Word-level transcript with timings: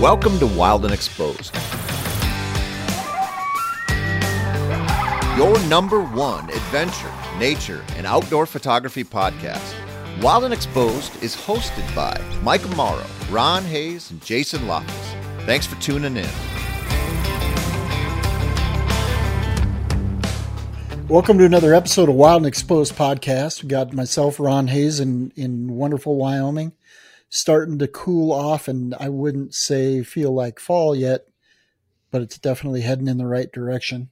Welcome 0.00 0.38
to 0.38 0.46
Wild 0.46 0.84
and 0.84 0.94
Exposed. 0.94 1.52
Your 5.36 5.58
number 5.66 6.00
one 6.00 6.48
adventure, 6.50 7.12
nature, 7.36 7.84
and 7.96 8.06
outdoor 8.06 8.46
photography 8.46 9.02
podcast. 9.02 9.74
Wild 10.22 10.44
and 10.44 10.54
Exposed 10.54 11.20
is 11.20 11.34
hosted 11.34 11.92
by 11.96 12.16
Mike 12.44 12.60
Amaro, 12.60 13.04
Ron 13.28 13.64
Hayes, 13.64 14.12
and 14.12 14.24
Jason 14.24 14.68
Loftus. 14.68 15.14
Thanks 15.46 15.66
for 15.66 15.74
tuning 15.80 16.16
in. 16.16 16.30
Welcome 21.08 21.38
to 21.38 21.44
another 21.44 21.74
episode 21.74 22.08
of 22.08 22.14
Wild 22.14 22.42
and 22.42 22.46
Exposed 22.46 22.94
podcast. 22.94 23.64
We 23.64 23.68
got 23.68 23.92
myself, 23.92 24.38
Ron 24.38 24.68
Hayes, 24.68 25.00
in, 25.00 25.32
in 25.34 25.74
wonderful 25.74 26.14
Wyoming. 26.14 26.70
Starting 27.30 27.78
to 27.78 27.88
cool 27.88 28.32
off, 28.32 28.68
and 28.68 28.94
I 28.98 29.08
wouldn't 29.10 29.54
say 29.54 30.02
feel 30.02 30.32
like 30.32 30.58
fall 30.58 30.96
yet, 30.96 31.26
but 32.10 32.22
it's 32.22 32.38
definitely 32.38 32.80
heading 32.80 33.08
in 33.08 33.18
the 33.18 33.26
right 33.26 33.52
direction. 33.52 34.10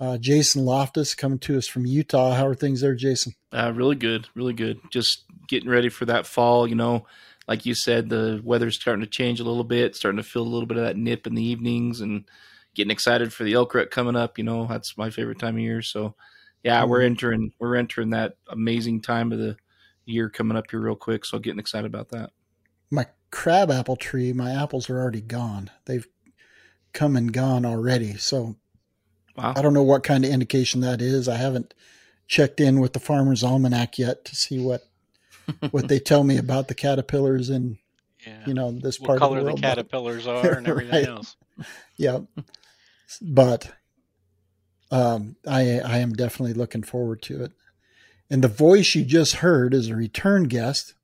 Uh, 0.00 0.18
Jason 0.18 0.64
Loftus 0.64 1.14
coming 1.14 1.38
to 1.40 1.56
us 1.56 1.68
from 1.68 1.86
Utah. 1.86 2.34
How 2.34 2.46
are 2.46 2.54
things 2.54 2.80
there, 2.80 2.96
Jason? 2.96 3.34
Uh, 3.52 3.72
really 3.74 3.94
good, 3.94 4.26
really 4.34 4.52
good. 4.52 4.80
Just 4.90 5.24
getting 5.46 5.70
ready 5.70 5.88
for 5.88 6.04
that 6.06 6.26
fall. 6.26 6.66
You 6.66 6.74
know, 6.74 7.06
like 7.46 7.64
you 7.64 7.74
said, 7.74 8.08
the 8.08 8.40
weather's 8.44 8.74
starting 8.74 9.04
to 9.04 9.10
change 9.10 9.38
a 9.38 9.44
little 9.44 9.64
bit, 9.64 9.94
starting 9.94 10.16
to 10.16 10.28
feel 10.28 10.42
a 10.42 10.44
little 10.44 10.66
bit 10.66 10.76
of 10.76 10.84
that 10.84 10.96
nip 10.96 11.26
in 11.26 11.34
the 11.34 11.44
evenings, 11.44 12.00
and 12.00 12.24
getting 12.74 12.90
excited 12.90 13.32
for 13.32 13.44
the 13.44 13.54
elk 13.54 13.74
rut 13.74 13.90
coming 13.90 14.16
up. 14.16 14.38
You 14.38 14.44
know, 14.44 14.66
that's 14.66 14.98
my 14.98 15.10
favorite 15.10 15.38
time 15.38 15.54
of 15.54 15.62
year. 15.62 15.82
So, 15.82 16.16
yeah, 16.64 16.80
mm-hmm. 16.80 16.90
we're 16.90 17.02
entering 17.02 17.52
we're 17.60 17.76
entering 17.76 18.10
that 18.10 18.34
amazing 18.48 19.02
time 19.02 19.30
of 19.30 19.38
the 19.38 19.56
year 20.04 20.28
coming 20.28 20.56
up 20.56 20.70
here 20.70 20.80
real 20.80 20.96
quick. 20.96 21.24
So, 21.24 21.38
getting 21.38 21.60
excited 21.60 21.86
about 21.86 22.10
that. 22.10 22.30
My 22.90 23.06
crab 23.30 23.70
apple 23.70 23.96
tree, 23.96 24.32
my 24.32 24.52
apples 24.52 24.88
are 24.90 25.00
already 25.00 25.20
gone. 25.20 25.70
They've 25.86 26.06
come 26.92 27.16
and 27.16 27.32
gone 27.32 27.64
already. 27.64 28.16
So, 28.16 28.56
wow. 29.36 29.54
I 29.56 29.62
don't 29.62 29.74
know 29.74 29.82
what 29.82 30.02
kind 30.02 30.24
of 30.24 30.30
indication 30.30 30.80
that 30.82 31.02
is. 31.02 31.28
I 31.28 31.36
haven't 31.36 31.74
checked 32.26 32.60
in 32.60 32.80
with 32.80 32.92
the 32.92 33.00
Farmer's 33.00 33.44
Almanac 33.44 33.98
yet 33.98 34.24
to 34.24 34.36
see 34.36 34.58
what 34.58 34.82
what 35.70 35.88
they 35.88 35.98
tell 35.98 36.24
me 36.24 36.38
about 36.38 36.68
the 36.68 36.74
caterpillars 36.74 37.50
and 37.50 37.78
yeah. 38.26 38.42
you 38.46 38.54
know 38.54 38.72
this 38.72 38.98
what 38.98 39.08
part 39.08 39.18
color 39.18 39.38
of 39.38 39.44
the 39.44 39.50
world. 39.50 39.58
the 39.58 39.62
caterpillars 39.62 40.26
are 40.26 40.52
and 40.52 40.66
everything 40.66 40.92
right. 40.92 41.08
else. 41.08 41.36
yeah, 41.96 42.20
but 43.20 43.72
um, 44.90 45.36
I 45.46 45.80
I 45.80 45.98
am 45.98 46.12
definitely 46.12 46.54
looking 46.54 46.82
forward 46.82 47.22
to 47.22 47.44
it. 47.44 47.52
And 48.30 48.42
the 48.42 48.48
voice 48.48 48.94
you 48.94 49.04
just 49.04 49.36
heard 49.36 49.74
is 49.74 49.88
a 49.88 49.96
return 49.96 50.44
guest. 50.44 50.94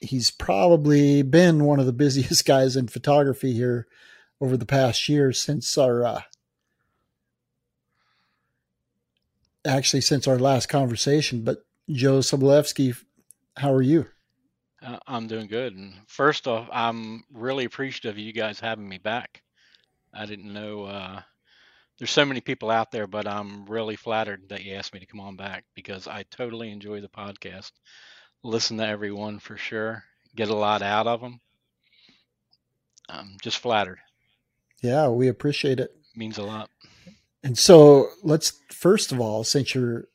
He's 0.00 0.30
probably 0.30 1.22
been 1.22 1.64
one 1.64 1.80
of 1.80 1.86
the 1.86 1.92
busiest 2.04 2.44
guys 2.44 2.76
in 2.76 2.88
photography 2.88 3.52
here 3.52 3.86
over 4.40 4.56
the 4.56 4.66
past 4.66 5.08
year 5.08 5.32
since 5.32 5.78
our 5.78 6.04
uh, 6.04 6.22
actually 9.66 10.02
since 10.02 10.28
our 10.28 10.38
last 10.38 10.68
conversation. 10.68 11.42
But 11.42 11.64
Joe 11.90 12.18
Sobolewski, 12.18 12.96
how 13.56 13.72
are 13.72 13.82
you? 13.82 14.06
Uh, 14.82 14.98
I'm 15.06 15.26
doing 15.26 15.46
good. 15.46 15.74
And 15.74 15.94
first 16.06 16.46
off, 16.46 16.68
I'm 16.72 17.24
really 17.32 17.64
appreciative 17.64 18.16
of 18.16 18.18
you 18.18 18.32
guys 18.32 18.60
having 18.60 18.88
me 18.88 18.98
back. 18.98 19.42
I 20.12 20.26
didn't 20.26 20.52
know 20.52 20.84
uh, 20.84 21.22
there's 21.98 22.10
so 22.10 22.24
many 22.24 22.40
people 22.40 22.70
out 22.70 22.90
there, 22.90 23.06
but 23.06 23.26
I'm 23.26 23.66
really 23.66 23.96
flattered 23.96 24.48
that 24.50 24.64
you 24.64 24.74
asked 24.74 24.92
me 24.92 25.00
to 25.00 25.06
come 25.06 25.20
on 25.20 25.36
back 25.36 25.64
because 25.74 26.06
I 26.06 26.24
totally 26.30 26.70
enjoy 26.70 27.00
the 27.00 27.08
podcast. 27.08 27.72
Listen 28.42 28.76
to 28.78 28.86
everyone 28.86 29.38
for 29.38 29.56
sure. 29.56 30.04
Get 30.34 30.48
a 30.48 30.54
lot 30.54 30.82
out 30.82 31.06
of 31.06 31.20
them. 31.20 31.40
I'm 33.08 33.36
just 33.42 33.58
flattered. 33.58 33.98
Yeah, 34.82 35.08
we 35.08 35.28
appreciate 35.28 35.80
it. 35.80 35.96
Means 36.14 36.38
a 36.38 36.42
lot. 36.42 36.70
And 37.42 37.56
so 37.56 38.08
let's 38.22 38.52
first 38.70 39.12
of 39.12 39.20
all, 39.20 39.44
since 39.44 39.74
you're 39.74 40.08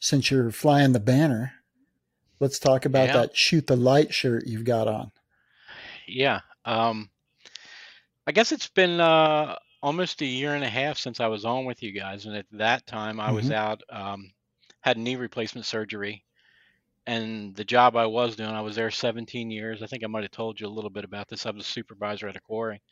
since 0.00 0.30
you're 0.30 0.50
flying 0.50 0.92
the 0.92 1.00
banner, 1.00 1.52
let's 2.40 2.58
talk 2.58 2.84
about 2.84 3.08
yeah. 3.08 3.12
that 3.14 3.36
shoot 3.36 3.66
the 3.66 3.76
light 3.76 4.12
shirt 4.12 4.46
you've 4.46 4.64
got 4.64 4.88
on. 4.88 5.10
Yeah. 6.06 6.40
Um 6.64 7.10
I 8.26 8.32
guess 8.32 8.52
it's 8.52 8.68
been 8.68 9.00
uh 9.00 9.56
almost 9.88 10.20
a 10.20 10.26
year 10.26 10.54
and 10.54 10.62
a 10.62 10.68
half 10.68 10.98
since 10.98 11.18
I 11.18 11.28
was 11.28 11.46
on 11.46 11.64
with 11.64 11.82
you 11.82 11.92
guys, 11.92 12.26
and 12.26 12.36
at 12.36 12.44
that 12.52 12.86
time 12.86 13.18
I 13.18 13.28
mm-hmm. 13.28 13.36
was 13.36 13.50
out, 13.50 13.82
um, 13.88 14.30
had 14.80 14.98
knee 14.98 15.16
replacement 15.16 15.64
surgery, 15.64 16.26
and 17.06 17.56
the 17.56 17.64
job 17.64 17.96
I 17.96 18.04
was 18.04 18.36
doing, 18.36 18.50
I 18.50 18.60
was 18.60 18.76
there 18.76 18.90
17 18.90 19.50
years. 19.50 19.82
I 19.82 19.86
think 19.86 20.04
I 20.04 20.08
might 20.08 20.24
have 20.24 20.30
told 20.30 20.60
you 20.60 20.66
a 20.66 20.68
little 20.68 20.90
bit 20.90 21.04
about 21.04 21.26
this. 21.28 21.46
I 21.46 21.52
was 21.52 21.64
a 21.64 21.70
supervisor 21.70 22.28
at 22.28 22.36
a 22.36 22.40
quarry, 22.40 22.82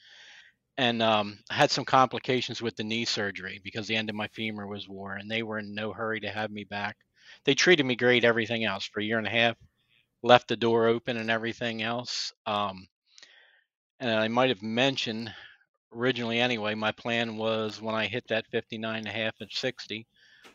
and 0.79 1.03
um, 1.03 1.39
I 1.51 1.55
had 1.57 1.71
some 1.71 1.85
complications 1.85 2.63
with 2.63 2.77
the 2.77 2.85
knee 2.85 3.05
surgery 3.05 3.61
because 3.63 3.87
the 3.87 3.97
end 3.97 4.09
of 4.09 4.17
my 4.17 4.29
femur 4.29 4.67
was 4.67 4.89
wore, 4.89 5.17
and 5.17 5.31
they 5.31 5.43
were 5.43 5.59
in 5.59 5.75
no 5.75 5.93
hurry 5.93 6.21
to 6.21 6.31
have 6.31 6.51
me 6.51 6.65
back. 6.65 6.97
They 7.45 7.55
treated 7.55 7.85
me 7.85 7.95
great, 7.95 8.25
everything 8.25 8.65
else 8.65 8.87
for 8.87 9.01
a 9.01 9.05
year 9.05 9.19
and 9.19 9.27
a 9.27 9.31
half, 9.31 9.59
left 10.23 10.49
the 10.49 10.57
door 10.57 10.87
open 10.87 11.19
and 11.19 11.31
everything 11.31 11.83
else. 11.83 12.33
Um, 12.47 12.89
and 14.01 14.11
I 14.11 14.29
might 14.29 14.49
have 14.49 14.63
mentioned 14.63 15.31
originally 15.93 16.41
anyway, 16.41 16.75
my 16.75 16.93
plan 16.93 17.37
was 17.37 17.81
when 17.81 17.95
I 17.95 18.07
hit 18.07 18.25
that 18.29 18.47
59 18.51 18.99
and 18.99 19.07
a 19.07 19.11
half 19.11 19.35
and 19.41 19.51
60, 19.51 20.07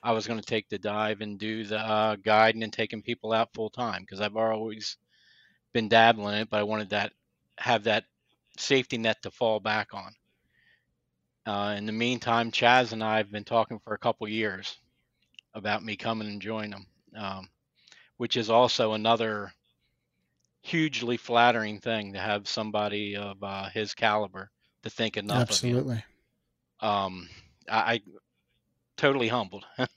I 0.03 0.12
was 0.12 0.28
going 0.28 0.40
to 0.40 0.46
take 0.46 0.69
the 0.69 0.80
dive 0.80 1.22
and 1.22 1.38
do 1.38 1.64
the 1.64 1.80
uh, 1.80 2.16
guiding 2.16 2.64
and 2.64 2.74
taking 2.74 3.02
people 3.02 3.34
out 3.34 3.53
full 3.53 3.69
time 3.69 4.02
because 4.02 4.22
I've 4.22 4.36
always 4.36 4.97
been 5.74 5.90
dabbling 5.90 6.36
in 6.36 6.42
it, 6.42 6.50
but 6.50 6.59
I 6.59 6.64
wanted 6.64 6.90
that 6.90 7.14
have 7.58 7.84
that 7.84 8.06
safety 8.58 8.97
net 8.97 9.22
to 9.22 9.31
fall 9.31 9.59
back 9.59 9.90
on. 9.94 10.14
Uh, 11.46 11.75
in 11.78 11.86
the 11.86 11.92
meantime, 11.92 12.52
Chas 12.52 12.94
and 12.94 13.03
I 13.03 13.18
have 13.18 13.31
been 13.31 13.44
talking 13.44 13.80
for 13.80 13.94
a 13.94 14.00
couple 14.00 14.28
years 14.28 14.78
about 15.53 15.84
me 15.84 15.96
coming 15.96 16.28
and 16.28 16.42
joining 16.42 16.72
them, 16.72 16.86
um, 17.18 17.50
which 18.18 18.38
is 18.38 18.50
also 18.50 18.94
another 18.94 19.52
hugely 20.62 21.18
flattering 21.18 21.80
thing 21.80 22.13
to 22.13 22.19
have 22.19 22.48
somebody 22.48 23.16
of 23.16 23.42
uh, 23.44 23.69
his 23.69 23.94
caliber 23.94 24.50
to 24.84 24.90
think 24.90 25.18
enough 25.18 25.50
Absolutely. 25.50 26.03
of. 26.80 26.90
Um, 26.90 27.30
I, 27.69 27.94
I 27.94 28.02
totally 28.97 29.28
humbled. 29.28 29.66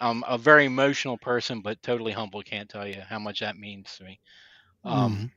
I'm 0.00 0.24
a 0.26 0.36
very 0.36 0.66
emotional 0.66 1.16
person, 1.16 1.60
but 1.60 1.82
totally 1.82 2.12
humbled. 2.12 2.44
Can't 2.44 2.68
tell 2.68 2.86
you 2.86 3.00
how 3.08 3.18
much 3.18 3.40
that 3.40 3.56
means 3.56 3.96
to 3.96 4.04
me. 4.04 4.20
Um, 4.84 5.16
mm. 5.16 5.30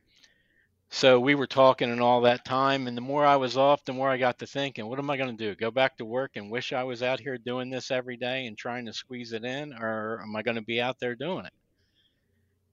So 0.92 1.20
we 1.20 1.36
were 1.36 1.48
talking 1.48 1.92
and 1.92 2.02
all 2.02 2.22
that 2.22 2.44
time, 2.44 2.88
and 2.88 2.98
the 2.98 3.02
more 3.02 3.24
I 3.24 3.36
was 3.36 3.58
off, 3.58 3.86
the 3.86 3.94
more 3.94 4.10
I 4.10 4.18
got 4.18 4.40
to 4.40 4.48
thinking, 4.48 4.88
what 4.88 4.98
am 4.98 5.10
I 5.10 5.18
going 5.18 5.36
to 5.36 5.46
do? 5.46 5.56
Go 5.56 5.70
back 5.70 5.98
to 5.98 6.06
work 6.06 6.32
and 6.36 6.50
wish 6.50 6.74
I 6.74 6.84
was 6.84 7.04
out 7.04 7.20
here 7.20 7.38
doing 7.38 7.70
this 7.70 7.92
every 7.92 8.18
day 8.18 8.48
and 8.48 8.58
trying 8.58 8.88
to 8.88 8.94
squeeze 8.94 9.32
it 9.32 9.46
in, 9.46 9.74
or 9.74 10.20
am 10.24 10.36
I 10.36 10.42
going 10.42 10.56
to 10.56 10.64
be 10.64 10.82
out 10.82 11.00
there 11.00 11.16
doing 11.16 11.46
it? 11.46 11.54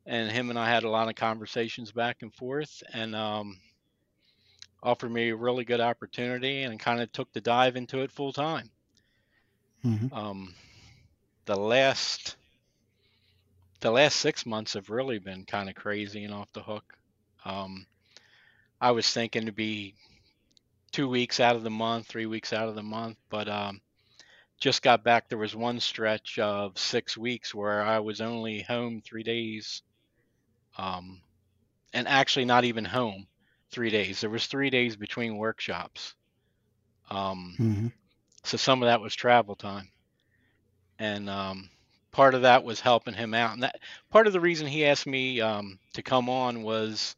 And 0.06 0.32
him 0.32 0.48
and 0.48 0.58
I 0.58 0.68
had 0.68 0.84
a 0.84 0.90
lot 0.90 1.08
of 1.08 1.14
conversations 1.14 1.92
back 1.92 2.22
and 2.22 2.34
forth, 2.34 2.82
and 2.94 3.14
um, 3.14 3.58
offered 4.86 5.10
me 5.10 5.30
a 5.30 5.36
really 5.36 5.64
good 5.64 5.80
opportunity 5.80 6.62
and 6.62 6.78
kind 6.78 7.00
of 7.00 7.10
took 7.10 7.32
the 7.32 7.40
dive 7.40 7.74
into 7.74 8.02
it 8.02 8.12
full 8.12 8.32
time. 8.32 8.70
Mm-hmm. 9.84 10.14
Um, 10.14 10.54
the 11.44 11.56
last 11.56 12.36
the 13.80 13.90
last 13.90 14.16
six 14.16 14.46
months 14.46 14.74
have 14.74 14.88
really 14.88 15.18
been 15.18 15.44
kind 15.44 15.68
of 15.68 15.74
crazy 15.74 16.24
and 16.24 16.32
off 16.32 16.52
the 16.52 16.62
hook. 16.62 16.94
Um, 17.44 17.86
I 18.80 18.92
was 18.92 19.10
thinking 19.10 19.46
to 19.46 19.52
be 19.52 19.94
two 20.92 21.08
weeks 21.08 21.40
out 21.40 21.56
of 21.56 21.64
the 21.64 21.70
month, 21.70 22.06
three 22.06 22.26
weeks 22.26 22.52
out 22.52 22.68
of 22.68 22.76
the 22.76 22.82
month, 22.82 23.18
but 23.28 23.48
um, 23.48 23.80
just 24.60 24.82
got 24.82 25.02
back. 25.02 25.28
There 25.28 25.36
was 25.36 25.54
one 25.54 25.80
stretch 25.80 26.38
of 26.38 26.78
six 26.78 27.18
weeks 27.18 27.52
where 27.52 27.82
I 27.82 27.98
was 27.98 28.20
only 28.20 28.62
home 28.62 29.02
three 29.04 29.24
days, 29.24 29.82
um, 30.78 31.20
and 31.92 32.06
actually 32.06 32.44
not 32.44 32.64
even 32.64 32.84
home 32.84 33.26
three 33.70 33.90
days. 33.90 34.20
There 34.20 34.30
was 34.30 34.46
three 34.46 34.70
days 34.70 34.96
between 34.96 35.36
workshops. 35.36 36.14
Um, 37.10 37.54
mm-hmm. 37.58 37.86
So 38.44 38.56
some 38.56 38.82
of 38.82 38.86
that 38.86 39.00
was 39.00 39.14
travel 39.14 39.56
time, 39.56 39.90
and 40.98 41.28
um, 41.28 41.70
part 42.12 42.34
of 42.34 42.42
that 42.42 42.64
was 42.64 42.80
helping 42.80 43.14
him 43.14 43.34
out. 43.34 43.54
And 43.54 43.62
that 43.62 43.80
part 44.10 44.26
of 44.26 44.32
the 44.32 44.40
reason 44.40 44.66
he 44.66 44.86
asked 44.86 45.06
me 45.06 45.40
um, 45.40 45.78
to 45.94 46.02
come 46.02 46.28
on 46.28 46.62
was 46.62 47.16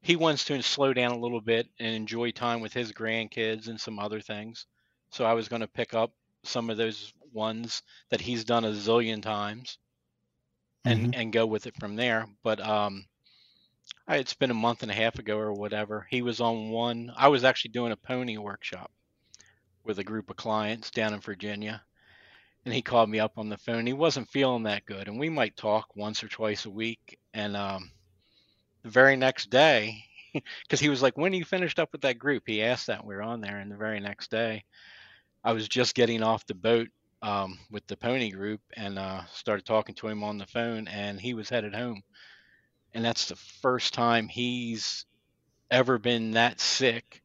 he 0.00 0.16
wants 0.16 0.44
to 0.46 0.62
slow 0.62 0.92
down 0.92 1.12
a 1.12 1.18
little 1.18 1.40
bit 1.40 1.68
and 1.78 1.94
enjoy 1.94 2.30
time 2.30 2.60
with 2.60 2.72
his 2.72 2.92
grandkids 2.92 3.68
and 3.68 3.80
some 3.80 3.98
other 3.98 4.20
things. 4.20 4.66
So 5.10 5.24
I 5.24 5.34
was 5.34 5.48
going 5.48 5.60
to 5.60 5.68
pick 5.68 5.94
up 5.94 6.12
some 6.44 6.70
of 6.70 6.76
those 6.76 7.12
ones 7.32 7.82
that 8.10 8.20
he's 8.20 8.44
done 8.44 8.64
a 8.64 8.70
zillion 8.70 9.22
times 9.22 9.78
and 10.84 11.00
mm-hmm. 11.00 11.20
and 11.20 11.32
go 11.32 11.46
with 11.46 11.66
it 11.66 11.76
from 11.78 11.96
there. 11.96 12.26
But 12.42 12.60
um, 12.60 13.04
it's 14.08 14.34
been 14.34 14.50
a 14.50 14.54
month 14.54 14.82
and 14.82 14.90
a 14.90 14.94
half 14.94 15.18
ago 15.18 15.38
or 15.38 15.52
whatever. 15.52 16.06
He 16.10 16.22
was 16.22 16.40
on 16.40 16.70
one. 16.70 17.12
I 17.16 17.28
was 17.28 17.44
actually 17.44 17.72
doing 17.72 17.92
a 17.92 17.96
pony 17.96 18.38
workshop 18.38 18.90
with 19.84 19.98
a 19.98 20.04
group 20.04 20.30
of 20.30 20.36
clients 20.36 20.90
down 20.90 21.14
in 21.14 21.20
Virginia, 21.20 21.82
and 22.64 22.74
he 22.74 22.82
called 22.82 23.08
me 23.08 23.20
up 23.20 23.38
on 23.38 23.48
the 23.48 23.58
phone. 23.58 23.86
He 23.86 23.92
wasn't 23.92 24.28
feeling 24.30 24.64
that 24.64 24.86
good, 24.86 25.08
and 25.08 25.18
we 25.18 25.28
might 25.28 25.56
talk 25.56 25.88
once 25.94 26.22
or 26.22 26.28
twice 26.28 26.64
a 26.66 26.70
week. 26.70 27.18
And 27.34 27.56
um, 27.56 27.90
the 28.82 28.90
very 28.90 29.16
next 29.16 29.50
day, 29.50 30.04
because 30.32 30.80
he 30.80 30.88
was 30.88 31.02
like, 31.02 31.16
"When 31.16 31.32
you 31.32 31.44
finished 31.44 31.78
up 31.78 31.90
with 31.92 32.02
that 32.02 32.18
group?" 32.18 32.44
He 32.46 32.62
asked 32.62 32.86
that 32.86 33.04
we 33.04 33.14
were 33.14 33.22
on 33.22 33.40
there, 33.40 33.58
and 33.58 33.70
the 33.70 33.76
very 33.76 34.00
next 34.00 34.30
day, 34.30 34.64
I 35.44 35.52
was 35.52 35.68
just 35.68 35.94
getting 35.94 36.22
off 36.22 36.46
the 36.46 36.54
boat 36.54 36.88
um, 37.22 37.58
with 37.70 37.86
the 37.86 37.96
pony 37.96 38.30
group 38.30 38.60
and 38.76 38.98
uh, 38.98 39.24
started 39.32 39.64
talking 39.64 39.94
to 39.96 40.08
him 40.08 40.22
on 40.22 40.38
the 40.38 40.46
phone, 40.46 40.88
and 40.88 41.20
he 41.20 41.34
was 41.34 41.48
headed 41.48 41.74
home. 41.74 42.02
And 42.94 43.04
that's 43.04 43.26
the 43.28 43.36
first 43.36 43.94
time 43.94 44.28
he's 44.28 45.06
ever 45.70 45.98
been 45.98 46.32
that 46.32 46.60
sick 46.60 47.22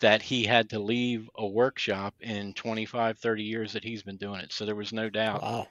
that 0.00 0.22
he 0.22 0.44
had 0.44 0.70
to 0.70 0.78
leave 0.80 1.30
a 1.36 1.46
workshop 1.46 2.14
in 2.20 2.54
25, 2.54 3.18
30 3.18 3.44
years 3.44 3.72
that 3.74 3.84
he's 3.84 4.02
been 4.02 4.16
doing 4.18 4.40
it. 4.40 4.52
So 4.52 4.64
there 4.66 4.74
was 4.76 4.92
no 4.92 5.10
doubt 5.10 5.42
Wow. 5.42 5.68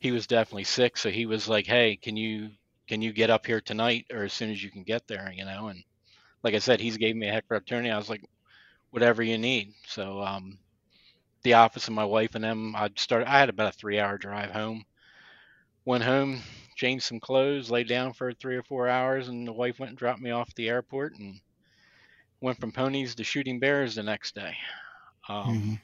he 0.00 0.10
was 0.12 0.26
definitely 0.26 0.64
sick. 0.64 0.96
So 0.96 1.10
he 1.10 1.26
was 1.26 1.48
like, 1.48 1.66
"Hey, 1.66 1.96
can 1.96 2.16
you 2.16 2.50
can 2.88 3.02
you 3.02 3.12
get 3.12 3.30
up 3.30 3.46
here 3.46 3.60
tonight 3.60 4.06
or 4.12 4.24
as 4.24 4.32
soon 4.32 4.50
as 4.50 4.62
you 4.62 4.70
can 4.70 4.82
get 4.84 5.06
there?" 5.08 5.32
You 5.32 5.44
know, 5.44 5.68
and 5.68 5.82
like 6.44 6.54
I 6.54 6.60
said, 6.60 6.80
he's 6.80 6.96
gave 6.98 7.16
me 7.16 7.28
a 7.28 7.32
heck 7.32 7.44
of 7.46 7.52
an 7.52 7.56
opportunity. 7.58 7.90
I 7.90 7.98
was 7.98 8.10
like, 8.10 8.24
"Whatever 8.90 9.22
you 9.22 9.38
need." 9.38 9.74
So 9.86 10.22
um, 10.22 10.58
the 11.42 11.54
office 11.54 11.88
and 11.88 11.96
my 11.96 12.04
wife 12.04 12.34
and 12.36 12.44
them, 12.44 12.76
I 12.76 12.90
started. 12.96 13.28
I 13.28 13.38
had 13.40 13.50
about 13.50 13.74
a 13.74 13.78
three 13.78 14.00
hour 14.00 14.18
drive 14.18 14.50
home. 14.52 14.84
Went 15.84 16.04
home, 16.04 16.42
changed 16.80 17.04
some 17.04 17.20
clothes, 17.20 17.70
laid 17.70 17.88
down 17.88 18.14
for 18.14 18.32
three 18.32 18.56
or 18.56 18.64
four 18.64 18.88
hours, 18.88 19.28
and 19.28 19.46
the 19.46 19.52
wife 19.52 19.78
went 19.78 19.90
and 19.90 19.98
dropped 19.98 20.20
me 20.20 20.30
off 20.30 20.50
at 20.50 20.56
the 20.56 20.68
airport 20.68 21.14
and 21.14 21.40
went 22.40 22.58
from 22.60 22.72
ponies 22.72 23.14
to 23.16 23.24
shooting 23.24 23.60
bears 23.60 23.94
the 23.94 24.02
next 24.02 24.34
day. 24.34 24.56
Um, 25.28 25.58
Mhm. 25.58 25.80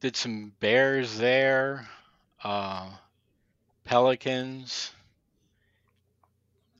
did 0.00 0.16
some 0.16 0.50
bears 0.60 1.18
there, 1.18 1.88
uh, 2.44 2.90
pelicans. 3.84 4.92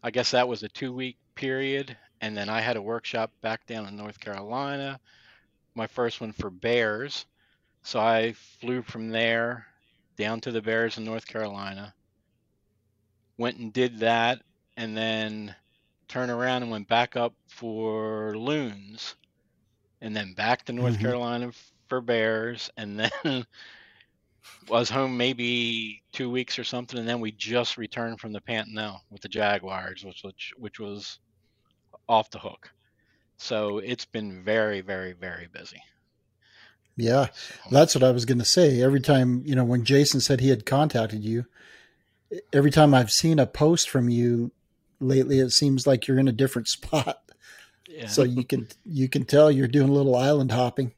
I 0.03 0.11
guess 0.11 0.33
that 0.33 0.49
was 0.49 0.63
a 0.63 0.69
two 0.69 0.93
week 0.93 1.19
period. 1.35 1.97
And 2.21 2.37
then 2.37 2.49
I 2.51 2.61
had 2.61 2.77
a 2.77 2.83
workshop 2.83 3.33
back 3.43 3.67
down 3.67 3.87
in 3.87 3.97
North 3.97 4.21
Carolina, 4.21 5.01
my 5.75 5.87
first 5.87 6.21
one 6.21 6.33
for 6.33 6.51
bears. 6.51 7.27
So 7.85 8.01
I 8.01 8.33
flew 8.61 8.83
from 8.83 9.11
there 9.11 9.67
down 10.21 10.41
to 10.43 10.53
the 10.53 10.63
bears 10.63 10.99
in 10.99 11.05
North 11.05 11.27
Carolina, 11.27 11.97
went 13.39 13.59
and 13.59 13.73
did 13.73 13.99
that, 14.01 14.43
and 14.77 14.97
then 14.97 15.57
turned 16.09 16.31
around 16.31 16.63
and 16.63 16.71
went 16.71 16.89
back 16.89 17.17
up 17.17 17.35
for 17.49 18.37
loons, 18.37 19.17
and 20.01 20.17
then 20.17 20.35
back 20.35 20.65
to 20.65 20.73
North 20.73 20.99
Mhm. 20.99 20.99
Carolina 20.99 21.53
for 21.89 22.01
bears, 22.01 22.71
and 22.77 23.01
then 23.01 23.47
was 24.69 24.91
home 24.91 25.17
maybe 25.17 26.03
two 26.13 26.31
weeks 26.31 26.59
or 26.59 26.65
something, 26.65 26.99
and 26.99 27.09
then 27.09 27.21
we 27.21 27.33
just 27.33 27.79
returned 27.79 28.21
from 28.21 28.33
the 28.33 28.41
Pantanal 28.41 29.01
with 29.11 29.23
the 29.23 29.29
Jaguars, 29.29 30.05
which 30.05 30.23
which 30.23 30.53
which 30.57 30.81
was 30.81 31.19
off 32.09 32.31
the 32.31 32.39
hook. 32.41 32.71
So 33.39 33.79
it's 33.79 34.07
been 34.07 34.45
very, 34.45 34.81
very, 34.83 35.13
very 35.13 35.49
busy. 35.49 35.83
Yeah, 37.01 37.29
that's 37.71 37.95
what 37.95 38.05
I 38.05 38.11
was 38.11 38.25
going 38.25 38.39
to 38.39 38.45
say. 38.45 38.83
Every 38.83 39.01
time, 39.01 39.43
you 39.45 39.55
know, 39.55 39.65
when 39.65 39.85
Jason 39.85 40.21
said 40.21 40.41
he 40.41 40.51
had 40.51 40.67
contacted 40.67 41.25
you, 41.25 41.47
every 42.53 42.71
time 42.71 42.95
I've 42.95 43.11
seen 43.11 43.39
a 43.39 43.47
post 43.47 43.89
from 43.91 44.09
you 44.09 44.53
lately, 45.01 45.39
it 45.41 45.51
seems 45.51 45.87
like 45.87 46.07
you're 46.07 46.19
in 46.19 46.29
a 46.29 46.33
different 46.33 46.69
spot. 46.77 47.23
yeah, 47.89 48.07
So 48.07 48.23
you 48.23 48.45
can 48.45 48.69
you 48.85 49.09
can 49.09 49.25
tell 49.25 49.51
you're 49.51 49.69
doing 49.69 49.89
a 49.89 49.93
little 49.93 50.17
island 50.17 50.53
hopping. 50.53 50.93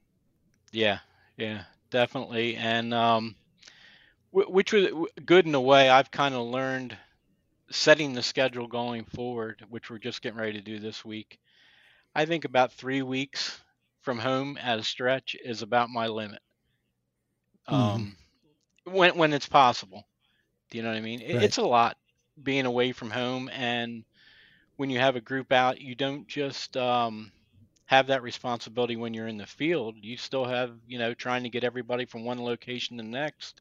yeah, 0.72 0.98
yeah, 1.36 1.62
definitely, 1.90 2.56
and 2.56 2.92
um, 2.94 3.36
wh- 4.30 4.50
which 4.50 4.72
was 4.72 4.88
good 5.24 5.46
in 5.46 5.54
a 5.54 5.60
way. 5.60 5.88
I've 5.88 6.10
kind 6.10 6.34
of 6.34 6.46
learned 6.46 6.96
setting 7.70 8.12
the 8.12 8.22
schedule 8.22 8.66
going 8.66 9.04
forward, 9.04 9.64
which 9.70 9.88
we're 9.90 9.98
just 9.98 10.20
getting 10.22 10.38
ready 10.38 10.52
to 10.54 10.60
do 10.60 10.78
this 10.78 11.04
week. 11.04 11.38
I 12.14 12.26
think 12.26 12.44
about 12.44 12.72
three 12.72 13.00
weeks 13.00 13.58
from 14.02 14.18
home 14.18 14.58
at 14.58 14.78
a 14.78 14.84
stretch 14.84 15.36
is 15.44 15.62
about 15.62 15.90
my 15.90 16.06
limit. 16.08 16.42
Mhm. 17.70 18.06
Um, 18.06 18.16
when 18.84 19.16
when 19.16 19.32
it's 19.32 19.48
possible. 19.48 20.04
Do 20.70 20.78
you 20.78 20.82
know 20.84 20.90
what 20.90 20.98
I 20.98 21.02
mean? 21.02 21.20
It, 21.20 21.26
Right. 21.32 21.42
It's 21.42 21.58
a 21.58 21.62
lot 21.62 21.96
being 22.42 22.66
away 22.66 22.92
from 22.92 23.10
home, 23.10 23.48
and 23.52 24.04
when 24.76 24.90
you 24.90 24.98
have 24.98 25.16
a 25.16 25.20
group 25.20 25.52
out, 25.52 25.80
you 25.80 25.94
don't 25.94 26.26
just 26.28 26.76
um, 26.76 27.32
have 27.86 28.08
that 28.08 28.22
responsibility 28.22 28.96
when 28.96 29.14
you're 29.14 29.28
in 29.28 29.38
the 29.38 29.46
field. 29.46 29.96
You 30.00 30.16
still 30.16 30.44
have, 30.44 30.78
you 30.86 30.98
know, 30.98 31.14
trying 31.14 31.44
to 31.44 31.50
get 31.50 31.64
everybody 31.64 32.06
from 32.06 32.24
one 32.24 32.42
location 32.42 32.96
to 32.98 33.02
the 33.04 33.08
next. 33.10 33.60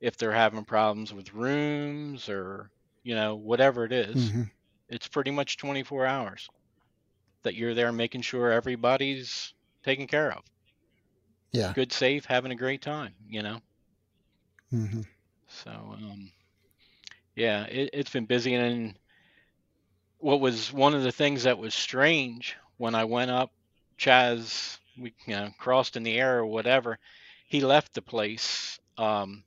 If 0.00 0.16
they're 0.16 0.32
having 0.32 0.64
problems 0.64 1.12
with 1.12 1.32
rooms 1.34 2.28
or 2.28 2.70
you 3.02 3.14
know 3.14 3.36
whatever 3.36 3.84
it 3.84 3.92
is, 3.92 4.32
Mhm. 4.32 4.50
it's 4.88 5.08
pretty 5.08 5.30
much 5.30 5.56
24 5.58 6.06
hours 6.06 6.48
that 7.44 7.54
you're 7.54 7.74
there 7.74 7.92
making 7.92 8.22
sure 8.22 8.50
everybody's 8.52 9.53
taken 9.84 10.06
care 10.08 10.32
of. 10.32 10.42
Yeah. 11.52 11.74
Good, 11.74 11.92
safe, 11.92 12.24
having 12.26 12.52
a 12.52 12.56
great 12.56 12.82
time. 12.82 13.14
You 13.28 13.42
know. 13.42 13.60
hmm 14.70 15.02
So 15.48 15.70
um, 15.70 16.32
yeah, 17.36 17.64
it, 17.64 17.90
it's 17.92 18.10
been 18.10 18.26
busy, 18.26 18.54
and 18.54 18.98
what 20.18 20.40
was 20.40 20.72
one 20.72 20.94
of 20.94 21.02
the 21.02 21.12
things 21.12 21.44
that 21.44 21.58
was 21.58 21.74
strange 21.74 22.56
when 22.78 22.94
I 22.94 23.04
went 23.04 23.30
up, 23.30 23.52
Chas, 23.98 24.78
we 24.98 25.14
you 25.26 25.34
know 25.34 25.50
crossed 25.58 25.96
in 25.96 26.02
the 26.02 26.18
air 26.18 26.38
or 26.38 26.46
whatever, 26.46 26.98
he 27.48 27.60
left 27.60 27.94
the 27.94 28.02
place. 28.02 28.78
Um, 28.98 29.44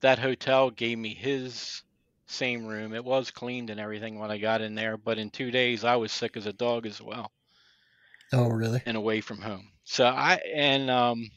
that 0.00 0.18
hotel 0.18 0.70
gave 0.70 0.98
me 0.98 1.14
his 1.14 1.82
same 2.26 2.66
room. 2.66 2.94
It 2.94 3.04
was 3.04 3.30
cleaned 3.30 3.70
and 3.70 3.80
everything 3.80 4.18
when 4.18 4.30
I 4.30 4.38
got 4.38 4.60
in 4.62 4.74
there, 4.74 4.96
but 4.96 5.18
in 5.18 5.30
two 5.30 5.50
days 5.50 5.84
I 5.84 5.96
was 5.96 6.12
sick 6.12 6.36
as 6.36 6.46
a 6.46 6.52
dog 6.52 6.86
as 6.86 7.00
well 7.00 7.32
Oh, 8.32 8.48
really? 8.48 8.82
and 8.84 8.96
away 8.96 9.20
from 9.20 9.40
home. 9.40 9.72
So 9.84 10.06
I 10.06 10.40
and 10.54 10.90
um 10.90 11.30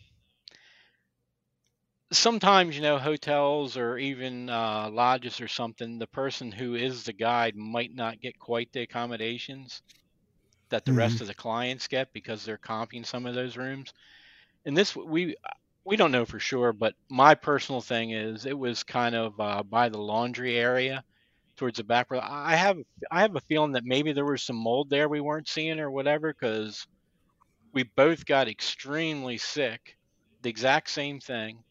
sometimes 2.14 2.76
you 2.76 2.82
know 2.82 2.98
hotels 2.98 3.78
or 3.78 3.98
even 3.98 4.50
uh, 4.50 4.90
lodges 4.92 5.42
or 5.42 5.48
something, 5.48 5.98
the 6.00 6.08
person 6.08 6.52
who 6.52 6.76
is 6.76 7.04
the 7.04 7.14
guide 7.14 7.56
might 7.56 7.94
not 7.94 8.20
get 8.22 8.38
quite 8.40 8.72
the 8.72 8.82
accommodations 8.82 9.82
that 10.72 10.86
the 10.86 10.94
rest 10.94 11.22
of 11.22 11.28
the 11.28 11.36
clients 11.36 11.88
get 11.88 12.14
because 12.14 12.46
they're 12.46 12.58
comping 12.58 13.06
some 13.06 13.26
of 13.26 13.36
those 13.36 13.58
rooms. 13.58 13.94
And 14.66 14.78
this 14.78 14.96
we 14.96 15.36
we 15.86 15.98
don't 15.98 16.12
know 16.12 16.26
for 16.26 16.40
sure, 16.40 16.74
but 16.74 16.96
my 17.10 17.36
personal 17.36 17.82
thing 17.82 18.12
is 18.12 18.46
it 18.46 18.58
was 18.58 18.84
kind 18.84 19.16
of 19.16 19.40
uh, 19.40 19.64
by 19.64 19.90
the 19.90 20.00
laundry 20.02 20.58
area 20.58 21.04
towards 21.58 21.78
the 21.78 21.84
back. 21.84 22.08
I 22.12 22.56
have 22.56 22.78
I 23.12 23.22
have 23.22 23.36
a 23.36 23.42
feeling 23.42 23.74
that 23.74 23.84
maybe 23.86 24.14
there 24.14 24.26
was 24.26 24.44
some 24.44 24.56
mold 24.58 24.90
there 24.90 25.10
we 25.10 25.22
weren't 25.22 25.48
seeing 25.50 25.80
or 25.80 25.92
whatever 25.92 26.34
because 26.34 26.86
we 27.74 27.84
both 27.84 28.26
got 28.26 28.48
extremely 28.48 29.38
sick, 29.38 29.98
the 30.42 30.50
exact 30.50 30.90
same 30.90 31.20
thing. 31.20 31.64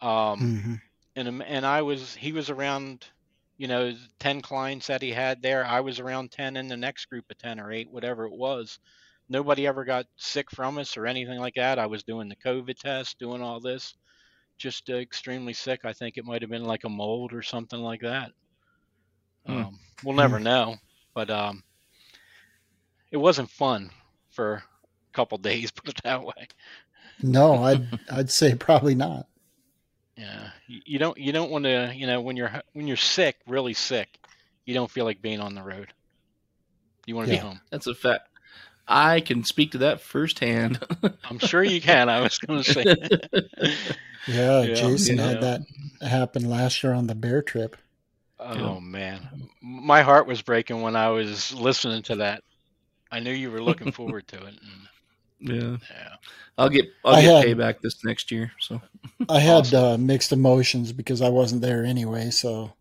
Um, 0.00 0.56
hmm 0.58 0.80
and 1.16 1.42
and 1.42 1.66
I 1.66 1.82
was 1.82 2.14
he 2.14 2.32
was 2.32 2.50
around, 2.50 3.06
you 3.58 3.68
know, 3.68 3.94
ten 4.20 4.40
clients 4.42 4.86
that 4.88 5.02
he 5.02 5.12
had 5.12 5.42
there. 5.42 5.64
I 5.64 5.80
was 5.80 6.00
around 6.00 6.32
ten 6.32 6.56
in 6.56 6.68
the 6.68 6.76
next 6.76 7.06
group 7.06 7.26
of 7.30 7.38
ten 7.38 7.60
or 7.60 7.72
eight, 7.72 7.90
whatever 7.90 8.26
it 8.26 8.32
was. 8.36 8.78
Nobody 9.28 9.66
ever 9.66 9.84
got 9.84 10.06
sick 10.16 10.50
from 10.50 10.78
us 10.78 10.96
or 10.96 11.06
anything 11.06 11.38
like 11.40 11.54
that. 11.56 11.78
I 11.78 11.86
was 11.86 12.04
doing 12.04 12.28
the 12.28 12.36
COVID 12.36 12.78
test, 12.78 13.18
doing 13.18 13.42
all 13.42 13.60
this, 13.60 13.94
just 14.58 14.90
uh, 14.90 14.94
extremely 14.96 15.52
sick. 15.54 15.80
I 15.84 15.92
think 15.92 16.16
it 16.16 16.24
might 16.24 16.42
have 16.42 16.50
been 16.50 16.64
like 16.64 16.84
a 16.84 16.88
mold 16.90 17.32
or 17.32 17.42
something 17.42 17.80
like 17.80 18.00
that. 18.02 18.32
Hmm. 19.48 19.64
Um, 19.64 19.80
we'll 20.04 20.14
never 20.16 20.38
know, 20.38 20.76
but 21.14 21.30
um, 21.30 21.64
it 23.10 23.16
wasn't 23.18 23.50
fun 23.50 23.90
for 24.30 24.54
a 24.54 24.62
couple 25.12 25.38
days, 25.38 25.70
put 25.70 25.88
it 25.90 26.00
that 26.04 26.24
way. 26.24 26.48
No, 27.22 27.62
I'd 27.64 27.88
I'd 28.10 28.30
say 28.30 28.54
probably 28.56 28.94
not. 28.94 29.28
Yeah, 30.16 30.50
you, 30.66 30.80
you 30.84 30.98
don't 30.98 31.16
you 31.18 31.32
don't 31.32 31.50
want 31.50 31.64
to 31.64 31.92
you 31.94 32.06
know 32.06 32.20
when 32.20 32.36
you're 32.36 32.50
when 32.72 32.86
you're 32.86 32.96
sick, 32.96 33.36
really 33.46 33.74
sick, 33.74 34.18
you 34.66 34.74
don't 34.74 34.90
feel 34.90 35.04
like 35.04 35.22
being 35.22 35.40
on 35.40 35.54
the 35.54 35.62
road. 35.62 35.92
You 37.06 37.16
want 37.16 37.28
to 37.28 37.34
Yeah. 37.34 37.40
be 37.40 37.46
home. 37.46 37.60
That's 37.70 37.86
a 37.86 37.94
fact. 37.94 38.28
I 38.86 39.20
can 39.20 39.44
speak 39.44 39.72
to 39.72 39.78
that 39.78 40.00
firsthand. 40.00 40.80
I'm 41.24 41.38
sure 41.38 41.62
you 41.62 41.80
can. 41.80 42.08
I 42.08 42.20
was 42.20 42.38
going 42.38 42.62
to 42.62 42.72
say. 42.72 42.86
Yeah, 44.26 44.66
Yeah, 44.66 44.74
Jason 44.74 45.16
you 45.16 45.22
had 45.22 45.40
that 45.40 45.62
happen 46.02 46.48
last 46.48 46.82
year 46.82 46.92
on 46.92 47.06
the 47.06 47.14
bear 47.14 47.42
trip. 47.42 47.76
Oh 48.40 48.78
man, 48.80 49.48
my 49.60 50.02
heart 50.02 50.26
was 50.26 50.42
breaking 50.42 50.82
when 50.82 50.94
I 50.96 51.08
was 51.08 51.52
listening 51.54 52.02
to 52.04 52.16
that. 52.16 52.42
I 53.10 53.20
knew 53.20 53.32
you 53.32 53.50
were 53.50 53.62
looking 53.62 53.90
forward 53.98 54.28
to 54.28 54.36
it. 54.46 54.54
And, 55.40 55.50
yeah, 55.52 55.76
yeah. 55.90 56.14
I'll 56.56 56.68
get 56.68 56.86
I'll 57.04 57.16
I 57.16 57.22
get 57.22 57.46
had- 57.48 57.56
payback 57.56 57.80
this 57.80 58.04
next 58.04 58.30
year. 58.30 58.52
So 58.60 58.80
I 59.28 59.38
had 59.40 59.60
Awesome. 59.60 59.84
uh, 59.84 59.96
mixed 59.98 60.32
emotions 60.32 60.92
because 60.92 61.20
I 61.22 61.28
wasn't 61.30 61.62
there 61.62 61.84
anyway. 61.84 62.30
So 62.30 62.72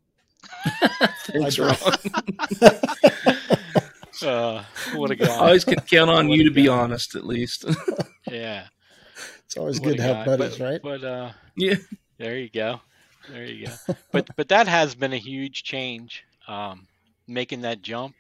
thanks, 1.26 1.60
I- 1.60 1.64
Ron. 1.68 2.78
Uh, 4.24 4.64
what 4.96 5.12
a 5.12 5.14
I 5.14 5.16
guy. 5.16 5.26
I 5.36 5.38
always 5.38 5.64
can 5.64 5.80
count 5.82 6.10
on 6.10 6.28
What 6.28 6.38
you 6.38 6.46
a 6.46 6.46
to 6.46 6.52
be 6.52 6.68
honest, 6.68 7.16
at 7.16 7.24
least. 7.26 7.66
Yeah. 8.32 8.66
it's 9.46 9.56
always 9.58 9.80
what 9.80 9.90
good 9.90 9.94
a 9.96 9.98
to 9.98 10.04
have 10.04 10.26
buddies, 10.26 10.58
but, 10.58 10.66
right? 10.66 10.82
But 10.82 11.04
uh, 11.04 11.32
yeah, 11.56 11.76
There 12.18 12.36
you 12.38 12.50
go. 12.50 12.82
There 13.28 13.46
you 13.46 13.68
go. 13.68 13.76
but 14.12 14.30
but 14.36 14.50
that 14.50 14.68
has 14.68 14.96
been 14.96 15.14
a 15.14 15.18
huge 15.18 15.64
change. 15.64 16.26
Um, 16.48 16.88
making 17.28 17.62
that 17.62 17.82
jump 17.82 18.16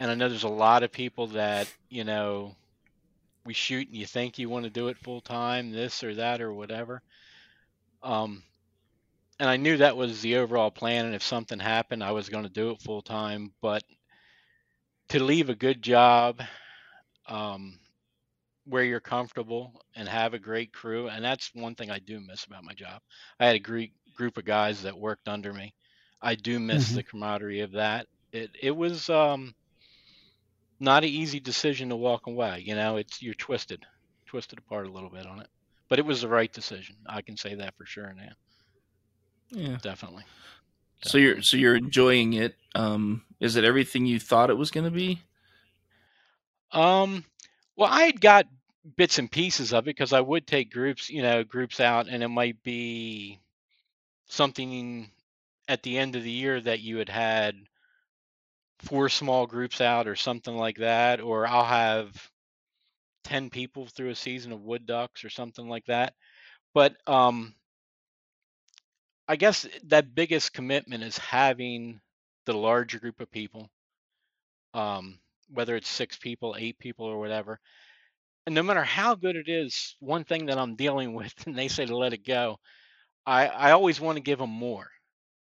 and 0.00 0.10
I 0.10 0.14
know 0.14 0.28
there's 0.28 0.42
a 0.42 0.48
lot 0.48 0.82
of 0.82 0.92
people 0.92 1.28
that 1.28 1.68
you 1.88 2.04
know 2.04 2.56
we 3.44 3.54
shoot 3.54 3.88
and 3.88 3.96
you 3.96 4.06
think 4.06 4.38
you 4.38 4.48
want 4.48 4.64
to 4.64 4.70
do 4.70 4.88
it 4.88 4.98
full 4.98 5.20
time, 5.20 5.72
this 5.72 6.04
or 6.04 6.14
that 6.16 6.40
or 6.40 6.52
whatever. 6.52 7.02
Um, 8.02 8.42
and 9.38 9.48
I 9.50 9.56
knew 9.56 9.78
that 9.78 9.96
was 9.96 10.22
the 10.22 10.36
overall 10.36 10.70
plan. 10.70 11.06
And 11.06 11.14
if 11.14 11.22
something 11.22 11.58
happened, 11.58 12.04
I 12.04 12.12
was 12.12 12.28
going 12.28 12.44
to 12.44 12.50
do 12.50 12.70
it 12.70 12.82
full 12.82 13.02
time. 13.02 13.52
But 13.60 13.84
to 15.08 15.22
leave 15.22 15.48
a 15.48 15.54
good 15.54 15.82
job 15.82 16.40
um, 17.28 17.78
where 18.64 18.84
you're 18.84 19.00
comfortable 19.00 19.80
and 19.96 20.08
have 20.08 20.34
a 20.34 20.38
great 20.38 20.72
crew, 20.72 21.08
and 21.08 21.24
that's 21.24 21.50
one 21.54 21.74
thing 21.74 21.90
I 21.90 21.98
do 21.98 22.20
miss 22.20 22.44
about 22.46 22.64
my 22.64 22.74
job. 22.74 23.02
I 23.40 23.46
had 23.46 23.56
a 23.56 23.60
great 23.60 23.94
group 24.14 24.38
of 24.38 24.44
guys 24.44 24.82
that 24.82 24.98
worked 24.98 25.28
under 25.28 25.52
me. 25.52 25.74
I 26.20 26.34
do 26.36 26.60
miss 26.60 26.92
Mhm. 26.92 26.94
the 26.94 27.02
camaraderie 27.04 27.60
of 27.60 27.72
that. 27.72 28.06
It 28.32 28.50
it 28.60 28.70
was 28.72 29.08
um, 29.10 29.54
not 30.80 31.02
an 31.04 31.08
easy 31.08 31.40
decision 31.40 31.88
to 31.88 31.96
walk 31.96 32.26
away. 32.26 32.60
You 32.60 32.74
know, 32.74 32.96
it's 32.96 33.22
you're 33.22 33.34
twisted, 33.34 33.84
twisted 34.26 34.58
apart 34.58 34.86
a 34.86 34.92
little 34.92 35.10
bit 35.10 35.26
on 35.26 35.40
it, 35.40 35.48
but 35.88 35.98
it 35.98 36.04
was 36.04 36.20
the 36.22 36.28
right 36.28 36.52
decision. 36.52 36.96
I 37.08 37.22
can 37.22 37.36
say 37.36 37.54
that 37.54 37.74
for 37.76 37.86
sure 37.86 38.12
now, 38.12 38.32
Yeah. 39.50 39.78
definitely. 39.82 40.24
So 41.02 41.18
you're 41.18 41.42
so 41.42 41.56
you're 41.56 41.76
enjoying 41.76 42.32
it. 42.34 42.56
Um, 42.74 43.24
is 43.40 43.56
it 43.56 43.64
everything 43.64 44.06
you 44.06 44.18
thought 44.20 44.50
it 44.50 44.54
was 44.56 44.70
going 44.70 44.84
to 44.84 44.90
be? 44.90 45.22
Um, 46.72 47.24
well, 47.82 47.90
I 47.92 48.04
had 48.04 48.20
got 48.20 48.46
bits 48.96 49.18
and 49.18 49.28
pieces 49.28 49.72
of 49.72 49.84
it 49.84 49.96
because 49.96 50.12
I 50.12 50.20
would 50.20 50.46
take 50.46 50.72
groups, 50.72 51.10
you 51.10 51.20
know, 51.20 51.42
groups 51.42 51.80
out, 51.80 52.08
and 52.08 52.22
it 52.22 52.28
might 52.28 52.62
be 52.62 53.40
something 54.28 55.10
at 55.66 55.82
the 55.82 55.98
end 55.98 56.14
of 56.14 56.22
the 56.22 56.30
year 56.30 56.60
that 56.60 56.78
you 56.78 56.98
had 56.98 57.08
had 57.08 57.56
four 58.78 59.08
small 59.08 59.48
groups 59.48 59.80
out 59.80 60.06
or 60.06 60.14
something 60.14 60.56
like 60.56 60.76
that, 60.76 61.20
or 61.20 61.44
I'll 61.44 61.64
have 61.64 62.30
10 63.24 63.50
people 63.50 63.86
through 63.86 64.10
a 64.10 64.14
season 64.14 64.52
of 64.52 64.62
wood 64.62 64.86
ducks 64.86 65.24
or 65.24 65.30
something 65.30 65.68
like 65.68 65.86
that. 65.86 66.14
But 66.74 66.96
um, 67.08 67.52
I 69.26 69.34
guess 69.34 69.66
that 69.86 70.14
biggest 70.14 70.52
commitment 70.52 71.02
is 71.02 71.18
having 71.18 72.00
the 72.46 72.54
larger 72.54 73.00
group 73.00 73.20
of 73.20 73.32
people, 73.32 73.68
um, 74.72 75.18
whether 75.52 75.76
it's 75.76 75.88
six 75.88 76.16
people, 76.18 76.56
eight 76.58 76.78
people, 76.78 77.06
or 77.06 77.18
whatever. 77.18 77.60
And 78.46 78.54
no 78.54 78.62
matter 78.62 78.82
how 78.82 79.14
good 79.14 79.36
it 79.36 79.48
is, 79.48 79.96
one 80.00 80.24
thing 80.24 80.46
that 80.46 80.58
I'm 80.58 80.76
dealing 80.76 81.14
with, 81.14 81.34
and 81.46 81.56
they 81.56 81.68
say 81.68 81.86
to 81.86 81.96
let 81.96 82.12
it 82.12 82.26
go, 82.26 82.58
I, 83.26 83.46
I 83.46 83.70
always 83.72 84.00
want 84.00 84.16
to 84.16 84.22
give 84.22 84.38
them 84.38 84.50
more. 84.50 84.88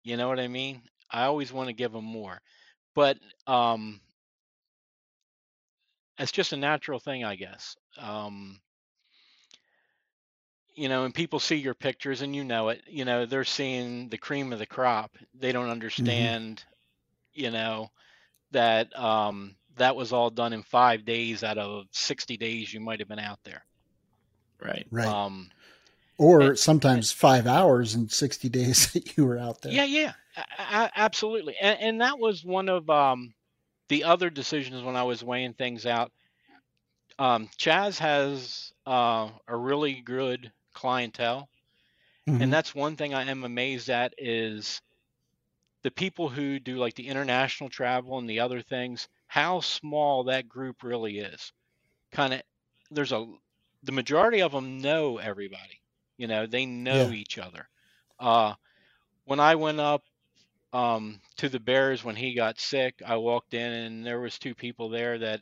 You 0.03 0.17
know 0.17 0.27
what 0.27 0.39
I 0.39 0.47
mean? 0.47 0.83
I 1.11 1.23
always 1.23 1.51
want 1.51 1.67
to 1.67 1.73
give 1.73 1.91
them 1.91 2.05
more. 2.05 2.39
But 2.93 3.17
um, 3.47 3.99
it's 6.19 6.31
just 6.31 6.53
a 6.53 6.57
natural 6.57 6.99
thing, 6.99 7.23
I 7.23 7.35
guess. 7.35 7.75
Um, 7.97 8.59
you 10.75 10.89
know, 10.89 11.05
and 11.05 11.13
people 11.13 11.39
see 11.39 11.55
your 11.55 11.73
pictures 11.73 12.21
and 12.21 12.35
you 12.35 12.43
know 12.43 12.69
it, 12.69 12.81
you 12.87 13.05
know, 13.05 13.25
they're 13.25 13.45
seeing 13.45 14.09
the 14.09 14.17
cream 14.17 14.51
of 14.51 14.59
the 14.59 14.65
crop. 14.65 15.11
They 15.33 15.51
don't 15.51 15.69
understand, 15.69 16.63
you 17.33 17.49
know, 17.51 17.89
that 18.51 18.97
um, 18.99 19.55
that 19.77 19.95
was 19.95 20.13
all 20.13 20.29
done 20.29 20.53
in 20.53 20.63
five 20.63 21.05
days 21.05 21.43
out 21.43 21.57
of 21.57 21.85
60 21.91 22.37
days 22.37 22.73
you 22.73 22.79
might 22.79 22.99
have 22.99 23.07
been 23.09 23.19
out 23.19 23.39
there. 23.43 23.63
Right. 24.61 24.87
Right. 24.89 25.07
Um, 25.07 25.49
or 26.17 26.41
and- 26.41 26.59
sometimes 26.59 27.11
five 27.11 27.45
hours 27.47 27.93
and 27.95 28.11
60 28.11 28.49
days 28.49 28.91
that 28.93 29.17
you 29.17 29.25
were 29.25 29.37
out 29.37 29.61
there. 29.61 29.71
Yeah, 29.73 29.83
yeah, 29.85 30.13
a- 30.37 30.75
a- 30.83 30.91
absolutely. 30.95 31.55
And, 31.61 31.77
and 31.79 32.01
that 32.01 32.17
was 32.19 32.43
one 32.43 32.69
of 32.69 32.89
um, 32.89 33.33
the 33.89 34.03
other 34.05 34.29
decisions 34.29 34.81
when 34.83 34.95
I 34.95 35.03
was 35.03 35.23
weighing 35.23 35.53
things 35.53 35.85
out. 35.85 36.11
Um, 37.19 37.49
Chas 37.57 37.97
has 37.99 38.73
uh, 38.85 39.29
a 39.47 39.55
really 39.55 40.01
good 40.01 40.51
clientele, 40.73 41.47
Mhm. 42.27 42.41
and 42.41 42.51
that's 42.51 42.73
one 42.75 42.95
thing 42.97 43.13
I 43.13 43.23
am 43.29 43.43
amazed 43.45 43.89
at 43.89 44.13
is 44.17 44.81
the 45.83 45.91
people 45.91 46.27
who 46.27 46.59
do 46.59 46.75
like 46.77 46.95
the 46.95 47.07
international 47.07 47.69
travel 47.69 48.17
and 48.17 48.29
the 48.29 48.39
other 48.41 48.61
things. 48.61 49.07
How 49.35 49.61
small 49.61 50.25
that 50.25 50.47
group 50.49 50.83
really 50.83 51.19
is. 51.19 51.53
Kind 52.11 52.33
of, 52.33 52.41
there's 52.91 53.11
a 53.11 53.25
the 53.83 53.91
majority 53.91 54.41
of 54.41 54.51
them 54.51 54.79
know 54.79 55.17
everybody. 55.17 55.81
You 56.17 56.27
know, 56.27 56.45
they 56.47 56.65
know 56.65 57.11
Yeah. 57.11 57.13
each 57.13 57.37
other. 57.37 57.69
Uh, 58.19 58.55
when 59.25 59.39
I 59.39 59.55
went 59.55 59.79
up 59.79 60.03
um, 60.73 61.21
to 61.37 61.49
the 61.49 61.59
Bears 61.59 62.03
when 62.03 62.15
he 62.15 62.35
got 62.35 62.59
sick, 62.59 63.01
I 63.05 63.17
walked 63.17 63.53
in 63.53 63.71
and 63.71 64.05
there 64.05 64.19
was 64.21 64.39
two 64.39 64.55
people 64.55 64.89
there 64.89 65.17
that 65.19 65.41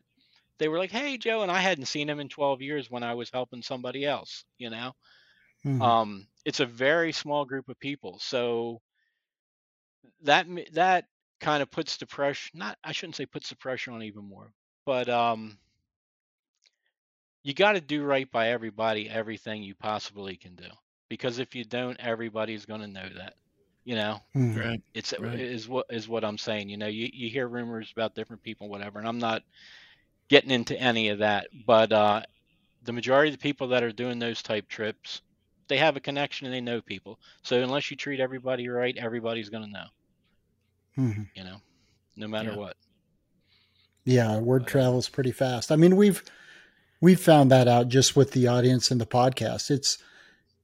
they 0.60 0.68
were 0.70 0.78
like, 0.80 0.92
"Hey, 0.92 1.18
Joe," 1.18 1.42
and 1.44 1.52
I 1.52 1.60
hadn't 1.62 1.86
seen 1.86 2.10
him 2.10 2.20
in 2.20 2.30
12 2.30 2.62
years 2.62 2.90
when 2.90 3.04
I 3.04 3.16
was 3.16 3.30
helping 3.32 3.62
somebody 3.64 4.06
else. 4.06 4.46
You 4.58 4.70
know, 4.72 4.94
Mhm. 5.64 5.94
um, 5.94 6.28
it's 6.46 6.60
a 6.62 6.66
very 6.66 7.12
small 7.14 7.46
group 7.46 7.70
of 7.70 7.80
people, 7.80 8.20
so 8.20 8.82
that 10.22 10.48
that 10.74 11.06
kind 11.40 11.62
of 11.62 11.72
puts 11.72 11.98
the 11.98 12.06
pressure. 12.08 12.52
Not, 12.54 12.78
I 12.84 12.92
shouldn't 12.92 13.16
say 13.16 13.26
puts 13.26 13.50
the 13.50 13.56
pressure 13.56 13.92
on 13.92 14.04
even 14.04 14.24
more, 14.26 14.52
but 14.86 15.10
um, 15.10 15.58
you 17.44 17.54
got 17.54 17.74
to 17.74 17.82
do 17.82 18.04
right 18.04 18.30
by 18.32 18.50
everybody, 18.50 19.10
everything 19.10 19.64
you 19.64 19.76
possibly 19.76 20.36
can 20.38 20.56
do, 20.56 20.68
because 21.10 21.40
if 21.40 21.56
you 21.56 21.64
don't, 21.64 22.00
everybody's 22.00 22.66
going 22.66 22.82
to 22.82 22.88
know 22.88 23.08
that. 23.18 23.34
You 23.86 23.96
know, 23.96 24.20
Mhm. 24.36 24.56
Right. 24.56 24.82
it's 24.94 25.14
Right. 25.18 25.44
is 25.44 25.68
what 25.68 25.86
is 25.90 26.08
what 26.08 26.24
I'm 26.24 26.38
saying. 26.38 26.70
You 26.70 26.78
know, 26.78 26.88
you, 26.88 27.10
you 27.12 27.30
hear 27.30 27.48
rumors 27.48 27.92
about 27.92 28.16
different 28.16 28.44
people, 28.44 28.70
whatever, 28.70 29.00
and 29.00 29.08
I'm 29.08 29.20
not 29.20 29.44
getting 30.30 30.52
into 30.52 30.80
any 30.80 31.10
of 31.10 31.20
that. 31.20 31.48
But 31.66 31.92
uh, 31.92 32.22
the 32.84 32.94
majority 32.94 33.30
of 33.30 33.36
the 33.38 33.42
people 33.44 33.70
that 33.70 33.84
are 33.84 33.92
doing 33.92 34.20
those 34.20 34.42
type 34.42 34.68
trips, 34.68 35.22
they 35.68 35.78
have 35.78 35.96
a 35.96 36.02
connection 36.02 36.46
and 36.48 36.54
they 36.54 36.62
know 36.62 36.82
people. 36.82 37.20
So 37.44 37.62
unless 37.62 37.90
you 37.92 37.98
treat 37.98 38.20
everybody 38.20 38.68
right, 38.70 38.96
everybody's 38.98 39.50
gonna 39.50 39.68
know. 39.68 39.88
Mhm. 40.98 41.28
You 41.36 41.44
know, 41.44 41.58
no 42.16 42.28
matter 42.28 42.52
Yeah. 42.52 42.58
what. 42.58 42.78
Yeah, 44.06 44.40
word 44.40 44.64
uh, 44.64 44.66
travels 44.66 45.10
pretty 45.10 45.32
fast. 45.32 45.72
I 45.72 45.76
mean, 45.76 45.96
we've 45.96 46.24
we've 47.02 47.20
found 47.20 47.52
that 47.52 47.68
out 47.68 47.88
just 47.90 48.16
with 48.16 48.32
the 48.32 48.48
audience 48.48 48.92
and 48.92 49.00
the 49.02 49.06
podcast. 49.06 49.72
It's 49.72 49.98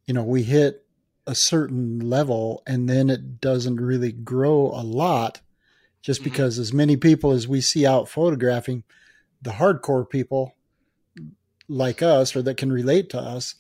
you 0.05 0.13
know, 0.13 0.24
we 0.24 0.43
hit 0.43 0.86
a 1.27 1.36
certain 1.36 2.00
level 2.00 2.63
and 2.65 2.89
then 2.89 3.09
it 3.09 3.39
doesn't 3.39 3.75
really 3.75 4.12
grow 4.12 4.71
a 4.74 4.81
lot 4.83 5.41
just 6.01 6.21
Mhm. 6.21 6.25
because 6.25 6.57
as 6.57 6.74
many 6.74 6.98
people 6.98 7.31
as 7.31 7.48
we 7.48 7.62
see 7.62 7.86
out 7.86 8.09
photographing, 8.09 8.83
the 9.41 9.51
hardcore 9.51 10.09
people 10.09 10.55
like 11.67 12.01
us 12.01 12.36
or 12.36 12.41
that 12.41 12.57
can 12.57 12.71
relate 12.71 13.09
to 13.12 13.19
us, 13.19 13.55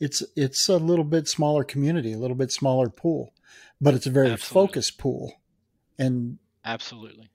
it's 0.00 0.22
it's 0.36 0.68
a 0.68 0.76
little 0.76 1.04
bit 1.04 1.26
smaller 1.28 1.64
community, 1.64 2.12
a 2.12 2.18
little 2.18 2.36
bit 2.36 2.52
smaller 2.52 2.88
pool, 2.90 3.32
but 3.80 3.94
it's 3.94 4.06
a 4.06 4.10
very 4.10 4.30
Absolutely. 4.30 4.66
focused 4.68 4.98
pool. 4.98 5.32
And 5.98 6.38
Absolutely. 6.64 7.28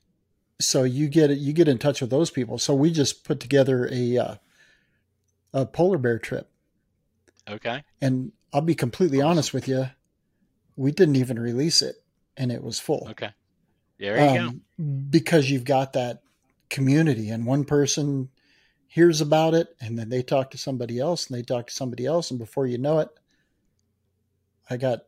so 0.59 0.83
you 0.83 1.07
get 1.07 1.29
you 1.31 1.53
get 1.53 1.67
in 1.67 1.77
touch 1.77 2.01
with 2.01 2.09
those 2.09 2.31
people. 2.31 2.57
So 2.57 2.73
we 2.73 2.91
just 2.91 3.23
put 3.23 3.39
together 3.39 3.87
a 3.91 4.17
uh, 4.17 4.35
a 5.53 5.65
polar 5.65 5.97
bear 5.97 6.19
trip, 6.19 6.49
Okay. 7.49 7.83
and 8.01 8.31
I'll 8.53 8.61
be 8.61 8.75
completely 8.75 9.19
Awesome. 9.19 9.31
honest 9.31 9.53
with 9.53 9.67
you, 9.67 9.85
we 10.75 10.91
didn't 10.91 11.15
even 11.15 11.39
release 11.39 11.81
it, 11.81 11.95
and 12.37 12.51
it 12.51 12.63
was 12.63 12.79
full. 12.79 13.07
Okay. 13.11 13.31
There 13.99 14.19
you 14.19 14.61
Um, 14.79 15.09
Because 15.09 15.49
you've 15.49 15.63
got 15.65 15.93
that 15.93 16.21
community, 16.69 17.29
and 17.29 17.45
one 17.45 17.65
person 17.65 18.29
hears 18.87 19.21
about 19.21 19.53
it, 19.53 19.75
and 19.79 19.97
then 19.97 20.09
they 20.09 20.23
talk 20.23 20.51
to 20.51 20.57
somebody 20.57 20.99
else, 20.99 21.27
and 21.27 21.37
they 21.37 21.43
talk 21.43 21.67
to 21.67 21.73
somebody 21.73 22.05
else, 22.05 22.31
and 22.31 22.39
before 22.39 22.65
you 22.67 22.77
know 22.77 22.99
it, 22.99 23.09
I 24.69 24.77
got 24.77 25.01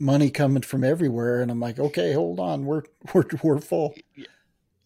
money 0.00 0.30
coming 0.30 0.62
from 0.62 0.84
everywhere, 0.84 1.40
and 1.42 1.50
I'm 1.50 1.60
like, 1.60 1.78
okay, 1.78 2.12
hold 2.12 2.40
on, 2.40 2.64
we're 2.66 2.82
we're 3.14 3.24
we're 3.42 3.60
full. 3.60 3.94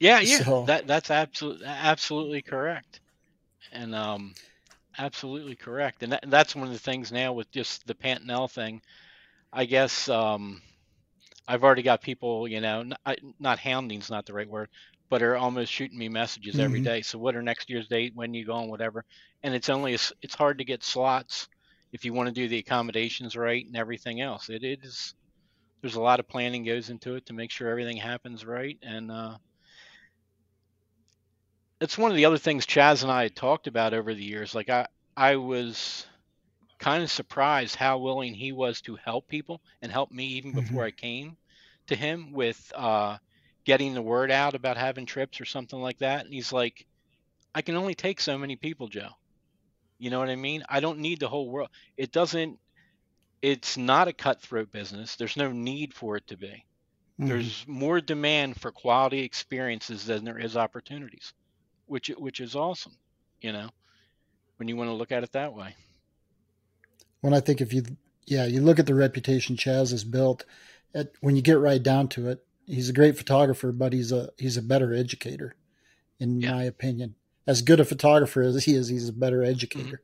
Yeah, 0.01 0.21
yeah. 0.21 0.45
So- 0.45 0.65
That 0.65 0.87
that's 0.87 1.11
absolutely 1.11 1.67
absolutely 1.67 2.43
correct. 2.43 3.01
And 3.73 3.95
um 3.95 4.35
absolutely 4.99 5.57
correct. 5.57 6.03
And 6.03 6.13
that, 6.13 6.25
that's 6.29 6.57
one 6.57 6.67
of 6.69 6.73
the 6.75 6.81
things 6.81 7.13
now 7.13 7.33
with 7.35 7.51
just 7.53 7.87
the 7.87 7.95
Pantanal 7.95 8.51
thing. 8.51 8.83
I 9.53 9.67
guess 9.67 10.09
um 10.09 10.63
I've 11.49 11.65
already 11.65 11.83
got 11.83 12.03
people, 12.03 12.49
you 12.49 12.61
know, 12.61 12.83
not, 12.85 13.19
not 13.41 13.59
hounding's 13.59 14.11
not 14.11 14.27
the 14.27 14.35
right 14.35 14.49
word, 14.49 14.71
but 15.11 15.23
are 15.23 15.37
almost 15.37 15.73
shooting 15.73 15.99
me 15.99 16.09
messages 16.09 16.59
every 16.61 16.81
Mhm. 16.81 16.83
day. 16.83 17.03
So 17.03 17.19
what 17.19 17.37
are 17.37 17.43
next 17.43 17.71
year's 17.71 17.89
date? 17.89 18.13
When 18.15 18.35
you 18.35 18.47
going? 18.47 18.71
Whatever. 18.71 19.05
And 19.43 19.55
it's 19.55 19.71
only 19.71 19.95
a 19.95 19.99
it's 20.23 20.35
hard 20.37 20.59
to 20.59 20.65
get 20.65 20.85
slots 20.85 21.49
if 21.93 22.05
you 22.05 22.13
want 22.13 22.29
to 22.29 22.35
do 22.35 22.49
the 22.49 22.59
accommodations 22.59 23.37
right 23.37 23.65
and 23.65 23.77
everything 23.77 24.21
else. 24.21 24.49
It 24.49 24.65
is 24.65 25.15
there's 25.81 25.97
a 25.97 26.01
lot 26.01 26.21
of 26.21 26.29
planning 26.29 26.65
goes 26.65 26.91
into 26.91 27.17
it 27.17 27.27
to 27.27 27.33
make 27.33 27.51
sure 27.51 27.69
everything 27.69 27.97
happens 27.97 28.47
right. 28.47 28.79
And 28.83 29.11
uh, 29.11 29.37
it's 31.81 31.99
one 31.99 32.11
of 32.11 32.17
the 32.17 32.25
other 32.25 32.39
things 32.39 32.67
Chas 32.67 33.03
and 33.03 33.11
I 33.11 33.25
had 33.25 33.37
talked 33.37 33.67
about 33.67 33.93
over 33.93 34.15
the 34.15 34.23
years. 34.23 34.55
Like 34.55 34.71
I 34.71 34.87
I 35.17 35.37
was 35.37 36.07
kind 36.79 37.03
of 37.03 37.11
surprised 37.11 37.77
how 37.77 37.99
willing 37.99 38.35
he 38.35 38.53
was 38.53 38.81
to 38.83 38.97
help 38.97 39.29
people 39.29 39.61
and 39.83 39.93
help 39.93 40.11
me 40.11 40.27
even 40.27 40.53
before 40.53 40.85
I 40.85 40.91
came 40.91 41.37
to 41.87 41.97
him 41.97 42.33
with 42.33 42.73
uh, 42.75 43.19
getting 43.65 43.95
the 43.95 44.03
word 44.03 44.31
out 44.31 44.55
about 44.55 44.77
having 44.77 45.07
trips 45.07 45.41
or 45.41 45.45
something 45.45 45.81
like 45.81 45.99
that. 45.99 46.25
And 46.25 46.35
he's 46.35 46.53
like, 46.53 46.87
I 47.55 47.63
can 47.63 47.77
only 47.77 47.95
take 47.95 48.21
so 48.21 48.39
many 48.39 48.57
people, 48.57 48.89
Joe. 48.89 49.11
You 50.03 50.11
know 50.11 50.19
what 50.19 50.31
I 50.31 50.35
mean? 50.35 50.65
I 50.69 50.81
don't 50.81 50.99
need 50.99 51.21
the 51.21 51.29
whole 51.29 51.49
world. 51.49 51.69
It 51.97 52.11
doesn't, 52.11 52.59
it's 53.41 53.77
not 53.77 54.09
a 54.09 54.13
cutthroat 54.13 54.73
business. 54.73 55.15
There's 55.15 55.37
no 55.37 55.53
need 55.53 55.95
for 55.95 56.17
it 56.17 56.27
to 56.27 56.37
be. 56.37 56.65
Mm-hmm. 57.21 57.29
There's 57.29 57.65
more 57.69 58.01
demand 58.01 58.61
for 58.61 58.73
quality 58.73 59.21
experiences 59.21 60.05
than 60.05 60.25
there 60.25 60.41
is 60.41 60.57
opportunities, 60.57 61.33
which 61.87 62.09
which 62.19 62.41
is 62.41 62.57
awesome, 62.57 62.97
you 63.41 63.53
know, 63.53 63.69
when 64.57 64.67
you 64.67 64.77
want 64.77 64.91
to 64.91 64.95
look 64.95 65.13
at 65.13 65.23
it 65.23 65.31
that 65.35 65.55
way. 65.55 65.77
When 67.21 67.33
I 67.33 67.39
think 67.39 67.61
if 67.61 67.73
you, 67.73 67.85
yeah, 68.27 68.47
you 68.47 68.61
look 68.61 68.81
at 68.81 68.87
the 68.87 68.97
reputation 68.97 69.57
Chas 69.57 69.93
has 69.93 70.03
built, 70.03 70.45
at, 70.97 71.13
when 71.21 71.37
you 71.37 71.43
get 71.43 71.61
right 71.61 71.81
down 71.81 72.09
to 72.09 72.29
it, 72.29 72.45
he's 72.67 72.89
a 72.89 72.93
great 72.93 73.17
photographer, 73.17 73.71
but 73.71 73.93
he's 73.93 74.11
a 74.11 74.31
he's 74.37 74.57
a 74.57 74.63
better 74.63 74.93
educator, 74.93 75.55
in 76.19 76.41
yeah. 76.41 76.55
my 76.55 76.65
opinion. 76.65 77.15
As 77.47 77.63
good 77.63 77.81
a 77.81 77.85
photographer 77.85 78.43
as 78.43 78.65
he 78.65 78.75
is, 78.75 78.89
he's 78.89 79.09
a 79.09 79.13
better 79.13 79.43
educator, 79.43 80.03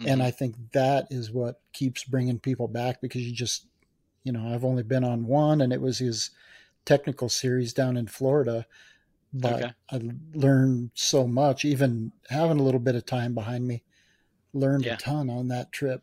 mm-hmm. 0.00 0.08
and 0.08 0.20
mm-hmm. 0.20 0.28
I 0.28 0.30
think 0.30 0.56
that 0.72 1.08
is 1.10 1.30
what 1.30 1.60
keeps 1.72 2.04
bringing 2.04 2.38
people 2.38 2.68
back 2.68 3.00
because 3.00 3.22
you 3.22 3.32
just, 3.32 3.66
you 4.24 4.32
know, 4.32 4.54
I've 4.54 4.64
only 4.64 4.82
been 4.82 5.04
on 5.04 5.26
one, 5.26 5.60
and 5.60 5.72
it 5.72 5.80
was 5.80 5.98
his 5.98 6.30
technical 6.84 7.28
series 7.28 7.72
down 7.72 7.96
in 7.96 8.06
Florida, 8.06 8.66
but 9.34 9.62
okay. 9.62 9.72
I 9.90 10.00
learned 10.34 10.90
so 10.94 11.26
much. 11.26 11.64
Even 11.64 12.12
having 12.30 12.58
a 12.58 12.62
little 12.62 12.80
bit 12.80 12.94
of 12.94 13.04
time 13.04 13.34
behind 13.34 13.66
me, 13.66 13.82
learned 14.54 14.86
yeah. 14.86 14.94
a 14.94 14.96
ton 14.96 15.28
on 15.28 15.48
that 15.48 15.72
trip, 15.72 16.02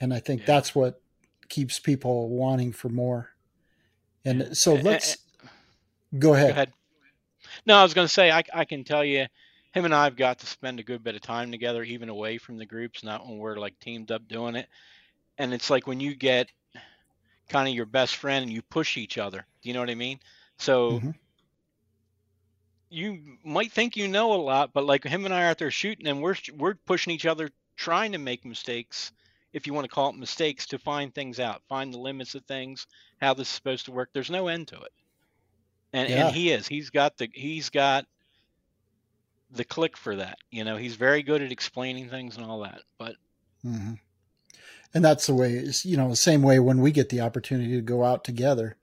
and 0.00 0.12
I 0.12 0.18
think 0.18 0.40
yeah. 0.40 0.46
that's 0.46 0.74
what 0.74 1.00
keeps 1.48 1.78
people 1.78 2.30
wanting 2.30 2.72
for 2.72 2.88
more. 2.88 3.30
And 4.24 4.56
so 4.56 4.74
let's 4.74 5.18
go 6.18 6.34
ahead. 6.34 6.48
Go 6.48 6.52
ahead. 6.52 6.72
No, 7.66 7.76
I 7.76 7.82
was 7.82 7.92
going 7.94 8.06
to 8.06 8.12
say 8.12 8.30
I, 8.30 8.42
I 8.54 8.64
can 8.64 8.84
tell 8.84 9.04
you, 9.04 9.26
him 9.72 9.84
and 9.84 9.94
I 9.94 10.04
have 10.04 10.16
got 10.16 10.38
to 10.40 10.46
spend 10.46 10.80
a 10.80 10.84
good 10.84 11.02
bit 11.02 11.14
of 11.14 11.20
time 11.20 11.50
together, 11.50 11.82
even 11.82 12.08
away 12.08 12.38
from 12.38 12.58
the 12.58 12.66
groups, 12.66 13.02
not 13.02 13.26
when 13.26 13.38
we're 13.38 13.56
like 13.56 13.78
teamed 13.80 14.10
up 14.10 14.28
doing 14.28 14.54
it. 14.54 14.68
And 15.38 15.54
it's 15.54 15.70
like 15.70 15.86
when 15.86 16.00
you 16.00 16.14
get 16.14 16.50
kind 17.48 17.68
of 17.68 17.74
your 17.74 17.86
best 17.86 18.16
friend 18.16 18.44
and 18.44 18.52
you 18.52 18.62
push 18.62 18.96
each 18.96 19.18
other. 19.18 19.46
Do 19.62 19.68
you 19.68 19.74
know 19.74 19.80
what 19.80 19.90
I 19.90 19.94
mean? 19.94 20.20
So 20.58 20.92
mm-hmm. 20.92 21.10
you 22.90 23.38
might 23.44 23.72
think 23.72 23.96
you 23.96 24.08
know 24.08 24.34
a 24.34 24.36
lot, 24.36 24.72
but 24.72 24.84
like 24.84 25.04
him 25.04 25.24
and 25.24 25.34
I 25.34 25.44
are 25.44 25.50
out 25.50 25.58
there 25.58 25.70
shooting, 25.70 26.06
and 26.06 26.22
we're 26.22 26.36
we're 26.56 26.74
pushing 26.74 27.12
each 27.12 27.26
other, 27.26 27.50
trying 27.76 28.12
to 28.12 28.18
make 28.18 28.44
mistakes 28.44 29.12
if 29.52 29.66
you 29.66 29.74
want 29.74 29.84
to 29.84 29.94
call 29.94 30.10
it 30.10 30.16
mistakes, 30.16 30.66
to 30.66 30.78
find 30.78 31.14
things 31.14 31.38
out, 31.38 31.62
find 31.68 31.92
the 31.92 31.98
limits 31.98 32.34
of 32.34 32.44
things, 32.46 32.86
how 33.20 33.34
this 33.34 33.48
is 33.48 33.54
supposed 33.54 33.84
to 33.84 33.92
work. 33.92 34.10
There's 34.12 34.30
no 34.30 34.48
end 34.48 34.68
to 34.68 34.76
it. 34.80 34.92
And 35.92 36.08
yeah. 36.08 36.26
and 36.26 36.34
he 36.34 36.50
is. 36.50 36.66
He's 36.66 36.90
got 36.90 37.18
the 37.18 37.28
he's 37.32 37.68
got 37.68 38.06
the 39.52 39.64
click 39.64 39.96
for 39.96 40.16
that. 40.16 40.38
You 40.50 40.64
know, 40.64 40.76
he's 40.76 40.96
very 40.96 41.22
good 41.22 41.42
at 41.42 41.52
explaining 41.52 42.08
things 42.08 42.36
and 42.36 42.46
all 42.46 42.60
that. 42.60 42.80
But 42.98 43.16
mm-hmm. 43.64 43.94
and 44.94 45.04
that's 45.04 45.26
the 45.26 45.34
way 45.34 45.64
you 45.84 45.96
know, 45.96 46.08
the 46.08 46.16
same 46.16 46.42
way 46.42 46.58
when 46.58 46.80
we 46.80 46.90
get 46.90 47.08
the 47.08 47.20
opportunity 47.20 47.72
to 47.72 47.82
go 47.82 48.04
out 48.04 48.24
together. 48.24 48.76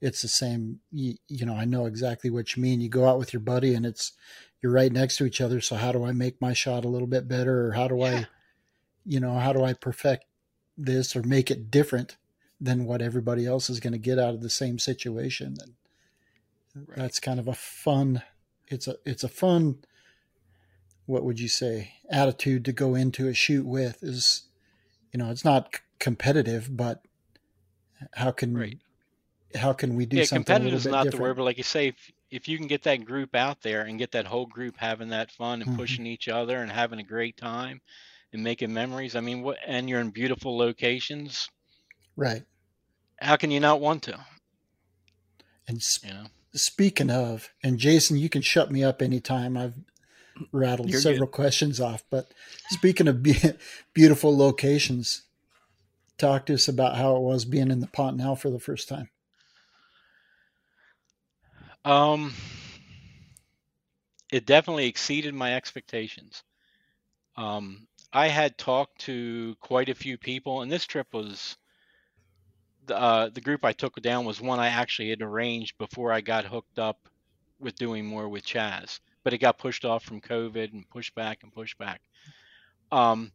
It's 0.00 0.22
the 0.22 0.28
same 0.28 0.80
you, 0.90 1.14
you 1.28 1.46
know, 1.46 1.54
I 1.54 1.64
know 1.64 1.86
exactly 1.86 2.28
what 2.28 2.56
you 2.56 2.62
mean. 2.62 2.80
You 2.80 2.88
go 2.88 3.06
out 3.06 3.18
with 3.18 3.32
your 3.32 3.40
buddy 3.40 3.74
and 3.74 3.86
it's 3.86 4.12
you're 4.60 4.72
right 4.72 4.92
next 4.92 5.16
to 5.16 5.24
each 5.24 5.40
other, 5.40 5.60
so 5.60 5.76
how 5.76 5.92
do 5.92 6.04
I 6.04 6.12
make 6.12 6.40
my 6.40 6.52
shot 6.52 6.84
a 6.84 6.88
little 6.88 7.06
bit 7.08 7.28
better 7.28 7.66
or 7.66 7.72
how 7.72 7.88
do 7.88 7.98
yeah. 7.98 8.06
I 8.06 8.26
you 9.04 9.20
know, 9.20 9.34
how 9.38 9.52
do 9.52 9.64
I 9.64 9.72
perfect 9.72 10.26
this 10.76 11.16
or 11.16 11.22
make 11.22 11.50
it 11.50 11.70
different 11.70 12.16
than 12.60 12.84
what 12.84 13.02
everybody 13.02 13.46
else 13.46 13.68
is 13.68 13.80
going 13.80 13.92
to 13.92 13.98
get 13.98 14.18
out 14.18 14.34
of 14.34 14.42
the 14.42 14.50
same 14.50 14.78
situation? 14.78 15.56
And 15.60 16.88
right. 16.88 16.98
that's 16.98 17.20
kind 17.20 17.40
of 17.40 17.48
a 17.48 17.54
fun. 17.54 18.22
It's 18.68 18.86
a 18.86 18.96
it's 19.04 19.24
a 19.24 19.28
fun. 19.28 19.78
What 21.06 21.24
would 21.24 21.40
you 21.40 21.48
say? 21.48 21.94
Attitude 22.10 22.64
to 22.66 22.72
go 22.72 22.94
into 22.94 23.28
a 23.28 23.34
shoot 23.34 23.66
with 23.66 24.02
is, 24.02 24.44
you 25.12 25.18
know, 25.18 25.30
it's 25.30 25.44
not 25.44 25.74
c- 25.74 25.80
competitive, 25.98 26.76
but 26.76 27.02
how 28.14 28.30
can 28.30 28.56
right. 28.56 28.78
how 29.54 29.72
can 29.72 29.96
we 29.96 30.06
do 30.06 30.18
yeah, 30.18 30.24
something 30.24 30.44
competitive 30.44 30.74
is 30.74 30.86
not 30.86 31.04
different? 31.04 31.16
the 31.16 31.22
word, 31.22 31.36
but 31.36 31.44
like 31.44 31.58
you 31.58 31.64
say, 31.64 31.88
if, 31.88 32.12
if 32.30 32.48
you 32.48 32.58
can 32.58 32.66
get 32.66 32.82
that 32.84 33.04
group 33.04 33.34
out 33.34 33.62
there 33.62 33.82
and 33.82 33.98
get 33.98 34.12
that 34.12 34.26
whole 34.26 34.46
group 34.46 34.76
having 34.76 35.08
that 35.08 35.30
fun 35.30 35.60
and 35.60 35.70
mm-hmm. 35.70 35.78
pushing 35.78 36.06
each 36.06 36.28
other 36.28 36.58
and 36.58 36.70
having 36.70 36.98
a 36.98 37.04
great 37.04 37.36
time, 37.36 37.80
and 38.32 38.42
making 38.42 38.72
memories. 38.72 39.14
I 39.14 39.20
mean, 39.20 39.42
what? 39.42 39.58
And 39.66 39.88
you're 39.88 40.00
in 40.00 40.10
beautiful 40.10 40.56
locations, 40.56 41.48
right? 42.16 42.42
How 43.20 43.36
can 43.36 43.50
you 43.50 43.60
not 43.60 43.80
want 43.80 44.02
to? 44.04 44.18
And 45.68 45.82
sp- 45.82 46.06
you 46.06 46.14
know? 46.14 46.26
speaking 46.54 47.10
of, 47.10 47.50
and 47.62 47.78
Jason, 47.78 48.16
you 48.16 48.28
can 48.28 48.42
shut 48.42 48.70
me 48.70 48.82
up 48.82 49.02
anytime. 49.02 49.56
I've 49.56 49.74
rattled 50.52 50.90
you're 50.90 51.00
several 51.00 51.26
good. 51.26 51.34
questions 51.34 51.80
off, 51.80 52.04
but 52.10 52.32
speaking 52.70 53.08
of 53.08 53.22
be- 53.22 53.52
beautiful 53.94 54.36
locations, 54.36 55.22
talk 56.18 56.46
to 56.46 56.54
us 56.54 56.68
about 56.68 56.96
how 56.96 57.16
it 57.16 57.22
was 57.22 57.44
being 57.44 57.70
in 57.70 57.80
the 57.80 57.86
Pantanal 57.86 58.38
for 58.38 58.50
the 58.50 58.60
first 58.60 58.88
time. 58.88 59.10
Um, 61.84 62.32
it 64.30 64.46
definitely 64.46 64.86
exceeded 64.86 65.34
my 65.34 65.54
expectations. 65.54 66.42
Um, 67.36 67.86
I 68.12 68.28
had 68.28 68.58
talked 68.58 69.00
to 69.02 69.56
quite 69.60 69.88
a 69.88 69.94
few 69.94 70.18
people, 70.18 70.62
and 70.62 70.70
this 70.70 70.84
trip 70.84 71.08
was 71.12 71.56
the 72.86 73.00
uh, 73.00 73.28
the 73.30 73.40
group 73.40 73.64
I 73.64 73.72
took 73.72 74.00
down 74.02 74.24
was 74.24 74.40
one 74.40 74.60
I 74.60 74.68
actually 74.68 75.10
had 75.10 75.22
arranged 75.22 75.78
before 75.78 76.12
I 76.12 76.20
got 76.20 76.44
hooked 76.44 76.78
up 76.78 77.08
with 77.58 77.76
doing 77.76 78.04
more 78.06 78.28
with 78.28 78.44
Chas, 78.44 79.00
but 79.24 79.32
it 79.32 79.38
got 79.38 79.58
pushed 79.58 79.84
off 79.84 80.04
from 80.04 80.20
COVID 80.20 80.72
and 80.72 80.88
pushed 80.90 81.14
back 81.14 81.42
and 81.42 81.52
pushed 81.52 81.78
back. 81.78 82.00
Um, 82.90 83.32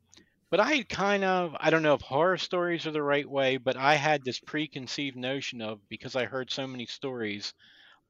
but 0.50 0.60
I 0.60 0.84
kind 0.84 1.24
of 1.24 1.56
I 1.60 1.70
don't 1.70 1.84
know 1.84 1.94
if 1.94 2.02
horror 2.02 2.38
stories 2.38 2.88
are 2.88 2.92
the 2.92 3.04
right 3.04 3.30
way, 3.30 3.58
but 3.58 3.76
I 3.76 3.96
had 3.96 4.24
this 4.24 4.40
preconceived 4.40 5.18
notion 5.18 5.62
of 5.62 5.80
because 5.90 6.16
I 6.16 6.26
heard 6.26 6.52
so 6.52 6.66
many 6.68 6.86
stories 6.86 7.54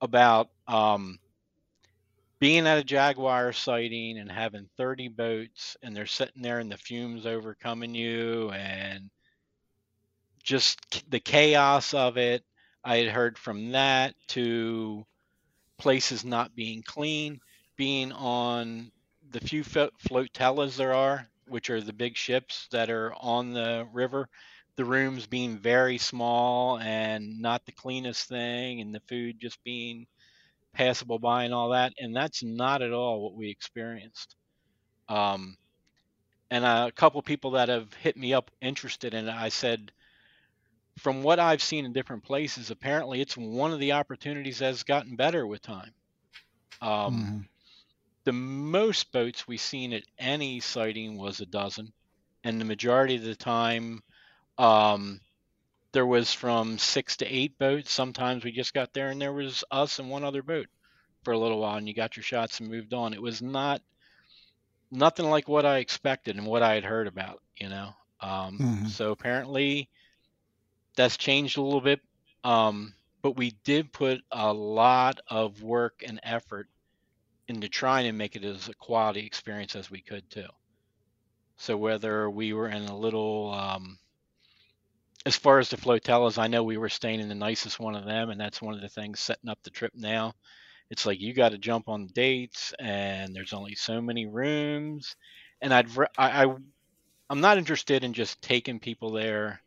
about 0.01 0.49
um, 0.67 1.19
being 2.39 2.67
at 2.67 2.77
a 2.77 2.83
Jaguar 2.83 3.51
sighting 3.53 4.19
and 4.19 4.31
having 4.31 4.69
30 4.77 5.07
boats 5.09 5.75
and 5.81 5.95
they're 5.95 6.05
sitting 6.05 6.43
there 6.43 6.59
and 6.59 6.71
the 6.71 6.77
fumes 6.77 7.25
overcoming 7.25 7.95
you 7.95 8.51
and 8.51 9.09
just 10.43 11.09
the 11.09 11.19
chaos 11.19 11.93
of 11.93 12.17
it. 12.17 12.43
I 12.83 12.97
had 12.97 13.09
heard 13.09 13.37
from 13.37 13.71
that 13.71 14.15
to 14.29 15.05
places 15.77 16.23
not 16.23 16.55
being 16.55 16.83
clean, 16.83 17.39
being 17.77 18.11
on 18.11 18.91
the 19.31 19.39
few 19.39 19.63
flotillas 19.63 20.77
there 20.77 20.93
are, 20.93 21.27
which 21.47 21.69
are 21.69 21.81
the 21.81 21.93
big 21.93 22.17
ships 22.17 22.67
that 22.71 22.89
are 22.89 23.13
on 23.15 23.53
the 23.53 23.87
river, 23.93 24.27
the 24.75 24.85
rooms 24.85 25.25
being 25.25 25.57
very 25.57 25.97
small 25.97 26.79
and 26.79 27.41
not 27.41 27.65
the 27.65 27.71
cleanest 27.71 28.27
thing, 28.27 28.81
and 28.81 28.93
the 28.93 29.01
food 29.07 29.39
just 29.39 29.63
being 29.63 30.07
passable 30.73 31.19
by 31.19 31.43
and 31.43 31.53
all 31.53 31.69
that, 31.69 31.93
and 31.99 32.15
that's 32.15 32.43
not 32.43 32.81
at 32.81 32.93
all 32.93 33.21
what 33.21 33.33
we 33.33 33.49
experienced. 33.49 34.35
Um, 35.09 35.57
and 36.51 36.63
a 36.63 36.91
couple 36.95 37.19
of 37.19 37.25
people 37.25 37.51
that 37.51 37.69
have 37.69 37.91
hit 37.95 38.15
me 38.15 38.33
up 38.33 38.51
interested 38.61 39.13
in 39.13 39.27
it, 39.27 39.33
I 39.33 39.49
said, 39.49 39.91
from 40.97 41.23
what 41.23 41.39
I've 41.39 41.61
seen 41.61 41.85
in 41.85 41.93
different 41.93 42.23
places, 42.23 42.71
apparently 42.71 43.21
it's 43.21 43.37
one 43.37 43.71
of 43.71 43.79
the 43.79 43.93
opportunities 43.93 44.59
that's 44.59 44.83
gotten 44.83 45.15
better 45.15 45.45
with 45.45 45.61
time. 45.61 45.91
Um, 46.81 46.89
mm-hmm. 46.89 47.37
The 48.27 48.33
most 48.33 49.13
boats 49.13 49.47
we've 49.47 49.61
seen 49.61 49.93
at 49.93 50.03
any 50.19 50.59
sighting 50.59 51.17
was 51.17 51.39
a 51.39 51.45
dozen, 51.45 51.93
and 52.43 52.59
the 52.59 52.65
majority 52.65 53.15
of 53.15 53.23
the 53.23 53.37
time, 53.37 54.03
um, 54.57 55.21
there 55.93 56.05
was 56.05 56.33
from 56.33 56.77
six 56.77 57.15
to 57.17 57.25
eight 57.25 57.57
boats. 57.57 57.89
Sometimes 57.89 58.43
we 58.43 58.51
just 58.51 58.73
got 58.73 58.91
there 58.91 59.11
and 59.11 59.21
there 59.21 59.31
was 59.31 59.63
us 59.71 59.99
and 59.99 60.09
one 60.09 60.25
other 60.25 60.43
boat 60.43 60.67
for 61.23 61.31
a 61.31 61.39
little 61.39 61.59
while, 61.61 61.77
and 61.77 61.87
you 61.87 61.93
got 61.93 62.17
your 62.17 62.23
shots 62.25 62.59
and 62.59 62.69
moved 62.69 62.93
on. 62.93 63.13
It 63.13 63.21
was 63.21 63.41
not 63.41 63.81
nothing 64.91 65.29
like 65.29 65.47
what 65.47 65.65
I 65.65 65.77
expected 65.77 66.35
and 66.35 66.45
what 66.45 66.63
I 66.63 66.73
had 66.73 66.83
heard 66.83 67.07
about. 67.07 67.41
You 67.55 67.69
know, 67.69 67.93
um, 68.19 68.59
mm-hmm. 68.59 68.85
so 68.87 69.11
apparently 69.11 69.87
that's 70.97 71.15
changed 71.15 71.57
a 71.57 71.61
little 71.61 71.79
bit. 71.79 72.01
Um, 72.43 72.93
but 73.21 73.37
we 73.37 73.51
did 73.63 73.93
put 73.93 74.19
a 74.33 74.51
lot 74.51 75.21
of 75.29 75.63
work 75.63 76.03
and 76.05 76.19
effort 76.23 76.67
into 77.47 77.69
trying 77.69 78.05
to 78.05 78.11
make 78.11 78.35
it 78.35 78.43
as 78.43 78.67
a 78.67 78.73
quality 78.75 79.25
experience 79.25 79.75
as 79.75 79.89
we 79.89 80.01
could 80.01 80.29
too. 80.29 80.47
So 81.57 81.75
whether 81.77 82.29
we 82.29 82.53
were 82.53 82.69
in 82.69 82.83
a 82.83 82.97
little 82.97 83.51
um, 83.53 83.97
as 85.25 85.35
far 85.35 85.59
as 85.59 85.69
the 85.69 85.77
flotillas, 85.77 86.37
I 86.37 86.47
know 86.47 86.63
we 86.63 86.77
were 86.77 86.89
staying 86.89 87.19
in 87.19 87.29
the 87.29 87.35
nicest 87.35 87.79
one 87.79 87.95
of 87.95 88.05
them, 88.05 88.29
and 88.29 88.39
that's 88.39 88.61
one 88.61 88.75
of 88.75 88.81
the 88.81 88.89
things 88.89 89.19
setting 89.19 89.49
up 89.49 89.59
the 89.63 89.69
trip 89.69 89.91
now. 89.95 90.33
It's 90.89 91.05
like 91.05 91.19
you 91.19 91.33
got 91.33 91.49
to 91.49 91.57
jump 91.57 91.89
on 91.89 92.07
dates, 92.07 92.73
and 92.79 93.35
there's 93.35 93.53
only 93.53 93.75
so 93.75 94.01
many 94.01 94.25
rooms, 94.25 95.15
and 95.61 95.73
I'd 95.73 95.89
I, 96.17 96.45
I 96.45 96.55
I'm 97.29 97.41
not 97.41 97.57
interested 97.57 98.03
in 98.03 98.13
just 98.13 98.41
taking 98.41 98.79
people 98.79 99.11
there 99.11 99.61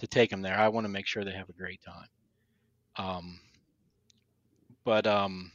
to 0.00 0.06
take 0.06 0.28
them 0.28 0.42
there. 0.42 0.58
I 0.58 0.68
want 0.68 0.84
to 0.84 0.92
make 0.92 1.06
sure 1.06 1.24
they 1.24 1.32
have 1.32 1.48
a 1.48 1.54
great 1.54 1.80
time. 1.82 2.08
Um, 2.96 3.40
but 4.84 5.06
um, 5.06 5.50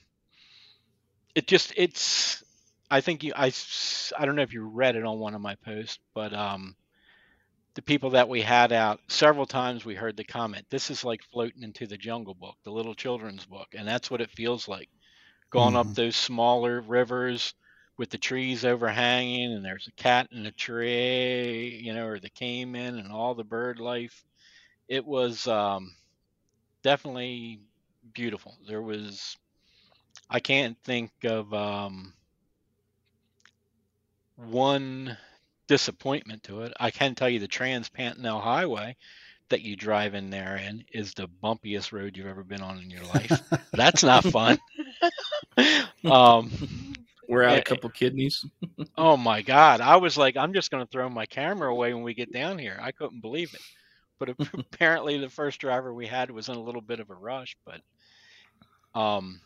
it 1.35 1.47
just 1.47 1.73
it's. 1.77 2.43
I 2.89 3.01
think 3.01 3.23
you 3.23 3.33
i 3.35 3.51
i 4.17 4.25
don't 4.25 4.35
know 4.35 4.41
if 4.43 4.53
you 4.53 4.63
read 4.67 4.95
it 4.95 5.05
on 5.05 5.19
one 5.19 5.33
of 5.35 5.41
my 5.41 5.55
posts, 5.63 5.99
but 6.13 6.33
um, 6.33 6.75
the 7.75 7.81
people 7.81 8.11
that 8.11 8.29
we 8.29 8.41
had 8.41 8.71
out 8.71 8.99
several 9.09 9.45
times 9.45 9.83
we 9.85 9.95
heard 9.95 10.15
the 10.17 10.23
comment, 10.23 10.65
"This 10.69 10.89
is 10.89 11.03
like 11.03 11.21
floating 11.23 11.63
into 11.63 11.85
the 11.87 11.97
Jungle 11.97 12.33
Book, 12.33 12.55
the 12.63 12.71
little 12.71 12.95
children's 12.95 13.45
book," 13.45 13.67
and 13.73 13.87
that's 13.87 14.09
what 14.09 14.21
it 14.21 14.31
feels 14.31 14.67
like. 14.69 14.89
Going 15.51 15.75
up 15.75 15.87
Mhm. 15.87 15.95
those 15.95 16.15
smaller 16.15 16.81
rivers 16.81 17.53
with 17.97 18.09
the 18.11 18.17
trees 18.17 18.65
overhanging, 18.65 19.53
and 19.53 19.65
there's 19.65 19.87
a 19.87 19.93
cat 20.01 20.27
in 20.31 20.45
a 20.45 20.51
tree, 20.53 21.79
you 21.83 21.93
know, 21.93 22.07
or 22.07 22.19
the 22.19 22.29
caiman 22.31 22.97
and 22.99 23.11
all 23.11 23.35
the 23.35 23.43
bird 23.45 23.79
life. 23.79 24.23
It 24.87 25.05
was 25.05 25.47
um, 25.47 25.95
definitely 26.83 27.61
beautiful. 28.13 28.57
There 28.67 28.81
was, 28.81 29.37
I 30.29 30.39
can't 30.39 30.77
think 30.83 31.11
of 31.23 31.53
um, 31.53 32.13
one 34.35 35.17
disappointment 35.67 36.43
to 36.43 36.61
it. 36.61 36.73
I 36.79 36.91
can 36.91 37.15
tell 37.15 37.29
you 37.29 37.39
the 37.39 37.47
Trans 37.47 37.89
Pantanal 37.89 38.41
Highway 38.41 38.95
that 39.49 39.61
you 39.61 39.75
drive 39.75 40.15
in 40.15 40.29
there 40.29 40.55
in 40.55 40.83
is 40.93 41.13
the 41.13 41.27
bumpiest 41.43 41.91
road 41.91 42.17
you've 42.17 42.27
ever 42.27 42.43
been 42.43 42.61
on 42.61 42.79
in 42.79 42.89
your 42.89 43.03
life. 43.03 43.41
That's 43.73 44.03
not 44.03 44.23
fun. 44.23 44.57
um, 46.05 46.51
We're 47.27 47.43
out 47.43 47.53
Yeah, 47.53 47.59
a 47.59 47.63
couple 47.63 47.89
kidneys. 47.89 48.45
oh 48.97 49.17
my 49.17 49.41
God. 49.41 49.81
I 49.81 49.97
was 49.97 50.17
like, 50.17 50.37
I'm 50.37 50.53
just 50.53 50.71
going 50.71 50.83
to 50.83 50.89
throw 50.89 51.09
my 51.09 51.25
camera 51.25 51.71
away 51.71 51.93
when 51.93 52.03
we 52.03 52.13
get 52.13 52.31
down 52.31 52.57
here. 52.57 52.79
I 52.81 52.91
couldn't 52.91 53.21
believe 53.21 53.53
it. 53.53 53.61
But 54.19 54.29
apparently, 54.53 55.17
the 55.17 55.29
first 55.29 55.59
driver 55.59 55.93
we 55.93 56.07
had 56.07 56.31
was 56.31 56.49
in 56.49 56.55
a 56.55 56.61
little 56.61 56.81
bit 56.81 56.99
of 56.99 57.09
a 57.09 57.15
rush. 57.15 57.55
But 57.65 57.81
um, 58.99 59.41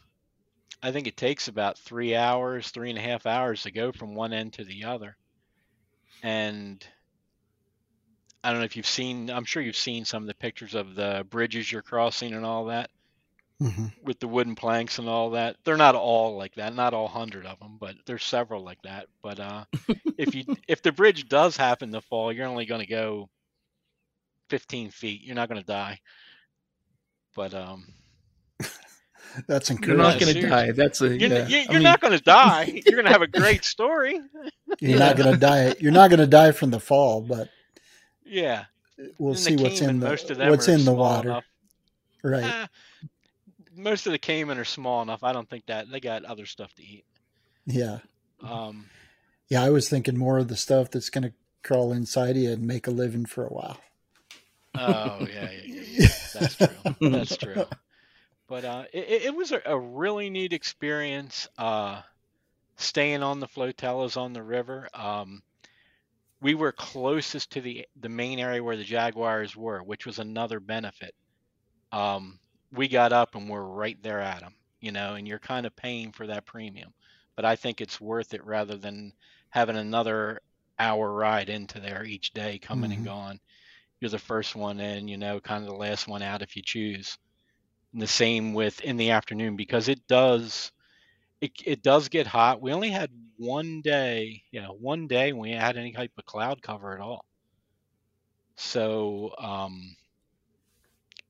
I 0.85 0.93
think 0.93 1.07
it 1.07 1.17
takes 1.17 1.49
about 1.49 1.79
three 1.79 2.15
hours, 2.15 2.69
three 2.69 2.91
and 2.91 2.99
a 2.99 3.01
half 3.01 3.25
hours 3.25 3.63
to 3.63 3.71
go 3.71 3.91
from 3.91 4.15
one 4.15 4.33
end 4.33 4.53
to 4.53 4.63
the 4.63 4.85
other. 4.85 5.17
And 6.23 6.85
I 8.43 8.51
don't 8.51 8.59
know 8.59 8.65
if 8.65 8.77
you've 8.77 8.85
seen, 8.87 9.29
I'm 9.29 9.45
sure 9.45 9.61
you've 9.61 9.75
seen 9.75 10.05
some 10.05 10.23
of 10.23 10.27
the 10.27 10.35
pictures 10.35 10.75
of 10.75 10.95
the 10.95 11.25
bridges 11.29 11.71
you're 11.71 11.81
crossing 11.81 12.33
and 12.33 12.45
all 12.45 12.65
that 12.65 12.89
Mhm. 13.59 13.91
with 14.01 14.19
the 14.19 14.27
wooden 14.27 14.55
planks 14.55 14.99
and 14.99 15.09
all 15.09 15.31
that. 15.31 15.57
They're 15.63 15.77
not 15.77 15.95
all 15.95 16.37
like 16.37 16.55
that, 16.55 16.73
not 16.75 16.93
all 16.93 17.07
hundred 17.07 17.45
of 17.45 17.59
them, 17.59 17.77
but 17.79 17.95
there's 18.05 18.23
several 18.23 18.63
like 18.63 18.81
that. 18.83 19.07
But 19.21 19.39
uh, 19.39 19.65
if 20.17 20.35
you 20.35 20.45
if 20.67 20.81
the 20.81 20.91
bridge 20.91 21.27
does 21.27 21.57
happen 21.57 21.91
to 21.91 22.01
fall, 22.01 22.31
you're 22.31 22.47
only 22.47 22.65
going 22.65 22.81
to 22.81 22.87
go 22.87 23.29
15 24.49 24.91
feet. 24.91 25.21
You're 25.23 25.35
not 25.35 25.49
going 25.49 25.61
to 25.61 25.67
die. 25.67 25.99
But 27.35 27.53
um, 27.53 27.85
That's 29.47 29.69
You're 29.69 29.97
not 29.97 30.19
going 30.19 30.33
to 30.33 30.41
die. 30.49 30.71
That's 30.71 31.01
a 31.01 31.07
you're, 31.09 31.29
Yeah. 31.29 31.47
you- 31.47 31.57
I 31.57 31.61
you're 31.63 31.73
mean- 31.73 31.83
not 31.83 31.99
going 32.01 32.17
to 32.17 32.23
die. 32.23 32.63
You're 32.85 32.95
going 32.95 33.05
to 33.05 33.11
have 33.11 33.21
a 33.21 33.27
great 33.27 33.63
story. 33.65 34.19
You're 34.79 34.99
not 34.99 35.17
going 35.17 35.33
to 35.33 35.39
die. 35.39 35.75
You're 35.79 35.91
not 35.91 36.09
going 36.09 36.19
to 36.19 36.27
die 36.27 36.51
from 36.51 36.71
the 36.71 36.79
fall, 36.79 37.21
but 37.21 37.49
Yeah. 38.25 38.65
we'll 39.17 39.35
see 39.35 39.55
what's 39.55 39.81
in 39.81 39.99
the 39.99 40.07
most 40.09 40.29
of 40.31 40.37
them 40.37 40.49
what's 40.49 40.67
in 40.67 40.85
the 40.85 40.93
water. 40.93 41.29
enough. 41.29 41.43
Right. 42.23 42.43
Ah, 42.45 42.67
most 43.75 44.05
of 44.07 44.11
the 44.13 44.17
caiman 44.19 44.57
are 44.57 44.63
small 44.65 45.01
enough. 45.01 45.23
I 45.23 45.33
don't 45.33 45.49
think 45.49 45.65
that 45.67 45.91
they 45.91 45.99
got 45.99 46.23
other 46.25 46.45
stuff 46.45 46.73
to 46.75 46.83
eat. 46.83 47.05
Yeah. 47.65 47.99
Um, 48.41 48.85
Yeah. 49.49 49.63
I 49.63 49.69
was 49.69 49.89
thinking 49.89 50.17
more 50.17 50.37
of 50.37 50.47
the 50.47 50.55
stuff 50.55 50.89
that's 50.91 51.09
going 51.09 51.23
to 51.25 51.33
crawl 51.63 51.91
inside 51.91 52.37
you 52.37 52.51
and 52.51 52.61
make 52.65 52.87
a 52.87 52.91
living 52.91 53.25
for 53.25 53.45
a 53.45 53.49
while. 53.53 53.77
Oh 54.77 55.25
yeah, 55.31 55.49
yeah, 55.51 55.61
yeah, 55.63 55.81
yeah. 55.87 56.07
That's 56.33 56.55
true. 56.57 57.09
That's 57.09 57.37
true. 57.37 57.65
But 58.47 58.65
uh, 58.65 58.85
it, 58.93 59.23
it- 59.25 59.35
was 59.35 59.51
a, 59.51 59.61
a 59.65 59.77
really 59.79 60.29
neat 60.29 60.53
experience. 60.53 61.47
Uh, 61.57 62.01
staying 62.77 63.23
on 63.23 63.39
the 63.39 63.47
flotillas 63.47 64.17
on 64.17 64.33
the 64.33 64.43
river. 64.43 64.89
Um, 64.93 65.43
we 66.41 66.55
were 66.55 66.71
closest 66.71 67.51
to 67.51 67.61
the 67.61 67.85
the 67.95 68.09
main 68.09 68.39
area 68.39 68.63
where 68.63 68.77
the 68.77 68.83
jaguars 68.83 69.55
were, 69.55 69.83
which 69.83 70.05
was 70.05 70.19
another 70.19 70.59
benefit. 70.59 71.13
Um, 71.91 72.39
we 72.71 72.87
got 72.87 73.13
up 73.13 73.35
and 73.35 73.49
we're 73.49 73.61
right 73.63 74.01
there 74.03 74.19
at 74.21 74.41
them, 74.41 74.55
you 74.81 74.91
know, 74.91 75.15
and 75.15 75.27
you're 75.27 75.39
kind 75.39 75.65
of 75.65 75.75
paying 75.75 76.11
for 76.11 76.27
that 76.27 76.45
premium. 76.45 76.93
But 77.35 77.45
I 77.45 77.55
think 77.55 77.81
it's 77.81 78.01
worth 78.01 78.33
it 78.33 78.45
rather 78.45 78.77
than 78.77 79.13
having 79.49 79.77
another 79.77 80.41
hour 80.79 81.11
ride 81.13 81.49
into 81.49 81.79
there 81.79 82.03
each 82.05 82.33
day, 82.33 82.59
coming 82.59 82.91
and 82.91 83.03
Mhm. 83.03 83.05
gone. 83.05 83.39
You're 83.99 84.11
the 84.11 84.19
first 84.19 84.55
one 84.55 84.79
in, 84.79 85.07
you 85.07 85.17
know, 85.17 85.39
kind 85.41 85.63
of 85.63 85.69
the 85.69 85.75
last 85.77 86.07
one 86.07 86.21
out 86.23 86.41
if 86.43 86.55
you 86.55 86.61
choose. 86.63 87.17
The 87.95 88.05
same 88.05 88.53
with 88.53 88.79
in 88.81 88.97
the 88.97 89.09
afternoon 89.09 89.55
because 89.55 89.87
it 89.87 90.05
does 90.07 90.71
it, 91.41 91.51
it 91.65 91.83
does 91.83 92.09
get 92.09 92.27
hot. 92.27 92.61
We 92.61 92.73
only 92.73 92.91
had 92.91 93.11
one 93.37 93.81
day, 93.81 94.43
yeah, 94.51 94.67
one 94.69 95.07
day 95.07 95.33
when 95.33 95.51
we 95.51 95.57
had 95.57 95.77
any 95.77 95.93
type 95.93 96.13
of 96.17 96.25
cloud 96.25 96.61
cover 96.61 96.93
at 96.95 97.01
all. 97.01 97.25
So, 98.57 99.33
um, 99.37 99.95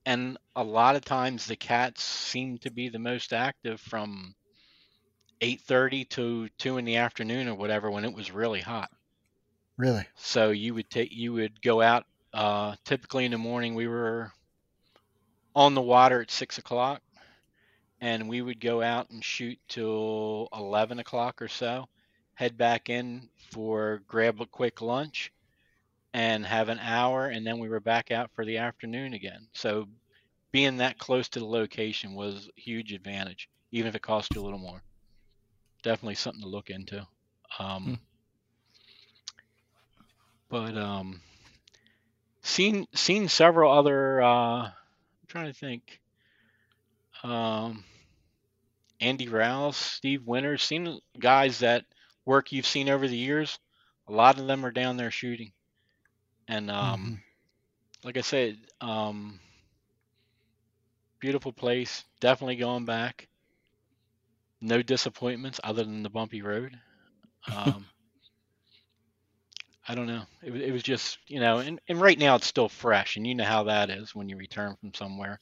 and 0.06 0.38
a 0.56 0.64
lot 0.64 0.96
of 0.96 1.06
times 1.06 1.46
the 1.46 1.56
cats 1.56 2.04
seem 2.04 2.58
to 2.60 2.72
be 2.72 2.90
the 2.90 2.98
most 3.00 3.34
active 3.34 3.80
from 3.80 4.36
8:30 5.42 6.06
to 6.06 6.50
2 6.58 6.78
in 6.78 6.86
the 6.86 6.98
afternoon 6.98 7.48
or 7.50 7.56
whatever 7.56 7.92
when 7.92 8.06
it 8.06 8.14
was 8.14 8.32
really 8.32 8.62
hot. 8.62 8.92
Really. 9.78 10.08
So 10.16 10.52
you 10.52 10.74
would 10.74 10.90
take 10.90 11.12
you 11.12 11.34
would 11.34 11.62
go 11.62 11.82
out 11.82 12.06
uh, 12.34 12.76
typically 12.86 13.26
in 13.26 13.32
the 13.32 13.38
morning. 13.38 13.76
We 13.76 13.88
were 13.88 14.32
on 15.56 15.74
the 15.74 15.82
water 15.82 16.22
at 16.22 16.32
six 16.32 16.58
o'clock, 16.58 17.02
and 18.02 18.28
we 18.28 18.42
would 18.42 18.60
go 18.60 18.82
out 18.82 19.10
and 19.10 19.24
shoot 19.24 19.58
till 19.68 20.50
eleven 20.54 21.00
o'clock 21.00 21.42
or 21.42 21.48
so. 21.48 21.88
Head 22.34 22.58
back 22.58 22.90
in 22.90 23.30
for 23.52 24.02
grab 24.08 24.42
a 24.42 24.46
quick 24.46 24.82
lunch, 24.82 25.32
and 26.14 26.46
have 26.46 26.70
an 26.70 26.80
hour, 26.80 27.28
and 27.28 27.46
then 27.46 27.60
we 27.60 27.70
were 27.70 27.80
back 27.80 28.12
out 28.12 28.32
for 28.34 28.46
the 28.46 28.58
afternoon 28.58 29.14
again. 29.14 29.48
So 29.54 29.88
being 30.52 30.78
that 30.78 30.98
close 30.98 31.30
to 31.30 31.40
the 31.40 31.46
location 31.46 32.14
was 32.14 32.50
a 32.58 32.62
huge 32.62 32.94
advantage, 32.94 33.50
even 33.72 33.88
if 33.90 33.96
it 33.96 34.02
cost 34.02 34.34
you 34.34 34.42
a 34.42 34.44
little 34.44 34.60
more. 34.60 34.82
Definitely 35.84 36.16
something 36.16 36.42
to 36.42 36.48
look 36.48 36.70
into. 36.70 37.06
Um, 37.60 37.84
Hmm. 37.84 37.94
But 40.48 40.78
um, 40.78 41.22
seen 42.42 42.88
seen 42.94 43.28
several 43.28 43.72
other. 43.72 44.22
Uh, 44.22 44.72
trying 45.36 45.48
to 45.52 45.60
think. 45.60 46.02
Um, 47.24 47.84
Andy 49.02 49.28
Rouse, 49.28 49.78
Steve 49.78 50.26
Winters, 50.26 50.64
seen 50.64 51.00
guys 51.20 51.60
that 51.60 51.86
work 52.26 52.52
you've 52.52 52.66
seen 52.66 52.90
over 52.90 53.08
the 53.08 53.18
years. 53.18 53.60
A 54.08 54.14
lot 54.14 54.40
of 54.40 54.48
them 54.48 54.66
are 54.66 54.72
down 54.72 54.98
there 54.98 55.12
shooting, 55.12 55.52
and 56.48 56.70
um, 56.72 57.22
like 58.04 58.18
I 58.18 58.22
said, 58.22 58.58
um, 58.82 59.40
beautiful 61.20 61.54
place. 61.54 62.04
Definitely 62.20 62.58
going 62.58 62.86
back. 62.86 63.28
No 64.62 64.82
disappointments 64.82 65.60
other 65.64 65.84
than 65.84 66.04
the 66.04 66.10
bumpy 66.10 66.42
road. 66.42 66.80
Um, 67.50 67.90
I 69.88 69.96
don't 69.96 70.08
know. 70.08 70.26
It, 70.44 70.56
it 70.56 70.72
was 70.72 70.84
just, 70.84 71.20
you 71.28 71.40
know, 71.40 71.60
and, 71.60 71.80
and 71.88 72.00
right 72.02 72.18
now 72.18 72.36
it's 72.36 72.48
still 72.48 72.70
fresh, 72.70 73.16
and 73.18 73.26
you 73.26 73.36
know 73.36 73.44
how 73.46 73.64
that 73.64 73.90
is 73.90 74.14
when 74.16 74.30
you 74.30 74.38
return 74.38 74.76
from 74.76 74.94
somewhere. 74.94 75.40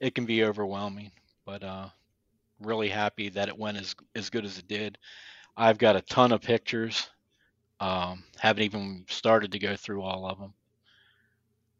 It 0.00 0.14
can 0.14 0.26
be 0.26 0.44
overwhelming, 0.44 1.12
but 1.44 1.62
uh, 1.62 1.90
really 2.60 2.88
happy 2.88 3.30
that 3.30 3.48
it 3.48 3.58
went 3.58 3.78
as 3.78 3.94
as 4.14 4.30
good 4.30 4.44
as 4.44 4.58
it 4.58 4.68
did. 4.68 4.98
I've 5.56 5.78
got 5.78 5.96
a 5.96 6.02
ton 6.02 6.32
of 6.32 6.42
pictures. 6.42 7.10
Um, 7.80 8.24
haven't 8.38 8.64
even 8.64 9.06
started 9.08 9.52
to 9.52 9.58
go 9.58 9.76
through 9.76 10.02
all 10.02 10.26
of 10.26 10.38
them. 10.38 10.54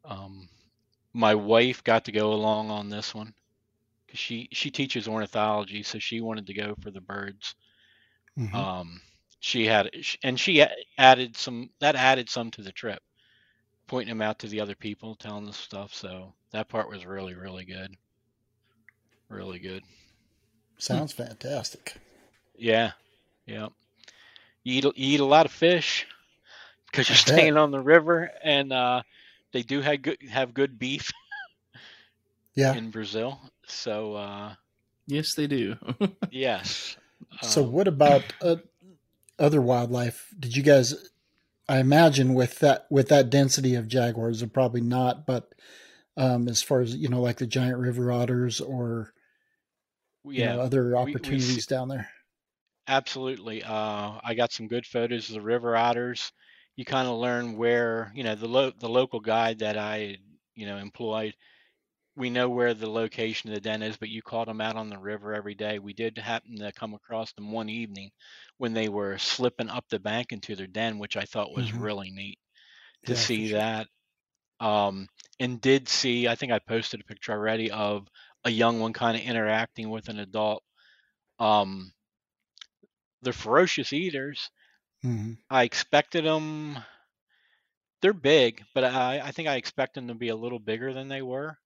Um, 0.04 0.48
my 1.14 1.34
wife 1.34 1.82
got 1.84 2.04
to 2.06 2.12
go 2.12 2.32
along 2.32 2.70
on 2.70 2.88
this 2.88 3.14
one 3.14 3.34
because 4.06 4.20
she 4.20 4.48
she 4.52 4.70
teaches 4.70 5.08
ornithology, 5.08 5.82
so 5.82 5.98
she 5.98 6.20
wanted 6.20 6.46
to 6.46 6.54
go 6.54 6.74
for 6.76 6.90
the 6.90 7.00
birds. 7.00 7.54
Mhm. 8.36 8.62
Um, 8.62 9.00
she 9.40 9.66
had 9.66 9.90
and 10.22 10.40
she 10.40 10.64
added 10.98 11.36
some 11.36 11.70
that 11.80 11.96
added 11.96 12.30
some 12.30 12.50
to 12.52 12.62
the 12.62 12.72
trip, 12.72 13.02
pointing 13.88 14.10
them 14.10 14.22
out 14.22 14.38
to 14.40 14.48
the 14.48 14.60
other 14.60 14.76
people, 14.76 15.16
telling 15.16 15.48
us 15.48 15.56
stuff. 15.58 15.94
So 15.94 16.34
that 16.52 16.68
part 16.68 16.90
was 16.90 17.06
really 17.06 17.34
really 17.34 17.64
good, 17.66 17.96
really 19.30 19.60
good. 19.60 19.84
Sounds 20.78 21.12
fantastic. 21.12 22.00
Yeah, 22.56 22.92
yeah. 23.46 23.68
You 24.64 24.74
eat 24.78 24.84
a- 24.84 24.92
you 24.96 25.14
eat 25.14 25.20
a 25.20 25.24
lot 25.24 25.46
of 25.46 25.52
fish 25.52 26.06
because 26.86 27.08
you're 27.08 27.16
I 27.16 27.18
bet. 27.26 27.48
staying 27.48 27.56
on 27.56 27.70
the 27.72 27.80
river, 27.80 28.30
and 28.42 28.72
uh, 28.72 29.02
they 29.52 29.62
do 29.62 29.80
have 29.80 30.02
good 30.02 30.22
have 30.30 30.54
good 30.54 30.78
beef 30.78 31.10
Yeah. 32.54 32.76
in 32.76 32.90
Brazil. 32.90 33.40
So 33.66 34.14
uh, 34.14 34.54
yes, 35.06 35.34
they 35.34 35.46
do. 35.46 35.76
yes. 36.30 36.96
So 37.40 37.62
Um, 37.62 37.62
what 37.62 37.88
about 37.88 38.32
uh, 38.40 38.56
other 39.40 39.60
wildlife? 39.60 40.28
Did 40.38 40.56
you 40.56 40.62
guys? 40.62 40.94
I 41.68 41.78
imagine 41.78 42.34
with 42.34 42.58
that 42.60 42.86
with 42.90 43.08
that 43.08 43.30
density 43.30 43.74
of 43.74 43.88
jaguars, 43.88 44.42
and 44.42 44.52
probably 44.52 44.80
not. 44.80 45.26
But 45.26 45.54
um, 46.16 46.48
as 46.48 46.62
far 46.62 46.80
as 46.80 46.94
you 46.94 47.08
know, 47.08 47.20
like 47.20 47.38
the 47.38 47.46
giant 47.46 47.78
river 47.78 48.12
otters 48.12 48.60
or 48.60 49.12
you 50.24 50.40
yeah, 50.40 50.56
know, 50.56 50.60
other 50.60 50.84
we, 50.84 50.90
we 50.90 50.96
opportunities 50.96 51.66
down 51.66 51.88
there. 51.88 52.08
Absolutely. 52.88 53.62
Uh, 53.62 54.18
I 54.22 54.34
got 54.36 54.52
some 54.52 54.68
good 54.68 54.86
photos 54.86 55.28
of 55.28 55.34
the 55.34 55.40
river 55.40 55.76
otters. 55.76 56.32
You 56.76 56.84
kind 56.84 57.08
of 57.08 57.18
learn 57.18 57.56
where, 57.56 58.10
you 58.14 58.24
know, 58.24 58.34
the 58.34 58.48
lo 58.48 58.72
the 58.78 58.88
local 58.88 59.20
guide 59.20 59.60
that 59.60 59.76
I, 59.76 60.16
you 60.54 60.66
know, 60.66 60.76
employed. 60.76 61.34
We 62.20 62.30
know 62.30 62.48
where 62.48 62.74
the 62.74 62.90
location 62.90 63.50
of 63.50 63.54
the 63.56 63.60
den 63.60 63.82
is, 63.82 63.96
but 63.96 64.10
you 64.10 64.22
caught 64.22 64.46
them 64.46 64.60
out 64.60 64.76
on 64.76 64.90
the 64.90 64.98
river 64.98 65.34
every 65.34 65.54
day. 65.56 65.80
We 65.80 65.92
did 65.94 66.18
happen 66.18 66.56
to 66.58 66.72
come 66.72 66.94
across 66.94 67.32
them 67.32 67.50
one 67.52 67.68
evening 67.68 68.12
when 68.58 68.74
they 68.74 68.88
were 68.88 69.18
slipping 69.18 69.68
up 69.70 69.86
the 69.88 69.98
bank 70.00 70.32
into 70.32 70.54
their 70.56 70.68
den, 70.68 70.98
which 70.98 71.16
I 71.16 71.24
thought 71.24 71.52
was 71.52 71.72
hmm 71.72 71.80
really 71.80 72.10
neat 72.12 72.38
to 73.06 73.14
Yeah, 73.14 73.16
see 73.16 73.50
sure. 73.50 73.52
that. 73.52 73.88
Um, 74.60 75.08
and 75.40 75.60
did 75.60 75.88
see, 75.88 76.28
I 76.28 76.36
think 76.36 76.52
I 76.52 76.60
posted 76.60 77.00
a 77.00 77.04
picture 77.04 77.32
already 77.32 77.70
of 77.70 78.08
a 78.44 78.50
young 78.50 78.80
one 78.80 78.92
kind 78.94 79.16
of 79.16 79.24
interacting 79.24 79.90
with 79.90 80.08
an 80.08 80.18
adult. 80.20 80.64
Um, 81.38 81.92
they're 83.22 83.32
ferocious 83.32 83.94
eaters. 83.94 84.50
hmm 85.02 85.32
I 85.50 85.64
expected 85.64 86.24
them. 86.24 86.78
They're 88.02 88.12
big, 88.12 88.66
but 88.74 88.84
I, 88.84 89.20
I 89.20 89.30
think 89.32 89.48
I 89.48 89.56
expect 89.56 89.94
them 89.94 90.08
to 90.08 90.14
be 90.14 90.28
a 90.28 90.36
little 90.36 90.58
bigger 90.58 90.92
than 90.92 91.08
they 91.08 91.22
were. 91.22 91.58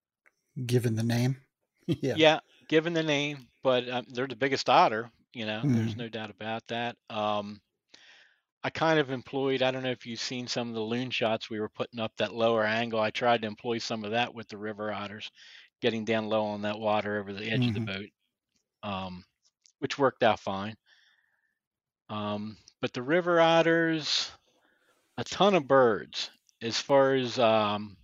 Given 0.67 0.97
the 0.97 1.03
name. 1.03 1.37
yeah. 1.87 2.19
Yeah, 2.19 2.41
given 2.69 2.93
the 2.95 3.03
name, 3.03 3.49
but 3.63 3.89
um, 3.89 4.05
they're 4.09 4.27
the 4.27 4.37
biggest 4.37 4.69
otter. 4.71 5.11
You 5.35 5.47
know, 5.47 5.69
there's 5.73 5.97
hmm 5.97 5.99
no 5.99 6.09
doubt 6.09 6.31
about 6.31 6.67
that. 6.69 6.97
Um, 7.11 7.61
I 8.65 8.71
kind 8.71 8.99
of 8.99 9.11
employed. 9.11 9.63
I 9.63 9.71
don't 9.71 9.83
know 9.85 9.91
if 9.91 10.07
you've 10.07 10.19
seen 10.21 10.47
some 10.49 10.69
of 10.69 10.75
the 10.75 10.81
loon 10.81 11.11
shots 11.11 11.49
we 11.51 11.61
were 11.61 11.69
putting 11.69 12.01
up 12.01 12.17
that 12.17 12.35
lower 12.35 12.65
angle. 12.65 12.99
I 13.01 13.11
tried 13.11 13.43
to 13.43 13.47
employ 13.49 13.79
some 13.79 14.05
of 14.05 14.11
that 14.13 14.35
with 14.35 14.49
the 14.49 14.59
river 14.59 14.93
otters, 14.93 15.31
getting 15.81 16.05
down 16.05 16.29
low 16.29 16.45
on 16.47 16.63
that 16.63 16.79
water 16.79 17.19
over 17.21 17.33
the 17.33 17.51
edge 17.51 17.69
of 17.69 17.75
the 17.75 17.81
hmm 17.81 17.87
boat, 17.87 18.09
um, 18.83 19.25
which 19.81 19.99
worked 19.99 20.23
out 20.23 20.41
fine. 20.41 20.77
Um, 22.09 22.57
but 22.81 22.93
the 22.93 23.03
river 23.03 23.41
otters, 23.41 24.31
a 25.19 25.25
ton 25.25 25.55
of 25.55 25.69
birds. 25.69 26.31
As 26.63 26.81
far 26.81 27.15
as 27.15 27.39
um, 27.39 27.97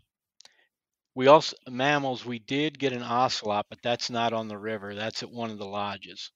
we 1.14 1.26
also 1.28 1.56
mammals, 1.68 2.24
we 2.24 2.38
did 2.38 2.78
get 2.78 2.92
an 2.92 3.02
ocelot, 3.02 3.66
but 3.70 3.82
that's 3.82 4.10
not 4.10 4.32
on 4.32 4.48
the 4.48 4.58
river. 4.58 4.94
That's 4.94 5.22
at 5.22 5.30
one 5.30 5.50
of 5.50 5.58
the 5.58 5.66
lodges, 5.66 6.32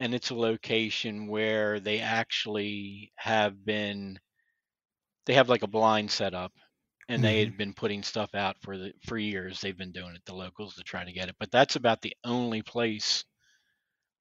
and 0.00 0.14
it's 0.14 0.30
a 0.30 0.34
location 0.34 1.26
where 1.28 1.80
they 1.80 2.00
actually 2.00 3.12
have 3.16 3.64
been. 3.64 4.18
They 5.26 5.34
have 5.34 5.48
like 5.48 5.62
a 5.62 5.68
blind 5.68 6.10
set 6.10 6.34
up, 6.34 6.52
and 7.08 7.22
they 7.22 7.38
hmm 7.38 7.44
had 7.44 7.56
been 7.56 7.72
putting 7.72 8.02
stuff 8.02 8.34
out 8.34 8.60
for 8.60 8.76
the 8.76 8.94
for 9.06 9.16
years. 9.16 9.60
They've 9.60 9.76
been 9.76 9.92
doing 9.92 10.16
it, 10.16 10.24
the 10.24 10.34
locals, 10.34 10.74
to 10.74 10.82
try 10.82 11.04
to 11.04 11.12
get 11.12 11.28
it. 11.28 11.36
But 11.38 11.52
that's 11.52 11.76
about 11.76 12.00
the 12.02 12.16
only 12.24 12.62
place, 12.62 13.24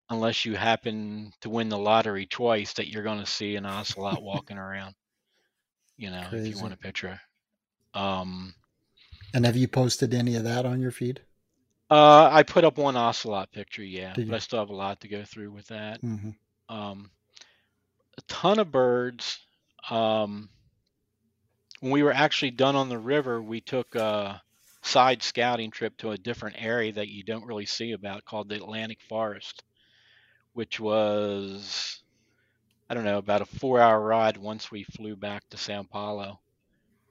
unless 0.10 0.44
you 0.46 0.56
happen 0.56 1.32
to 1.42 1.50
win 1.50 1.70
the 1.70 1.78
lottery 1.78 2.26
twice, 2.26 2.74
that 2.74 2.88
you're 2.90 3.04
going 3.04 3.20
to 3.20 3.26
see 3.26 3.56
an 3.56 3.66
ocelot 3.66 4.22
walking 4.24 4.58
around. 4.58 4.96
You 5.98 6.10
know, 6.12 6.34
if 6.36 6.50
you 6.50 6.58
want 6.58 6.74
a 6.74 6.78
picture. 6.78 7.20
Um, 7.94 8.56
And 9.34 9.46
have 9.46 9.56
you 9.56 9.68
posted 9.68 10.14
any 10.14 10.36
of 10.36 10.44
that 10.44 10.66
on 10.66 10.82
your 10.82 10.92
feed? 10.92 11.22
Uh, 11.90 12.30
I 12.32 12.44
put 12.44 12.66
up 12.66 12.78
one 12.78 12.98
ocelot 12.98 13.52
picture, 13.52 13.84
yeah, 13.84 14.14
but 14.16 14.36
I 14.36 14.40
still 14.40 14.60
have 14.60 14.70
a 14.70 14.76
lot 14.76 15.02
to 15.02 15.08
go 15.08 15.24
through 15.24 15.52
with 15.52 15.68
that. 15.68 16.02
hmm 16.02 16.32
Um, 16.70 17.12
a 18.18 18.22
ton 18.28 18.60
of 18.60 18.72
birds. 18.72 19.40
Um, 19.90 20.50
when 21.80 21.92
we 21.92 22.04
were 22.04 22.14
actually 22.14 22.52
done 22.52 22.76
on 22.76 22.90
the 22.90 22.98
river, 22.98 23.42
we 23.42 23.62
took 23.62 23.96
a 23.96 24.42
side 24.82 25.24
scouting 25.24 25.72
trip 25.72 25.96
to 25.98 26.12
a 26.12 26.18
different 26.18 26.56
area 26.60 26.92
that 26.94 27.10
you 27.10 27.24
don't 27.24 27.46
really 27.46 27.66
see 27.66 27.92
about 27.94 28.26
called 28.26 28.50
the 28.50 28.56
Atlantic 28.56 29.02
Forest, 29.02 29.64
which 30.54 30.80
was, 30.80 32.02
I 32.90 32.94
don't 32.96 33.06
know, 33.06 33.18
about 33.20 33.42
a 33.42 33.46
four 33.46 33.80
hour 33.82 34.00
ride 34.00 34.38
once 34.38 34.72
we 34.72 34.84
flew 34.84 35.16
back 35.16 35.48
to 35.50 35.58
Sao 35.58 35.84
Paulo 35.84 36.42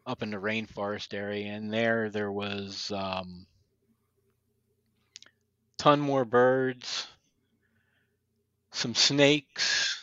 up 0.07 0.23
in 0.23 0.31
the 0.31 0.37
rainforest 0.37 1.13
area. 1.13 1.53
And 1.53 1.73
there, 1.73 2.11
there 2.11 2.31
was 2.31 2.93
um, 2.95 3.47
ton 5.79 6.01
more 6.01 6.25
birds, 6.25 7.07
some 8.73 8.95
snakes, 8.95 9.99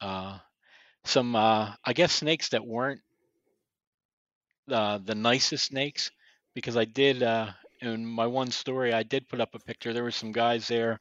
uh, 0.00 0.38
some, 1.04 1.36
uh, 1.36 1.72
I 1.84 1.92
guess, 1.92 2.12
snakes 2.12 2.50
that 2.50 2.66
weren't 2.66 3.00
uh, 4.70 4.98
the 5.04 5.14
nicest 5.14 5.66
snakes 5.66 6.10
because 6.54 6.76
I 6.76 6.84
did 6.84 7.22
uh, 7.22 7.48
in 7.80 8.04
my 8.04 8.26
one 8.26 8.50
story 8.50 8.92
I 8.92 9.02
did 9.02 9.28
put 9.28 9.40
up 9.40 9.54
a 9.54 9.58
picture. 9.58 9.92
There 9.92 10.02
were 10.02 10.10
some 10.10 10.32
guys 10.32 10.68
there 10.68 11.00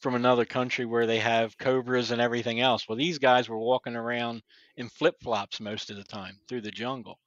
from 0.00 0.14
another 0.14 0.44
country 0.44 0.84
where 0.84 1.06
they 1.06 1.18
have 1.18 1.58
cobras 1.58 2.10
and 2.10 2.20
everything 2.20 2.60
else. 2.60 2.88
Well, 2.88 2.96
these 2.98 3.18
guys 3.18 3.48
were 3.48 3.58
walking 3.58 3.96
around 3.96 4.42
in 4.76 4.88
flip 4.88 5.16
flops 5.22 5.60
most 5.60 5.90
of 5.90 5.96
the 5.96 6.04
time 6.04 6.38
through 6.48 6.62
the 6.62 6.70
jungle. 6.70 7.18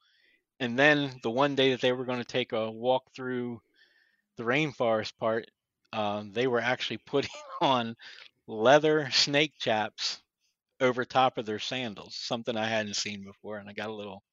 And 0.59 0.77
then 0.77 1.19
the 1.23 1.31
one 1.31 1.55
day 1.55 1.71
that 1.71 1.81
they 1.81 1.91
were 1.91 2.05
going 2.05 2.19
to 2.19 2.25
take 2.25 2.53
a 2.53 2.71
walk 2.71 3.03
through 3.15 3.61
the 4.37 4.43
rainforest 4.43 5.17
part, 5.17 5.45
uh, 5.91 6.23
they 6.31 6.47
were 6.47 6.61
actually 6.61 6.97
putting 7.05 7.31
on 7.61 7.95
leather 8.47 9.09
snake 9.11 9.53
chaps 9.59 10.21
over 10.79 11.05
top 11.05 11.37
of 11.37 11.45
their 11.45 11.59
sandals, 11.59 12.15
something 12.15 12.57
I 12.57 12.67
hadn't 12.67 12.95
seen 12.95 13.23
before, 13.23 13.57
and 13.57 13.69
I 13.69 13.73
got 13.73 13.89
a 13.89 13.93
little 13.93 14.23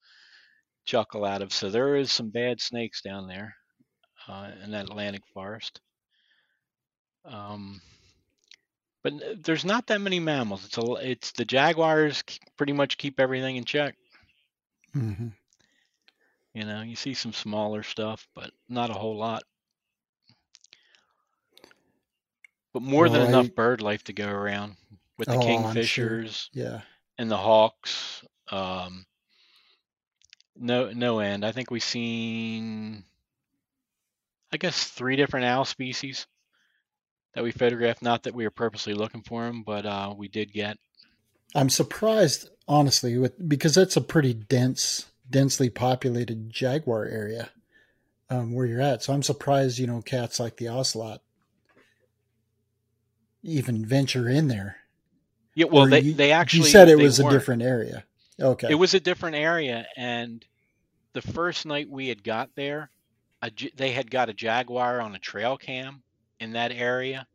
chuckle 0.86 1.24
out 1.24 1.42
of. 1.42 1.52
So 1.52 1.70
there 1.70 1.96
is 1.96 2.10
some 2.10 2.30
bad 2.30 2.60
snakes 2.60 3.02
down 3.02 3.28
there 3.28 3.54
uh, 4.28 4.50
in 4.64 4.70
that 4.72 4.86
Atlantic 4.86 5.22
forest. 5.34 5.80
Um, 7.24 7.80
but 9.02 9.12
there's 9.44 9.64
not 9.64 9.86
that 9.86 10.00
many 10.00 10.18
mammals. 10.20 10.64
It's 10.64 10.78
a, 10.78 10.92
it's 10.94 11.32
the 11.32 11.44
jaguars 11.44 12.22
pretty 12.56 12.72
much 12.72 12.98
keep 12.98 13.20
everything 13.20 13.56
in 13.56 13.64
check. 13.64 13.96
hmm 14.94 15.28
You 16.54 16.64
know, 16.64 16.82
you 16.82 16.96
see 16.96 17.14
some 17.14 17.32
smaller 17.32 17.82
stuff, 17.82 18.28
but 18.34 18.52
not 18.68 18.90
a 18.90 18.94
whole 18.94 19.16
lot. 19.16 19.44
But 22.72 22.82
more 22.82 23.08
than 23.08 23.20
Well, 23.20 23.22
enough 23.22 23.54
bird 23.54 23.80
life 23.80 24.04
to 24.04 24.12
go 24.12 24.28
around 24.28 24.76
with 25.16 25.28
the 25.30 25.36
oh, 25.36 25.64
I'm 25.64 25.80
sure. 25.80 26.18
kingfishers 26.18 26.50
Yeah. 26.52 26.82
and 27.18 27.30
the 27.30 27.36
hawks. 27.36 28.24
Um, 28.48 29.06
no, 30.56 30.90
no 30.92 31.18
end. 31.20 31.44
I 31.44 31.52
think 31.52 31.70
we've 31.70 31.82
seen, 31.82 33.04
I 34.52 34.56
guess, 34.58 34.84
three 34.84 35.16
different 35.16 35.46
owl 35.46 35.64
species 35.64 36.26
that 37.38 37.44
we 37.44 37.52
photographed. 37.52 38.02
Not 38.02 38.24
that 38.24 38.34
we 38.34 38.42
were 38.42 38.50
purposely 38.50 38.94
looking 38.94 39.22
for 39.22 39.44
them, 39.46 39.62
but 39.62 39.86
uh, 39.86 40.12
we 40.16 40.26
did 40.26 40.52
get. 40.52 40.76
I'm 41.54 41.70
surprised, 41.70 42.48
honestly, 42.66 43.16
with 43.16 43.48
because 43.48 43.76
that's 43.76 43.96
a 43.96 44.00
pretty 44.00 44.34
dense, 44.34 45.06
densely 45.30 45.70
populated 45.70 46.50
jaguar 46.50 47.04
area 47.04 47.50
um, 48.28 48.52
where 48.52 48.66
you're 48.66 48.80
at. 48.80 49.04
So 49.04 49.12
I'm 49.12 49.22
surprised, 49.22 49.78
you 49.78 49.86
know, 49.86 50.02
cats 50.02 50.40
like 50.40 50.56
the 50.56 50.66
ocelot 50.66 51.22
even 53.44 53.86
venture 53.86 54.28
in 54.28 54.48
there. 54.48 54.78
Yeah, 55.54 55.66
well, 55.66 55.84
Or 55.84 55.90
they 55.90 56.00
you, 56.00 56.14
they 56.14 56.32
you 56.32 56.32
actually 56.32 56.70
said 56.70 56.88
it 56.88 56.96
was 56.98 57.20
a 57.20 57.22
weren't. 57.22 57.34
different 57.34 57.62
area. 57.62 58.04
Okay, 58.40 58.68
it 58.68 58.74
was 58.74 58.94
a 58.94 59.00
different 59.00 59.36
area, 59.36 59.86
and 59.96 60.44
the 61.12 61.22
first 61.22 61.66
night 61.66 61.88
we 61.88 62.08
had 62.08 62.24
got 62.24 62.50
there, 62.56 62.90
a 63.42 63.52
they 63.76 63.92
had 63.92 64.10
got 64.10 64.28
a 64.28 64.34
jaguar 64.34 65.00
on 65.00 65.14
a 65.14 65.20
trail 65.20 65.56
cam 65.56 66.02
in 66.40 66.52
that 66.52 66.72
area, 66.72 67.26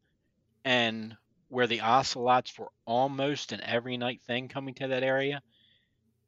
and 0.65 1.15
where 1.49 1.67
the 1.67 1.81
ocelots 1.81 2.57
were 2.57 2.71
almost 2.85 3.51
an 3.51 3.61
every 3.61 3.97
night 3.97 4.21
thing 4.25 4.47
coming 4.47 4.73
to 4.73 4.87
that 4.87 5.03
area, 5.03 5.41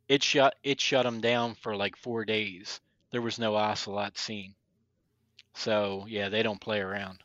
it 0.08 0.24
shut 0.24 0.56
it 0.64 0.80
shut 0.80 1.04
them 1.04 1.20
down 1.22 1.56
for 1.56 1.76
like 1.76 1.96
four 1.96 2.26
days. 2.26 2.80
There 3.12 3.22
was 3.22 3.40
no 3.40 3.56
ocelot 3.56 4.18
seen. 4.18 4.54
So 5.56 6.06
yeah, 6.08 6.30
they 6.30 6.44
don't 6.44 6.62
play 6.62 6.80
around. 6.80 7.20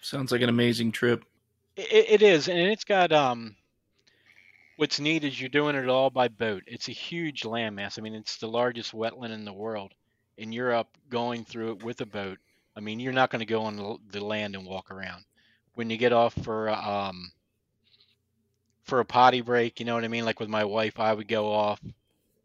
Sounds 0.00 0.30
like 0.30 0.42
an 0.42 0.48
amazing 0.48 0.92
trip. 0.92 1.24
It, 1.76 2.20
it 2.20 2.22
is, 2.22 2.48
and 2.48 2.58
it's 2.58 2.84
got 2.84 3.12
um. 3.12 3.56
What's 4.76 4.98
neat 4.98 5.22
is 5.22 5.40
you're 5.40 5.48
doing 5.48 5.76
it 5.76 5.88
all 5.88 6.10
by 6.10 6.26
boat. 6.26 6.64
It's 6.66 6.88
a 6.88 6.92
huge 6.92 7.42
landmass. 7.42 7.96
I 7.96 8.02
mean, 8.02 8.14
it's 8.14 8.38
the 8.38 8.48
largest 8.48 8.92
wetland 8.92 9.30
in 9.30 9.44
the 9.44 9.52
world, 9.52 9.94
and 10.36 10.52
you're 10.52 10.74
up 10.74 10.88
going 11.08 11.44
through 11.44 11.72
it 11.72 11.84
with 11.84 12.00
a 12.00 12.06
boat. 12.06 12.38
I 12.76 12.80
mean, 12.80 13.00
you're 13.00 13.12
not 13.12 13.30
going 13.30 13.40
to 13.40 13.46
go 13.46 13.62
on 13.62 13.76
the 13.76 13.96
the 14.10 14.24
land 14.24 14.54
and 14.54 14.66
walk 14.66 14.90
around. 14.90 15.24
When 15.74 15.90
you 15.90 15.96
get 15.96 16.12
off 16.12 16.34
for 16.42 16.68
um 16.70 17.32
for 18.84 19.00
a 19.00 19.04
potty 19.04 19.40
break, 19.40 19.80
you 19.80 19.86
know 19.86 19.94
what 19.94 20.04
I 20.04 20.08
mean? 20.08 20.24
Like 20.24 20.40
with 20.40 20.48
my 20.48 20.64
wife, 20.64 20.98
I 21.00 21.12
would 21.12 21.28
go 21.28 21.52
off, 21.52 21.80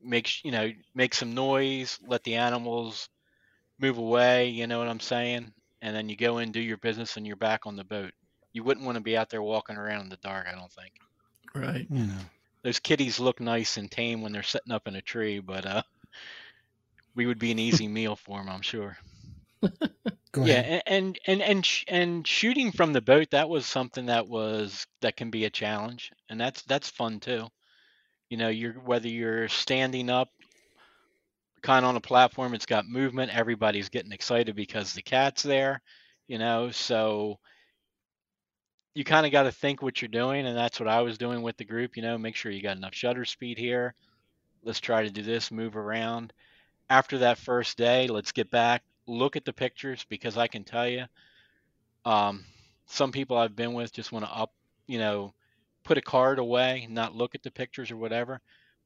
make 0.02 0.44
you 0.44 0.52
know, 0.52 0.72
make 0.96 1.14
some 1.14 1.34
noise, 1.34 2.00
let 2.08 2.24
the 2.24 2.36
animals 2.36 3.10
move 3.80 3.98
away. 3.98 4.50
You 4.50 4.68
know 4.68 4.80
what 4.80 4.88
I'm 4.88 5.00
saying? 5.00 5.52
And 5.82 5.96
then 5.96 6.10
you 6.10 6.16
go 6.16 6.40
in, 6.40 6.52
do 6.52 6.60
your 6.60 6.78
business, 6.78 7.18
and 7.18 7.26
you're 7.26 7.36
back 7.36 7.66
on 7.66 7.76
the 7.76 7.84
boat. 7.84 8.12
You 8.52 8.64
wouldn't 8.64 8.86
want 8.86 8.96
to 8.98 9.04
be 9.04 9.16
out 9.18 9.30
there 9.30 9.42
walking 9.42 9.78
around 9.78 10.02
in 10.02 10.10
the 10.10 10.18
dark. 10.18 10.48
I 10.48 10.56
don't 10.56 10.72
think. 10.72 10.94
Right. 11.56 11.88
You 11.90 12.08
know, 12.08 12.20
those 12.64 12.80
kitties 12.80 13.20
look 13.20 13.40
nice 13.40 13.78
and 13.78 13.90
tame 13.90 14.22
when 14.22 14.32
they're 14.32 14.44
sitting 14.44 14.72
up 14.74 14.88
in 14.88 14.96
a 14.96 15.02
tree, 15.02 15.40
but 15.40 15.66
uh, 15.66 15.84
we 17.16 17.26
would 17.26 17.40
be 17.40 17.52
an 17.52 17.60
easy 17.60 17.88
meal 18.00 18.16
for 18.16 18.40
them, 18.40 18.50
I'm 18.50 18.62
sure. 18.62 18.98
Go 20.32 20.44
yeah, 20.44 20.60
ahead. 20.60 20.62
and 20.62 20.84
and 20.88 21.20
and 21.28 21.42
and, 21.42 21.66
sh- 21.66 21.86
and 21.88 22.28
shooting 22.28 22.72
from 22.72 22.94
the 22.94 23.02
boat 23.02 23.32
that 23.32 23.50
was 23.50 23.66
something 23.66 24.08
that 24.08 24.28
was 24.28 24.86
that 25.02 25.18
can 25.18 25.30
be 25.32 25.46
a 25.46 25.50
challenge, 25.50 26.12
and 26.30 26.40
that's 26.40 26.62
that's 26.64 26.90
fun 26.90 27.20
too. 27.20 27.48
You 28.30 28.38
know, 28.38 28.50
you're 28.50 28.74
whether 28.74 29.08
you're 29.10 29.48
standing 29.50 30.10
up, 30.10 30.30
kind 31.62 31.86
of 31.86 31.90
on 31.90 31.96
a 31.96 32.02
platform, 32.02 32.54
it's 32.54 32.66
got 32.66 32.88
movement. 32.88 33.36
Everybody's 33.36 33.90
getting 33.90 34.12
excited 34.12 34.56
because 34.56 34.94
the 34.94 35.02
cat's 35.02 35.44
there. 35.44 35.82
You 36.28 36.38
know, 36.38 36.72
so 36.72 37.40
you 38.96 39.04
kind 39.04 39.26
of 39.26 39.32
got 39.32 39.44
to 39.44 39.52
think 39.52 39.82
what 39.82 40.02
you're 40.02 40.10
doing, 40.10 40.46
and 40.46 40.58
that's 40.58 40.80
what 40.80 40.90
I 40.90 41.02
was 41.02 41.18
doing 41.18 41.42
with 41.42 41.58
the 41.58 41.66
group. 41.66 41.96
You 41.96 42.04
know, 42.04 42.18
make 42.18 42.36
sure 42.36 42.52
you 42.52 42.62
got 42.62 42.78
enough 42.78 42.94
shutter 42.96 43.26
speed 43.26 43.58
here. 43.58 43.94
Let's 44.64 44.80
try 44.80 45.04
to 45.04 45.10
do 45.12 45.22
this, 45.22 45.52
move 45.52 45.78
around. 45.78 46.34
After 46.90 47.20
that 47.20 47.38
first 47.38 47.78
day, 47.78 48.08
let's 48.08 48.32
get 48.32 48.52
back, 48.52 48.84
look 49.10 49.36
at 49.36 49.46
the 49.46 49.54
pictures 49.54 50.06
because 50.10 50.38
I 50.38 50.48
can 50.48 50.64
tell 50.64 50.88
you, 50.88 51.06
um, 52.06 52.46
some 52.86 53.12
people 53.12 53.38
I've 53.38 53.56
been 53.56 53.74
with 53.74 53.94
just 53.94 54.12
want 54.12 54.26
to 54.26 54.32
up, 54.32 54.54
you 54.88 55.00
know, 55.00 55.34
put 55.84 55.98
a 55.98 56.02
card 56.02 56.40
away, 56.40 56.88
not 56.90 57.16
look 57.16 57.36
at 57.36 57.44
the 57.44 57.52
pictures 57.52 57.92
or 57.92 57.98
whatever. 57.98 58.42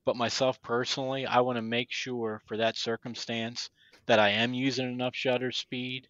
But 0.05 0.17
myself 0.17 0.61
personally, 0.61 1.25
I 1.25 1.41
want 1.41 1.57
to 1.57 1.61
make 1.61 1.91
sure 1.91 2.41
for 2.45 2.57
that 2.57 2.75
circumstance 2.75 3.69
that 4.05 4.19
I 4.19 4.29
am 4.29 4.53
using 4.53 4.91
enough 4.91 5.15
shutter 5.15 5.51
speed. 5.51 6.07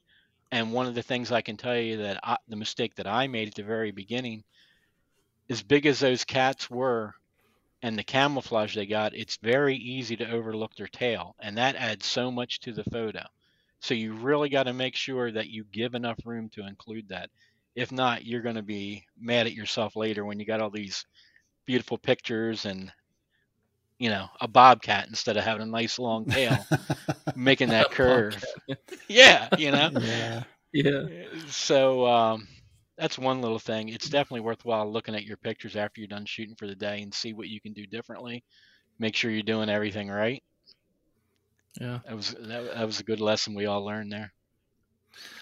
And 0.52 0.74
one 0.74 0.88
of 0.88 0.96
the 0.96 1.04
things 1.04 1.32
I 1.32 1.42
can 1.42 1.58
tell 1.58 1.78
you 1.78 1.98
that 1.98 2.20
I, 2.24 2.38
the 2.48 2.56
mistake 2.56 2.96
that 2.96 3.08
I 3.08 3.28
made 3.28 3.50
at 3.50 3.56
the 3.56 3.64
very 3.64 3.92
beginning, 3.92 4.44
as 5.50 5.62
big 5.62 5.86
as 5.86 6.00
those 6.00 6.24
cats 6.24 6.70
were, 6.70 7.14
and 7.84 8.00
the 8.00 8.04
camouflage 8.04 8.76
they 8.76 8.86
got, 8.86 9.14
it's 9.14 9.38
very 9.38 9.76
easy 9.76 10.16
to 10.16 10.32
overlook 10.32 10.74
their 10.76 10.88
tail, 10.88 11.36
and 11.40 11.58
that 11.58 11.76
adds 11.76 12.06
so 12.06 12.32
much 12.32 12.62
to 12.62 12.72
the 12.72 12.86
photo. 12.86 13.24
So 13.84 13.94
you 13.94 14.14
really 14.14 14.48
got 14.48 14.64
to 14.64 14.74
make 14.74 14.96
sure 14.96 15.30
that 15.30 15.50
you 15.50 15.66
give 15.74 15.94
enough 15.94 16.18
room 16.24 16.50
to 16.54 16.66
include 16.66 17.10
that. 17.10 17.30
If 17.76 17.92
not, 17.92 18.26
you're 18.26 18.42
going 18.42 18.56
to 18.56 18.62
be 18.64 19.04
mad 19.20 19.46
at 19.46 19.52
yourself 19.52 19.98
later 19.98 20.24
when 20.24 20.40
you 20.40 20.46
got 20.46 20.62
all 20.62 20.70
these 20.70 21.06
beautiful 21.66 21.98
pictures 21.98 22.64
and 22.66 22.90
you 24.00 24.10
know 24.10 24.28
a 24.40 24.48
bobcat 24.48 25.10
instead 25.10 25.36
of 25.36 25.44
having 25.44 25.64
a 25.64 25.66
nice 25.66 26.00
long 26.00 26.24
tail 26.30 26.66
making 27.36 27.70
that 27.70 27.92
curve. 27.92 28.42
yeah, 29.10 29.50
you 29.58 29.72
know. 29.72 29.90
yeah. 30.00 30.44
Yeah. 30.72 31.04
So 31.50 32.08
um, 32.08 32.48
that's 32.98 33.20
one 33.20 33.42
little 33.42 33.60
thing. 33.60 33.90
It's 33.90 34.08
definitely 34.08 34.42
worthwhile 34.42 34.90
looking 34.90 35.14
at 35.14 35.26
your 35.26 35.38
pictures 35.38 35.76
after 35.76 36.00
you're 36.00 36.08
done 36.08 36.26
shooting 36.26 36.56
for 36.56 36.68
the 36.68 36.76
day 36.76 37.02
and 37.02 37.14
see 37.14 37.34
what 37.34 37.50
you 37.50 37.60
can 37.60 37.74
do 37.74 37.86
differently. 37.86 38.46
Make 38.98 39.18
sure 39.18 39.30
you're 39.30 39.44
doing 39.44 39.70
everything 39.70 40.10
right. 40.10 40.42
Yeah. 41.80 42.00
That 42.06 42.16
was 42.16 42.36
that, 42.40 42.74
that 42.76 42.86
was 42.86 43.00
a 43.00 43.04
good 43.04 43.20
lesson 43.20 43.56
we 43.56 43.66
all 43.66 43.84
learned 43.84 44.12
there. 44.12 44.32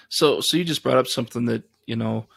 So, 0.10 0.42
so 0.42 0.58
you 0.58 0.64
just 0.64 0.84
brought 0.84 0.98
up 0.98 1.08
something 1.08 1.46
that 1.46 1.64
you 1.86 1.96
know, 1.96 2.28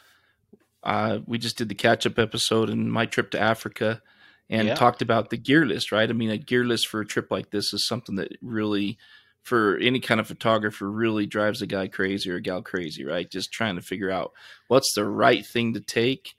uh, 0.82 1.18
we 1.26 1.38
just 1.38 1.58
did 1.58 1.68
the 1.68 1.74
catch 1.74 2.06
up 2.06 2.18
episode 2.18 2.70
and 2.70 2.90
my 2.90 3.06
trip 3.06 3.30
to 3.32 3.40
Africa, 3.40 4.02
and 4.50 4.68
Yeah. 4.68 4.74
talked 4.74 5.02
about 5.02 5.30
the 5.30 5.36
gear 5.36 5.64
list. 5.64 5.92
Right? 5.92 6.08
I 6.08 6.12
mean, 6.12 6.30
a 6.30 6.38
gear 6.38 6.64
list 6.64 6.88
for 6.88 7.00
a 7.00 7.06
trip 7.06 7.30
like 7.30 7.50
this 7.50 7.72
is 7.72 7.86
something 7.86 8.16
that 8.16 8.36
really, 8.42 8.98
for 9.42 9.76
any 9.78 10.00
kind 10.00 10.20
of 10.20 10.26
photographer, 10.26 10.90
really 10.90 11.26
drives 11.26 11.62
a 11.62 11.66
guy 11.66 11.88
crazy 11.88 12.30
or 12.30 12.36
a 12.36 12.40
gal 12.40 12.62
crazy. 12.62 13.04
Right? 13.04 13.30
Just 13.30 13.52
trying 13.52 13.76
to 13.76 13.82
figure 13.82 14.10
out 14.10 14.32
what's 14.68 14.92
the 14.94 15.04
right 15.04 15.44
thing 15.44 15.74
to 15.74 15.80
take. 15.80 16.34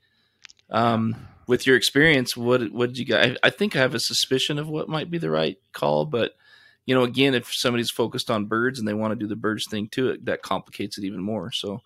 Um, 0.69 1.15
with 1.47 1.67
your 1.67 1.75
experience, 1.75 2.35
what 2.35 2.71
what 2.71 2.89
did 2.89 2.97
you 2.97 3.05
guys? 3.05 3.37
I, 3.43 3.47
I 3.47 3.49
think 3.51 3.75
I 3.75 3.79
have 3.79 3.93
a 3.93 3.99
suspicion 3.99 4.57
of 4.57 4.67
what 4.67 4.89
might 4.89 5.11
be 5.11 5.19
the 5.19 5.29
right 5.29 5.57
call, 5.73 6.05
but 6.05 6.35
you 6.85 6.93
know, 6.93 7.03
again, 7.03 7.33
if 7.33 7.53
somebody's 7.53 7.91
focused 7.91 8.29
on 8.29 8.45
birds 8.45 8.79
and 8.79 8.87
they 8.87 8.93
want 8.93 9.11
to 9.11 9.15
do 9.15 9.27
the 9.27 9.35
birds 9.35 9.67
thing 9.67 9.87
too, 9.87 10.09
it, 10.09 10.25
that 10.25 10.43
complicates 10.43 10.97
it 10.97 11.03
even 11.03 11.21
more. 11.21 11.51
So, 11.51 11.81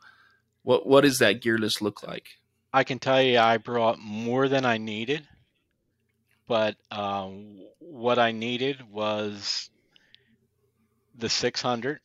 what 0.63 0.85
what 0.85 1.01
does 1.01 1.19
that 1.19 1.41
gear 1.41 1.57
list 1.57 1.81
look 1.81 2.03
like? 2.03 2.27
I 2.73 2.83
can 2.83 2.99
tell 2.99 3.21
you 3.21 3.39
I 3.39 3.57
brought 3.57 3.97
more 3.99 4.47
than 4.47 4.65
I 4.65 4.77
needed, 4.77 5.27
but 6.47 6.75
um, 6.91 7.59
what 7.79 8.19
I 8.19 8.31
needed 8.31 8.77
was 8.91 9.69
the 11.17 11.29
600, 11.29 11.99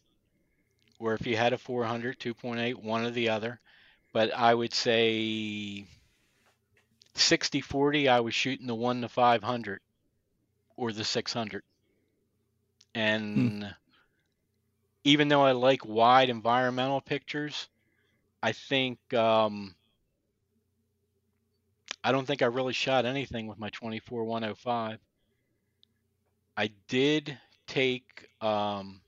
or 0.98 1.14
if 1.14 1.26
you 1.26 1.36
had 1.36 1.52
a 1.52 1.58
400, 1.58 2.18
2.8, 2.18 2.74
one 2.82 3.04
or 3.04 3.10
the 3.10 3.28
other. 3.28 3.60
But 4.12 4.32
I 4.34 4.54
would 4.54 4.72
say 4.72 5.84
60 7.14 7.60
40, 7.60 8.08
I 8.08 8.20
was 8.20 8.34
shooting 8.34 8.66
the 8.66 8.74
1 8.74 9.02
to 9.02 9.08
500 9.08 9.80
or 10.76 10.92
the 10.92 11.04
600. 11.04 11.62
And 12.94 13.74
even 15.04 15.28
though 15.28 15.42
I 15.42 15.52
like 15.52 15.84
wide 15.84 16.30
environmental 16.30 17.00
pictures, 17.00 17.68
I 18.42 18.52
think 18.52 18.98
um, 19.14 19.74
I 22.02 22.12
don't 22.12 22.26
think 22.26 22.42
I 22.42 22.46
really 22.46 22.72
shot 22.72 23.06
anything 23.06 23.46
with 23.46 23.58
my 23.58 23.70
24 23.70 24.24
105. 24.24 24.98
I 26.56 26.70
did 26.88 27.36
take 27.66 28.28
um, 28.40 29.00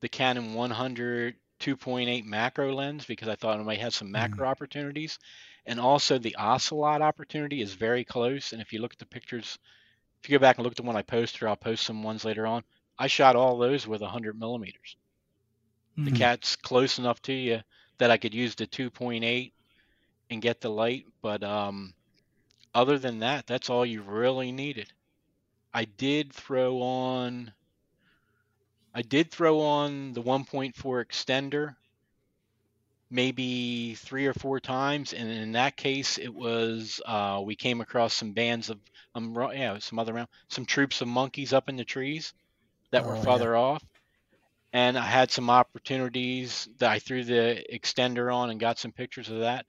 the 0.00 0.08
Canon 0.08 0.54
100 0.54 1.36
2.8 1.60 2.24
macro 2.26 2.74
lens 2.74 3.06
because 3.06 3.28
I 3.28 3.36
thought 3.36 3.58
it 3.58 3.64
might 3.64 3.80
have 3.80 3.94
some 3.94 4.10
macro 4.10 4.46
opportunities. 4.46 5.18
And 5.66 5.80
also 5.80 6.18
the 6.18 6.36
Ocelot 6.36 7.00
opportunity 7.00 7.62
is 7.62 7.72
very 7.72 8.04
close. 8.04 8.52
And 8.52 8.60
if 8.60 8.72
you 8.72 8.80
look 8.80 8.92
at 8.92 8.98
the 8.98 9.06
pictures, 9.06 9.58
if 10.24 10.30
you 10.30 10.38
go 10.38 10.42
back 10.42 10.56
and 10.56 10.64
look 10.64 10.72
at 10.72 10.76
the 10.78 10.82
one 10.82 10.96
I 10.96 11.02
posted, 11.02 11.42
or 11.42 11.48
I'll 11.48 11.56
post 11.56 11.84
some 11.84 12.02
ones 12.02 12.24
later 12.24 12.46
on. 12.46 12.64
I 12.98 13.08
shot 13.08 13.36
all 13.36 13.58
those 13.58 13.86
with 13.86 14.00
100 14.00 14.38
millimeters. 14.38 14.96
The 16.04 16.12
Mhm. 16.12 16.12
cat's 16.12 16.56
close 16.56 16.98
enough 16.98 17.20
to 17.22 17.34
you 17.34 17.62
that 17.98 18.10
I 18.10 18.16
could 18.16 18.32
use 18.32 18.54
the 18.54 18.66
2.8 18.66 19.54
and 20.30 20.40
get 20.40 20.60
the 20.62 20.70
light. 20.70 21.06
But 21.20 21.42
um, 21.44 21.94
other 22.74 22.98
than 22.98 23.20
that, 23.20 23.46
that's 23.46 23.70
all 23.70 23.86
you 23.86 24.02
really 24.02 24.52
needed. 24.52 24.92
I 25.74 25.84
did 25.86 26.32
throw 26.32 26.82
on. 26.82 27.54
I 28.94 29.02
did 29.02 29.30
throw 29.30 29.60
on 29.60 30.14
the 30.14 30.22
1.4 30.22 31.04
extender 31.04 31.76
maybe 33.10 33.94
three 33.94 34.26
or 34.26 34.34
four 34.34 34.60
times, 34.60 35.12
and 35.12 35.28
in 35.30 35.52
that 35.52 35.76
case, 35.76 36.18
it 36.18 36.32
was 36.34 37.00
uh, 37.06 37.42
we 37.44 37.56
came 37.56 37.80
across 37.80 38.14
some 38.14 38.32
bands 38.32 38.70
of 38.70 38.80
um, 39.14 39.34
yeah, 39.52 39.78
some 39.78 39.98
other 39.98 40.12
round, 40.14 40.28
some 40.48 40.66
troops 40.66 41.00
of 41.00 41.08
monkeys 41.08 41.52
up 41.52 41.68
in 41.68 41.76
the 41.76 41.84
trees 41.84 42.34
that 42.92 43.04
were 43.06 43.14
Oh, 43.14 43.24
yeah. 43.24 43.44
farther 43.44 43.56
off, 43.56 43.84
and 44.72 44.98
I 44.98 45.04
had 45.04 45.30
some 45.30 45.50
opportunities 45.50 46.68
that 46.78 46.90
I 46.90 46.98
threw 46.98 47.24
the 47.24 47.64
extender 47.72 48.34
on 48.34 48.50
and 48.50 48.60
got 48.60 48.78
some 48.78 48.92
pictures 48.92 49.28
of 49.30 49.40
that. 49.40 49.66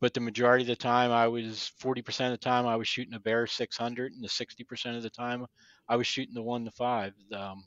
But 0.00 0.14
the 0.14 0.20
majority 0.20 0.64
of 0.64 0.68
the 0.68 0.76
time, 0.76 1.10
I 1.12 1.28
was 1.28 1.72
40% 1.78 2.32
of 2.34 2.40
the 2.40 2.44
time 2.44 2.66
I 2.66 2.76
was 2.76 2.88
shooting 2.88 3.14
a 3.14 3.20
bare 3.20 3.46
600, 3.46 4.12
and 4.12 4.22
the 4.24 4.28
60% 4.28 4.96
of 4.96 5.02
the 5.02 5.10
time 5.10 5.46
I 5.88 5.96
was 5.96 6.06
shooting 6.06 6.34
the 6.34 6.42
one 6.42 6.64
to 6.64 6.70
five. 6.72 7.12
Um, 7.34 7.64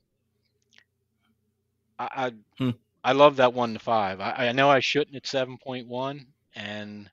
I 1.99 2.07
I, 2.27 2.31
Hmm. 2.57 2.71
I 3.03 3.11
love 3.11 3.37
that 3.37 3.53
one 3.53 3.73
to 3.73 3.79
five. 3.79 4.21
I, 4.21 4.47
I 4.47 4.51
know 4.53 4.69
I 4.69 4.79
shouldn't 4.79 5.15
at 5.15 5.23
7.1, 5.23 6.25
and 6.55 7.09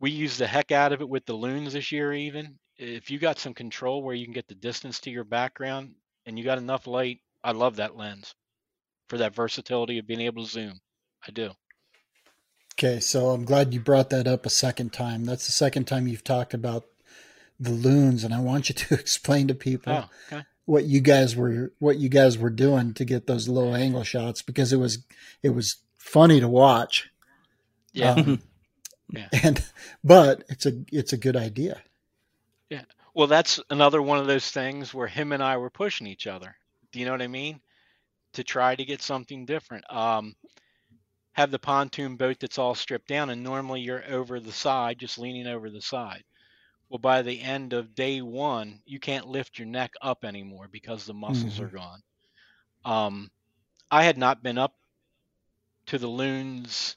we 0.00 0.10
used 0.10 0.38
the 0.38 0.46
heck 0.46 0.72
out 0.72 0.92
of 0.92 1.00
it 1.00 1.08
with 1.08 1.26
the 1.26 1.34
loons 1.34 1.74
this 1.74 1.92
year. 1.92 2.12
Even 2.12 2.58
if 2.78 3.10
you 3.10 3.18
got 3.18 3.38
some 3.38 3.54
control 3.54 4.02
where 4.02 4.14
you 4.14 4.24
can 4.24 4.34
get 4.34 4.48
the 4.48 4.54
distance 4.54 5.00
to 5.00 5.10
your 5.10 5.24
background 5.24 5.94
and 6.24 6.38
you 6.38 6.44
got 6.44 6.58
enough 6.58 6.86
light, 6.86 7.20
I 7.44 7.52
love 7.52 7.76
that 7.76 7.96
lens 7.96 8.34
for 9.08 9.18
that 9.18 9.34
versatility 9.34 9.98
of 9.98 10.06
being 10.06 10.22
able 10.22 10.44
to 10.44 10.50
zoom. 10.50 10.80
I 11.26 11.30
do. 11.30 11.52
Okay, 12.74 13.00
so 13.00 13.30
I'm 13.30 13.44
glad 13.44 13.72
you 13.72 13.80
brought 13.80 14.10
that 14.10 14.26
up 14.26 14.44
a 14.44 14.50
second 14.50 14.92
time. 14.92 15.24
That's 15.24 15.46
the 15.46 15.52
second 15.52 15.86
time 15.86 16.06
you've 16.06 16.24
talked 16.24 16.52
about 16.52 16.84
the 17.58 17.70
loons, 17.70 18.22
and 18.22 18.34
I 18.34 18.40
want 18.40 18.68
you 18.68 18.74
to 18.74 18.94
explain 18.98 19.48
to 19.48 19.54
people 19.54 19.92
Oh, 19.92 20.04
okay. 20.30 20.44
What 20.66 20.84
you 20.84 21.00
guys 21.00 21.34
were 21.34 21.72
what 21.78 21.96
you 21.96 22.08
guys 22.08 22.36
were 22.38 22.50
doing 22.50 22.94
to 22.94 23.04
get 23.04 23.26
those 23.26 23.48
low 23.48 23.74
angle 23.74 24.04
shots 24.04 24.42
because 24.42 24.72
it 24.72 24.76
was 24.76 24.98
it 25.42 25.50
was 25.50 25.76
funny 25.96 26.40
to 26.40 26.48
watch. 26.48 27.08
Yeah. 27.92 28.12
Um, 28.12 28.42
Yeah. 29.10 29.28
And 29.42 29.64
but 30.02 30.44
it's 30.48 30.66
a 30.66 30.72
it's 30.92 31.12
a 31.12 31.16
good 31.16 31.36
idea. 31.36 31.80
Yeah. 32.70 32.82
Well, 33.14 33.26
that's 33.26 33.60
another 33.70 34.02
one 34.02 34.18
of 34.18 34.26
those 34.26 34.50
things 34.50 34.92
where 34.92 35.06
him 35.06 35.32
and 35.32 35.42
I 35.42 35.56
were 35.56 35.70
pushing 35.70 36.06
each 36.06 36.26
other. 36.26 36.56
Do 36.92 36.98
you 36.98 37.06
know 37.06 37.12
what 37.12 37.22
I 37.22 37.28
mean? 37.28 37.60
To 38.34 38.44
try 38.44 38.74
to 38.74 38.84
get 38.84 39.02
something 39.02 39.46
different. 39.46 39.84
Um, 39.90 40.34
have 41.32 41.50
the 41.50 41.58
pontoon 41.58 42.16
boat 42.16 42.38
that's 42.40 42.58
all 42.58 42.74
stripped 42.74 43.08
down, 43.08 43.30
and 43.30 43.42
normally 43.42 43.80
you're 43.80 44.04
over 44.10 44.40
the 44.40 44.52
side, 44.52 44.98
just 44.98 45.18
leaning 45.18 45.46
over 45.46 45.70
the 45.70 45.82
side. 45.82 46.24
Well, 46.88 46.98
by 46.98 47.22
the 47.22 47.40
end 47.40 47.72
of 47.72 47.94
day 47.94 48.22
one, 48.22 48.82
you 48.86 48.98
can't 49.00 49.28
lift 49.28 49.58
your 49.58 49.66
neck 49.68 49.94
up 50.02 50.24
anymore 50.24 50.68
because 50.68 51.04
the 51.04 51.14
muscles 51.14 51.58
Mhm. 51.58 51.60
are 51.60 51.68
gone. 51.70 52.02
Um, 52.84 53.30
I 53.90 54.04
had 54.04 54.18
not 54.18 54.42
been 54.42 54.58
up 54.58 54.76
to 55.86 55.98
the 55.98 56.06
loons 56.08 56.96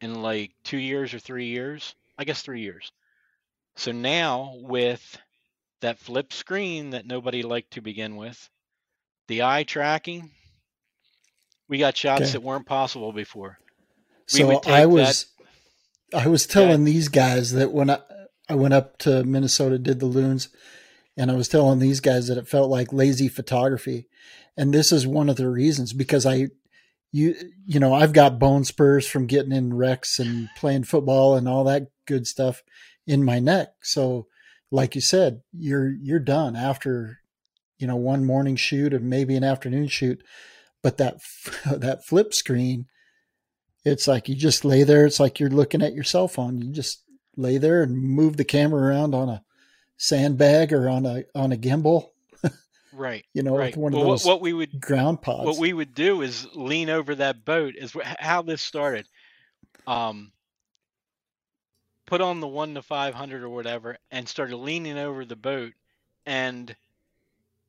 in 0.00 0.22
like 0.22 0.52
two 0.64 0.78
years 0.78 1.14
or 1.14 1.18
three 1.18 1.46
years. 1.46 1.94
I 2.18 2.24
guess 2.24 2.42
three 2.42 2.62
years. 2.62 2.92
So 3.76 3.92
now 3.92 4.54
with 4.56 5.18
that 5.80 5.98
flip 5.98 6.32
screen 6.32 6.90
that 6.90 7.06
nobody 7.06 7.42
liked 7.42 7.72
to 7.72 7.82
begin 7.82 8.16
with, 8.16 8.50
the 9.28 9.42
eye 9.44 9.64
tracking, 9.64 10.32
We 11.68 11.78
got 11.78 11.96
shots 11.96 12.20
Okay. 12.22 12.32
that 12.32 12.42
weren't 12.42 12.66
possible 12.66 13.12
before. 13.12 13.58
We 14.32 14.40
So 14.40 14.62
I 14.66 14.86
was, 14.86 15.26
I 16.14 16.26
was 16.26 16.46
telling 16.46 16.84
these 16.84 17.08
guys 17.08 17.52
that 17.52 17.72
when 17.72 17.90
I, 17.90 18.00
I 18.50 18.54
went 18.54 18.74
up 18.74 18.98
to 18.98 19.22
Minnesota, 19.22 19.78
did 19.78 20.00
the 20.00 20.06
loons, 20.06 20.48
and 21.16 21.30
I 21.30 21.34
was 21.34 21.46
telling 21.46 21.78
these 21.78 22.00
guys 22.00 22.26
that 22.26 22.36
it 22.36 22.48
felt 22.48 22.68
like 22.68 22.92
lazy 22.92 23.28
photography, 23.28 24.08
and 24.56 24.74
this 24.74 24.90
is 24.90 25.06
one 25.06 25.28
of 25.28 25.36
the 25.36 25.48
reasons 25.48 25.92
because 25.92 26.26
I, 26.26 26.48
you, 27.12 27.36
you 27.64 27.78
know, 27.78 27.94
I've 27.94 28.12
got 28.12 28.40
bone 28.40 28.64
spurs 28.64 29.06
from 29.06 29.26
getting 29.26 29.52
in 29.52 29.74
wrecks 29.74 30.18
and 30.18 30.48
playing 30.56 30.84
football 30.84 31.36
and 31.36 31.48
all 31.48 31.62
that 31.64 31.92
good 32.06 32.26
stuff 32.26 32.62
in 33.06 33.24
my 33.24 33.38
neck. 33.38 33.68
So, 33.82 34.26
like 34.72 34.96
you 34.96 35.00
said, 35.00 35.42
you're 35.52 35.90
you're 35.90 36.18
done 36.18 36.56
after, 36.56 37.20
you 37.78 37.86
know, 37.86 37.96
one 37.96 38.24
morning 38.24 38.56
shoot 38.56 38.92
and 38.92 39.08
maybe 39.08 39.36
an 39.36 39.44
afternoon 39.44 39.86
shoot, 39.86 40.22
but 40.82 40.96
that 40.98 41.18
that 41.66 42.04
flip 42.04 42.34
screen 42.34 42.86
it's 43.84 44.06
like 44.06 44.28
you 44.28 44.34
just 44.34 44.64
lay 44.64 44.82
there. 44.82 45.06
It's 45.06 45.20
like 45.20 45.40
you're 45.40 45.48
looking 45.48 45.80
at 45.80 45.94
your 45.94 46.04
cell 46.04 46.28
phone. 46.28 46.60
You 46.60 46.70
just 46.70 47.02
lay 47.40 47.58
there 47.58 47.82
and 47.82 47.96
move 47.96 48.36
the 48.36 48.44
camera 48.44 48.88
around 48.88 49.14
on 49.14 49.28
a 49.28 49.42
sandbag 49.96 50.72
or 50.72 50.88
on 50.88 51.06
a 51.06 51.24
on 51.34 51.52
a 51.52 51.56
gimbal. 51.56 52.10
right, 52.92 53.24
You 53.34 53.42
know, 53.42 53.56
right. 53.56 53.76
one 53.76 53.92
of 53.92 54.00
what, 54.00 54.06
those 54.06 54.24
what 54.24 54.40
we 54.40 54.52
would 54.52 54.80
ground 54.80 55.22
pods. 55.22 55.46
what 55.46 55.58
we 55.58 55.72
would 55.72 55.94
do 55.94 56.22
is 56.22 56.46
lean 56.54 56.90
over 56.90 57.14
that 57.16 57.44
boat. 57.44 57.74
Is 57.76 57.94
how 58.18 58.42
this 58.42 58.62
started. 58.62 59.06
Um, 59.86 60.32
put 62.06 62.20
on 62.20 62.40
the 62.40 62.48
one 62.48 62.74
to 62.74 62.82
five 62.82 63.14
hundred 63.14 63.42
or 63.42 63.48
whatever, 63.48 63.98
and 64.10 64.28
started 64.28 64.56
leaning 64.56 64.98
over 64.98 65.24
the 65.24 65.36
boat. 65.36 65.72
And 66.26 66.74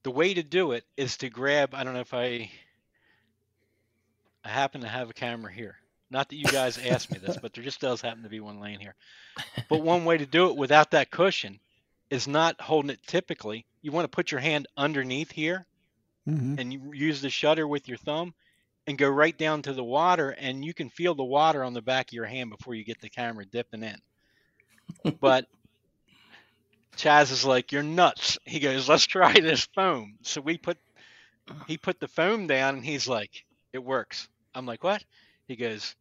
the 0.04 0.12
way 0.12 0.34
to 0.34 0.44
do 0.44 0.72
it 0.72 0.84
is 0.98 1.18
to 1.18 1.30
grab. 1.30 1.74
I 1.74 1.84
don't 1.84 1.94
know 1.94 2.00
if 2.02 2.14
I. 2.14 2.50
I 4.44 4.50
happen 4.50 4.82
to 4.82 4.88
have 4.88 5.10
a 5.10 5.14
camera 5.14 5.54
here. 5.54 5.78
Not 6.12 6.30
that 6.30 6.36
you 6.36 6.46
guys 6.46 6.78
asked 6.78 7.12
me 7.12 7.18
this, 7.18 7.38
but 7.42 7.54
there 7.54 7.64
just 7.64 7.80
does 7.80 8.02
happen 8.02 8.24
to 8.24 8.30
be 8.30 8.40
one 8.42 8.60
laying 8.60 8.80
here. 8.80 8.96
But 9.70 9.82
one 9.82 10.06
way 10.06 10.18
to 10.18 10.26
do 10.26 10.50
it 10.50 10.58
without 10.58 10.92
that 10.92 11.10
cushion 11.10 11.60
is 12.10 12.28
not 12.28 12.60
holding 12.62 12.92
it 12.92 13.00
typically. 13.08 13.66
You 13.82 13.92
want 13.92 14.06
to 14.06 14.16
put 14.16 14.32
your 14.32 14.42
hand 14.42 14.68
underneath 14.78 15.32
here 15.32 15.66
Mhm. 16.28 16.60
and 16.60 16.72
you 16.72 16.92
use 16.94 17.22
the 17.22 17.30
shutter 17.32 17.68
with 17.68 17.88
your 17.88 17.98
thumb 17.98 18.36
and 18.86 18.98
go 18.98 19.10
right 19.10 19.36
down 19.36 19.64
to 19.64 19.74
the 19.74 19.84
water 19.84 20.30
and 20.32 20.64
you 20.64 20.74
can 20.74 20.90
feel 20.90 21.16
the 21.16 21.24
water 21.24 21.64
on 21.64 21.74
the 21.74 21.82
back 21.82 22.10
of 22.10 22.14
your 22.14 22.26
hand 22.26 22.50
before 22.52 22.76
you 22.76 22.84
get 22.84 23.00
the 23.02 23.10
camera 23.10 23.46
dipping 23.46 23.82
in. 23.84 23.98
but 25.20 25.48
Chas 26.98 27.32
is 27.32 27.46
like, 27.46 27.72
You're 27.72 27.84
nuts. 27.84 28.38
He 28.46 28.60
goes, 28.60 28.88
Let's 28.90 29.06
try 29.06 29.34
this 29.34 29.66
foam. 29.74 30.18
So 30.22 30.42
we 30.42 30.58
put 30.58 30.78
he 31.68 31.78
put 31.78 32.00
the 32.00 32.08
foam 32.08 32.48
down 32.48 32.76
and 32.76 32.86
he's 32.86 33.08
like, 33.08 33.46
It 33.74 33.84
works. 33.84 34.28
I'm 34.54 34.66
like, 34.66 34.84
What? 34.84 35.04
He 35.48 35.56
goes, 35.56 35.96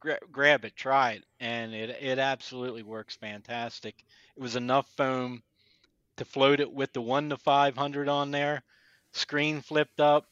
Gra- 0.00 0.18
grab 0.32 0.64
it, 0.64 0.74
try 0.76 1.12
it. 1.12 1.24
And 1.40 1.74
it 1.74 1.90
it 2.00 2.18
absolutely 2.18 2.82
works 2.82 3.16
fantastic. 3.16 3.94
It 4.36 4.40
was 4.40 4.56
enough 4.56 4.88
foam 4.96 5.42
to 6.16 6.24
float 6.24 6.60
it 6.60 6.72
with 6.72 6.92
the 6.92 7.02
one 7.02 7.30
to 7.30 7.36
five 7.36 7.76
hundred 7.76 8.08
on 8.08 8.30
there 8.30 8.62
screen 9.12 9.60
flipped 9.60 10.00
up. 10.00 10.26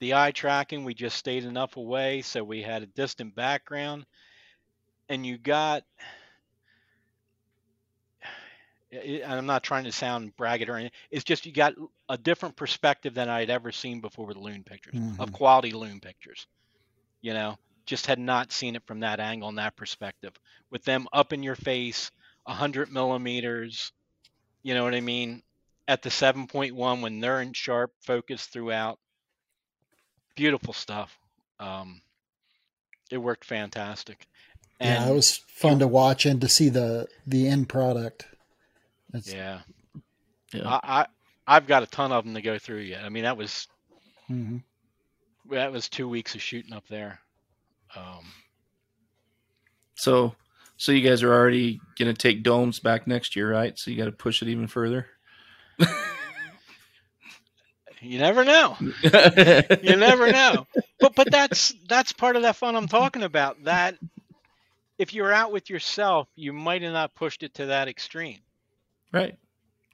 The 0.00 0.14
eye 0.14 0.30
tracking, 0.32 0.84
we 0.84 0.94
just 0.94 1.16
stayed 1.16 1.44
enough 1.44 1.76
away 1.76 2.22
so 2.22 2.44
we 2.44 2.62
had 2.62 2.82
a 2.82 2.86
distant 2.86 3.34
background. 3.34 4.04
And 5.08 5.24
you 5.24 5.38
got, 5.38 5.84
I- 8.92 9.22
I'm 9.26 9.46
not 9.46 9.62
trying 9.62 9.84
to 9.84 9.92
sound 9.92 10.36
braggart 10.36 10.68
or 10.68 10.76
anything. 10.76 10.92
It's 11.10 11.24
just 11.24 11.46
you 11.46 11.52
got 11.52 11.74
a 12.08 12.16
different 12.18 12.56
perspective 12.56 13.14
than 13.14 13.28
I'd 13.28 13.50
ever 13.50 13.72
seen 13.72 14.00
before 14.00 14.26
with 14.26 14.36
loon 14.36 14.64
pictures, 14.64 14.94
of 15.18 15.30
Mhm. 15.30 15.32
quality 15.32 15.72
loon 15.72 16.00
pictures. 16.00 16.46
You 17.22 17.34
know, 17.34 17.58
just 17.86 18.06
had 18.06 18.18
not 18.18 18.52
seen 18.52 18.76
it 18.76 18.86
from 18.86 19.00
that 19.00 19.20
angle 19.20 19.48
and 19.48 19.58
that 19.58 19.76
perspective. 19.76 20.32
With 20.70 20.84
them 20.84 21.06
up 21.12 21.32
in 21.32 21.42
your 21.42 21.54
face, 21.54 22.10
100 22.44 22.92
millimeters, 22.92 23.92
you 24.62 24.74
know 24.74 24.84
what 24.84 24.94
I 24.94 25.00
mean? 25.00 25.42
At 25.88 26.02
the 26.02 26.10
7.1 26.10 27.00
when 27.00 27.20
they're 27.20 27.40
in 27.40 27.52
sharp 27.52 27.92
focus 28.00 28.46
throughout. 28.46 28.98
Beautiful 30.34 30.74
stuff. 30.74 31.16
Um, 31.60 32.02
it 33.10 33.18
worked 33.18 33.44
fantastic. 33.44 34.26
And 34.80 35.04
yeah, 35.04 35.10
it 35.10 35.14
was 35.14 35.36
fun 35.36 35.78
to 35.78 35.88
watch 35.88 36.26
and 36.26 36.40
to 36.42 36.48
see 36.48 36.68
the 36.68 37.08
the 37.26 37.48
end 37.48 37.68
product. 37.68 38.26
That's, 39.10 39.32
yeah, 39.32 39.60
Yeah. 40.52 40.68
I, 40.68 40.80
I 40.82 41.06
I've 41.46 41.66
got 41.66 41.82
a 41.82 41.86
ton 41.86 42.12
of 42.12 42.24
them 42.24 42.34
to 42.34 42.42
go 42.42 42.58
through 42.58 42.80
yet. 42.80 43.04
I 43.04 43.08
mean, 43.08 43.22
that 43.22 43.36
was 43.36 43.68
mm-hmm. 44.28 44.58
that 45.54 45.72
was 45.72 45.88
two 45.88 46.08
weeks 46.08 46.34
of 46.34 46.42
shooting 46.42 46.74
up 46.74 46.86
there. 46.88 47.20
Um, 47.96 48.24
So, 49.94 50.34
so 50.76 50.92
you 50.92 51.00
guys 51.08 51.22
are 51.22 51.32
already 51.32 51.80
going 51.98 52.12
to 52.14 52.18
take 52.18 52.42
domes 52.42 52.78
back 52.80 53.06
next 53.06 53.34
year, 53.36 53.50
right? 53.50 53.78
So 53.78 53.90
you 53.90 53.96
got 53.96 54.04
to 54.06 54.12
push 54.12 54.42
it 54.42 54.48
even 54.48 54.66
further. 54.66 55.06
you 58.02 58.18
never 58.18 58.44
know. 58.44 58.76
you 58.80 59.96
never 59.96 60.30
know. 60.30 60.66
But 61.00 61.14
but 61.14 61.30
that's 61.30 61.74
that's 61.88 62.12
part 62.12 62.36
of 62.36 62.42
that 62.42 62.56
fun 62.56 62.76
I'm 62.76 62.88
talking 62.88 63.22
about. 63.22 63.62
That 63.64 63.96
if 64.98 65.14
you're 65.14 65.32
out 65.32 65.52
with 65.52 65.70
yourself, 65.70 66.28
you 66.36 66.52
might 66.52 66.82
have 66.82 66.92
not 66.92 67.14
pushed 67.14 67.42
it 67.42 67.54
to 67.54 67.66
that 67.66 67.88
extreme. 67.88 68.38
Right. 69.12 69.36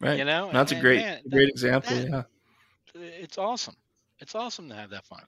Right. 0.01 0.19
You 0.19 0.25
know, 0.25 0.51
That's 0.53 0.73
a 0.73 0.81
great, 0.81 1.01
man, 1.01 1.21
great 1.31 1.47
that- 1.47 1.51
example. 1.51 1.95
that- 1.97 2.09
yeah. 2.09 2.23
It's 2.95 3.39
awesome. 3.39 3.75
It's 4.19 4.35
awesome 4.35 4.69
to 4.69 4.75
have 4.75 4.91
that 4.91 5.07
fun. 5.07 5.23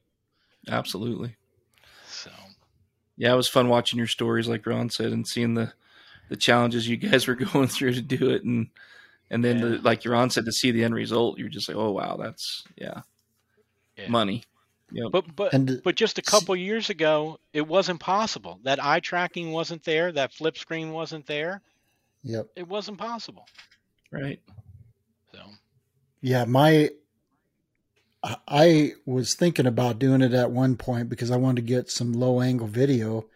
Absolutely. 0.69 1.35
So 2.07 2.31
Yeah, 3.17 3.33
it 3.33 3.37
was 3.37 3.49
fun 3.49 3.69
watching 3.69 3.99
your 3.99 4.09
stories, 4.09 4.49
like 4.49 4.67
Ron 4.67 4.91
said, 4.91 5.13
and 5.13 5.27
seeing 5.27 5.55
the 5.55 5.73
the 6.31 6.37
challenges 6.37 6.89
you 6.89 6.97
guys 6.97 7.27
were 7.29 7.35
going 7.53 7.69
through 7.69 7.95
to 7.95 8.03
do 8.03 8.31
it, 8.31 8.45
and 8.45 8.69
and 9.31 9.45
then 9.45 9.59
Yeah. 9.59 9.65
the, 9.65 9.79
like 9.79 10.05
Ron 10.05 10.31
said, 10.31 10.45
to 10.47 10.53
see 10.53 10.71
the 10.71 10.85
end 10.85 10.95
result, 10.95 11.39
you're 11.39 11.49
just 11.49 11.69
like, 11.69 11.77
oh 11.77 11.93
wow, 11.93 12.17
that's 12.17 12.65
yeah, 12.77 13.03
Yeah. 13.97 14.09
money. 14.09 14.45
Yep. 14.93 15.11
But 15.13 15.37
but 15.37 15.55
And 15.55 15.81
but 15.83 15.97
just 15.97 16.19
a 16.19 16.23
couple 16.23 16.55
years 16.57 16.91
ago, 16.91 17.39
it 17.53 17.67
wasn't 17.67 18.01
possible. 18.01 18.61
That 18.65 18.83
eye 18.85 19.01
tracking 19.01 19.51
wasn't 19.53 19.83
there. 19.85 20.13
That 20.13 20.33
flip 20.33 20.57
screen 20.59 20.93
wasn't 20.93 21.27
there. 21.27 21.63
yep. 22.23 22.49
It 22.57 22.69
wasn't 22.69 22.99
possible. 22.99 23.47
right. 24.11 24.41
So 25.33 25.41
Yeah, 26.21 26.45
my 26.45 26.91
I- 28.49 28.93
was 29.05 29.35
thinking 29.35 29.67
about 29.67 29.99
doing 29.99 30.23
it 30.23 30.33
at 30.33 30.51
one 30.51 30.77
point 30.77 31.09
because 31.09 31.31
I 31.31 31.37
wanted 31.37 31.63
to 31.63 31.69
get 31.69 31.91
some 31.91 32.13
low 32.13 32.41
angle 32.41 32.67
video, 32.67 33.27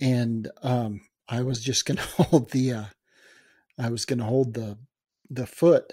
and 0.00 0.48
um, 0.62 1.00
I 1.28 1.42
was 1.42 1.62
just 1.62 1.84
gonna 1.86 2.00
hold 2.16 2.50
the 2.50 2.72
uh, 2.72 2.84
I 3.78 3.90
was 3.90 4.04
gonna 4.04 4.24
hold 4.24 4.54
the 4.54 4.78
the 5.28 5.46
foot 5.46 5.92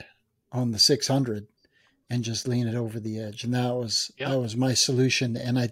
on 0.52 0.72
the 0.72 0.80
600 0.80 1.48
and 2.10 2.24
just 2.24 2.48
lean 2.48 2.68
it 2.68 2.76
over 2.76 3.00
the 3.00 3.20
edge, 3.20 3.44
and 3.44 3.54
that 3.54 3.74
was 3.76 4.12
Yeah. 4.18 4.30
that 4.30 4.40
was 4.40 4.56
my 4.56 4.74
solution. 4.74 5.36
And 5.36 5.58
I 5.60 5.70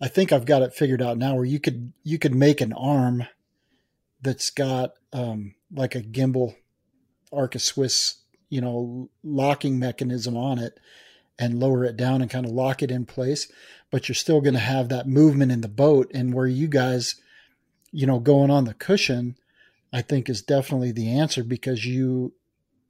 I 0.00 0.08
think 0.08 0.32
I've 0.32 0.46
got 0.46 0.62
it 0.62 0.74
figured 0.74 1.02
out 1.02 1.18
now 1.18 1.34
where 1.34 1.44
you 1.44 1.60
could 1.60 1.92
you 2.04 2.18
could 2.18 2.34
make 2.34 2.60
an 2.60 2.72
arm 2.72 3.26
that's 4.20 4.50
got 4.50 4.92
um, 5.12 5.54
like 5.72 5.94
a 5.94 6.02
gimbal 6.02 6.56
Arca 7.32 7.58
Swiss 7.58 8.16
you 8.50 8.60
know 8.60 9.10
locking 9.22 9.78
mechanism 9.78 10.36
on 10.36 10.58
it 10.58 10.78
and 11.38 11.60
lower 11.60 11.84
it 11.84 11.96
down 11.96 12.20
and 12.20 12.30
kind 12.30 12.46
of 12.46 12.52
lock 12.52 12.82
it 12.82 12.90
in 12.90 13.04
place 13.06 13.50
but 13.90 14.08
you're 14.08 14.14
still 14.14 14.40
going 14.40 14.54
to 14.54 14.60
have 14.60 14.88
that 14.88 15.08
movement 15.08 15.52
in 15.52 15.60
the 15.60 15.68
boat 15.68 16.10
and 16.14 16.34
where 16.34 16.46
you 16.46 16.68
guys 16.68 17.16
you 17.92 18.06
know 18.06 18.18
going 18.18 18.50
on 18.50 18.64
the 18.64 18.74
cushion 18.74 19.36
i 19.92 20.00
think 20.00 20.28
is 20.28 20.42
definitely 20.42 20.92
the 20.92 21.08
answer 21.08 21.42
because 21.42 21.84
you 21.84 22.32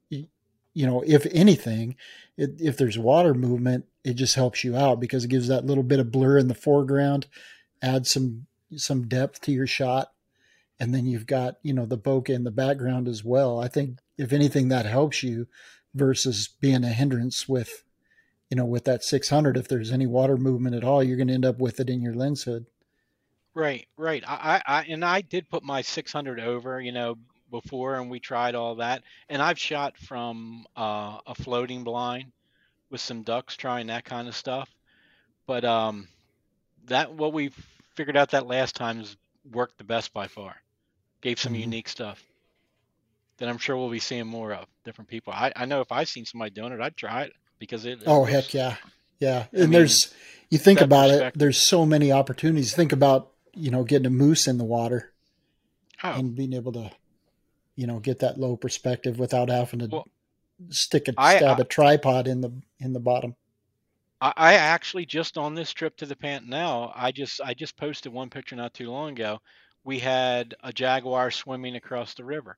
you 0.09 0.85
know 0.85 1.03
if 1.05 1.25
anything 1.31 1.95
it, 2.37 2.51
if 2.59 2.77
there's 2.77 2.97
water 2.97 3.33
movement 3.33 3.85
it 4.03 4.13
just 4.13 4.35
helps 4.35 4.63
you 4.63 4.75
out 4.75 4.99
because 4.99 5.25
it 5.25 5.29
gives 5.29 5.47
that 5.47 5.65
little 5.65 5.83
bit 5.83 5.99
of 5.99 6.11
blur 6.11 6.37
in 6.37 6.47
the 6.47 6.55
foreground 6.55 7.27
adds 7.81 8.09
some 8.09 8.45
some 8.75 9.07
depth 9.07 9.41
to 9.41 9.51
your 9.51 9.67
shot 9.67 10.11
and 10.79 10.93
then 10.93 11.05
you've 11.05 11.27
got 11.27 11.57
you 11.61 11.73
know 11.73 11.85
the 11.85 11.97
bokeh 11.97 12.29
in 12.29 12.43
the 12.43 12.51
background 12.51 13.07
as 13.07 13.23
well. 13.23 13.59
I 13.59 13.67
think 13.67 13.99
if 14.17 14.31
anything 14.31 14.69
that 14.69 14.85
helps 14.85 15.21
you 15.21 15.47
versus 15.93 16.49
being 16.61 16.83
a 16.83 16.89
hindrance 16.89 17.47
with 17.49 17.83
you 18.49 18.55
know 18.57 18.65
with 18.65 18.85
that 18.85 19.03
600 19.03 19.57
if 19.57 19.67
there's 19.67 19.91
any 19.91 20.07
water 20.07 20.37
movement 20.37 20.75
at 20.75 20.83
all 20.83 21.03
you're 21.03 21.17
going 21.17 21.27
to 21.27 21.33
end 21.33 21.45
up 21.45 21.59
with 21.59 21.79
it 21.79 21.89
in 21.89 22.01
your 22.01 22.13
lens 22.13 22.43
hood 22.43 22.65
right, 23.53 23.87
right. 23.97 24.23
I, 24.27 24.61
I, 24.65 24.83
and 24.83 25.03
I 25.03 25.21
did 25.21 25.49
put 25.49 25.63
my 25.63 25.81
600 25.81 26.39
over, 26.39 26.79
you 26.81 26.91
know, 26.91 27.15
before, 27.49 27.95
and 27.95 28.09
we 28.09 28.19
tried 28.19 28.55
all 28.55 28.75
that. 28.75 29.03
And 29.27 29.41
I've 29.41 29.59
shot 29.59 29.97
from 29.97 30.65
uh, 30.75 31.19
a 31.25 31.35
floating 31.35 31.83
blind 31.83 32.31
with 32.91 33.01
some 33.01 33.23
ducks, 33.23 33.57
trying 33.57 33.87
that 33.87 34.05
kind 34.05 34.27
of 34.27 34.35
stuff. 34.35 34.69
But 35.47 35.65
um, 35.65 36.09
that 36.85 37.13
what 37.13 37.33
we 37.33 37.51
figured 37.95 38.17
out 38.17 38.31
that 38.31 38.47
last 38.47 38.75
time 38.75 39.01
is 39.01 39.17
worked 39.45 39.77
the 39.79 39.83
best 39.85 40.13
by 40.13 40.27
far. 40.27 40.57
Gave 41.21 41.39
some 41.39 41.55
Mhm. 41.55 41.55
unique 41.55 41.89
stuff 41.89 42.23
that 43.37 43.49
I'm 43.49 43.57
sure 43.57 43.77
we'll 43.77 43.89
be 43.89 43.99
seeing 43.99 44.27
more 44.27 44.53
of. 44.53 44.67
Different 44.83 45.09
people. 45.09 45.33
I, 45.33 45.51
I 45.55 45.65
know 45.65 45.81
if 45.81 45.91
I 45.91 46.03
seen 46.03 46.25
somebody 46.25 46.51
doing 46.51 46.73
it, 46.73 46.81
I'd 46.81 46.97
try 46.97 47.23
it 47.23 47.33
because 47.59 47.85
it. 47.85 48.01
it 48.01 48.07
oh 48.07 48.21
looks- 48.21 48.31
heck 48.31 48.53
yeah 48.53 48.75
yeah 49.19 49.45
I 49.53 49.57
and 49.57 49.61
mean- 49.61 49.71
there's 49.71 50.13
You 50.49 50.57
think 50.57 50.81
about 50.81 51.11
it, 51.11 51.33
there's 51.35 51.59
so 51.59 51.85
many 51.85 52.11
opportunities. 52.11 52.73
Think 52.73 52.91
about, 52.91 53.31
you 53.53 53.69
know, 53.69 53.83
getting 53.83 54.07
a 54.07 54.09
moose 54.09 54.47
in 54.47 54.57
the 54.57 54.63
water 54.63 55.11
oh. 56.03 56.11
and 56.13 56.33
being 56.35 56.53
able 56.53 56.71
to, 56.71 56.89
you 57.75 57.85
know, 57.85 57.99
get 57.99 58.19
that 58.19 58.39
low 58.39 58.57
perspective 58.57 59.19
without 59.19 59.49
having 59.49 59.81
to 59.81 59.87
well, 59.91 60.07
stick 60.69 61.07
a 61.07 61.11
stab 61.11 61.59
I, 61.59 61.61
a 61.61 61.65
tripod 61.65 62.27
in 62.27 62.41
the 62.41 62.51
in 62.79 62.93
the 62.93 62.99
bottom. 62.99 63.35
I 64.21 64.55
actually 64.55 65.05
just 65.05 65.37
on 65.37 65.53
this 65.53 65.71
trip 65.71 65.95
to 65.97 66.05
the 66.05 66.15
Pantanal, 66.15 66.91
I 66.95 67.11
just 67.11 67.39
I 67.41 67.53
just 67.53 67.77
posted 67.77 68.11
one 68.11 68.29
picture 68.29 68.55
not 68.55 68.73
too 68.73 68.89
long 68.89 69.11
ago. 69.11 69.39
We 69.83 69.99
had 69.99 70.55
a 70.61 70.73
jaguar 70.73 71.31
swimming 71.31 71.75
across 71.75 72.15
the 72.15 72.25
river. 72.25 72.57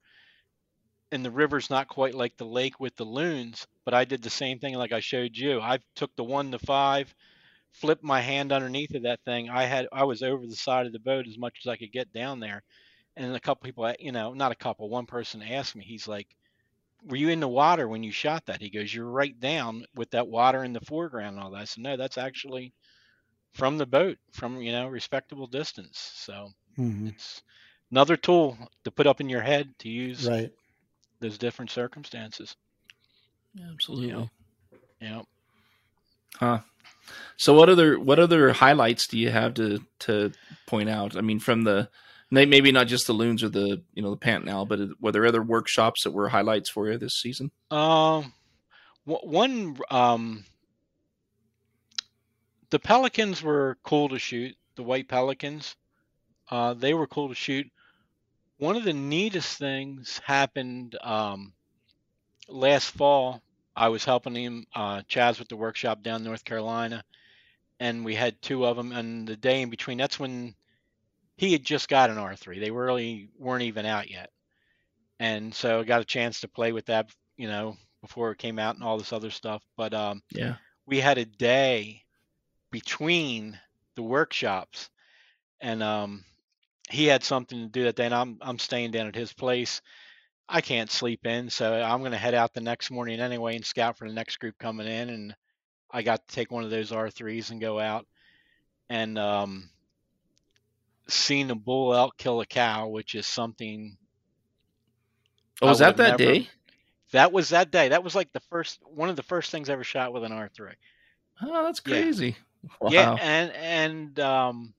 And 1.11 1.25
the 1.25 1.31
river's 1.31 1.69
not 1.69 1.89
quite 1.89 2.15
like 2.15 2.37
the 2.37 2.45
lake 2.45 2.79
with 2.79 2.95
the 2.95 3.03
loons, 3.03 3.67
but 3.83 3.93
I 3.93 4.05
did 4.05 4.21
the 4.21 4.29
same 4.29 4.59
thing 4.59 4.75
like 4.75 4.93
I 4.93 5.01
showed 5.01 5.35
you. 5.35 5.59
I 5.59 5.79
took 5.95 6.15
the 6.15 6.23
1 6.23 6.51
to 6.51 6.59
5, 6.59 7.13
flipped 7.71 8.03
my 8.03 8.21
hand 8.21 8.51
underneath 8.51 8.95
of 8.95 9.03
that 9.03 9.19
thing. 9.25 9.49
I 9.49 9.63
had 9.63 9.87
I 9.91 10.05
was 10.05 10.23
over 10.23 10.47
the 10.47 10.55
side 10.55 10.85
of 10.85 10.93
the 10.93 10.99
boat 10.99 11.27
as 11.27 11.37
much 11.37 11.59
as 11.63 11.69
I 11.69 11.75
could 11.75 11.91
get 11.91 12.13
down 12.13 12.39
there. 12.39 12.63
And 13.17 13.35
a 13.35 13.39
couple 13.41 13.65
people, 13.65 13.93
you 13.99 14.13
know, 14.13 14.33
not 14.33 14.53
a 14.53 14.55
couple, 14.55 14.89
one 14.89 15.05
person 15.05 15.41
asked 15.41 15.75
me, 15.75 15.83
he's 15.83 16.07
like, 16.07 16.27
were 17.03 17.17
you 17.17 17.29
in 17.29 17.41
the 17.41 17.47
water 17.47 17.87
when 17.87 18.03
you 18.03 18.11
shot 18.11 18.45
that? 18.45 18.61
He 18.61 18.69
goes, 18.69 18.93
you're 18.93 19.05
right 19.05 19.37
down 19.37 19.85
with 19.95 20.11
that 20.11 20.27
water 20.27 20.63
in 20.63 20.71
the 20.71 20.79
foreground 20.81 21.35
and 21.35 21.43
all 21.43 21.51
that. 21.51 21.61
I 21.61 21.65
said, 21.65 21.83
no, 21.83 21.97
that's 21.97 22.17
actually 22.17 22.73
from 23.53 23.77
the 23.77 23.85
boat, 23.85 24.17
from 24.31 24.61
you 24.61 24.71
know, 24.71 24.87
respectable 24.87 25.47
distance. 25.47 26.13
So 26.15 26.49
mm-hmm. 26.77 27.07
it's 27.07 27.41
another 27.91 28.15
tool 28.15 28.57
to 28.85 28.91
put 28.91 29.07
up 29.07 29.19
in 29.19 29.27
your 29.27 29.41
head 29.41 29.73
to 29.79 29.89
use 29.89 30.25
right. 30.25 30.51
Those 31.21 31.37
different 31.37 31.71
circumstances. 31.71 32.55
absolutely. 33.71 34.07
You 34.07 34.13
know? 34.13 34.29
Yeah. 34.99 35.21
Huh. 36.35 36.59
So 37.37 37.53
what 37.53 37.69
other 37.69 37.99
what 37.99 38.19
other 38.19 38.51
highlights 38.51 39.07
do 39.07 39.17
you 39.17 39.29
have 39.29 39.53
to 39.55 39.79
to 39.99 40.31
point 40.67 40.89
out? 40.89 41.15
I 41.15 41.21
mean, 41.21 41.39
from 41.39 41.63
the 41.63 41.89
maybe 42.29 42.71
not 42.71 42.87
just 42.87 43.07
the 43.07 43.13
loons 43.13 43.43
or 43.43 43.49
the 43.49 43.81
you 43.93 44.01
know 44.01 44.11
the 44.11 44.17
Pantanal, 44.17 44.67
but 44.67 44.79
were 44.99 45.11
there 45.11 45.25
other 45.25 45.41
workshops 45.41 46.03
that 46.03 46.11
were 46.11 46.29
highlights 46.29 46.69
for 46.69 46.89
you 46.89 46.97
this 46.97 47.19
season? 47.19 47.51
Um, 47.69 48.33
one 49.05 49.77
um, 49.89 50.45
the 52.69 52.79
pelicans 52.79 53.43
were 53.43 53.77
cool 53.83 54.09
to 54.09 54.19
shoot. 54.19 54.55
The 54.75 54.83
white 54.83 55.07
pelicans, 55.07 55.75
uh, 56.49 56.73
they 56.73 56.93
were 56.93 57.07
cool 57.07 57.29
to 57.29 57.35
shoot. 57.35 57.67
One 58.61 58.75
of 58.75 58.83
the 58.83 58.93
neatest 58.93 59.57
things 59.57 60.21
happened 60.23 60.95
um, 61.01 61.51
last 62.47 62.91
fall. 62.91 63.41
I 63.75 63.89
was 63.89 64.05
helping 64.05 64.35
him, 64.35 64.67
uh, 64.75 65.01
Chas, 65.07 65.39
with 65.39 65.47
the 65.49 65.55
workshop 65.55 66.03
down 66.03 66.23
North 66.23 66.45
Carolina, 66.45 67.03
and 67.79 68.05
we 68.05 68.13
had 68.13 68.39
two 68.39 68.63
of 68.67 68.77
them. 68.77 68.91
And 68.91 69.27
the 69.27 69.35
day 69.35 69.63
in 69.63 69.71
between, 69.71 69.97
that's 69.97 70.19
when 70.19 70.53
he 71.37 71.53
had 71.53 71.63
just 71.63 71.89
got 71.89 72.11
an 72.11 72.17
R3. 72.17 72.59
They 72.59 72.69
really 72.69 73.29
weren't 73.35 73.63
even 73.63 73.87
out 73.87 74.11
yet. 74.11 74.29
And 75.19 75.55
so 75.55 75.79
I 75.79 75.83
got 75.83 76.01
a 76.01 76.05
chance 76.05 76.41
to 76.41 76.47
play 76.47 76.71
with 76.71 76.85
that, 76.85 77.09
you 77.37 77.47
know, 77.47 77.77
before 78.03 78.29
it 78.29 78.37
came 78.37 78.59
out 78.59 78.75
and 78.75 78.83
all 78.83 78.99
this 78.99 79.11
other 79.11 79.31
stuff. 79.31 79.63
But 79.75 79.95
um, 79.95 80.21
yeah, 80.29 80.57
we 80.85 80.99
had 80.99 81.17
a 81.17 81.25
day 81.25 82.03
between 82.69 83.59
the 83.95 84.03
workshops, 84.03 84.91
and 85.59 85.81
um, 85.81 86.23
he 86.89 87.05
had 87.05 87.23
something 87.23 87.59
to 87.59 87.67
do 87.67 87.83
that 87.83 87.95
day. 87.95 88.05
And 88.05 88.13
I'm 88.15 88.37
I'm 88.41 88.59
staying 88.59 88.91
down 88.91 89.07
at 89.07 89.15
his 89.15 89.33
place. 89.33 89.81
I 90.47 90.61
can't 90.61 90.91
sleep 90.91 91.25
in, 91.25 91.49
so 91.49 91.73
I'm 91.81 91.99
going 91.99 92.11
to 92.11 92.17
head 92.17 92.33
out 92.33 92.53
the 92.53 92.59
next 92.59 92.91
morning 92.91 93.21
anyway 93.21 93.55
and 93.55 93.65
scout 93.65 93.97
for 93.97 94.07
the 94.07 94.13
next 94.13 94.37
group 94.37 94.57
coming 94.57 94.87
in. 94.87 95.09
And 95.09 95.35
I 95.89 96.01
got 96.01 96.27
to 96.27 96.35
take 96.35 96.51
one 96.51 96.65
of 96.65 96.69
those 96.69 96.91
R3s 96.91 97.51
and 97.51 97.61
go 97.61 97.79
out. 97.79 98.05
And 98.89 99.17
um, 99.17 99.69
seen 101.07 101.49
a 101.51 101.55
bull 101.55 101.93
elk 101.93 102.17
kill 102.17 102.41
a 102.41 102.45
cow, 102.45 102.87
which 102.87 103.15
is 103.15 103.27
something. 103.27 103.97
Oh, 105.61 105.67
was 105.67 105.79
that 105.79 105.97
that 105.97 106.19
never, 106.19 106.33
day? 106.33 106.49
That 107.11 107.31
was 107.31 107.49
that 107.49 107.71
day. 107.71 107.89
That 107.89 108.03
was 108.03 108.15
like 108.15 108.31
the 108.33 108.39
first 108.41 108.79
one 108.83 109.09
of 109.09 109.15
the 109.15 109.23
first 109.23 109.51
things 109.51 109.69
I 109.69 109.73
ever 109.73 109.83
shot 109.83 110.13
with 110.13 110.23
an 110.23 110.31
R3. 110.31 110.73
Oh, 111.43 111.63
that's 111.63 111.79
crazy. 111.79 112.35
Yeah, 112.63 112.69
wow. 112.79 112.89
yeah 112.91 113.17
and 113.21 113.51
and 113.53 114.19
um, 114.19 114.73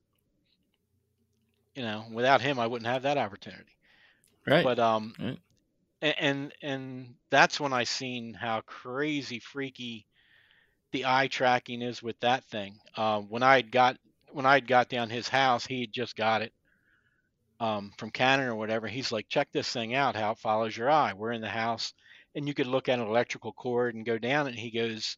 you 1.75 1.83
know, 1.83 2.05
without 2.13 2.41
him, 2.41 2.59
I 2.59 2.67
wouldn't 2.67 2.91
have 2.91 3.03
that 3.03 3.19
opportunity. 3.19 3.77
Right. 4.47 4.65
But 4.65 4.79
um, 4.79 5.15
right. 5.19 5.39
and 6.19 6.53
and 6.63 7.15
that's 7.31 7.61
when 7.61 7.73
I 7.73 7.85
seen 7.85 8.35
how 8.35 8.61
crazy 8.63 9.39
freaky 9.39 10.07
the 10.91 11.07
eye 11.07 11.29
tracking 11.29 11.83
is 11.83 12.03
with 12.03 12.19
that 12.21 12.45
thing. 12.45 12.79
Uh, 12.97 13.21
when 13.21 13.43
I 13.43 13.63
got 13.63 13.97
when 14.33 14.47
I 14.47 14.61
got 14.61 14.89
down 14.89 15.11
his 15.11 15.29
house, 15.29 15.67
he 15.67 15.83
had 15.83 15.93
just 15.93 16.17
got 16.17 16.43
it 16.43 16.53
um, 17.61 17.93
from 17.97 18.11
Canon 18.11 18.49
or 18.49 18.57
whatever. 18.57 18.89
He's 18.89 19.13
like, 19.13 19.29
check 19.29 19.49
this 19.53 19.71
thing 19.71 19.95
out, 19.95 20.17
how 20.17 20.33
it 20.33 20.39
follows 20.39 20.77
your 20.77 20.91
eye. 20.91 21.13
We're 21.15 21.33
in 21.33 21.41
the 21.41 21.49
house, 21.49 21.95
and 22.35 22.49
you 22.49 22.55
could 22.55 22.67
look 22.67 22.89
at 22.89 22.99
an 22.99 23.07
electrical 23.07 23.53
cord 23.53 23.95
and 23.95 24.05
go 24.05 24.19
down. 24.19 24.47
And 24.47 24.57
he 24.57 24.71
goes, 24.71 25.17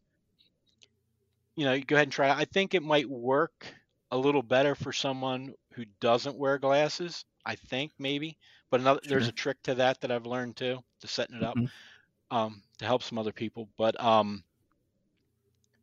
you 1.57 1.65
know, 1.65 1.79
go 1.81 1.97
ahead 1.97 2.09
and 2.09 2.13
try 2.13 2.29
it. 2.29 2.37
I 2.37 2.45
think 2.45 2.75
it 2.75 2.83
might 2.83 3.09
work 3.09 3.67
a 4.15 4.19
little 4.19 4.43
better 4.43 4.75
for 4.75 4.93
someone 4.93 5.55
who 5.75 5.85
doesn't 6.01 6.39
wear 6.39 6.59
glasses. 6.59 7.25
I 7.47 7.57
think 7.57 7.93
maybe, 7.99 8.39
but 8.71 8.81
another, 8.81 9.01
sure. 9.03 9.11
there's 9.11 9.29
a 9.29 9.33
trick 9.33 9.62
to 9.65 9.75
that 9.75 10.01
that 10.01 10.11
I've 10.11 10.27
learned 10.27 10.57
too, 10.57 10.79
to 11.01 11.09
setting 11.09 11.37
it 11.37 11.43
up 11.43 11.57
mm-hmm. 11.57 12.37
um, 12.37 12.62
to 12.79 12.87
help 12.87 13.03
some 13.03 13.19
other 13.19 13.33
people. 13.33 13.69
But 13.77 14.03
um, 14.03 14.43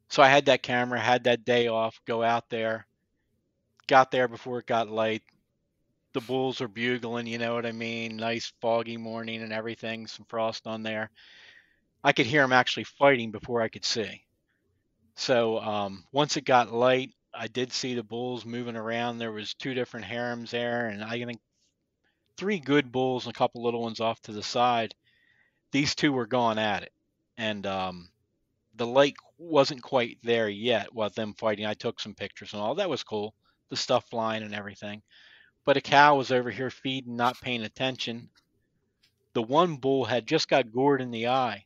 so 0.09 0.23
I 0.23 0.29
had 0.29 0.45
that 0.45 0.63
camera, 0.63 0.99
had 0.99 1.25
that 1.25 1.45
day 1.45 1.67
off, 1.67 2.01
go 2.05 2.23
out 2.23 2.49
there 2.49 2.87
got 3.91 4.09
there 4.09 4.29
before 4.29 4.59
it 4.59 4.65
got 4.65 4.89
light. 4.89 5.21
The 6.13 6.21
bulls 6.21 6.61
are 6.61 6.69
bugling, 6.69 7.27
you 7.27 7.37
know 7.37 7.53
what 7.53 7.65
I 7.65 7.73
mean? 7.73 8.15
Nice 8.15 8.53
foggy 8.61 8.95
morning 8.95 9.41
and 9.41 9.51
everything, 9.51 10.07
some 10.07 10.25
frost 10.29 10.65
on 10.65 10.81
there. 10.81 11.09
I 12.01 12.13
could 12.13 12.25
hear 12.25 12.41
them 12.41 12.53
actually 12.53 12.85
fighting 12.85 13.31
before 13.31 13.61
I 13.61 13.67
could 13.67 13.83
see. 13.83 14.23
So 15.15 15.59
um, 15.59 16.05
once 16.13 16.37
it 16.37 16.45
got 16.45 16.73
light, 16.73 17.11
I 17.33 17.47
did 17.47 17.71
see 17.71 17.95
the 17.95 18.03
bulls 18.03 18.45
moving 18.45 18.75
around. 18.75 19.17
There 19.17 19.31
was 19.31 19.53
two 19.53 19.73
different 19.73 20.05
harems 20.05 20.51
there, 20.51 20.87
and 20.87 21.03
I 21.03 21.23
think 21.23 21.39
three 22.37 22.59
good 22.59 22.91
bulls 22.91 23.25
and 23.25 23.35
a 23.35 23.37
couple 23.37 23.63
little 23.63 23.81
ones 23.81 23.99
off 23.99 24.21
to 24.23 24.31
the 24.31 24.43
side. 24.43 24.93
These 25.71 25.95
two 25.95 26.11
were 26.11 26.27
going 26.27 26.57
at 26.57 26.83
it, 26.83 26.93
and 27.37 27.65
um, 27.65 28.09
the 28.75 28.87
light 28.87 29.15
wasn't 29.37 29.81
quite 29.81 30.17
there 30.23 30.49
yet 30.49 30.93
while 30.93 31.09
them 31.09 31.33
fighting. 31.33 31.65
I 31.65 31.73
took 31.73 31.99
some 31.99 32.15
pictures 32.15 32.53
and 32.53 32.61
all. 32.61 32.75
That 32.75 32.89
was 32.89 33.03
cool 33.03 33.33
the 33.71 33.77
stuff 33.77 34.07
flying 34.09 34.43
and 34.43 34.53
everything. 34.53 35.01
But 35.65 35.77
a 35.77 35.81
cow 35.81 36.17
was 36.17 36.31
over 36.31 36.51
here 36.51 36.69
feeding, 36.69 37.15
not 37.15 37.41
paying 37.41 37.63
attention. 37.63 38.29
The 39.33 39.41
one 39.41 39.77
bull 39.77 40.05
had 40.05 40.27
just 40.27 40.49
got 40.49 40.71
gored 40.71 41.01
in 41.01 41.09
the 41.09 41.29
eye. 41.29 41.65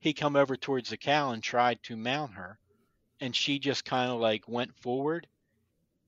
He 0.00 0.14
come 0.14 0.36
over 0.36 0.56
towards 0.56 0.88
the 0.88 0.96
cow 0.96 1.30
and 1.32 1.42
tried 1.42 1.82
to 1.84 1.96
mount 1.96 2.32
her, 2.34 2.58
and 3.20 3.34
she 3.34 3.58
just 3.58 3.84
kind 3.84 4.10
of 4.10 4.20
like 4.20 4.48
went 4.48 4.74
forward. 4.76 5.26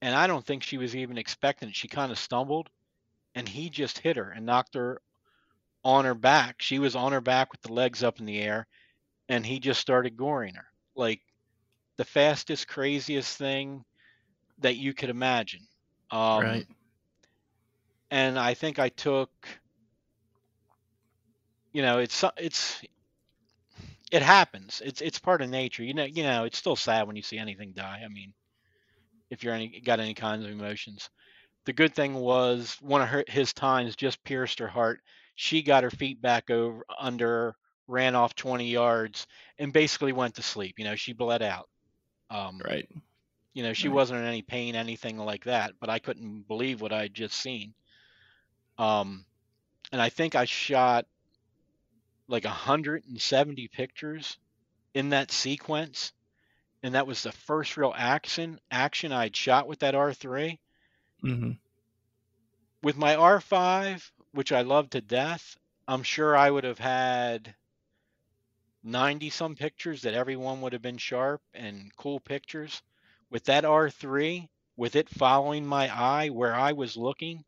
And 0.02 0.14
I 0.14 0.26
don't 0.26 0.44
think 0.44 0.62
she 0.62 0.78
was 0.78 0.96
even 0.96 1.18
expecting 1.18 1.68
it. 1.68 1.76
She 1.76 1.88
kind 1.88 2.10
of 2.10 2.18
stumbled, 2.18 2.70
and 3.34 3.48
he 3.48 3.68
just 3.68 3.98
hit 3.98 4.16
her 4.16 4.30
and 4.30 4.46
knocked 4.46 4.74
her 4.74 5.00
on 5.84 6.04
her 6.04 6.14
back. 6.14 6.62
She 6.62 6.78
was 6.78 6.96
on 6.96 7.12
her 7.12 7.20
back 7.20 7.52
with 7.52 7.60
the 7.62 7.72
legs 7.72 8.02
up 8.02 8.18
in 8.18 8.26
the 8.26 8.40
air, 8.40 8.66
and 9.28 9.44
he 9.44 9.58
just 9.58 9.80
started 9.80 10.16
goring 10.16 10.54
her. 10.54 10.66
Like 10.94 11.20
the 11.96 12.04
fastest, 12.04 12.66
craziest 12.66 13.36
thing 13.36 13.84
that 14.58 14.76
you 14.76 14.94
could 14.94 15.10
imagine. 15.10 15.60
Um, 16.10 16.42
right. 16.42 16.66
And 18.10 18.38
I 18.38 18.54
think 18.54 18.78
I 18.78 18.88
took, 18.88 19.30
you 21.72 21.82
know, 21.82 21.98
it's 21.98 22.24
it's 22.36 22.82
it 24.10 24.22
happens. 24.22 24.82
It's 24.84 25.00
it's 25.00 25.18
part 25.18 25.42
of 25.42 25.50
nature. 25.50 25.84
You 25.84 25.94
know, 25.94 26.04
you 26.04 26.22
know, 26.22 26.44
it's 26.44 26.58
still 26.58 26.76
sad 26.76 27.06
when 27.06 27.16
you 27.16 27.22
see 27.22 27.38
anything 27.38 27.72
die. 27.72 28.02
I 28.04 28.08
mean, 28.08 28.32
if 29.30 29.44
you're 29.44 29.54
any 29.54 29.80
got 29.80 30.00
any 30.00 30.14
kinds 30.14 30.44
of 30.44 30.50
emotions. 30.50 31.08
The 31.66 31.72
good 31.72 31.94
thing 31.94 32.14
was 32.14 32.76
one 32.80 33.02
of 33.02 33.08
her 33.08 33.24
his 33.28 33.52
tines 33.52 33.96
just 33.96 34.24
pierced 34.24 34.58
her 34.58 34.68
heart. 34.68 35.00
She 35.36 35.62
got 35.62 35.84
her 35.84 35.90
feet 35.90 36.20
back 36.20 36.50
over 36.50 36.84
under, 36.98 37.54
ran 37.86 38.14
off 38.14 38.34
20 38.34 38.68
yards, 38.68 39.26
and 39.58 39.72
basically 39.72 40.12
went 40.12 40.34
to 40.34 40.42
sleep. 40.42 40.78
You 40.78 40.84
know, 40.84 40.96
she 40.96 41.12
bled 41.12 41.42
out. 41.42 41.68
Um, 42.30 42.60
right. 42.64 42.88
You 43.54 43.62
know, 43.62 43.72
she 43.72 43.88
right. 43.88 43.94
wasn't 43.94 44.20
in 44.20 44.26
any 44.26 44.42
pain, 44.42 44.74
anything 44.74 45.18
like 45.18 45.44
that, 45.44 45.72
but 45.80 45.90
I 45.90 45.98
couldn't 45.98 46.46
believe 46.46 46.80
what 46.80 46.92
I'd 46.92 47.14
just 47.14 47.36
seen. 47.36 47.74
Um, 48.78 49.24
and 49.92 50.00
I 50.00 50.08
think 50.08 50.34
I 50.34 50.44
shot 50.44 51.06
like 52.30 52.44
170 52.44 53.68
pictures 53.68 54.38
in 54.94 55.10
that 55.10 55.30
sequence. 55.30 56.12
And 56.82 56.94
that 56.94 57.06
was 57.06 57.22
the 57.22 57.32
first 57.32 57.76
real 57.76 57.92
action 57.94 58.58
action 58.70 59.12
I'd 59.12 59.36
shot 59.36 59.68
with 59.68 59.80
that 59.80 59.94
R3. 59.94 60.58
Mm-hmm. 61.22 61.50
With 62.82 62.96
my 62.96 63.16
R5, 63.16 64.10
which 64.32 64.52
I 64.52 64.62
love 64.62 64.88
to 64.90 65.00
death, 65.00 65.58
I'm 65.86 66.02
sure 66.02 66.36
I 66.36 66.50
would 66.50 66.64
have 66.64 66.78
had 66.78 67.54
90 68.82 69.28
some 69.30 69.56
pictures 69.56 70.02
that 70.02 70.14
everyone 70.14 70.62
would 70.62 70.72
have 70.72 70.80
been 70.80 70.96
sharp 70.96 71.42
and 71.52 71.94
cool 71.96 72.20
pictures 72.20 72.80
with 73.28 73.44
that 73.44 73.64
R3, 73.64 74.48
with 74.76 74.96
it 74.96 75.08
following 75.08 75.66
my 75.66 75.88
eye 75.94 76.28
where 76.28 76.54
I 76.54 76.72
was 76.72 76.96
looking, 76.96 77.44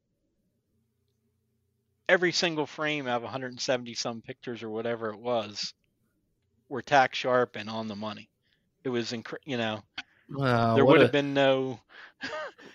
every 2.09 2.33
single 2.33 2.67
frame 2.67 3.07
out 3.07 3.17
of 3.17 3.23
170 3.23 3.95
some 3.95 4.21
pictures 4.23 4.63
or 4.63 4.71
whatever 4.71 5.11
it 5.11 5.19
was 5.19 5.73
were 6.69 6.83
tack 6.83 7.15
sharp 7.15 7.57
and 7.57 7.69
on 7.71 7.89
the 7.89 7.97
money. 7.97 8.29
It 8.85 8.89
was, 8.89 9.13
inc- 9.13 9.35
you 9.45 9.57
know, 9.57 9.81
Wow, 10.31 10.75
there 10.75 10.85
would 10.85 10.99
a- 11.01 11.03
have 11.05 11.13
been 11.13 11.35
no, 11.35 11.81
you 12.23 12.29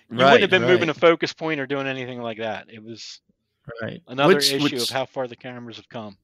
Right, 0.09 0.33
wouldn't 0.33 0.41
have 0.41 0.49
been 0.49 0.61
moving 0.69 0.89
a 0.89 0.93
focus 0.93 1.33
point 1.33 1.59
or 1.59 1.65
doing 1.67 1.87
anything 1.87 2.21
like 2.21 2.37
that. 2.37 2.67
It 2.69 2.83
was 2.83 3.19
right. 3.81 4.01
another 4.07 4.35
Which- 4.35 4.53
issue 4.53 4.63
which- 4.63 4.73
of 4.83 4.89
how 4.89 5.05
far 5.05 5.27
the 5.27 5.35
cameras 5.35 5.77
have 5.77 5.89
come. 5.89 6.17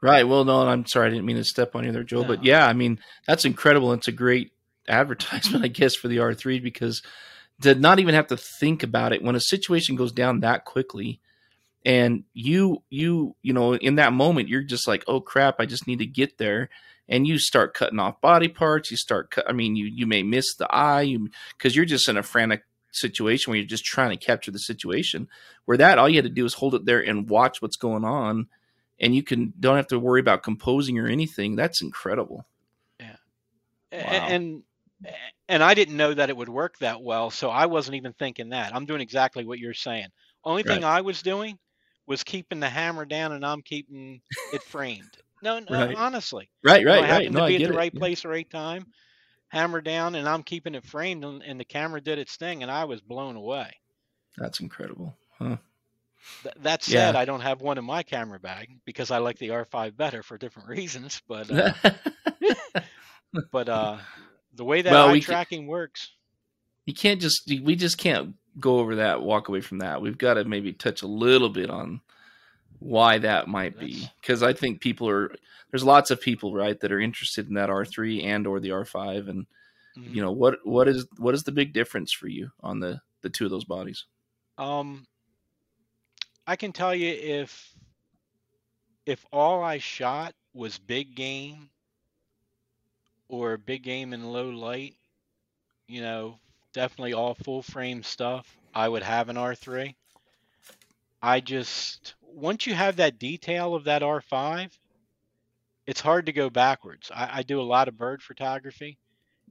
Right. 0.00 0.22
Well, 0.22 0.44
no, 0.44 0.60
and 0.60 0.70
I'm 0.70 0.86
sorry. 0.86 1.08
I 1.08 1.10
didn't 1.10 1.26
mean 1.26 1.38
to 1.38 1.44
step 1.44 1.74
on 1.74 1.82
you 1.84 1.90
there, 1.90 2.04
Joe. 2.04 2.22
But 2.22 2.44
yeah, 2.44 2.64
I 2.64 2.72
mean, 2.72 3.00
that's 3.26 3.44
incredible. 3.44 3.92
It's 3.92 4.06
a 4.06 4.12
great 4.12 4.52
advertisement, 4.86 5.64
I 5.64 5.68
guess, 5.68 5.96
for 5.96 6.06
the 6.06 6.18
R3 6.18 6.62
because 6.62 7.02
to 7.62 7.74
not 7.74 7.98
even 7.98 8.14
have 8.14 8.28
to 8.28 8.36
think 8.36 8.84
about 8.84 9.12
it 9.12 9.22
when 9.24 9.34
a 9.34 9.40
situation 9.40 9.96
goes 9.96 10.12
down 10.12 10.38
that 10.40 10.64
quickly 10.64 11.20
and 11.84 12.24
you, 12.32 12.82
you, 12.90 13.36
you 13.42 13.52
know, 13.52 13.74
in 13.74 13.96
that 13.96 14.12
moment, 14.12 14.48
you're 14.48 14.62
just 14.62 14.88
like, 14.88 15.04
oh 15.06 15.20
crap, 15.20 15.56
I 15.58 15.66
just 15.66 15.86
need 15.86 16.00
to 16.00 16.06
get 16.06 16.38
there. 16.38 16.70
And 17.08 17.26
you 17.26 17.38
start 17.38 17.72
cutting 17.72 17.98
off 17.98 18.20
body 18.20 18.48
parts. 18.48 18.90
You 18.90 18.98
start 18.98 19.30
cut. 19.30 19.48
I 19.48 19.52
mean, 19.52 19.76
you, 19.76 19.86
you 19.86 20.06
may 20.06 20.22
miss 20.22 20.54
the 20.56 20.70
eye 20.70 21.02
you, 21.02 21.30
cause 21.58 21.74
you're 21.74 21.86
just 21.86 22.08
in 22.08 22.18
a 22.18 22.22
frantic 22.22 22.64
situation 22.92 23.50
where 23.50 23.58
you're 23.58 23.66
just 23.66 23.84
trying 23.84 24.10
to 24.10 24.24
capture 24.24 24.50
the 24.50 24.58
situation 24.58 25.28
where 25.64 25.76
that 25.76 25.98
all 25.98 26.08
you 26.08 26.16
had 26.16 26.24
to 26.24 26.30
do 26.30 26.44
is 26.44 26.54
hold 26.54 26.74
it 26.74 26.84
there 26.84 27.00
and 27.00 27.30
watch 27.30 27.62
what's 27.62 27.76
going 27.76 28.04
on 28.04 28.48
and 29.00 29.14
you 29.14 29.22
can 29.22 29.52
don't 29.58 29.76
have 29.76 29.86
to 29.88 29.98
worry 29.98 30.20
about 30.20 30.42
composing 30.42 30.98
or 30.98 31.06
anything. 31.06 31.56
That's 31.56 31.82
incredible. 31.82 32.46
yeah 33.00 33.16
Wow. 33.92 33.98
And 34.00 34.62
and 35.48 35.62
I 35.62 35.74
didn't 35.74 35.96
know 35.96 36.12
that 36.12 36.28
it 36.28 36.36
would 36.36 36.48
work 36.48 36.78
that 36.78 37.00
well, 37.00 37.30
so 37.30 37.50
I 37.50 37.66
wasn't 37.66 37.96
even 37.96 38.12
thinking 38.12 38.50
that. 38.50 38.74
I'm 38.74 38.86
doing 38.86 39.00
exactly 39.00 39.44
what 39.44 39.58
you're 39.58 39.74
saying. 39.74 40.08
Only 40.44 40.62
thing 40.62 40.84
I 40.84 41.00
was 41.02 41.22
doing 41.22 41.58
was 42.08 42.24
keeping 42.24 42.60
the 42.60 42.68
hammer 42.70 43.06
down, 43.06 43.32
and 43.32 43.46
I'm 43.46 43.62
keeping 43.62 44.20
it 44.52 44.64
framed. 44.64 45.16
No, 45.42 45.60
no, 45.60 45.72
Right. 45.86 45.96
honestly. 45.96 46.50
Right, 46.64 46.80
You 46.80 46.86
know, 46.86 46.94
right, 46.94 47.04
I 47.04 47.06
right. 47.08 47.08
happened 47.14 47.34
No, 47.34 47.40
to 47.40 47.44
I 47.44 47.48
be 47.48 47.56
get 47.56 47.64
at 47.64 47.72
the 47.72 47.78
right 47.78 47.92
Yeah. 47.94 48.00
place, 48.00 48.22
the 48.22 48.28
right 48.28 48.50
time, 48.50 48.86
hammer 49.50 49.80
down, 49.82 50.16
and 50.16 50.28
I'm 50.28 50.42
keeping 50.42 50.74
it 50.74 50.84
framed, 50.86 51.24
and, 51.24 51.42
and 51.42 51.60
the 51.60 51.64
camera 51.64 52.00
did 52.00 52.18
its 52.18 52.36
thing, 52.36 52.62
and 52.62 52.70
I 52.72 52.84
was 52.86 53.00
blown 53.02 53.36
away. 53.36 53.72
That's 54.38 54.60
incredible. 54.60 55.16
Huh. 55.38 55.58
Th- 56.42 56.54
that 56.60 56.82
said, 56.82 57.14
Yeah. 57.14 57.20
I 57.20 57.24
don't 57.24 57.40
have 57.40 57.60
one 57.60 57.78
in 57.78 57.84
my 57.84 58.02
camera 58.02 58.38
bag 58.40 58.68
because 58.84 59.10
I 59.10 59.18
like 59.18 59.38
the 59.38 59.50
R5 59.50 59.96
better 59.96 60.22
for 60.22 60.38
different 60.38 60.68
reasons. 60.78 61.20
But 61.28 61.50
uh, 61.50 61.72
but 63.52 63.68
uh, 63.68 63.98
the 64.54 64.64
way 64.64 64.82
that 64.82 64.92
Well, 64.92 65.08
eye 65.10 65.20
tracking 65.20 65.66
works, 65.66 66.12
you 66.86 66.94
can't 66.94 67.20
just 67.20 67.50
we 67.62 67.76
just 67.76 67.98
can't 67.98 68.34
go 68.60 68.78
over 68.78 68.96
that, 68.96 69.22
walk 69.22 69.48
away 69.48 69.60
from 69.60 69.78
that. 69.78 70.00
We've 70.00 70.18
got 70.18 70.34
to 70.34 70.44
maybe 70.44 70.72
touch 70.72 71.02
a 71.02 71.06
little 71.06 71.48
bit 71.48 71.70
on 71.70 72.00
why 72.80 73.18
that 73.18 73.48
might 73.48 73.78
be 73.78 74.08
because 74.20 74.42
I 74.42 74.52
think 74.52 74.80
people 74.80 75.08
are 75.08 75.34
there's 75.70 75.82
lots 75.84 76.10
of 76.10 76.20
people 76.20 76.54
right 76.54 76.78
that 76.80 76.92
are 76.92 77.00
interested 77.00 77.48
in 77.48 77.54
that 77.54 77.70
R3 77.70 78.24
and 78.24 78.46
or 78.46 78.60
the 78.60 78.70
R5 78.70 79.28
and 79.28 79.46
Mhm. 79.96 80.14
you 80.14 80.22
know 80.22 80.30
what 80.30 80.64
what 80.64 80.86
is 80.86 81.06
what 81.16 81.34
is 81.34 81.42
the 81.42 81.50
big 81.50 81.72
difference 81.72 82.12
for 82.12 82.28
you 82.28 82.50
on 82.60 82.78
the 82.78 83.00
the 83.22 83.30
two 83.30 83.44
of 83.44 83.50
those 83.50 83.64
bodies? 83.64 84.04
Um, 84.58 85.06
I 86.46 86.54
can 86.56 86.72
tell 86.72 86.94
you 86.94 87.08
if 87.08 87.74
if 89.06 89.26
all 89.32 89.62
I 89.64 89.78
shot 89.78 90.34
was 90.54 90.78
big 90.78 91.14
game 91.16 91.70
or 93.28 93.56
big 93.56 93.82
game 93.82 94.12
in 94.12 94.32
low 94.32 94.50
light, 94.50 94.94
you 95.86 96.00
know, 96.00 96.38
definitely 96.72 97.12
all 97.14 97.34
full 97.34 97.62
frame 97.62 98.02
stuff, 98.02 98.58
I 98.74 98.88
would 98.88 99.02
have 99.02 99.28
an 99.28 99.36
R3. 99.36 99.96
I 101.22 101.40
just 101.40 102.14
once 102.22 102.66
you 102.66 102.74
have 102.74 102.96
that 102.96 103.18
detail 103.18 103.74
of 103.74 103.84
that 103.84 104.02
R5, 104.02 104.76
it's 105.86 106.00
hard 106.00 106.26
to 106.26 106.32
go 106.32 106.50
backwards. 106.50 107.10
I, 107.14 107.38
I 107.38 107.42
do 107.42 107.60
a 107.60 107.62
lot 107.62 107.88
of 107.88 107.96
bird 107.98 108.22
photography 108.22 108.98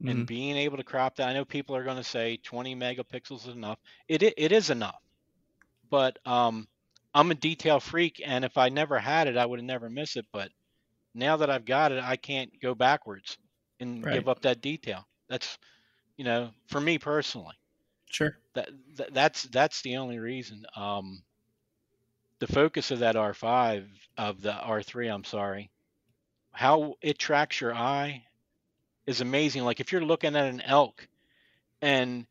and 0.06 0.24
Mhm. 0.24 0.26
being 0.26 0.56
able 0.56 0.76
to 0.78 0.84
crop 0.84 1.16
that. 1.16 1.28
I 1.28 1.32
know 1.34 1.44
people 1.44 1.76
are 1.76 1.84
going 1.84 1.96
to 1.96 2.04
say 2.04 2.38
20 2.38 2.74
megapixels 2.76 3.48
is 3.48 3.54
enough. 3.54 3.78
It 4.08 4.22
it 4.22 4.52
is 4.52 4.70
enough, 4.70 5.00
but 5.90 6.18
um, 6.26 6.66
I'm 7.14 7.30
a 7.30 7.34
detail 7.34 7.80
freak, 7.80 8.20
and 8.24 8.44
if 8.44 8.56
I 8.58 8.68
never 8.68 8.98
had 8.98 9.28
it, 9.28 9.36
I 9.36 9.46
would 9.46 9.58
have 9.60 9.66
never 9.66 9.88
missed 9.90 10.16
it. 10.16 10.26
But 10.32 10.50
now 11.14 11.36
that 11.38 11.50
I've 11.50 11.64
got 11.64 11.92
it, 11.92 12.02
I 12.02 12.16
can't 12.16 12.50
go 12.60 12.74
backwards 12.74 13.38
and 13.80 14.08
Right. 14.08 14.10
give 14.10 14.28
up 14.28 14.40
that 14.42 14.60
detail. 14.60 15.04
That's 15.28 15.58
you 16.18 16.24
know, 16.24 16.50
for 16.68 16.80
me 16.80 16.98
personally, 16.98 17.56
Sure. 18.10 18.38
that, 18.54 18.68
that 18.96 19.14
that's 19.14 19.44
that's 19.44 19.82
the 19.82 19.96
only 19.98 20.18
reason. 20.18 20.66
Um, 20.76 21.22
the 22.40 22.46
focus 22.48 22.90
of 22.90 23.00
that 23.00 23.16
R5 23.16 23.88
of 24.18 24.42
the 24.42 24.52
R3, 24.54 25.08
I'm 25.08 25.24
sorry, 25.24 25.70
how 26.52 26.96
it 27.02 27.18
tracks 27.18 27.60
your 27.60 27.74
eye 27.74 28.24
is 29.06 29.20
amazing. 29.20 29.64
Like 29.64 29.80
if 29.80 29.92
you're 29.92 30.04
looking 30.04 30.36
at 30.36 30.46
an 30.46 30.60
elk 30.62 31.08
and 31.82 32.26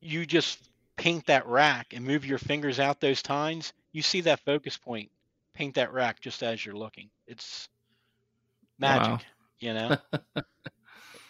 you 0.00 0.26
just 0.26 0.58
paint 0.96 1.26
that 1.26 1.46
rack 1.46 1.92
and 1.94 2.04
move 2.04 2.24
your 2.26 2.38
fingers 2.38 2.78
out 2.80 3.00
those 3.00 3.22
tines, 3.22 3.72
you 3.92 4.02
see 4.02 4.22
that 4.22 4.40
focus 4.44 4.76
point 4.78 5.10
paint 5.54 5.74
that 5.76 5.92
rack 5.92 6.20
just 6.20 6.42
as 6.42 6.64
you're 6.64 6.76
looking. 6.76 7.10
It's 7.26 7.68
magic, 8.78 9.16
Wow. 9.16 9.26
you 9.60 9.74
know. 9.74 9.96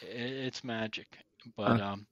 It's 0.00 0.64
magic, 0.64 1.18
but 1.56 1.80
um, 1.80 2.06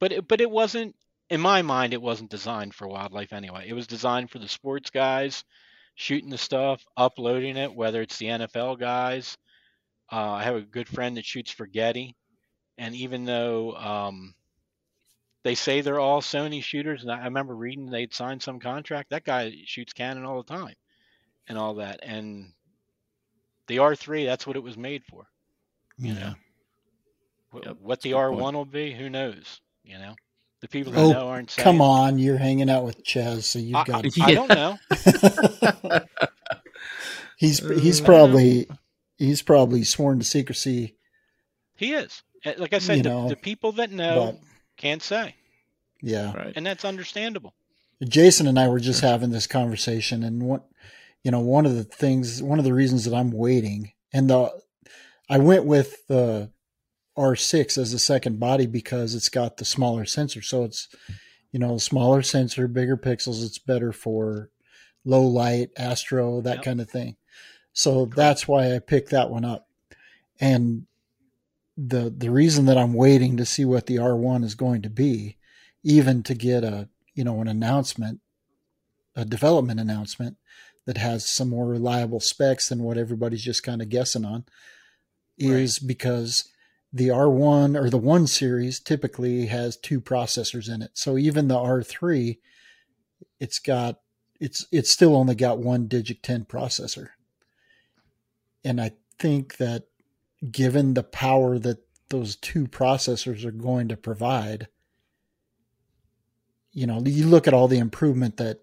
but 0.00 0.12
it, 0.12 0.28
but 0.28 0.40
it 0.40 0.50
wasn't 0.50 0.94
in 1.30 1.40
my 1.40 1.62
mind. 1.62 1.92
It 1.92 2.02
wasn't 2.02 2.30
designed 2.30 2.74
for 2.74 2.88
wildlife 2.88 3.32
anyway. 3.32 3.66
It 3.68 3.74
was 3.74 3.86
designed 3.86 4.30
for 4.30 4.38
the 4.38 4.48
sports 4.48 4.90
guys 4.90 5.44
shooting 5.94 6.30
the 6.30 6.38
stuff, 6.38 6.84
uploading 6.96 7.56
it, 7.56 7.74
whether 7.74 8.00
it's 8.02 8.18
the 8.18 8.28
NFL 8.28 8.76
guys. 8.76 9.36
Uh, 10.10 10.32
I 10.32 10.42
have 10.44 10.56
a 10.56 10.60
good 10.62 10.88
friend 10.88 11.16
that 11.16 11.24
shoots 11.24 11.50
for 11.50 11.66
Getty, 11.66 12.14
and 12.78 12.94
even 12.94 13.24
though 13.24 13.74
um, 13.76 14.34
they 15.44 15.54
say 15.54 15.80
they're 15.80 16.00
all 16.00 16.20
Sony 16.20 16.62
shooters, 16.62 17.02
and 17.02 17.10
I 17.10 17.24
remember 17.24 17.54
reading 17.54 17.90
they'd 17.90 18.14
signed 18.14 18.42
some 18.42 18.60
contract. 18.60 19.10
That 19.10 19.24
guy 19.24 19.52
shoots 19.64 19.92
Canon 19.92 20.24
all 20.24 20.42
the 20.42 20.54
time, 20.54 20.74
and 21.48 21.58
all 21.58 21.74
that. 21.74 22.00
And 22.02 22.52
the 23.68 23.78
R3, 23.80 24.24
that's 24.24 24.46
what 24.46 24.56
it 24.56 24.62
was 24.62 24.76
made 24.76 25.04
for. 25.04 25.26
You 26.02 26.14
Yeah. 26.14 26.14
know, 26.14 26.34
Yep, 27.54 27.76
what 27.80 28.00
the 28.02 28.12
that's 28.12 28.28
a 28.28 28.30
good 28.30 28.38
R1 28.38 28.52
will 28.54 28.64
be, 28.64 28.92
who 28.92 29.08
knows? 29.08 29.60
You 29.84 29.98
know, 29.98 30.14
the 30.60 30.68
people 30.68 30.92
that 30.92 31.00
Oh, 31.00 31.12
know 31.12 31.28
aren't 31.28 31.50
saying. 31.50 31.64
Come 31.64 31.80
on, 31.80 32.18
you're 32.18 32.36
hanging 32.38 32.68
out 32.68 32.84
with 32.84 33.02
Chas, 33.04 33.46
so 33.46 33.58
you've 33.58 33.76
I, 33.76 33.84
got. 33.84 34.04
I, 34.04 34.24
I 34.24 34.34
don't 34.34 34.48
know. 34.50 34.78
he's 37.36 37.62
Uh, 37.62 37.78
he's 37.80 38.00
probably 38.00 38.68
he's 39.16 39.42
probably 39.42 39.84
sworn 39.84 40.18
to 40.18 40.24
secrecy, 40.24 40.96
He 41.76 41.92
is. 41.94 42.22
Like 42.56 42.72
I 42.72 42.78
said, 42.78 42.98
the, 43.04 43.08
know, 43.08 43.28
the 43.28 43.36
people 43.36 43.72
that 43.72 43.90
know 43.90 44.32
but 44.32 44.40
can't 44.76 45.02
say, 45.02 45.34
yeah. 46.00 46.32
Right. 46.34 46.52
and 46.54 46.64
that's 46.64 46.84
understandable. 46.84 47.54
Jason 48.06 48.46
and 48.46 48.58
I 48.58 48.68
were 48.68 48.78
just 48.78 49.00
having 49.00 49.30
this 49.30 49.48
conversation, 49.48 50.22
and 50.22 50.42
what 50.42 50.64
you 51.24 51.30
know, 51.32 51.40
one 51.40 51.66
of 51.66 51.74
the 51.74 51.84
things, 51.84 52.42
one 52.42 52.58
of 52.60 52.64
the 52.64 52.74
reasons 52.74 53.04
that 53.06 53.14
I'm 53.14 53.32
waiting, 53.32 53.92
and 54.12 54.30
the 54.30 54.52
I 55.28 55.38
went 55.38 55.64
with 55.64 56.06
the 56.06 56.50
R6 57.18 57.76
as 57.76 57.92
a 57.92 57.98
second 57.98 58.38
body 58.38 58.66
because 58.66 59.14
it's 59.14 59.28
got 59.28 59.56
the 59.56 59.64
smaller 59.64 60.04
sensor, 60.04 60.40
so 60.40 60.64
it's 60.64 60.88
you 61.52 61.58
know 61.58 61.76
smaller 61.78 62.22
sensor, 62.22 62.68
bigger 62.68 62.96
pixels. 62.96 63.44
It's 63.44 63.58
better 63.58 63.92
for 63.92 64.50
low 65.04 65.22
light, 65.26 65.70
astro, 65.76 66.40
that 66.42 66.56
Yep. 66.56 66.64
kind 66.64 66.80
of 66.80 66.88
thing. 66.90 67.16
So 67.72 68.06
that's 68.06 68.46
why 68.46 68.74
I 68.74 68.78
picked 68.78 69.10
that 69.10 69.30
one 69.30 69.44
up, 69.44 69.68
and 70.40 70.86
the 71.76 72.10
the 72.16 72.30
reason 72.30 72.66
that 72.66 72.78
I'm 72.78 72.92
waiting 72.94 73.36
to 73.36 73.46
see 73.46 73.64
what 73.64 73.86
the 73.86 73.96
R1 73.96 74.44
is 74.44 74.54
going 74.54 74.82
to 74.82 74.90
be, 74.90 75.36
even 75.82 76.22
to 76.24 76.34
get 76.34 76.64
a 76.64 76.88
you 77.14 77.24
know 77.24 77.40
an 77.40 77.48
announcement, 77.48 78.20
a 79.16 79.24
development 79.24 79.80
announcement 79.80 80.36
that 80.86 80.96
has 80.96 81.28
some 81.28 81.50
more 81.50 81.66
reliable 81.66 82.20
specs 82.20 82.68
than 82.68 82.82
what 82.82 82.96
everybody's 82.96 83.42
just 83.44 83.62
kind 83.62 83.82
of 83.82 83.88
guessing 83.90 84.24
on, 84.24 84.44
is 85.36 85.78
because 85.78 86.48
the 86.92 87.08
R1 87.08 87.78
or 87.78 87.90
the 87.90 87.98
1 87.98 88.26
series 88.26 88.80
typically 88.80 89.46
has 89.46 89.76
two 89.76 90.00
processors 90.00 90.72
in 90.72 90.82
it. 90.82 90.92
So 90.94 91.18
even 91.18 91.48
the 91.48 91.56
R3 91.56 92.38
it's 93.40 93.58
got 93.58 94.00
it's 94.40 94.66
it's 94.70 94.90
still 94.90 95.16
only 95.16 95.34
got 95.34 95.58
one 95.58 95.88
DIGIC 95.88 96.28
X 96.28 96.44
processor. 96.44 97.08
And 98.64 98.80
I 98.80 98.92
think 99.18 99.56
that 99.56 99.84
given 100.50 100.94
the 100.94 101.02
power 101.02 101.58
that 101.58 101.78
those 102.10 102.36
two 102.36 102.66
processors 102.66 103.44
are 103.44 103.50
going 103.50 103.88
to 103.88 103.96
provide, 103.96 104.68
you 106.72 106.86
know, 106.86 107.02
you 107.04 107.26
look 107.26 107.46
at 107.46 107.54
all 107.54 107.68
the 107.68 107.78
improvement 107.78 108.36
that 108.36 108.60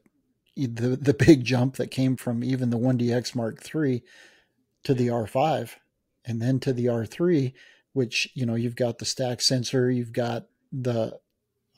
the 0.56 0.96
the 0.96 1.14
big 1.14 1.44
jump 1.44 1.76
that 1.76 1.92
came 1.92 2.16
from 2.16 2.44
even 2.44 2.70
the 2.70 2.80
1DX 2.80 3.36
Mark 3.36 3.62
III 3.74 4.04
to 4.84 4.94
the 4.94 5.08
R5 5.08 5.72
and 6.26 6.42
then 6.42 6.60
to 6.62 6.74
the 6.74 6.86
R3, 6.86 7.54
which, 7.96 8.30
you 8.34 8.46
know, 8.46 8.56
you've 8.56 8.76
got 8.76 8.98
the 8.98 9.06
stack 9.06 9.42
sensor, 9.42 9.90
you've 9.90 10.12
got 10.12 10.48
the 10.70 11.18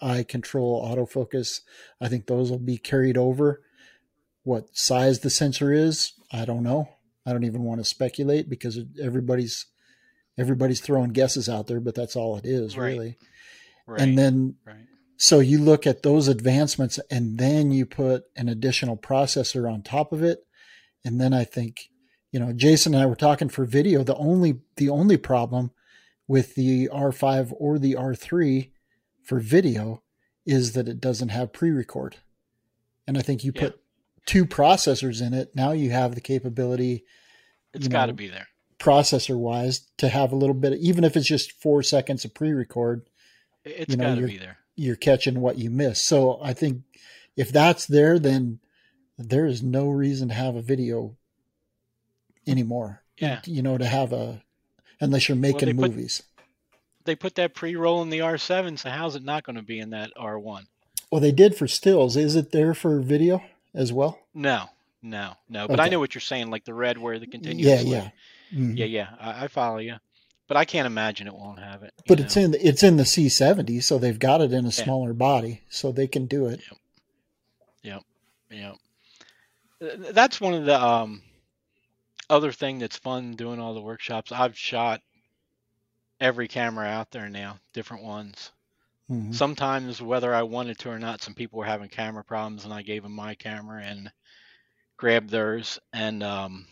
eye 0.02 0.24
control 0.24 0.84
autofocus. 0.84 1.62
I 2.02 2.10
think 2.10 2.26
those 2.26 2.50
will 2.50 2.58
be 2.58 2.80
carried 2.80 3.20
over. 3.20 3.62
What 4.42 4.76
size 4.76 5.20
the 5.20 5.30
sensor 5.30 5.72
is, 5.72 6.14
I 6.32 6.44
don't 6.44 6.64
know. 6.64 6.90
I 7.24 7.34
don't 7.34 7.44
even 7.44 7.62
want 7.62 7.82
to 7.82 7.86
speculate 7.86 8.50
because 8.50 8.80
everybody's 9.00 9.68
everybody's 10.40 10.82
throwing 10.82 11.12
guesses 11.12 11.48
out 11.48 11.68
there, 11.68 11.80
but 11.80 11.94
that's 11.94 12.16
all 12.16 12.36
it 12.38 12.46
is 12.46 12.76
Right. 12.76 12.88
really. 12.88 13.18
Right. 13.86 14.02
And 14.02 14.18
then 14.18 14.56
right. 14.66 14.88
so 15.18 15.40
you 15.40 15.60
look 15.60 15.86
at 15.86 16.02
those 16.02 16.28
advancements 16.28 17.00
and 17.12 17.38
then 17.38 17.72
you 17.72 17.86
put 17.86 18.24
an 18.36 18.50
additional 18.50 18.98
processor 18.98 19.72
on 19.72 19.84
top 19.84 20.12
of 20.12 20.24
it. 20.24 20.40
And 21.06 21.22
then 21.22 21.32
I 21.32 21.44
think, 21.44 21.90
you 22.32 22.40
know, 22.40 22.54
Jason 22.54 22.96
and 22.96 23.04
I 23.04 23.06
were 23.06 23.16
talking 23.16 23.50
for 23.50 23.66
video. 23.66 24.04
The 24.04 24.16
only 24.16 24.62
the 24.78 24.90
only 24.90 25.18
problem 25.18 25.70
with 26.28 26.56
the 26.56 26.90
R5 26.92 27.54
or 27.58 27.80
the 27.80 27.94
R3 27.96 28.72
for 29.24 29.40
video 29.40 30.04
is 30.46 30.74
that 30.74 30.88
it 30.88 31.00
doesn't 31.02 31.30
have 31.30 31.54
pre-record. 31.54 32.18
And 33.06 33.18
I 33.18 33.22
think 33.22 33.44
you 33.44 33.52
Yeah. 33.56 33.62
put 33.62 33.82
two 34.26 34.46
processors 34.46 35.26
in 35.26 35.34
it, 35.34 35.56
now 35.56 35.72
you 35.72 35.92
have 35.92 36.16
the 36.16 36.22
capability 36.22 37.06
It's 37.74 37.88
got 37.88 38.08
to 38.08 38.14
be 38.14 38.28
there. 38.28 38.48
processor 38.80 39.38
wise 39.38 39.88
to 39.98 40.10
have 40.10 40.32
a 40.32 40.36
little 40.36 40.54
bit 40.56 40.78
even 40.80 41.04
if 41.04 41.16
it's 41.18 41.28
just 41.28 41.52
4 41.54 41.82
seconds 41.84 42.26
of 42.26 42.34
pre-record, 42.34 43.10
It's 43.64 43.92
you 43.92 43.98
know, 43.98 44.16
got 44.16 44.22
to 44.22 44.28
be 44.28 44.38
there. 44.38 44.58
you're 44.76 44.96
catching 44.96 45.40
what 45.42 45.58
you 45.58 45.70
miss. 45.70 46.02
So 46.02 46.40
I 46.42 46.54
think 46.54 46.84
if 47.36 47.52
that's 47.52 47.86
there, 47.86 48.20
then 48.20 48.60
there 49.18 49.46
is 49.46 49.64
no 49.64 49.90
reason 49.90 50.28
to 50.30 50.34
have 50.34 50.56
a 50.56 50.62
video 50.62 51.18
anymore. 52.46 53.04
Yeah. 53.18 53.42
You 53.46 53.62
know, 53.62 53.78
to 53.78 53.86
have 53.86 54.14
a 54.14 54.44
unless 55.00 55.28
you're 55.30 55.36
making 55.38 55.68
they 55.68 55.74
put- 55.74 55.92
movies. 55.92 56.24
They 57.06 57.16
put 57.16 57.36
that 57.36 57.54
pre-roll 57.56 58.02
in 58.02 58.10
the 58.10 58.20
R7, 58.20 58.78
so 58.78 58.90
how's 58.90 59.16
it 59.16 59.24
not 59.24 59.44
going 59.44 59.56
to 59.56 59.62
be 59.62 59.80
in 59.80 59.92
that 59.92 60.12
R1? 60.18 60.66
well, 61.10 61.22
they 61.22 61.32
did 61.32 61.56
for 61.56 61.66
stills. 61.68 62.18
Is 62.18 62.36
it 62.36 62.52
there 62.52 62.74
for 62.74 63.00
video 63.00 63.42
as 63.74 63.94
well? 63.94 64.20
No, 64.34 64.66
no, 65.02 65.36
no. 65.48 65.70
But 65.70 65.80
I 65.80 65.88
know 65.88 66.00
what 66.00 66.14
you're 66.16 66.20
saying, 66.22 66.50
like 66.50 66.66
the 66.66 66.74
red 66.74 66.98
where 66.98 67.18
the 67.18 67.26
yeah, 67.26 67.32
continuous. 67.32 67.84
yeah. 67.86 68.10
Mhm. 68.54 68.78
yeah, 68.78 68.86
yeah. 68.86 69.08
I, 69.22 69.46
I 69.46 69.48
follow 69.48 69.78
you, 69.78 69.96
but 70.50 70.58
I 70.58 70.66
can't 70.66 70.86
imagine 70.86 71.28
it 71.28 71.34
won't 71.34 71.60
have 71.60 71.82
it. 71.84 71.94
But 72.10 72.20
it's 72.20 72.36
know? 72.36 72.42
in 72.42 72.52
the, 72.52 72.68
it's 72.68 72.84
in 72.84 72.98
the 72.98 73.04
C70, 73.04 73.82
so 73.84 73.98
they've 73.98 74.20
got 74.20 74.42
it 74.42 74.52
in 74.52 74.66
a 74.66 74.68
Yeah. 74.68 74.84
smaller 74.84 75.14
body, 75.14 75.62
so 75.70 75.94
they 75.94 76.08
can 76.08 76.26
do 76.26 76.48
it. 76.48 76.60
Yeah. 78.50 78.74
Th- 79.80 79.94
That's 80.12 80.42
one 80.42 80.54
of 80.54 80.66
the 80.66 80.82
um 80.82 81.22
other 82.30 82.52
thing 82.52 82.80
that's 82.80 82.98
fun 82.98 83.36
doing 83.36 83.60
all 83.60 83.74
the 83.74 83.82
workshops. 83.82 84.32
I've 84.32 84.58
shot 84.58 85.02
every 86.20 86.48
camera 86.48 86.86
out 86.88 87.10
there 87.12 87.28
now, 87.30 87.60
different 87.74 88.04
ones. 88.04 88.52
Mhm. 89.10 89.34
Sometimes 89.34 90.02
whether 90.02 90.34
I 90.34 90.44
wanted 90.44 90.80
to 90.80 90.90
or 90.92 91.00
not, 91.00 91.22
some 91.22 91.36
people 91.36 91.60
were 91.60 91.66
having 91.66 91.90
camera 91.90 92.24
problems 92.24 92.66
and 92.66 92.74
I 92.74 92.84
gave 92.84 93.04
them 93.04 93.14
my 93.14 93.36
camera 93.36 93.84
and 93.84 94.12
grabbed 94.98 95.30
theirs 95.30 95.80
and 95.94 96.24
um 96.24 96.68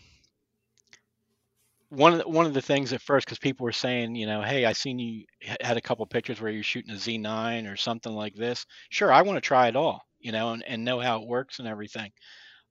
one 1.88 2.12
of 2.14 2.18
the, 2.18 2.28
one 2.28 2.46
of 2.46 2.54
the 2.54 2.62
things 2.62 2.92
at 2.92 3.00
first 3.00 3.26
because 3.26 3.38
people 3.38 3.64
were 3.64 3.72
saying 3.72 4.14
you 4.16 4.26
know 4.26 4.42
hey 4.42 4.64
i 4.64 4.72
seen 4.72 4.98
you 4.98 5.24
had 5.60 5.76
a 5.76 5.80
couple 5.80 6.04
pictures 6.06 6.40
where 6.40 6.50
you're 6.50 6.62
shooting 6.62 6.90
a 6.92 6.96
z9 6.98 7.66
or 7.70 7.76
something 7.76 8.12
like 8.12 8.34
this 8.34 8.66
sure 8.90 9.12
i 9.12 9.22
want 9.22 9.36
to 9.36 9.40
try 9.40 9.68
it 9.68 9.76
all 9.76 10.02
you 10.18 10.32
know 10.32 10.52
and, 10.52 10.64
and 10.64 10.84
know 10.84 10.98
how 10.98 11.22
it 11.22 11.28
works 11.28 11.58
and 11.60 11.68
everything 11.68 12.10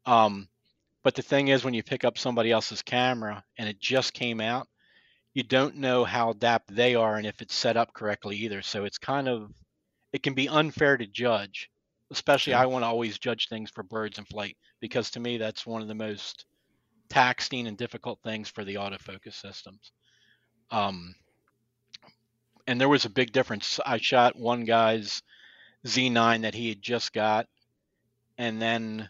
um 0.05 0.47
but 1.05 1.15
the 1.15 1.21
thing 1.21 1.47
is 1.47 1.63
when 1.63 1.73
you 1.73 1.83
pick 1.83 2.03
up 2.03 2.17
somebody 2.17 2.51
else's 2.51 2.81
camera 2.81 3.45
and 3.57 3.69
it 3.69 3.79
just 3.79 4.13
came 4.13 4.41
out 4.41 4.67
you 5.33 5.43
don't 5.43 5.77
know 5.77 6.03
how 6.03 6.31
adapt 6.31 6.75
they 6.75 6.95
are 6.95 7.15
and 7.15 7.25
if 7.25 7.41
it's 7.41 7.55
set 7.55 7.77
up 7.77 7.93
correctly 7.93 8.35
either 8.35 8.61
so 8.61 8.83
it's 8.83 8.97
kind 8.97 9.29
of 9.29 9.51
it 10.11 10.21
can 10.23 10.33
be 10.33 10.49
unfair 10.49 10.97
to 10.97 11.07
judge 11.07 11.69
especially 12.11 12.51
Sure. 12.51 12.61
i 12.61 12.65
want 12.65 12.83
to 12.83 12.87
always 12.87 13.17
judge 13.17 13.47
things 13.47 13.71
for 13.71 13.83
birds 13.83 14.17
in 14.17 14.25
flight 14.25 14.57
because 14.81 15.11
to 15.11 15.21
me 15.21 15.37
that's 15.37 15.65
one 15.65 15.81
of 15.81 15.87
the 15.87 15.95
most 15.95 16.45
taxing 17.09 17.67
and 17.67 17.77
difficult 17.77 18.19
things 18.23 18.49
for 18.49 18.63
the 18.63 18.75
autofocus 18.75 19.33
systems. 19.33 19.91
Um, 20.71 21.15
and 22.67 22.81
there 22.81 22.89
was 22.89 23.05
a 23.05 23.09
big 23.09 23.31
difference. 23.31 23.79
I 23.85 23.97
shot 23.97 24.37
one 24.37 24.65
guy's 24.65 25.21
Z9 25.85 26.41
that 26.41 26.55
he 26.55 26.69
had 26.69 26.81
just 26.81 27.13
got, 27.13 27.47
and 28.37 28.61
then 28.61 29.09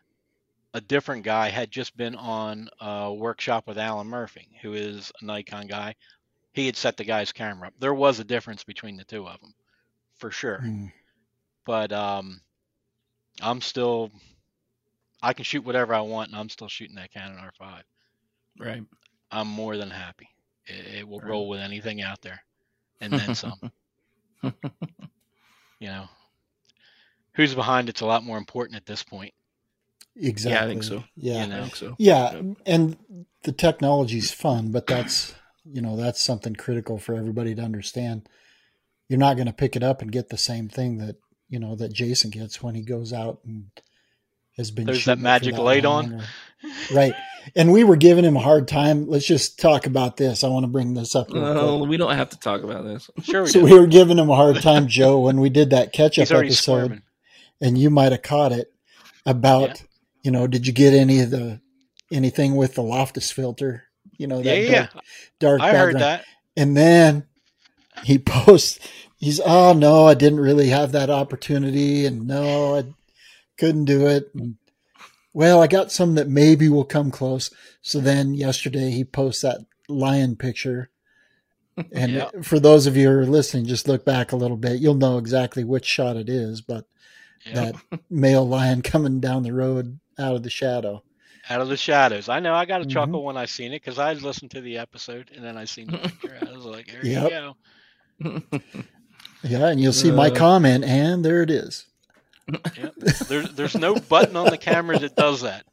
a 0.76 0.82
different 0.82 1.23
guy 1.23 1.47
had 1.47 1.71
just 1.71 1.95
been 1.95 2.15
on 2.15 2.69
a 2.82 3.13
workshop 3.13 3.65
with 3.65 3.78
Alan 3.78 4.07
Murphy, 4.07 4.49
who 4.61 4.73
is 4.73 5.09
a 5.21 5.26
Nikon 5.26 5.67
guy. 5.67 5.95
He 6.51 6.65
had 6.65 6.76
set 6.76 6.97
the 6.97 7.05
guy's 7.05 7.32
camera 7.32 7.69
up. 7.69 7.73
There 7.80 7.93
was 7.93 8.19
a 8.19 8.26
difference 8.26 8.65
between 8.65 8.97
the 8.97 9.05
two 9.05 9.26
of 9.26 9.39
them, 9.39 9.53
for 10.17 10.32
sure. 10.32 10.59
Mm. 10.61 10.91
But 11.65 11.93
um, 11.93 12.41
I'm 13.41 13.61
still, 13.61 14.11
I 15.23 15.32
can 15.32 15.45
shoot 15.45 15.63
whatever 15.63 15.93
I 15.93 16.01
want, 16.01 16.30
and 16.32 16.38
I'm 16.38 16.49
still 16.49 16.67
shooting 16.67 16.97
that 16.97 17.13
Canon 17.13 17.38
R5. 17.38 17.82
Right. 18.59 18.84
I'm 19.32 19.47
more 19.47 19.78
than 19.78 19.89
happy. 19.89 20.28
It, 20.65 20.99
it 20.99 21.07
will 21.07 21.19
Right. 21.21 21.30
roll 21.30 21.47
with 21.47 21.61
anything 21.61 22.01
out 22.01 22.21
there, 22.21 22.41
and 22.99 23.13
then 23.13 23.34
some. 23.34 23.71
you 24.43 25.88
know, 25.88 26.09
who's 27.36 27.55
behind 27.55 27.88
it's 27.88 28.01
a 28.01 28.05
lot 28.05 28.26
more 28.26 28.38
important 28.38 28.76
at 28.76 28.86
this 28.86 29.03
point. 29.03 29.34
Exactly. 30.18 30.51
Yeah, 30.57 30.63
I 30.63 30.68
think 30.68 30.84
so. 30.84 31.03
Yeah. 31.16 31.41
You 31.43 31.47
know? 31.49 31.57
I 31.57 31.61
think 31.61 31.76
so. 31.76 31.95
Yeah, 31.97 32.41
and 32.66 32.97
the 33.43 33.51
technology's 33.51 34.32
fun, 34.32 34.72
but 34.72 34.88
that's 34.88 35.36
you 35.66 35.82
know 35.82 35.95
that's 35.97 36.22
something 36.22 36.55
critical 36.55 36.97
for 36.97 37.16
everybody 37.16 37.53
to 37.55 37.61
understand. 37.61 38.28
You're 39.09 39.20
not 39.20 39.36
going 39.36 39.47
to 39.47 39.53
pick 39.53 39.76
it 39.76 39.84
up 39.84 40.01
and 40.01 40.11
get 40.11 40.30
the 40.30 40.38
same 40.38 40.68
thing 40.70 40.97
that 40.99 41.18
you 41.49 41.59
know 41.59 41.76
that 41.76 41.93
Jason 41.93 42.30
gets 42.32 42.63
when 42.63 42.76
he 42.76 42.82
goes 42.82 43.11
out 43.13 43.39
and 43.45 43.66
has 44.57 44.72
been. 44.72 44.86
There's 44.86 44.99
shooting 45.01 45.24
that 45.24 45.43
it 45.43 45.45
for 45.45 45.51
magic 45.51 45.57
light 45.63 45.84
long 45.84 46.05
on. 46.13 46.22
or- 46.22 46.26
right? 46.95 47.13
And 47.55 47.72
we 47.72 47.84
were 47.84 47.95
giving 47.97 48.24
him 48.26 48.36
a 48.38 48.39
hard 48.41 48.68
time. 48.68 49.07
Let's 49.07 49.28
just 49.28 49.59
talk 49.59 49.86
about 49.86 50.18
this. 50.18 50.43
I 50.43 50.47
want 50.47 50.63
to 50.63 50.68
bring 50.72 50.95
this 50.95 51.13
up. 51.13 51.30
real 51.30 51.43
Well, 51.43 51.78
quick. 51.80 51.89
we 51.89 51.97
don't 51.97 52.16
have 52.16 52.30
to 52.30 52.39
talk 52.39 52.63
about 52.63 52.86
this. 52.86 53.07
Sure, 53.22 53.43
we 53.43 53.49
So 53.49 53.59
do. 53.59 53.66
we 53.66 53.78
were 53.80 53.86
giving 53.86 54.18
him 54.18 54.30
a 54.32 54.36
hard 54.36 54.61
time, 54.61 54.88
Joe, 54.88 55.20
when 55.20 55.39
we 55.39 55.49
did 55.49 55.70
that 55.70 55.93
catch 55.93 56.18
up 56.18 56.24
episode 56.32 56.53
squirming. 56.53 57.01
and 57.61 57.78
you 57.78 57.91
might 57.91 58.13
have 58.13 58.24
caught 58.24 58.51
it 58.51 58.72
about 59.28 59.70
Yeah. 59.80 59.85
You 60.26 60.32
know 60.32 60.47
did 60.47 60.65
you 60.65 60.73
get 60.73 60.93
any 60.93 61.19
of 61.19 61.30
the 61.30 61.61
anything 62.11 62.55
with 62.55 62.73
the 62.76 62.82
loftus 62.82 63.32
filter 63.32 63.84
you 64.17 64.26
know 64.28 64.41
that 64.41 64.57
yeah, 64.57 64.69
yeah. 64.69 64.88
dark, 64.88 65.03
dark 65.39 65.61
I 65.61 65.71
background 65.71 65.93
heard 65.93 66.01
that. 66.01 66.26
and 66.57 66.76
then 66.76 67.26
he 68.03 68.17
posts 68.36 68.80
he's 69.17 69.39
oh 69.45 69.73
no 69.73 70.05
i 70.07 70.13
didn't 70.15 70.39
really 70.39 70.69
have 70.69 70.91
that 70.93 71.09
opportunity 71.09 72.05
and 72.05 72.28
no 72.28 72.76
i 72.78 72.84
couldn't 73.57 73.86
do 73.86 74.07
it 74.07 74.30
and, 74.34 74.55
well 75.34 75.61
i 75.61 75.67
got 75.67 75.91
some 75.91 76.15
that 76.15 76.28
maybe 76.28 76.69
will 76.69 76.86
come 76.86 77.11
close 77.11 77.51
so 77.82 77.99
then 77.99 78.34
yesterday 78.34 78.89
he 78.89 79.03
posts 79.03 79.43
that 79.43 79.59
lion 79.88 80.36
picture 80.36 80.89
and 81.93 82.11
Yeah. 82.13 82.30
for 82.41 82.59
those 82.59 82.88
of 82.88 82.97
you 82.97 83.09
who 83.09 83.17
are 83.19 83.26
listening 83.26 83.65
just 83.65 83.88
look 83.88 84.03
back 84.05 84.32
a 84.32 84.36
little 84.38 84.57
bit 84.57 84.80
you'll 84.82 84.95
know 84.95 85.17
exactly 85.19 85.63
which 85.63 85.86
shot 85.86 86.15
it 86.17 86.30
is 86.30 86.61
but 86.61 86.86
Yeah. 87.45 87.71
that 87.71 87.76
male 88.09 88.47
lion 88.47 88.82
coming 88.82 89.19
down 89.19 89.43
the 89.43 89.53
road 89.53 89.99
out 90.20 90.36
of 90.36 90.43
the 90.43 90.49
shadow. 90.49 91.03
Out 91.49 91.61
of 91.61 91.68
the 91.68 91.78
shadows. 91.78 92.28
I 92.30 92.39
know. 92.39 92.53
I 92.55 92.66
got 92.66 92.82
a 92.82 92.86
Mhm. 92.86 92.91
chuckle 92.91 93.24
when 93.24 93.38
I 93.38 93.45
seen 93.45 93.72
it 93.72 93.82
because 93.84 93.99
I 93.99 94.13
listened 94.13 94.51
to 94.51 94.61
the 94.61 94.78
episode 94.78 95.30
and 95.36 95.43
then 95.45 95.57
I 95.57 95.66
seen 95.66 95.88
the 95.88 95.97
picture. 95.99 96.38
I 96.41 96.51
was 96.51 96.66
like, 96.66 96.88
there 96.88 97.05
Yep. 97.05 97.32
you 98.20 98.43
go. 98.51 98.61
Yeah, 99.43 99.68
and 99.68 99.80
you'll 99.80 99.93
see 99.93 100.11
my 100.11 100.28
Uh. 100.30 100.36
comment, 100.36 100.84
and 100.84 101.24
there 101.24 101.43
it 101.43 101.51
is. 101.51 101.86
Yep. 102.51 102.93
There's 103.28 103.49
there's 103.53 103.76
no 103.76 103.95
button 103.95 104.36
on 104.36 104.49
the 104.49 104.57
camera 104.57 104.97
that 104.99 105.16
does 105.16 105.41
that. 105.41 105.66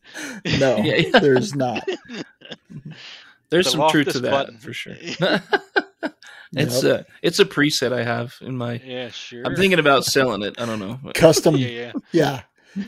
No, 0.59 0.77
Yeah, 0.79 0.97
yeah. 0.97 1.19
there's 1.21 1.55
not. 1.55 1.87
There's 3.51 3.67
The 3.67 3.71
some 3.73 3.91
truth 3.91 4.13
to 4.13 4.21
that 4.21 4.31
button. 4.31 4.57
for 4.59 4.73
sure. 4.73 4.95
it's 6.55 6.83
Yep. 6.83 6.85
a 6.85 7.07
it's 7.23 7.39
a 7.39 7.45
preset 7.45 7.93
I 7.93 8.03
have 8.03 8.35
in 8.41 8.57
my. 8.57 8.81
Yeah, 8.85 9.11
sure. 9.11 9.43
I'm 9.47 9.55
thinking 9.57 9.79
about 9.79 10.05
selling 10.07 10.43
it. 10.43 10.55
I 10.59 10.65
don't 10.65 10.79
know. 10.79 10.99
custom. 11.15 11.57
Yeah, 11.57 11.69
yeah. 11.69 11.93
yeah. 12.13 12.41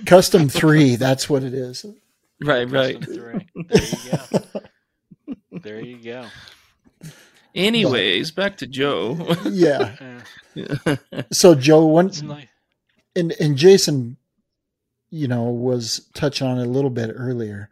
Custom 0.07 0.49
three. 0.49 0.97
That's 0.97 1.29
what 1.29 1.43
it 1.43 1.55
is. 1.55 1.85
Right, 2.45 2.71
right. 2.71 3.03
Three. 3.05 3.47
There 3.55 3.81
you 3.81 4.11
go. 4.11 4.51
There 5.61 5.81
you 5.81 5.97
go. 5.99 6.27
Anyways, 7.55 8.31
back 8.33 8.57
to 8.59 8.67
Joe. 8.67 9.37
Yeah. 9.45 9.97
Yeah, 10.57 10.97
So 11.33 11.57
Joe, 11.57 11.85
one 11.87 12.13
nice. 12.23 12.47
and 13.17 13.33
and 13.41 13.57
Jason, 13.57 14.17
you 15.11 15.27
know, 15.27 15.45
was 15.51 16.09
touching 16.15 16.47
on 16.47 16.61
it 16.61 16.67
a 16.69 16.71
little 16.71 16.91
bit 16.91 17.11
earlier. 17.13 17.71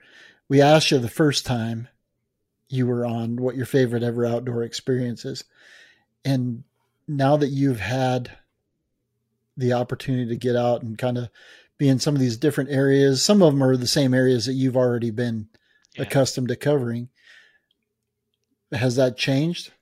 We 0.49 0.61
asked 0.61 0.91
you 0.91 0.99
the 0.99 1.09
first 1.09 1.47
time 1.47 1.87
you 2.69 2.89
were 2.89 3.07
on 3.07 3.37
what 3.37 3.55
your 3.55 3.67
favorite 3.67 4.03
ever 4.03 4.27
outdoor 4.27 4.65
experience 4.65 5.25
is, 5.25 5.45
and 6.25 6.65
now 7.07 7.37
that 7.37 7.51
you've 7.51 7.79
had 7.79 8.33
the 9.57 9.75
opportunity 9.75 10.27
to 10.31 10.37
get 10.37 10.57
out 10.57 10.83
and 10.83 10.99
kind 10.99 11.19
of 11.19 11.29
be 11.83 11.89
in 11.89 11.99
some 11.99 12.15
of 12.15 12.21
these 12.21 12.37
different 12.37 12.71
areas, 12.71 13.23
some 13.23 13.43
of 13.43 13.53
them 13.53 13.63
are 13.63 13.77
the 13.77 13.89
same 13.89 14.15
areas 14.15 14.47
that 14.47 14.53
you've 14.53 14.77
already 14.77 15.11
been 15.11 15.49
Yeah. 15.97 16.03
accustomed 16.03 16.49
to 16.49 16.57
covering. 16.57 17.09
Has 18.71 18.95
that 18.97 19.17
changed? 19.19 19.73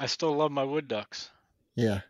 I 0.00 0.06
still 0.06 0.34
love 0.34 0.50
my 0.50 0.64
wood 0.64 0.88
ducks. 0.88 1.30
Yeah. 1.76 2.00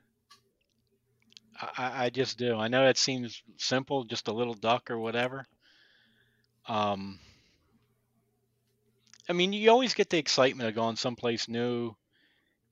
I, 1.61 2.07
I 2.07 2.11
just 2.11 2.39
do. 2.39 2.57
I 2.57 2.69
know 2.69 2.89
it 2.89 2.97
seems 2.97 3.43
simple, 3.59 4.05
just 4.05 4.29
a 4.29 4.33
little 4.33 4.55
duck 4.55 4.91
or 4.91 4.99
whatever. 4.99 5.47
Um, 6.67 7.19
I 9.29 9.35
mean, 9.35 9.53
you 9.53 9.71
always 9.71 9.93
get 9.95 10.09
the 10.09 10.19
excitement 10.19 10.69
of 10.71 10.75
going 10.75 10.97
someplace 10.97 11.49
new 11.49 11.95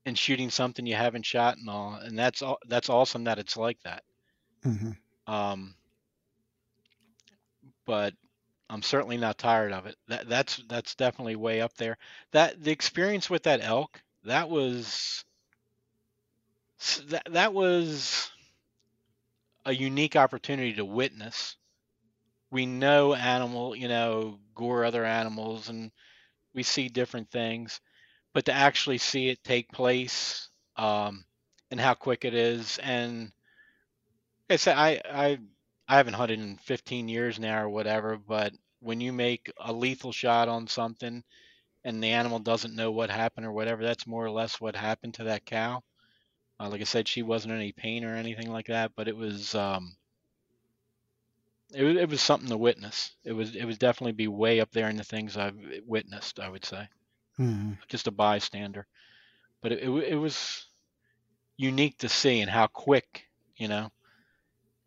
and 0.05 0.17
shooting 0.17 0.49
something 0.49 0.85
you 0.87 0.95
haven't 0.95 1.25
shot 1.25 1.57
and 1.57 1.69
all, 1.69 1.95
and 1.95 2.17
that's 2.17 2.41
all. 2.41 2.57
That's 2.67 2.89
awesome 2.89 3.25
that 3.25 3.39
it's 3.39 3.57
like 3.57 3.79
that. 3.83 4.03
Hmm 4.63 4.91
Um, 5.27 5.75
but 7.85 8.13
I'm 8.69 8.81
certainly 8.83 9.17
not 9.17 9.37
tired 9.37 9.71
of 9.73 9.85
it. 9.87 9.97
That 10.07 10.29
that's 10.29 10.57
that's 10.69 10.95
definitely 10.95 11.35
way 11.35 11.61
up 11.61 11.73
there. 11.75 11.97
That 12.31 12.63
the 12.63 12.71
experience 12.71 13.29
with 13.29 13.43
that 13.43 13.61
elk, 13.63 14.01
that 14.23 14.49
was 14.49 15.23
that 17.09 17.23
that 17.31 17.53
was 17.53 18.31
a 19.65 19.73
unique 19.73 20.15
opportunity 20.15 20.73
to 20.73 20.85
witness. 20.85 21.55
We 22.51 22.65
know 22.65 23.13
animal, 23.15 23.75
you 23.75 23.87
know, 23.87 24.39
gore 24.55 24.85
other 24.85 25.05
animals 25.05 25.69
and 25.69 25.91
we 26.53 26.63
see 26.63 26.89
different 26.89 27.31
things, 27.31 27.81
but 28.33 28.45
to 28.45 28.53
actually 28.53 28.99
see 28.99 29.29
it 29.29 29.43
take 29.43 29.71
place 29.71 30.49
um, 30.77 31.25
and 31.71 31.79
how 31.79 31.93
quick 31.95 32.25
it 32.25 32.33
is, 32.35 32.77
and 32.79 33.31
like 34.49 34.67
I 34.67 35.01
I 35.05 35.39
I 35.87 35.97
haven't 35.97 36.13
hunted 36.15 36.39
in 36.39 36.57
15 36.57 37.07
years 37.09 37.39
now 37.39 37.63
or 37.63 37.69
whatever, 37.69 38.17
but 38.17 38.53
when 38.79 38.99
you 39.01 39.11
make 39.13 39.51
a 39.57 39.71
lethal 39.73 40.11
shot 40.11 40.47
on 40.49 40.67
something 40.67 41.23
and 41.83 42.03
the 42.03 42.11
animal 42.11 42.39
doesn't 42.39 42.75
know 42.75 42.91
what 42.91 43.09
happened 43.09 43.45
or 43.45 43.51
whatever, 43.53 43.83
that's 43.83 44.07
more 44.07 44.25
or 44.25 44.31
less 44.31 44.59
what 44.61 44.75
happened 44.75 45.15
to 45.15 45.23
that 45.25 45.45
cow. 45.45 45.83
Uh, 46.59 46.69
like 46.69 46.81
I 46.81 46.85
said, 46.85 47.07
she 47.07 47.23
wasn't 47.23 47.53
in 47.53 47.59
any 47.59 47.71
pain 47.73 48.03
or 48.05 48.15
anything 48.15 48.51
like 48.51 48.67
that, 48.67 48.93
but 48.95 49.07
it 49.07 49.15
was 49.17 49.55
um, 49.55 49.97
it 51.73 51.83
was 51.83 51.95
it 51.97 52.09
was 52.09 52.21
something 52.21 52.49
to 52.49 52.57
witness. 52.57 53.15
It 53.23 53.31
was 53.33 53.55
it 53.55 53.65
was 53.65 53.77
definitely 53.77 54.13
be 54.13 54.27
way 54.27 54.59
up 54.59 54.71
there 54.71 54.89
in 54.89 54.97
the 54.97 55.03
things 55.03 55.37
I've 55.37 55.57
witnessed. 55.85 56.39
I 56.39 56.49
would 56.49 56.65
say 56.65 56.87
hmm 57.37 57.73
just 57.87 58.07
a 58.07 58.11
bystander, 58.11 58.87
but 59.61 59.71
it 59.71 59.83
it, 59.83 59.89
it 59.89 60.15
was 60.15 60.67
unique 61.57 61.97
to 61.99 62.09
see 62.09 62.41
and 62.41 62.49
how 62.51 62.67
quick 62.67 63.25
you 63.57 63.67
know 63.67 63.89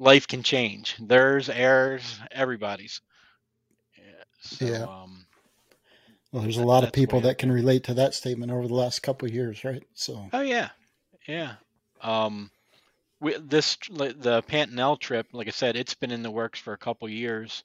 life 0.01 0.27
can 0.27 0.43
change. 0.43 0.97
Theirs, 0.99 1.49
errors, 1.49 2.19
everybody's. 2.33 3.01
Yeah. 3.97 4.25
So, 4.41 4.65
Yeah. 4.65 4.83
Um, 4.83 5.27
Well, 6.33 6.43
there's 6.43 6.59
a 6.59 6.65
lot 6.65 6.85
of 6.85 6.93
people 6.93 7.21
that 7.21 7.39
can 7.39 7.53
relate 7.53 7.85
to 7.85 7.95
that 7.95 8.15
statement 8.15 8.51
over 8.51 8.67
the 8.67 8.75
last 8.75 9.01
couple 9.03 9.29
of 9.29 9.35
years, 9.35 9.63
right? 9.63 9.83
So, 9.95 10.29
oh 10.33 10.41
yeah, 10.41 10.71
yeah. 11.29 11.55
Um, 12.01 12.51
we, 13.21 13.37
this 13.37 13.77
the 13.91 14.43
Pantanal 14.49 14.99
trip, 14.99 15.27
like 15.33 15.49
I 15.49 15.51
said, 15.51 15.77
it's 15.77 15.95
been 15.95 16.11
in 16.13 16.23
the 16.23 16.31
works 16.31 16.59
for 16.59 16.73
a 16.73 16.79
couple 16.79 17.09
years, 17.09 17.65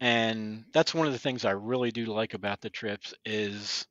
and 0.00 0.64
that's 0.72 0.94
one 0.94 1.06
of 1.06 1.12
the 1.12 1.18
things 1.18 1.44
I 1.44 1.52
really 1.52 1.90
do 1.90 2.06
like 2.06 2.34
about 2.34 2.60
the 2.60 2.70
trips 2.70 3.14
is 3.24 3.86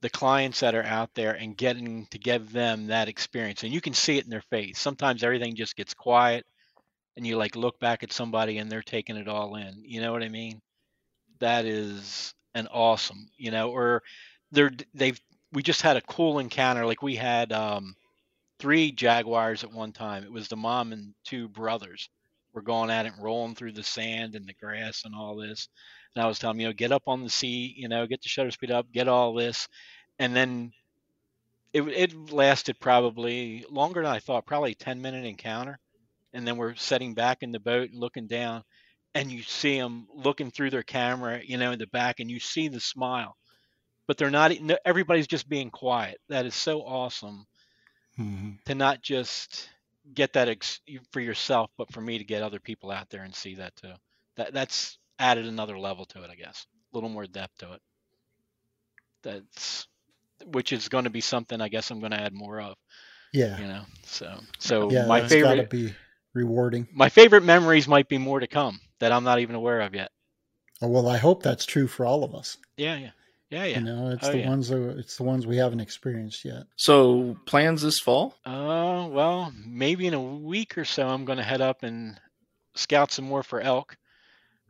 the 0.00 0.10
clients 0.10 0.60
that 0.60 0.74
are 0.74 0.82
out 0.84 1.14
there 1.14 1.32
and 1.32 1.56
getting 1.56 2.06
to 2.06 2.18
give 2.18 2.52
them 2.52 2.88
that 2.88 3.08
experience, 3.08 3.62
and 3.62 3.72
you 3.72 3.80
can 3.80 3.94
see 3.94 4.18
it 4.18 4.24
in 4.24 4.30
their 4.30 4.42
face. 4.42 4.78
Sometimes 4.78 5.22
everything 5.22 5.56
just 5.56 5.76
gets 5.76 5.94
quiet, 5.94 6.46
and 7.16 7.26
you 7.26 7.36
like 7.36 7.56
look 7.56 7.78
back 7.80 8.02
at 8.02 8.12
somebody 8.12 8.58
and 8.58 8.70
they're 8.70 8.82
taking 8.82 9.16
it 9.16 9.28
all 9.28 9.56
in. 9.56 9.82
You 9.84 10.00
know 10.00 10.12
what 10.12 10.22
I 10.22 10.28
mean? 10.28 10.60
That 11.40 11.64
is 11.64 12.34
an 12.54 12.68
awesome, 12.68 13.28
you 13.36 13.50
know, 13.50 13.70
or 13.70 14.02
they're 14.52 14.72
they've 14.94 15.20
we 15.52 15.62
just 15.62 15.82
had 15.82 15.96
a 15.96 16.02
cool 16.02 16.38
encounter 16.38 16.86
like 16.86 17.02
we 17.02 17.16
had 17.16 17.52
um 17.52 17.94
three 18.58 18.92
jaguars 18.92 19.64
at 19.64 19.72
one 19.72 19.92
time. 19.92 20.24
It 20.24 20.32
was 20.32 20.48
the 20.48 20.56
mom 20.56 20.92
and 20.92 21.14
two 21.24 21.48
brothers 21.48 22.08
were 22.52 22.62
going 22.62 22.90
at 22.90 23.06
it, 23.06 23.12
rolling 23.20 23.54
through 23.54 23.72
the 23.72 23.82
sand 23.82 24.34
and 24.34 24.48
the 24.48 24.54
grass 24.54 25.02
and 25.04 25.14
all 25.14 25.36
this. 25.36 25.68
And 26.16 26.24
I 26.24 26.28
was 26.28 26.38
telling 26.38 26.56
them, 26.56 26.62
you 26.62 26.66
know, 26.68 26.72
get 26.72 26.92
up 26.92 27.04
on 27.08 27.22
the 27.22 27.30
seat, 27.30 27.76
you 27.76 27.88
know, 27.88 28.06
get 28.06 28.22
the 28.22 28.28
shutter 28.28 28.50
speed 28.50 28.70
up, 28.70 28.90
get 28.90 29.06
all 29.06 29.34
this, 29.34 29.68
and 30.18 30.34
then 30.34 30.72
it 31.74 31.82
it 31.82 32.32
lasted 32.32 32.80
probably 32.80 33.66
longer 33.70 34.02
than 34.02 34.10
I 34.10 34.18
thought, 34.20 34.46
probably 34.46 34.74
ten 34.74 35.02
minute 35.02 35.26
encounter. 35.26 35.78
And 36.32 36.46
then 36.46 36.56
we're 36.56 36.74
setting 36.74 37.14
back 37.14 37.42
in 37.42 37.52
the 37.52 37.60
boat 37.60 37.90
and 37.90 38.00
looking 38.00 38.26
down, 38.28 38.64
and 39.14 39.30
you 39.30 39.42
see 39.42 39.78
them 39.78 40.08
looking 40.14 40.50
through 40.50 40.70
their 40.70 40.82
camera, 40.82 41.42
you 41.44 41.58
know, 41.58 41.72
in 41.72 41.78
the 41.78 41.86
back, 41.86 42.20
and 42.20 42.30
you 42.30 42.40
see 42.40 42.68
the 42.68 42.80
smile, 42.80 43.36
but 44.06 44.16
they're 44.16 44.30
not. 44.30 44.52
Everybody's 44.86 45.26
just 45.28 45.48
being 45.48 45.70
quiet. 45.70 46.18
That 46.30 46.46
is 46.46 46.54
so 46.54 46.80
awesome 46.80 47.46
mhm. 48.18 48.58
to 48.64 48.74
not 48.74 49.02
just 49.02 49.68
get 50.14 50.32
that 50.34 50.48
ex- 50.48 50.80
for 51.12 51.20
yourself, 51.20 51.70
but 51.76 51.92
for 51.92 52.00
me 52.00 52.18
to 52.18 52.24
get 52.24 52.42
other 52.42 52.60
people 52.60 52.90
out 52.90 53.10
there 53.10 53.22
and 53.24 53.34
see 53.34 53.56
that 53.56 53.76
too. 53.76 53.92
That 54.36 54.54
that's 54.54 54.98
added 55.18 55.46
another 55.46 55.78
level 55.78 56.04
to 56.06 56.22
it, 56.22 56.30
I 56.30 56.34
guess. 56.34 56.66
A 56.92 56.96
little 56.96 57.08
more 57.10 57.26
depth 57.26 57.58
to 57.58 57.72
it. 57.74 57.80
That's 59.22 59.86
which 60.44 60.72
is 60.72 60.88
going 60.88 61.04
to 61.04 61.10
be 61.10 61.20
something 61.22 61.60
I 61.60 61.68
guess 61.68 61.90
I'm 61.90 62.00
going 62.00 62.12
to 62.12 62.20
add 62.20 62.34
more 62.34 62.60
of. 62.60 62.76
yeah, 63.32 63.58
You 63.58 63.66
know, 63.66 63.82
so 64.04 64.38
so 64.58 64.90
yeah, 64.90 65.06
my 65.06 65.20
that's 65.20 65.34
got 65.34 65.54
to 65.54 65.62
favorite 65.62 65.70
be 65.70 65.94
rewarding. 66.34 66.86
my 66.92 67.08
favorite 67.08 67.44
memories 67.44 67.88
might 67.88 68.08
be 68.08 68.18
more 68.18 68.40
to 68.40 68.46
come 68.46 68.80
that 69.00 69.12
I'm 69.12 69.24
not 69.24 69.40
even 69.40 69.56
aware 69.56 69.80
of 69.80 69.94
yet. 69.94 70.10
Oh, 70.82 70.88
Well, 70.88 71.08
I 71.08 71.16
hope 71.16 71.42
that's 71.42 71.64
true 71.64 71.86
for 71.86 72.04
all 72.04 72.22
of 72.22 72.34
us. 72.34 72.58
Yeah, 72.76 72.96
yeah, 72.98 73.10
yeah, 73.50 73.64
yeah. 73.64 73.78
You 73.78 73.84
know, 73.84 74.10
it's 74.10 74.28
Oh, 74.28 74.32
the 74.32 74.38
yeah. 74.38 74.48
ones 74.48 74.68
that, 74.68 74.98
it's 74.98 75.16
the 75.16 75.22
ones 75.24 75.46
we 75.46 75.56
haven't 75.56 75.80
experienced 75.80 76.44
yet. 76.44 76.64
So 76.76 77.36
plans 77.46 77.80
this 77.80 77.98
fall? 77.98 78.34
Uh, 78.44 79.08
well, 79.10 79.52
maybe 79.66 80.06
in 80.06 80.14
a 80.14 80.22
week 80.22 80.76
or 80.76 80.84
so, 80.84 81.08
I'm 81.08 81.24
going 81.24 81.38
to 81.38 81.44
head 81.44 81.62
up 81.62 81.82
and 81.82 82.20
scout 82.74 83.10
some 83.10 83.24
more 83.24 83.42
for 83.42 83.60
elk. 83.60 83.96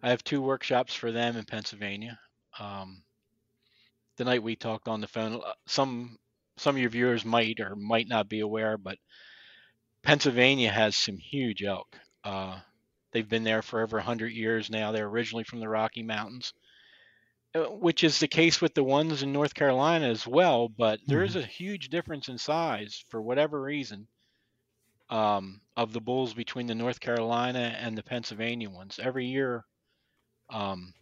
I 0.03 0.11
have 0.11 0.23
two 0.23 0.43
workshops 0.43 0.95
for 0.95 1.11
them 1.11 1.37
in 1.37 1.45
Pennsylvania. 1.45 2.19
Um, 2.59 3.03
the 4.17 4.25
night 4.25 4.43
we 4.43 4.57
talked 4.57 4.89
on 4.89 5.01
the 5.01 5.09
phone, 5.09 5.41
uh, 5.45 5.53
some 5.67 6.19
some 6.59 6.77
of 6.77 6.81
your 6.81 6.91
viewers 6.91 7.25
might 7.25 7.61
or 7.61 7.77
might 7.77 8.09
not 8.09 8.29
be 8.29 8.41
aware, 8.41 8.79
but 8.79 8.99
Pennsylvania 10.03 10.71
has 10.71 10.97
some 10.97 11.19
huge 11.19 11.63
elk. 11.63 11.89
Uh, 12.25 12.59
they've 13.13 13.29
been 13.29 13.45
there 13.45 13.63
for 13.63 13.83
over 13.83 13.99
100 13.99 14.33
years 14.33 14.71
now. 14.71 14.93
They're 14.93 15.07
originally 15.07 15.45
from 15.45 15.61
the 15.61 15.69
Rocky 15.69 16.03
Mountains, 16.03 16.55
uh, 17.55 17.65
which 17.65 18.05
is 18.05 18.19
the 18.19 18.29
case 18.29 18.61
with 18.61 18.75
the 18.75 18.85
ones 18.85 19.23
in 19.23 19.33
North 19.33 19.55
Carolina 19.55 20.07
as 20.07 20.27
well. 20.27 20.69
But 20.69 21.01
there 21.07 21.25
is 21.25 21.37
a 21.37 21.43
huge 21.43 21.89
difference 21.91 22.29
in 22.29 22.39
size 22.39 23.05
for 23.11 23.21
whatever 23.21 23.61
reason 23.61 24.09
um, 25.11 25.61
of 25.77 25.93
the 25.93 26.01
bulls 26.01 26.33
between 26.33 26.67
the 26.67 26.75
North 26.75 27.01
Carolina 27.01 27.77
and 27.81 27.97
the 27.97 28.03
Pennsylvania 28.03 28.71
ones. 28.71 28.99
Every 29.03 29.27
year, 29.27 29.65
um, 30.51 30.93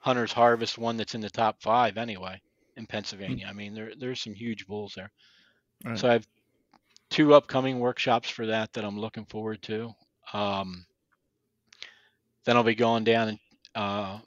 hunters 0.00 0.32
harvest 0.32 0.78
one 0.78 0.96
that's 0.96 1.14
in 1.14 1.20
the 1.20 1.30
top 1.30 1.62
five 1.62 1.96
anyway 1.96 2.40
in 2.76 2.86
Pennsylvania. 2.86 3.46
I 3.48 3.52
mean, 3.52 3.74
there 3.74 3.92
there's 3.98 4.20
some 4.20 4.34
huge 4.34 4.66
bulls 4.66 4.94
there. 4.96 5.10
Right. 5.84 5.98
So 5.98 6.08
I 6.08 6.12
have 6.14 6.26
two 7.10 7.34
upcoming 7.34 7.78
workshops 7.78 8.30
for 8.30 8.46
that 8.46 8.72
that 8.72 8.84
I'm 8.84 8.98
looking 8.98 9.26
forward 9.26 9.62
to. 9.62 9.92
Um, 10.32 10.86
then 12.44 12.56
I'll 12.56 12.64
be 12.64 12.74
going 12.74 13.04
down 13.04 13.28
and 13.28 13.38
uh, 13.74 14.18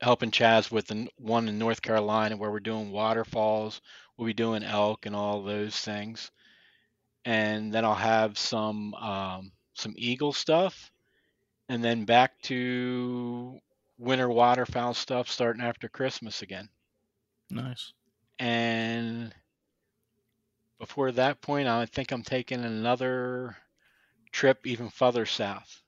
helping 0.00 0.30
Chas 0.30 0.70
with 0.70 0.86
the 0.86 1.08
one 1.16 1.48
in 1.48 1.58
North 1.58 1.82
Carolina 1.82 2.36
where 2.36 2.50
we're 2.50 2.60
doing 2.60 2.92
waterfalls. 2.92 3.80
We'll 4.16 4.26
be 4.26 4.34
doing 4.34 4.62
elk 4.62 5.06
and 5.06 5.16
all 5.16 5.42
those 5.42 5.76
things. 5.76 6.30
And 7.24 7.72
then 7.72 7.84
I'll 7.84 7.94
have 7.94 8.38
some 8.38 8.94
um, 8.94 9.50
some 9.72 9.94
eagle 9.96 10.32
stuff, 10.32 10.92
and 11.68 11.82
then 11.82 12.04
back 12.04 12.40
to 12.42 13.58
winter 13.98 14.28
waterfowl 14.28 14.94
stuff 14.94 15.28
starting 15.28 15.62
after 15.62 15.88
Christmas 15.88 16.42
again. 16.42 16.68
Nice. 17.50 17.92
And 18.38 19.34
before 20.78 21.12
that 21.12 21.40
point, 21.40 21.68
I 21.68 21.86
think 21.86 22.10
I'm 22.10 22.22
taking 22.22 22.64
another 22.64 23.56
trip 24.32 24.66
even 24.66 24.88
further 24.90 25.24
south 25.26 25.82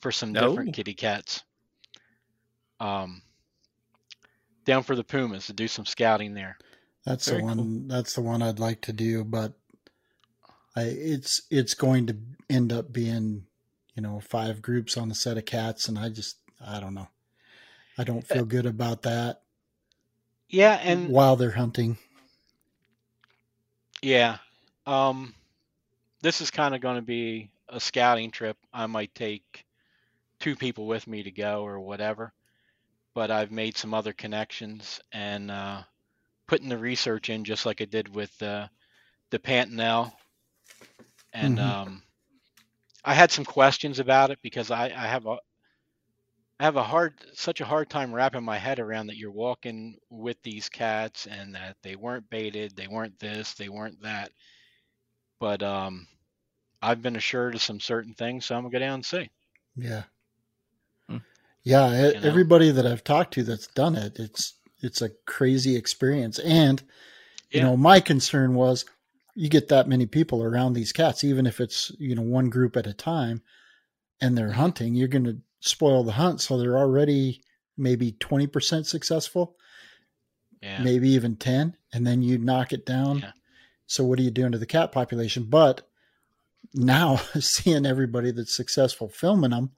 for 0.00 0.10
some 0.10 0.32
different 0.32 0.70
Oh. 0.70 0.72
kitty 0.72 0.94
cats. 0.94 1.42
Um, 2.80 3.22
down 4.64 4.82
for 4.82 4.96
the 4.96 5.04
pumas 5.04 5.46
to 5.46 5.52
do 5.52 5.68
some 5.68 5.86
scouting 5.86 6.34
there. 6.34 6.56
That's 7.04 7.28
Very 7.28 7.40
the 7.40 7.44
one. 7.44 7.56
cool. 7.58 7.82
That's 7.86 8.14
the 8.14 8.22
one 8.22 8.42
I'd 8.42 8.58
like 8.58 8.80
to 8.82 8.92
do, 8.92 9.24
but 9.24 9.52
I 10.74 10.82
it's 10.84 11.42
it's 11.50 11.74
going 11.74 12.06
to 12.06 12.16
end 12.48 12.72
up 12.72 12.92
being, 12.92 13.46
you 13.94 14.02
know, 14.02 14.20
five 14.20 14.62
groups 14.62 14.96
on 14.96 15.10
a 15.10 15.14
set 15.14 15.38
of 15.38 15.46
cats, 15.46 15.88
and 15.88 15.98
I 15.98 16.10
just 16.10 16.38
I 16.64 16.80
don't 16.80 16.94
know. 16.94 17.08
I 17.98 18.04
don't 18.04 18.26
Uh, 18.30 18.36
feel 18.36 18.44
good 18.44 18.66
about 18.66 19.02
that 19.02 19.42
Yeah, 20.48 20.74
and 20.82 21.12
while 21.12 21.36
they're 21.36 21.52
hunting. 21.52 21.98
Yeah. 24.02 24.38
Um, 24.86 25.34
this 26.22 26.40
is 26.42 26.50
kind 26.50 26.74
of 26.74 26.80
going 26.82 26.96
to 26.96 27.02
be 27.02 27.50
a 27.68 27.80
scouting 27.80 28.30
trip. 28.30 28.56
I 28.72 28.86
might 28.86 29.14
take 29.14 29.64
two 30.40 30.56
people 30.56 30.86
with 30.86 31.06
me 31.06 31.22
to 31.24 31.32
go 31.32 31.64
or 31.66 31.80
whatever, 31.80 32.32
but 33.14 33.30
I've 33.30 33.52
made 33.52 33.76
some 33.78 33.94
other 33.94 34.12
connections 34.14 35.00
and 35.12 35.50
uh, 35.50 35.82
putting 36.48 36.70
the 36.70 36.78
research 36.78 37.30
in 37.30 37.44
just 37.44 37.66
like 37.66 37.82
I 37.82 37.86
did 37.86 38.14
with 38.14 38.42
uh, 38.42 38.68
the 39.30 39.40
Pantanal. 39.40 40.12
and 41.34 41.58
Mhm. 41.58 41.60
um, 41.60 42.03
I 43.04 43.14
had 43.14 43.30
some 43.32 43.44
questions 43.44 43.98
about 44.00 44.30
it 44.30 44.40
because 44.42 44.70
I, 44.70 44.86
I 44.86 45.06
have 45.06 45.26
a 45.26 45.38
I 46.58 46.64
have 46.64 46.74
a 46.74 46.82
hard 46.82 47.24
such 47.34 47.60
a 47.60 47.64
hard 47.64 47.88
time 47.88 48.12
wrapping 48.12 48.42
my 48.42 48.58
head 48.58 48.80
around 48.80 49.06
that 49.06 49.16
you're 49.16 49.30
walking 49.30 49.98
with 50.10 50.42
these 50.42 50.68
cats 50.68 51.26
and 51.28 51.54
that 51.54 51.76
they 51.82 51.94
weren't 51.94 52.28
baited, 52.28 52.74
they 52.74 52.88
weren't 52.88 53.18
this, 53.20 53.54
they 53.54 53.68
weren't 53.68 54.02
that. 54.02 54.32
But 55.38 55.62
um, 55.62 56.08
I've 56.82 57.02
been 57.02 57.16
assured 57.16 57.54
of 57.54 57.62
some 57.62 57.80
certain 57.80 58.14
things, 58.14 58.46
so 58.46 58.56
I'm 58.56 58.62
gonna 58.62 58.72
go 58.72 58.78
down 58.80 58.94
and 58.94 59.06
see. 59.06 59.30
Yeah. 59.76 60.04
Hmm. 61.08 61.18
Yeah, 61.64 62.12
You 62.12 62.20
know? 62.20 62.40
everybody 62.40 62.70
that 62.70 62.86
I've 62.86 63.04
talked 63.04 63.34
to 63.34 63.42
that's 63.42 63.66
done 63.68 63.96
it, 63.96 64.18
it's 64.18 64.54
it's 64.82 65.00
a 65.02 65.10
crazy 65.26 65.76
experience. 65.76 66.38
And 66.38 66.82
you 67.52 67.60
Yeah. 67.60 67.62
know, 67.62 67.76
my 67.76 68.00
concern 68.00 68.54
was 68.54 68.84
you 69.34 69.48
get 69.48 69.68
that 69.68 69.88
many 69.88 70.06
people 70.06 70.42
around 70.42 70.72
these 70.72 70.92
cats, 70.92 71.24
even 71.24 71.46
if 71.46 71.60
it's 71.60 71.90
you 71.98 72.14
know 72.14 72.22
one 72.22 72.50
group 72.50 72.76
at 72.76 72.86
a 72.86 72.94
time, 72.94 73.42
and 74.20 74.36
they're 74.36 74.48
mm-hmm. 74.48 74.60
hunting, 74.60 74.94
you're 74.94 75.08
going 75.08 75.24
to 75.24 75.38
spoil 75.60 76.04
the 76.04 76.12
hunt. 76.12 76.40
So 76.40 76.58
they're 76.58 76.78
already 76.78 77.42
maybe 77.76 78.12
twenty 78.12 78.46
percent 78.46 78.86
successful, 78.86 79.56
Yeah. 80.62 80.82
maybe 80.82 81.10
even 81.10 81.36
ten, 81.36 81.76
and 81.92 82.06
then 82.06 82.22
you 82.22 82.38
knock 82.38 82.72
it 82.72 82.86
down. 82.86 83.18
Yeah. 83.18 83.32
So 83.86 84.04
what 84.04 84.18
are 84.18 84.22
you 84.22 84.30
doing 84.30 84.52
to 84.52 84.58
the 84.58 84.66
cat 84.66 84.92
population? 84.92 85.44
But 85.44 85.82
now 86.72 87.16
seeing 87.40 87.86
everybody 87.86 88.30
that's 88.30 88.56
successful 88.56 89.08
filming 89.08 89.50
them 89.50 89.72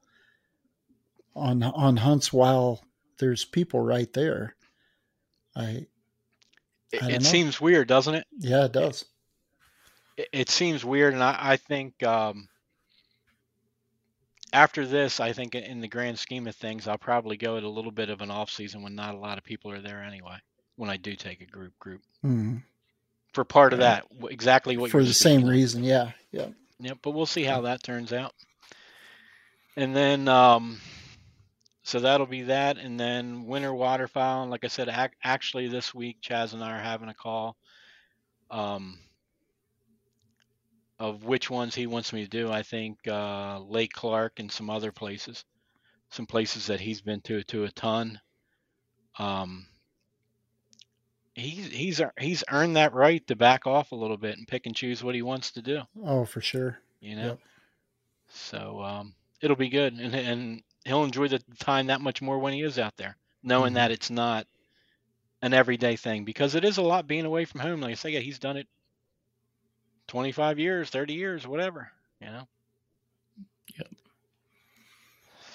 on 1.35 1.63
on 1.63 1.97
hunts 1.97 2.33
while 2.33 2.85
there's 3.19 3.45
people 3.45 3.81
right 3.81 4.13
there, 4.13 4.55
I 5.55 5.87
It, 6.93 7.03
it 7.03 7.23
seems 7.25 7.61
weird, 7.61 7.89
doesn't 7.89 8.15
it? 8.15 8.27
yeah, 8.39 8.67
it 8.67 8.73
does. 8.73 9.05
It, 10.17 10.29
it 10.33 10.51
seems 10.51 10.85
weird, 10.85 11.15
and 11.15 11.23
I, 11.23 11.37
I 11.41 11.57
think 11.57 12.03
um, 12.03 12.49
after 14.53 14.87
this, 14.87 15.21
I 15.21 15.33
think 15.33 15.55
in 15.55 15.81
the 15.81 15.89
grand 15.89 16.19
scheme 16.19 16.47
of 16.47 16.57
things, 16.57 16.89
I'll 16.89 16.99
probably 16.99 17.37
go 17.37 17.57
at 17.57 17.65
a 17.65 17.69
little 17.69 17.93
bit 17.93 18.11
of 18.11 18.21
an 18.23 18.31
off 18.31 18.51
season 18.51 18.83
when 18.83 18.95
not 18.95 19.15
a 19.15 19.19
lot 19.19 19.39
of 19.39 19.45
people 19.45 19.71
are 19.73 19.81
there 19.83 20.03
anyway. 20.03 20.37
When 20.77 20.91
I 20.91 20.97
do 20.99 21.17
take 21.17 21.41
a 21.43 21.47
group 21.47 21.79
group 21.79 22.03
Mm. 22.25 22.63
for 23.35 23.45
part 23.45 23.73
of 23.73 23.81
Right. 23.81 23.81
that, 23.81 24.07
exactly 24.31 24.77
what 24.77 24.93
For 24.93 24.99
you're 24.99 25.05
the 25.05 25.15
same 25.15 25.41
speaking 25.41 25.49
of. 25.49 25.51
reason, 25.51 25.85
yeah, 25.85 26.13
yeah. 26.33 26.49
Yep, 26.81 26.99
but 27.03 27.13
we'll 27.13 27.27
see 27.27 27.45
how 27.45 27.63
that 27.63 27.83
turns 27.83 28.13
out. 28.13 28.35
And 29.77 29.95
then, 29.97 30.29
um, 30.29 30.81
so 31.85 32.01
that'll 32.01 32.27
be 32.27 32.43
that. 32.45 32.79
And 32.79 32.99
then 33.01 33.47
winter 33.47 33.75
waterfowl. 33.75 34.43
And 34.43 34.51
like 34.51 34.65
I 34.65 34.69
said, 34.69 34.89
ac- 34.89 35.15
actually 35.25 35.69
this 35.69 35.95
week, 35.95 36.19
Chas 36.21 36.53
and 36.55 36.63
I 36.65 36.73
are 36.79 36.83
having 36.83 37.09
a 37.09 37.15
call 37.15 37.57
um, 38.51 38.99
of 40.99 41.25
which 41.25 41.51
ones 41.51 41.75
he 41.75 41.87
wants 41.87 42.13
me 42.13 42.23
to 42.25 42.29
do. 42.31 42.51
I 42.51 42.63
think 42.63 43.07
uh, 43.07 43.61
Lake 43.61 43.93
Clark 43.93 44.41
and 44.41 44.51
some 44.51 44.71
other 44.71 44.93
places, 44.93 45.45
some 46.11 46.27
places 46.27 46.67
that 46.67 46.81
he's 46.81 47.01
been 47.03 47.21
to 47.23 47.43
to 47.45 47.65
a 47.65 47.71
ton. 47.73 48.21
Um, 49.19 49.67
he's 51.35 51.67
he's 51.67 52.01
he's 52.19 52.45
earned 52.51 52.77
that 52.77 52.95
right 52.95 53.27
to 53.27 53.37
back 53.37 53.67
off 53.67 53.93
a 53.93 53.97
little 53.97 54.17
bit 54.17 54.37
and 54.39 54.49
pick 54.49 54.67
and 54.67 54.75
choose 54.75 55.03
what 55.05 55.15
he 55.15 55.23
wants 55.23 55.53
to 55.53 55.63
do 55.63 55.83
Oh, 56.03 56.25
for 56.25 56.41
sure. 56.41 56.79
you 57.01 57.17
know. 57.17 57.27
Yep. 57.27 57.39
So 58.29 58.83
um, 58.83 59.15
it'll 59.41 59.57
be 59.57 59.69
good, 59.69 59.95
and 59.95 60.15
and 60.15 60.63
he'll 60.85 61.05
enjoy 61.05 61.29
the 61.29 61.43
time 61.59 61.87
that 61.87 62.01
much 62.01 62.21
more 62.23 62.39
when 62.39 62.53
he 62.53 62.63
is 62.63 62.79
out 62.79 62.97
there, 62.97 63.17
knowing 63.43 63.75
that 63.75 63.91
it's 63.91 64.11
not 64.11 64.47
an 65.43 65.53
everyday 65.53 65.97
thing 65.97 66.25
because 66.25 66.55
it 66.55 66.65
is 66.65 66.79
a 66.79 66.83
lot 66.83 67.07
being 67.07 67.25
away 67.27 67.45
from 67.45 67.61
home. 67.61 67.81
Like 67.81 67.93
I 67.93 67.95
say, 67.95 68.11
yeah, 68.11 68.21
he's 68.21 68.39
done 68.39 68.57
it 68.57 68.67
25 70.09 70.59
years, 70.59 70.91
30 70.91 71.15
years, 71.15 71.47
whatever, 71.47 71.91
you 72.21 72.27
know. 72.29 72.49
Yep. 73.79 73.89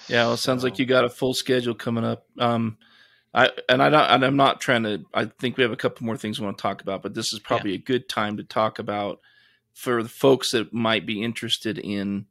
Yeah, 0.08 0.24
well, 0.24 0.34
it 0.34 0.38
sounds 0.38 0.64
like 0.64 0.78
you 0.78 0.86
got 0.86 1.04
a 1.04 1.10
full 1.10 1.34
schedule 1.34 1.74
coming 1.74 2.04
up. 2.04 2.26
Um, 2.38 2.76
I 3.34 3.50
and 3.68 3.82
I 3.82 3.88
don't, 3.88 4.04
and 4.10 4.24
I'm 4.24 4.36
not 4.36 4.60
trying 4.60 4.82
to. 4.82 5.04
I 5.14 5.24
think 5.24 5.56
we 5.56 5.62
have 5.62 5.72
a 5.72 5.76
couple 5.76 6.04
more 6.04 6.18
things 6.18 6.38
we 6.38 6.44
want 6.44 6.58
to 6.58 6.62
talk 6.62 6.82
about, 6.82 7.02
but 7.02 7.14
this 7.14 7.32
is 7.32 7.38
probably 7.38 7.74
a 7.74 7.78
good 7.78 8.08
time 8.08 8.36
to 8.36 8.44
talk 8.44 8.78
about 8.78 9.20
for 9.72 10.02
the 10.02 10.08
folks 10.08 10.50
that 10.50 10.74
might 10.74 11.06
be 11.06 11.22
interested 11.22 11.78
in, 11.78 12.26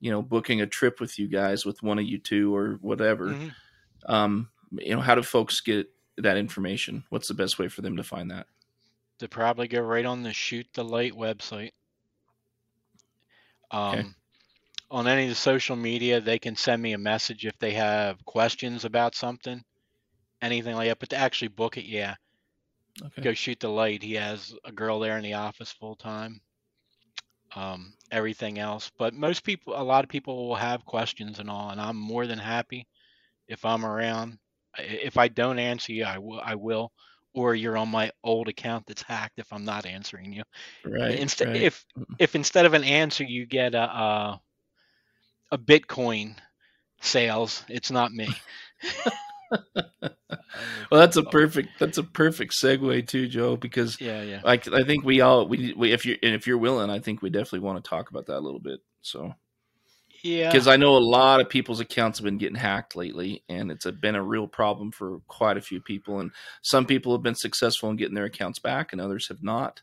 you 0.00 0.10
know, 0.10 0.22
booking 0.22 0.60
a 0.60 0.66
trip 0.66 0.98
with 0.98 1.18
you 1.20 1.28
guys 1.28 1.64
with 1.64 1.82
one 1.84 2.00
of 2.00 2.04
you 2.04 2.18
two 2.18 2.54
or 2.54 2.78
whatever. 2.80 3.28
Mhm. 3.28 3.52
Um, 4.06 4.48
you 4.72 4.96
know, 4.96 5.00
how 5.00 5.14
do 5.14 5.22
folks 5.22 5.60
get 5.60 5.88
that 6.18 6.36
information? 6.36 7.04
What's 7.10 7.28
the 7.28 7.34
best 7.34 7.60
way 7.60 7.68
for 7.68 7.82
them 7.82 7.96
to 7.96 8.02
find 8.02 8.30
that? 8.32 8.48
To 9.24 9.28
probably 9.30 9.68
go 9.68 9.80
right 9.82 10.06
on 10.06 10.22
the 10.22 10.32
Shoot 10.32 10.68
the 10.74 10.84
Light 10.84 11.14
website. 11.14 11.72
Um, 13.72 14.14
Okay. 14.14 14.14
On 14.90 15.06
any 15.08 15.24
of 15.24 15.30
the 15.30 15.34
social 15.36 15.76
media, 15.76 16.20
they 16.20 16.38
can 16.38 16.56
send 16.56 16.82
me 16.82 16.92
a 16.92 16.98
message 16.98 17.44
if 17.46 17.58
they 17.58 17.72
have 17.72 18.24
questions 18.24 18.84
about 18.84 19.14
something, 19.14 19.64
anything 20.42 20.74
like 20.76 20.88
that. 20.88 20.98
But 21.00 21.10
to 21.10 21.16
actually 21.16 21.48
book 21.48 21.76
it, 21.78 21.84
yeah, 21.86 22.16
Okay. 23.02 23.22
go 23.22 23.34
Shoot 23.34 23.60
the 23.60 23.68
Light. 23.68 24.02
He 24.02 24.14
has 24.14 24.54
a 24.64 24.72
girl 24.72 25.00
there 25.00 25.16
in 25.18 25.24
the 25.24 25.34
office 25.34 25.72
full 25.72 25.96
time. 25.96 26.40
Um, 27.54 27.94
everything 28.10 28.58
else, 28.58 28.90
but 28.98 29.14
most 29.14 29.44
people, 29.44 29.74
a 29.80 29.82
lot 29.82 30.04
of 30.04 30.10
people 30.10 30.48
will 30.48 30.54
have 30.56 30.84
questions 30.84 31.38
and 31.38 31.50
all, 31.50 31.70
and 31.70 31.80
I'm 31.80 31.96
more 31.96 32.26
than 32.26 32.38
happy 32.38 32.86
if 33.48 33.64
I'm 33.64 33.84
around. 33.84 34.38
If 34.78 35.16
I 35.18 35.28
don't 35.28 35.58
answer 35.58 35.92
you, 35.92 36.04
I 36.04 36.18
will. 36.18 36.40
I 36.40 36.54
will 36.56 36.92
or 37.34 37.54
you're 37.54 37.76
on 37.76 37.88
my 37.88 38.10
old 38.22 38.48
account 38.48 38.86
that's 38.86 39.02
hacked 39.02 39.38
if 39.38 39.52
I'm 39.52 39.64
not 39.64 39.86
answering 39.86 40.32
you. 40.32 40.42
Right. 40.84 41.18
Instead, 41.18 41.48
right. 41.48 41.62
if 41.62 41.84
if 42.18 42.34
instead 42.34 42.64
of 42.64 42.74
an 42.74 42.84
answer 42.84 43.24
you 43.24 43.46
get 43.46 43.74
a 43.74 43.82
a, 43.82 44.40
a 45.52 45.58
Bitcoin 45.58 46.36
sales, 47.00 47.64
it's 47.68 47.90
not 47.90 48.12
me. 48.12 48.28
well, 49.74 50.12
that's 50.90 51.16
a 51.16 51.22
perfect. 51.22 51.70
That's 51.78 51.98
a 51.98 52.04
perfect 52.04 52.52
segue 52.52 53.06
too, 53.06 53.26
Joe, 53.26 53.56
because 53.56 54.00
Yeah, 54.00 54.22
yeah. 54.22 54.40
like 54.44 54.72
I 54.72 54.84
think 54.84 55.04
we 55.04 55.20
all 55.20 55.46
we, 55.46 55.74
we 55.76 55.92
if 55.92 56.06
you 56.06 56.16
and 56.22 56.34
if 56.34 56.46
you're 56.46 56.58
willing, 56.58 56.90
I 56.90 57.00
think 57.00 57.20
we 57.20 57.30
definitely 57.30 57.60
want 57.60 57.82
to 57.82 57.88
talk 57.88 58.10
about 58.10 58.26
that 58.26 58.38
a 58.38 58.40
little 58.40 58.60
bit. 58.60 58.80
So 59.02 59.34
Yeah. 60.24 60.50
because 60.50 60.66
I 60.66 60.76
know 60.78 60.96
a 60.96 60.98
lot 60.98 61.40
of 61.42 61.50
people's 61.50 61.80
accounts 61.80 62.18
have 62.18 62.24
been 62.24 62.38
getting 62.38 62.56
hacked 62.56 62.96
lately, 62.96 63.42
and 63.46 63.70
it's 63.70 63.84
a, 63.84 63.92
been 63.92 64.14
a 64.14 64.22
real 64.22 64.48
problem 64.48 64.90
for 64.90 65.20
quite 65.28 65.58
a 65.58 65.60
few 65.60 65.82
people. 65.82 66.18
And 66.20 66.30
some 66.62 66.86
people 66.86 67.12
have 67.12 67.22
been 67.22 67.34
successful 67.34 67.90
in 67.90 67.96
getting 67.96 68.14
their 68.14 68.24
accounts 68.24 68.58
back, 68.58 68.92
and 68.92 69.02
others 69.02 69.28
have 69.28 69.42
not. 69.42 69.82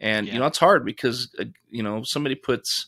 And 0.00 0.26
Yeah. 0.26 0.32
you 0.34 0.40
know 0.40 0.46
it's 0.46 0.58
hard 0.58 0.86
because 0.86 1.34
uh, 1.38 1.44
you 1.70 1.82
know 1.82 2.02
somebody 2.02 2.34
puts 2.34 2.86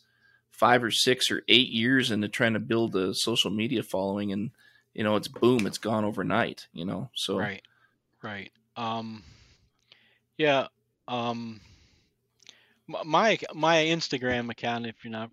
five 0.50 0.82
or 0.82 0.90
six 0.90 1.30
or 1.30 1.42
eight 1.48 1.68
years 1.68 2.10
into 2.10 2.28
trying 2.28 2.54
to 2.54 2.60
build 2.60 2.96
a 2.96 3.12
social 3.14 3.50
media 3.50 3.82
following, 3.82 4.32
and 4.32 4.50
you 4.94 5.04
know 5.04 5.16
it's 5.16 5.28
boom, 5.28 5.66
it's 5.66 5.78
gone 5.78 6.06
overnight. 6.06 6.66
You 6.72 6.86
know, 6.86 7.10
so 7.14 7.38
Right. 7.38 7.62
Right. 8.22 8.50
Um 8.74 9.22
yeah, 10.38 10.68
um 11.08 11.60
my 12.88 13.38
my 13.54 13.76
Instagram 13.84 14.50
account 14.50 14.86
if 14.86 15.04
you're 15.04 15.12
not 15.12 15.30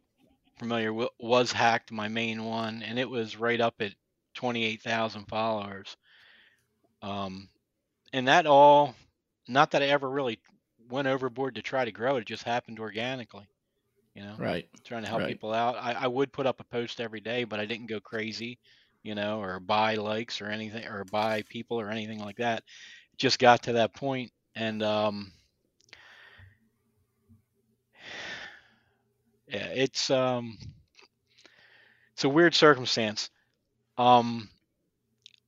familiar 0.64 0.94
wa- 0.94 1.10
was 1.20 1.52
hacked 1.52 1.92
my 1.92 2.08
main 2.08 2.44
one 2.46 2.84
and 2.84 2.98
it 2.98 3.10
was 3.10 3.38
right 3.38 3.60
up 3.60 3.76
at 3.82 3.94
28,000 4.36 5.26
followers. 5.26 5.98
Um 7.02 7.50
and 8.14 8.28
that 8.28 8.48
all 8.48 8.96
not 9.48 9.72
that 9.72 9.84
I 9.84 9.88
ever 9.88 10.10
really 10.10 10.40
went 10.90 11.08
overboard 11.08 11.56
to 11.56 11.62
try 11.62 11.86
to 11.86 11.92
grow 11.92 12.16
it, 12.16 12.22
it 12.22 12.28
just 12.28 12.44
happened 12.44 12.80
organically. 12.80 13.48
You 14.16 14.24
know, 14.24 14.36
right, 14.38 14.68
trying 14.86 15.04
to 15.04 15.10
help 15.10 15.22
right. 15.22 15.30
people 15.30 15.54
out. 15.54 15.76
I, 15.76 15.94
I 15.94 16.08
would 16.08 16.32
put 16.32 16.46
up 16.46 16.60
a 16.60 16.66
post 16.66 17.02
every 17.02 17.20
day, 17.20 17.46
but 17.46 17.60
I 17.60 17.66
didn't 17.66 17.88
go 17.88 18.00
crazy, 18.00 18.60
you 19.04 19.16
know, 19.16 19.42
or 19.42 19.60
buy 19.60 19.96
likes 19.96 20.42
or 20.42 20.48
anything, 20.48 20.86
or 20.86 21.04
buy 21.06 21.44
people 21.50 21.82
or 21.82 21.90
anything 21.90 22.20
like 22.20 22.38
that. 22.38 22.60
It 22.60 23.20
just 23.20 23.40
got 23.40 23.64
to 23.64 23.74
that 23.74 23.96
point, 23.96 24.32
and 24.56 24.84
um, 24.84 25.32
yeah, 29.48 29.68
it's 29.74 30.10
um, 30.10 30.58
it's 32.14 32.24
a 32.24 32.30
weird 32.30 32.54
circumstance. 32.56 33.30
Um, 33.98 34.50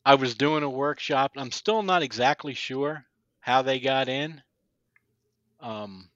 I 0.06 0.16
was 0.16 0.36
doing 0.36 0.64
a 0.64 0.70
workshop. 0.70 1.34
I'm 1.38 1.52
still 1.52 1.82
not 1.84 2.02
exactly 2.04 2.54
sure 2.54 3.06
how 3.40 3.62
they 3.62 3.80
got 3.80 4.08
in. 4.10 4.42
Um, 5.60 6.10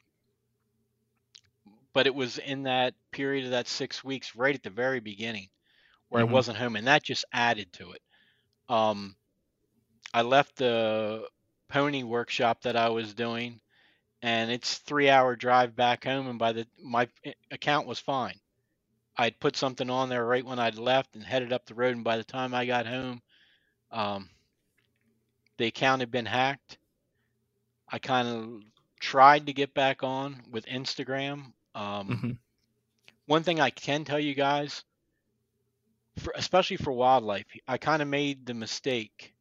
but 1.93 2.07
it 2.07 2.13
was 2.15 2.37
in 2.37 2.63
that 2.63 2.93
period 3.11 3.45
of 3.45 3.51
that 3.51 3.67
six 3.67 4.03
weeks, 4.03 4.35
right 4.35 4.55
at 4.55 4.63
the 4.63 4.69
very 4.69 4.99
beginning, 4.99 5.49
where 6.09 6.21
Mhm. 6.21 6.21
I 6.21 6.25
wasn't 6.25 6.57
home, 6.57 6.75
and 6.75 6.87
that 6.87 7.03
just 7.03 7.25
added 7.33 7.71
to 7.73 7.91
it. 7.91 8.01
Um, 8.69 9.15
I 10.13 10.21
left 10.21 10.57
the 10.57 11.27
pony 11.69 12.03
workshop 12.03 12.61
that 12.63 12.75
I 12.75 12.89
was 12.89 13.13
doing, 13.13 13.61
and 14.21 14.51
it's 14.51 14.77
three 14.79 15.09
hour 15.09 15.35
drive 15.35 15.75
back 15.75 16.03
home, 16.05 16.27
and 16.27 16.39
by 16.39 16.53
the 16.53 16.67
my 16.81 17.07
account 17.51 17.87
was 17.87 17.99
fine. 17.99 18.39
I'd 19.17 19.39
put 19.39 19.55
something 19.57 19.89
on 19.89 20.09
there 20.09 20.25
right 20.25 20.45
when 20.45 20.59
I'd 20.59 20.77
left 20.77 21.15
and 21.15 21.23
headed 21.23 21.51
up 21.53 21.65
the 21.65 21.75
road, 21.75 21.95
and 21.95 22.03
by 22.03 22.17
the 22.17 22.23
time 22.23 22.53
I 22.53 22.65
got 22.65 22.85
home, 22.87 23.21
um, 23.91 24.29
the 25.57 25.67
account 25.67 25.99
had 26.01 26.11
been 26.11 26.25
hacked. 26.25 26.77
I 27.87 27.99
kind 27.99 28.27
of 28.27 28.63
tried 28.99 29.45
to 29.47 29.53
get 29.53 29.73
back 29.73 30.03
on 30.03 30.43
with 30.49 30.65
Instagram. 30.65 31.53
Um, 31.75 32.23
Mhm. 32.23 32.39
one 33.25 33.43
thing 33.43 33.59
I 33.59 33.69
can 33.69 34.03
tell 34.05 34.19
you 34.19 34.33
guys, 34.35 34.83
for, 36.19 36.33
especially 36.35 36.77
for 36.77 36.91
wildlife, 36.91 37.45
I 37.67 37.77
kind 37.77 38.01
of 38.01 38.07
made 38.07 38.45
the 38.45 38.53
mistake. 38.53 39.33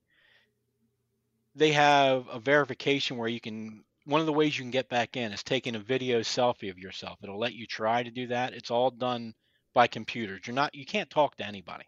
They 1.55 1.73
have 1.73 2.29
a 2.29 2.39
verification 2.41 3.17
where 3.19 3.29
you 3.29 3.41
can. 3.41 3.85
One 4.09 4.21
of 4.21 4.27
the 4.27 4.33
ways 4.33 4.57
you 4.57 4.65
can 4.65 4.71
get 4.71 4.89
back 4.89 5.19
in 5.19 5.33
is 5.33 5.43
taking 5.43 5.75
a 5.77 5.79
video 5.81 6.21
selfie 6.21 6.71
of 6.71 6.79
yourself. 6.79 7.19
It'll 7.23 7.39
let 7.39 7.53
you 7.53 7.67
try 7.67 8.03
to 8.03 8.11
do 8.11 8.29
that. 8.29 8.55
It's 8.55 8.71
all 8.71 8.91
done 8.91 9.35
by 9.75 9.87
computers. 9.87 10.41
You're 10.47 10.55
not. 10.55 10.75
You 10.75 10.87
can't 10.87 11.11
talk 11.11 11.37
to 11.37 11.47
anybody 11.47 11.85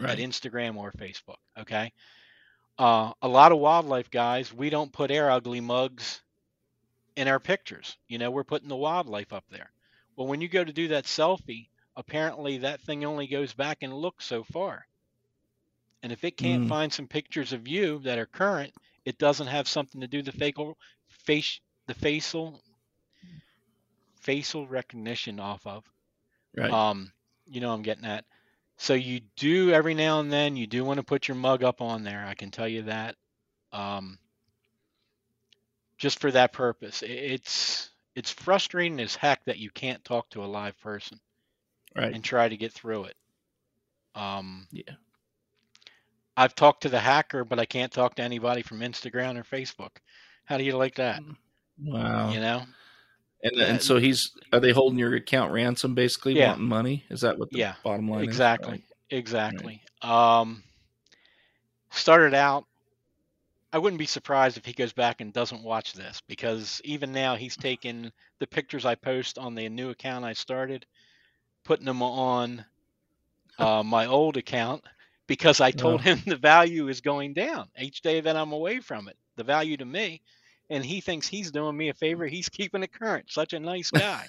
Right. 0.00 0.18
at 0.18 0.18
Instagram 0.18 0.76
or 0.76 0.92
Facebook. 0.92 1.36
Okay. 1.58 1.92
Uh, 2.78 3.12
a 3.20 3.28
lot 3.28 3.52
of 3.52 3.58
wildlife 3.58 4.10
guys, 4.10 4.50
we 4.54 4.70
don't 4.70 4.92
put 4.94 5.10
our 5.10 5.30
ugly 5.30 5.60
mugs 5.60 6.22
in 7.16 7.28
our 7.28 7.38
pictures. 7.38 7.98
You 8.08 8.16
know, 8.16 8.30
we're 8.30 8.44
putting 8.44 8.70
the 8.70 8.76
wildlife 8.76 9.34
up 9.34 9.44
there. 9.50 9.70
Well, 10.16 10.28
when 10.28 10.40
you 10.40 10.48
go 10.48 10.64
to 10.64 10.72
do 10.72 10.88
that 10.88 11.04
selfie, 11.04 11.68
apparently 11.96 12.58
that 12.58 12.80
thing 12.80 13.04
only 13.04 13.26
goes 13.26 13.52
back 13.52 13.78
and 13.82 13.92
looks 13.92 14.24
so 14.24 14.42
far. 14.42 14.86
And 16.02 16.12
if 16.12 16.24
it 16.24 16.38
can't 16.38 16.64
Mm. 16.64 16.68
find 16.70 16.90
some 16.92 17.08
pictures 17.08 17.52
of 17.52 17.68
you 17.68 17.98
that 18.00 18.18
are 18.18 18.26
current, 18.26 18.72
it 19.04 19.18
doesn't 19.18 19.48
have 19.48 19.68
something 19.68 20.00
to 20.00 20.08
do 20.08 20.22
the 20.22 20.32
facial 20.32 20.78
face 21.24 21.60
the 21.86 21.94
facial 21.94 22.60
facial 24.20 24.66
recognition 24.66 25.40
off 25.40 25.66
of. 25.66 25.84
Right. 26.56 26.70
Um, 26.70 27.12
you 27.46 27.60
know, 27.60 27.72
I'm 27.72 27.82
getting 27.82 28.04
at. 28.04 28.24
So 28.76 28.94
you 28.94 29.20
do 29.36 29.70
every 29.70 29.94
now 29.94 30.20
and 30.20 30.32
then 30.32 30.56
you 30.56 30.66
do 30.66 30.84
want 30.84 30.98
to 30.98 31.04
put 31.04 31.28
your 31.28 31.36
mug 31.36 31.62
up 31.62 31.80
on 31.80 32.04
there. 32.04 32.24
I 32.26 32.34
can 32.34 32.50
tell 32.50 32.68
you 32.68 32.82
that. 32.82 33.16
Um, 33.72 34.18
just 35.98 36.20
for 36.20 36.30
that 36.32 36.52
purpose, 36.52 37.02
it's 37.06 37.90
it's 38.14 38.30
frustrating 38.30 39.00
as 39.00 39.14
heck 39.14 39.44
that 39.44 39.58
you 39.58 39.70
can't 39.70 40.04
talk 40.04 40.28
to 40.30 40.44
a 40.44 40.46
live 40.46 40.78
person 40.80 41.20
right. 41.96 42.12
and 42.12 42.22
try 42.22 42.48
to 42.48 42.56
get 42.56 42.72
through 42.72 43.04
it. 43.04 43.16
Um, 44.14 44.66
Yeah. 44.70 44.94
I've 46.36 46.54
talked 46.54 46.82
to 46.82 46.88
the 46.88 46.98
hacker, 46.98 47.44
but 47.44 47.58
I 47.58 47.66
can't 47.66 47.92
talk 47.92 48.14
to 48.14 48.22
anybody 48.22 48.62
from 48.62 48.80
Instagram 48.80 49.38
or 49.38 49.44
Facebook. 49.44 49.98
How 50.44 50.58
do 50.58 50.64
you 50.64 50.76
like 50.76 50.96
that? 50.96 51.22
Wow. 51.78 52.30
You 52.32 52.40
know? 52.40 52.64
And 53.42 53.60
and 53.60 53.82
so 53.82 53.98
he's 53.98 54.30
are 54.52 54.60
they 54.60 54.72
holding 54.72 54.98
your 54.98 55.14
account 55.14 55.52
ransom 55.52 55.94
basically 55.94 56.34
Yeah. 56.34 56.48
wanting 56.48 56.68
money? 56.68 57.04
Is 57.10 57.20
that 57.22 57.38
what 57.38 57.50
the 57.52 57.58
Yeah, 57.58 57.74
bottom 57.82 58.08
line 58.08 58.24
exactly 58.24 58.78
is? 58.78 58.82
exactly 59.10 59.82
um 60.00 60.62
started 61.90 62.34
out 62.34 62.64
i 63.72 63.78
wouldn't 63.78 63.98
be 63.98 64.06
surprised 64.06 64.56
if 64.56 64.64
he 64.64 64.72
goes 64.72 64.92
back 64.92 65.20
and 65.20 65.32
doesn't 65.32 65.62
watch 65.62 65.92
this 65.92 66.22
because 66.28 66.80
even 66.84 67.12
now 67.12 67.36
he's 67.36 67.56
taken 67.56 68.10
the 68.40 68.46
pictures 68.46 68.84
i 68.86 68.94
post 68.94 69.38
on 69.38 69.54
the 69.54 69.68
new 69.68 69.90
account 69.90 70.24
i 70.24 70.32
started 70.32 70.86
putting 71.64 71.86
them 71.86 72.02
on 72.02 72.64
uh, 73.58 73.82
my 73.82 74.06
old 74.06 74.36
account 74.36 74.82
because 75.26 75.60
i 75.60 75.70
told 75.70 76.00
Oh. 76.00 76.04
him 76.04 76.20
the 76.26 76.36
value 76.36 76.88
is 76.88 77.00
going 77.00 77.34
down 77.34 77.68
each 77.78 78.00
day 78.02 78.20
that 78.20 78.36
i'm 78.36 78.52
away 78.52 78.80
from 78.80 79.08
it 79.08 79.16
the 79.36 79.44
value 79.44 79.76
to 79.76 79.84
me 79.84 80.20
and 80.70 80.84
he 80.84 81.00
thinks 81.00 81.26
he's 81.28 81.50
doing 81.50 81.76
me 81.76 81.88
a 81.88 81.94
favor 81.94 82.26
he's 82.26 82.48
keeping 82.48 82.82
it 82.82 82.92
current 82.92 83.30
such 83.30 83.52
a 83.52 83.60
nice 83.60 83.90
guy 83.92 84.26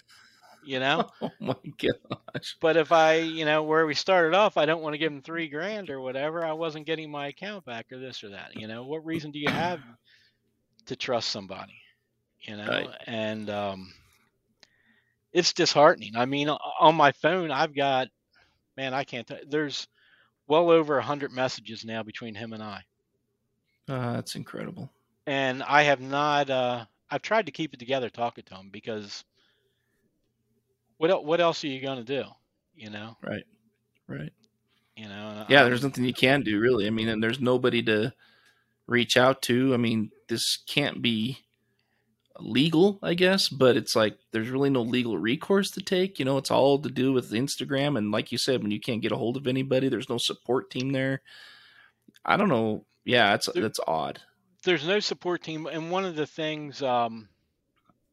you 0.61 0.79
know 0.79 1.09
Oh 1.21 1.31
my 1.39 1.55
gosh. 1.77 2.57
but 2.61 2.77
if 2.77 2.91
I, 2.91 3.15
you 3.15 3.45
know, 3.45 3.63
where 3.63 3.85
we 3.85 3.93
started 3.93 4.33
off, 4.35 4.57
I 4.57 4.65
don't 4.65 4.81
want 4.81 4.93
to 4.93 4.97
give 4.97 5.11
him 5.11 5.21
three 5.21 5.47
grand 5.49 5.89
or 5.89 6.01
whatever. 6.01 6.45
I 6.45 6.53
wasn't 6.53 6.85
getting 6.85 7.11
my 7.11 7.27
account 7.27 7.65
back 7.65 7.91
or 7.91 7.99
this 7.99 8.23
or 8.23 8.29
that. 8.29 8.55
You 8.55 8.67
know, 8.67 8.83
what 8.83 9.05
reason 9.05 9.31
do 9.31 9.39
you 9.39 9.49
have 9.49 9.81
to 10.87 10.95
trust 10.95 11.29
somebody? 11.29 11.81
You 12.41 12.57
know, 12.57 12.65
Right. 12.67 12.89
and 13.05 13.49
um, 13.49 13.93
it's 15.33 15.53
disheartening. 15.53 16.15
I 16.15 16.25
mean, 16.25 16.49
on 16.49 16.95
my 16.95 17.11
phone, 17.13 17.51
I've 17.51 17.75
got, 17.75 18.07
man, 18.77 18.93
I 18.93 19.03
can't. 19.03 19.27
T- 19.27 19.43
there's 19.47 19.87
well 20.47 20.69
over 20.71 20.97
a 20.97 21.03
hundred 21.03 21.31
messages 21.31 21.85
now 21.85 22.03
between 22.03 22.35
him 22.35 22.53
and 22.53 22.63
I, 22.63 22.83
Uh, 23.87 24.13
that's 24.13 24.35
incredible. 24.35 24.92
And 25.27 25.63
I 25.63 25.83
have 25.83 26.01
not. 26.01 26.49
Uh, 26.49 26.85
I've 27.09 27.21
tried 27.21 27.45
to 27.45 27.51
keep 27.51 27.73
it 27.73 27.79
together 27.79 28.09
talking 28.09 28.43
to 28.45 28.55
him 28.55 28.69
because 28.71 29.23
what 30.97 31.09
el- 31.11 31.25
what 31.25 31.41
else 31.41 31.63
are 31.63 31.67
you 31.67 31.81
going 31.81 32.03
to 32.03 32.23
do? 32.23 32.27
You 32.75 32.89
know, 32.89 33.15
Right. 33.21 33.43
Right. 34.07 34.33
you 34.95 35.07
know. 35.07 35.45
Yeah, 35.49 35.59
I'm- 35.61 35.69
there's 35.69 35.83
nothing 35.83 36.05
you 36.05 36.13
can 36.13 36.41
do 36.41 36.59
really. 36.59 36.87
I 36.87 36.89
mean, 36.89 37.07
and 37.09 37.21
there's 37.23 37.39
nobody 37.39 37.83
to 37.83 38.13
reach 38.87 39.15
out 39.17 39.41
to. 39.43 39.73
I 39.73 39.77
mean, 39.77 40.11
this 40.27 40.57
can't 40.67 41.01
be 41.01 41.39
legal, 42.39 42.97
I 43.03 43.13
guess, 43.13 43.47
but 43.47 43.77
it's 43.77 43.95
like 43.95 44.17
there's 44.31 44.49
really 44.49 44.71
no 44.71 44.81
legal 44.81 45.17
recourse 45.19 45.69
to 45.71 45.81
take. 45.81 46.17
You 46.17 46.25
know, 46.25 46.37
it's 46.39 46.49
all 46.51 46.79
to 46.79 46.89
do 46.89 47.13
with 47.13 47.31
Instagram 47.31 47.95
and 47.97 48.11
like 48.11 48.31
you 48.31 48.37
said, 48.39 48.61
when 48.63 48.71
you 48.71 48.79
can't 48.79 49.01
get 49.03 49.11
a 49.11 49.17
hold 49.17 49.37
of 49.37 49.45
anybody, 49.47 49.87
there's 49.87 50.09
no 50.09 50.17
support 50.17 50.71
team 50.71 50.91
there. 50.91 51.21
I 52.25 52.35
don't 52.37 52.49
know. 52.49 52.85
Yeah, 53.05 53.35
it's 53.35 53.47
There- 53.53 53.61
that's 53.61 53.79
odd. 53.87 54.21
There's 54.63 54.87
no 54.87 54.99
support 54.99 55.43
team 55.43 55.67
and 55.67 55.91
one 55.91 56.05
of 56.05 56.15
the 56.15 56.25
things 56.27 56.81
um, 56.81 57.29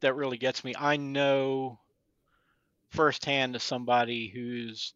that 0.01 0.15
really 0.15 0.39
gets 0.39 0.65
me 0.65 0.75
i 0.79 0.97
know 0.97 1.79
firsthand 2.91 3.55
as 3.55 3.63
somebody 3.63 4.29
who's 4.29 4.95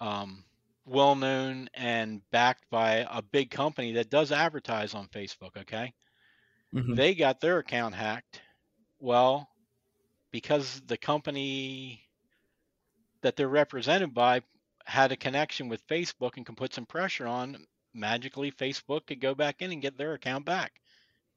um, 0.00 0.44
well 0.84 1.14
known 1.14 1.68
and 1.74 2.20
backed 2.30 2.64
by 2.70 3.06
a 3.10 3.22
big 3.22 3.50
company 3.50 3.92
that 3.92 4.10
does 4.10 4.32
advertise 4.32 4.94
on 4.94 5.08
facebook 5.08 5.56
okay 5.56 5.92
Mhm. 6.74 6.96
they 6.96 7.14
got 7.14 7.40
their 7.40 7.58
account 7.58 7.94
hacked 7.94 8.42
well 8.98 9.48
because 10.32 10.80
the 10.86 10.96
company 10.98 12.02
that 13.22 13.36
they're 13.36 13.48
represented 13.48 14.12
by 14.12 14.42
had 14.84 15.12
a 15.12 15.16
connection 15.16 15.68
with 15.68 15.86
facebook 15.86 16.36
and 16.36 16.44
can 16.44 16.56
put 16.56 16.74
some 16.74 16.86
pressure 16.86 17.26
on 17.26 17.64
magically 17.94 18.50
Facebook 18.52 19.06
could 19.06 19.20
go 19.20 19.34
back 19.34 19.62
in 19.62 19.72
and 19.72 19.82
get 19.82 19.96
their 19.96 20.14
account 20.14 20.44
back 20.44 20.80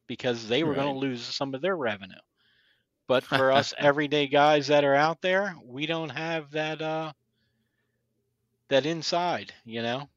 because 0.08 0.47
they 0.47 0.64
were 0.64 0.76
going 0.76 0.93
to 0.93 0.99
lose 0.99 1.24
some 1.24 1.53
of 1.53 1.62
their 1.62 1.76
revenue. 1.78 2.16
But 3.08 3.24
for 3.28 3.51
us 3.51 3.74
everyday 3.78 4.28
guys 4.28 4.68
that 4.68 4.84
are 4.84 4.95
out 4.95 5.22
there, 5.22 5.55
we 5.64 5.86
don't 5.86 6.10
have 6.10 6.51
that 6.51 6.82
uh 6.82 7.14
that 8.70 8.86
inside, 8.86 9.53
you 9.66 9.82
know. 9.82 10.10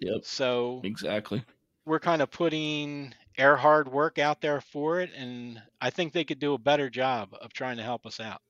Yep, 0.00 0.22
So 0.22 0.84
exactly. 0.84 1.44
we're 1.84 2.00
kind 2.00 2.22
of 2.22 2.30
putting 2.30 3.14
our 3.38 3.56
hard 3.56 3.88
work 3.88 4.18
out 4.18 4.40
there 4.40 4.60
for 4.60 5.00
it 5.00 5.10
and 5.14 5.60
I 5.80 5.90
think 5.90 6.12
they 6.12 6.24
could 6.24 6.38
do 6.38 6.54
a 6.54 6.58
better 6.58 6.88
job 6.90 7.34
of 7.40 7.52
trying 7.52 7.76
to 7.78 7.82
help 7.82 8.06
us 8.06 8.20
out. 8.20 8.40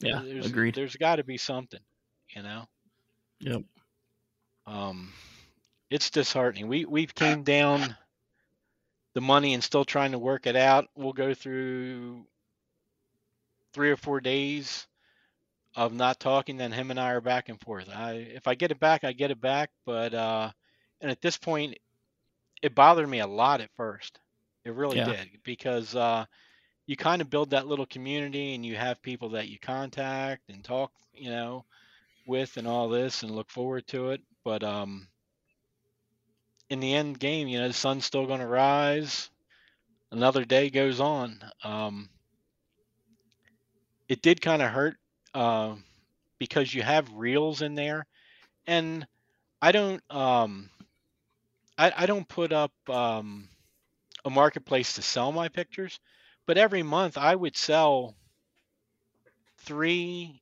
Yeah, 0.00 0.22
there's, 0.22 0.46
agreed. 0.46 0.74
There's 0.74 0.96
got 0.96 1.16
to 1.16 1.24
be 1.24 1.36
something, 1.38 1.80
you 2.34 2.42
know. 2.42 2.66
Yep. 3.40 3.62
um, 4.66 5.12
it's 5.92 6.10
disheartening. 6.10 6.68
We 6.68 6.86
we 6.86 7.06
came 7.06 7.44
down 7.44 7.96
the 9.14 9.20
money 9.20 9.54
and 9.54 9.62
still 9.64 9.84
trying 9.84 10.12
to 10.12 10.18
work 10.18 10.46
it 10.46 10.56
out. 10.56 10.88
We'll 10.94 11.12
go 11.12 11.34
through 11.34 12.26
three 13.72 13.90
or 13.90 13.96
four 13.96 14.20
days 14.20 14.86
of 15.76 15.92
not 15.92 16.20
talking. 16.20 16.56
Then 16.56 16.72
him 16.72 16.90
and 16.90 17.00
I 17.00 17.12
are 17.12 17.20
back 17.20 17.48
and 17.48 17.60
forth. 17.60 17.88
I 17.90 18.12
if 18.14 18.46
I 18.48 18.54
get 18.54 18.72
it 18.72 18.80
back, 18.80 19.04
I 19.04 19.12
get 19.12 19.30
it 19.30 19.40
back. 19.40 19.70
But 19.86 20.14
uh, 20.14 20.50
and 21.00 21.10
at 21.10 21.22
this 21.22 21.38
point, 21.38 21.78
it 22.62 22.74
bothered 22.74 23.08
me 23.08 23.20
a 23.20 23.26
lot 23.26 23.60
at 23.60 23.70
first. 23.74 24.20
It 24.64 24.74
really 24.74 25.00
Yeah. 25.00 25.14
did 25.14 25.28
because 25.44 25.94
uh, 25.94 26.26
you 26.86 26.96
kind 26.96 27.22
of 27.22 27.30
build 27.30 27.50
that 27.50 27.66
little 27.66 27.86
community 27.86 28.54
and 28.54 28.64
you 28.66 28.76
have 28.76 29.02
people 29.02 29.30
that 29.30 29.48
you 29.48 29.58
contact 29.60 30.42
and 30.50 30.64
talk, 30.64 30.92
you 31.12 31.30
know, 31.30 31.64
with 32.26 32.56
and 32.56 32.66
all 32.68 32.88
this 32.88 33.22
and 33.22 33.32
look 33.32 33.50
forward 33.50 33.86
to 33.88 34.10
it. 34.10 34.22
But 34.44 34.62
um, 34.64 35.08
in 36.72 36.80
the 36.80 36.94
end 36.94 37.18
game, 37.18 37.48
you 37.48 37.60
know, 37.60 37.68
the 37.68 37.74
sun's 37.74 38.06
still 38.06 38.26
going 38.26 38.40
to 38.40 38.46
rise. 38.46 39.28
Another 40.10 40.42
day 40.42 40.70
goes 40.70 41.00
on. 41.00 41.38
Um, 41.62 42.08
it 44.08 44.22
did 44.22 44.40
kind 44.40 44.62
of 44.62 44.70
hurt 44.70 44.96
uh, 45.34 45.74
because 46.38 46.74
you 46.74 46.82
have 46.82 47.12
reels 47.12 47.60
in 47.60 47.74
there, 47.74 48.06
and 48.66 49.06
I 49.60 49.72
don't. 49.72 50.02
Um, 50.10 50.70
I, 51.76 51.92
I 51.94 52.06
don't 52.06 52.28
put 52.28 52.52
up 52.52 52.72
um, 52.88 53.48
a 54.24 54.30
marketplace 54.30 54.94
to 54.94 55.02
sell 55.02 55.30
my 55.30 55.48
pictures, 55.48 56.00
but 56.46 56.56
every 56.58 56.82
month 56.82 57.18
I 57.18 57.34
would 57.34 57.56
sell 57.56 58.14
three, 59.58 60.41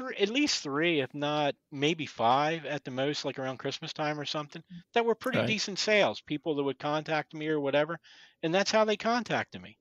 three 0.00 0.16
at 0.16 0.30
least 0.30 0.62
three, 0.62 1.00
if 1.00 1.14
not 1.14 1.54
maybe 1.70 2.06
five 2.06 2.64
at 2.66 2.84
the 2.84 2.90
most, 2.90 3.24
like 3.24 3.38
around 3.38 3.58
Christmas 3.58 3.92
time 3.92 4.18
or 4.18 4.24
something, 4.24 4.62
mm. 4.62 4.82
that 4.94 5.04
were 5.04 5.14
pretty 5.14 5.38
Right. 5.38 5.46
decent 5.48 5.78
sales. 5.78 6.20
People 6.22 6.54
that 6.56 6.64
would 6.64 6.78
contact 6.78 7.34
me 7.34 7.48
or 7.48 7.60
whatever, 7.60 7.98
and 8.42 8.54
that's 8.54 8.70
how 8.70 8.84
they 8.84 8.96
contacted 8.96 9.60
me. 9.62 9.78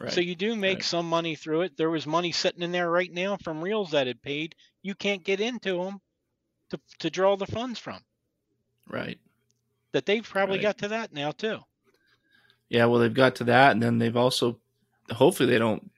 Right. 0.00 0.12
So 0.12 0.20
you 0.20 0.36
do 0.36 0.54
make 0.54 0.78
right. 0.78 0.84
some 0.84 1.08
money 1.08 1.34
through 1.34 1.62
it. 1.62 1.76
There 1.76 1.90
was 1.90 2.06
money 2.06 2.32
sitting 2.32 2.62
in 2.62 2.72
there 2.72 2.90
right 2.90 3.12
now 3.12 3.36
from 3.36 3.60
reels 3.62 3.90
that 3.92 4.06
had 4.06 4.22
paid. 4.22 4.54
You 4.82 4.94
can't 4.94 5.24
get 5.24 5.40
into 5.40 5.82
them 5.84 6.00
to 6.70 6.80
to 7.00 7.10
draw 7.10 7.36
the 7.36 7.46
funds 7.46 7.78
from. 7.80 8.04
right. 8.88 9.18
That 9.92 10.06
they've 10.06 10.22
probably 10.28 10.58
Right. 10.58 10.62
got 10.62 10.78
to 10.78 10.88
that 10.88 11.12
now 11.12 11.32
too. 11.32 11.60
Yeah, 12.68 12.84
well, 12.86 13.00
they've 13.00 13.12
got 13.12 13.36
to 13.36 13.44
that, 13.44 13.72
and 13.72 13.82
then 13.82 13.98
they've 13.98 14.16
also, 14.16 14.60
hopefully, 15.10 15.50
they 15.50 15.58
don't 15.58 15.90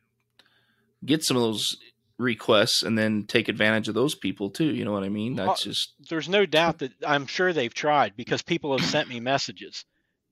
get 1.04 1.24
some 1.24 1.36
of 1.36 1.42
those 1.42 1.76
requests 2.20 2.82
and 2.82 2.96
then 2.96 3.24
take 3.24 3.48
advantage 3.48 3.88
of 3.88 3.94
those 3.94 4.14
people 4.14 4.50
too. 4.50 4.72
You 4.72 4.84
know 4.84 4.92
what 4.92 5.02
I 5.02 5.08
mean? 5.08 5.34
That's 5.34 5.64
just 5.64 5.94
there's 6.08 6.28
no 6.28 6.46
doubt 6.46 6.78
that 6.78 6.92
I'm 7.06 7.26
sure 7.26 7.52
they've 7.52 7.72
tried 7.72 8.16
because 8.16 8.42
people 8.42 8.76
have 8.76 8.86
sent 8.86 9.08
me 9.08 9.18
messages. 9.20 9.84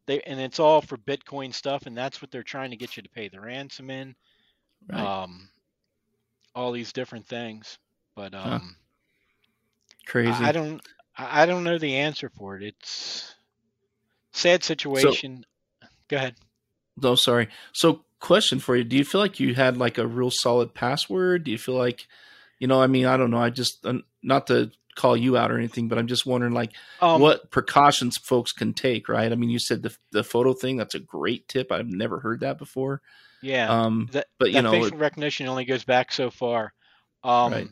They 0.06 0.20
and 0.22 0.38
it's 0.38 0.60
all 0.60 0.80
for 0.80 0.96
Bitcoin 0.96 1.52
stuff, 1.52 1.86
and 1.86 1.96
that's 1.96 2.22
what 2.22 2.30
they're 2.30 2.42
trying 2.42 2.70
to 2.70 2.76
get 2.76 2.96
you 2.96 3.02
to 3.02 3.08
pay 3.08 3.28
the 3.28 3.40
ransom 3.40 3.90
in. 3.90 4.14
Right. 4.88 5.00
Um, 5.00 5.48
all 6.54 6.72
these 6.72 6.92
different 6.92 7.26
things, 7.26 7.78
but 8.14 8.34
um, 8.34 8.42
huh. 8.42 8.58
crazy. 10.06 10.44
I, 10.44 10.48
I, 10.48 10.52
don't. 10.52 10.80
I 11.16 11.46
don't 11.46 11.64
know 11.64 11.78
the 11.78 11.96
answer 11.96 12.30
for 12.30 12.56
it. 12.56 12.62
It's 12.62 13.34
sad 14.32 14.62
situation. 14.62 15.44
So, 15.82 15.88
Go 16.08 16.16
ahead. 16.16 16.34
Oh, 17.02 17.14
sorry. 17.14 17.48
So 17.72 18.04
question 18.20 18.58
for 18.58 18.76
you. 18.76 18.84
Do 18.84 18.96
you 18.96 19.04
feel 19.04 19.20
like 19.20 19.40
you 19.40 19.54
had 19.54 19.76
like 19.76 19.98
a 19.98 20.06
real 20.06 20.30
solid 20.30 20.74
password? 20.74 21.44
Do 21.44 21.50
you 21.50 21.58
feel 21.58 21.76
like, 21.76 22.06
you 22.58 22.66
know, 22.66 22.82
I 22.82 22.86
mean, 22.86 23.06
I 23.06 23.16
don't 23.16 23.30
know. 23.30 23.38
I 23.38 23.50
just, 23.50 23.84
uh, 23.86 23.98
not 24.22 24.46
to 24.48 24.70
call 24.96 25.16
you 25.16 25.36
out 25.36 25.52
or 25.52 25.58
anything, 25.58 25.86
but 25.86 25.98
I'm 25.98 26.08
just 26.08 26.26
wondering 26.26 26.52
like 26.52 26.72
um, 27.00 27.20
what 27.20 27.50
precautions 27.50 28.16
folks 28.16 28.52
can 28.52 28.74
take, 28.74 29.08
right? 29.08 29.30
I 29.30 29.34
mean, 29.36 29.50
you 29.50 29.60
said 29.60 29.82
the, 29.82 29.96
the 30.10 30.24
photo 30.24 30.52
thing, 30.52 30.76
that's 30.76 30.96
a 30.96 31.00
great 31.00 31.46
tip. 31.46 31.70
I've 31.70 31.86
never 31.86 32.18
heard 32.18 32.40
that 32.40 32.58
before. 32.58 33.00
Yeah. 33.40 33.68
Um, 33.68 34.08
that, 34.12 34.26
but 34.38 34.48
you 34.48 34.54
that 34.54 34.62
know, 34.62 34.72
facial 34.72 34.98
recognition 34.98 35.46
only 35.46 35.64
goes 35.64 35.84
back 35.84 36.10
so 36.10 36.30
far. 36.30 36.72
Um, 37.22 37.52
right. 37.52 37.68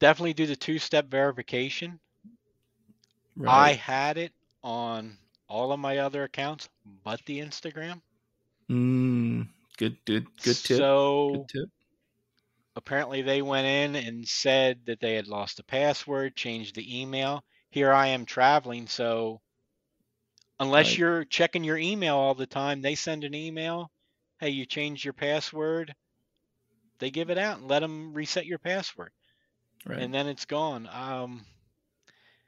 definitely 0.00 0.34
do 0.34 0.46
the 0.46 0.56
two 0.56 0.78
step 0.78 1.08
verification. 1.08 2.00
Right. 3.36 3.70
I 3.70 3.72
had 3.74 4.18
it 4.18 4.32
on 4.64 5.16
all 5.48 5.72
of 5.72 5.78
my 5.78 5.98
other 5.98 6.24
accounts, 6.24 6.68
but 7.04 7.20
the 7.26 7.38
Instagram. 7.38 8.00
Mm, 8.70 9.48
good, 9.78 9.96
good, 10.04 10.26
good 10.42 10.56
tip. 10.56 10.76
So 10.78 11.30
good 11.32 11.48
tip. 11.48 11.68
apparently 12.76 13.22
they 13.22 13.42
went 13.42 13.66
in 13.66 13.96
and 13.96 14.26
said 14.26 14.78
that 14.86 15.00
they 15.00 15.14
had 15.14 15.26
lost 15.26 15.56
the 15.56 15.64
password, 15.64 16.36
changed 16.36 16.76
the 16.76 17.00
email. 17.00 17.42
Here 17.70 17.92
I 17.92 18.08
am 18.08 18.26
traveling, 18.26 18.86
so 18.86 19.40
unless 20.60 20.90
right. 20.90 20.98
you're 20.98 21.24
checking 21.24 21.64
your 21.64 21.78
email 21.78 22.14
all 22.16 22.34
the 22.34 22.46
time, 22.46 22.80
they 22.80 22.94
send 22.94 23.24
an 23.24 23.34
email. 23.34 23.90
Hey, 24.38 24.50
you 24.50 24.66
changed 24.66 25.04
your 25.04 25.14
password. 25.14 25.92
They 27.00 27.10
give 27.10 27.30
it 27.30 27.38
out 27.38 27.58
and 27.58 27.68
let 27.68 27.80
them 27.80 28.14
reset 28.14 28.46
your 28.46 28.58
password, 28.58 29.10
right. 29.84 29.98
and 29.98 30.14
then 30.14 30.28
it's 30.28 30.44
gone. 30.44 30.88
Um, 30.92 31.44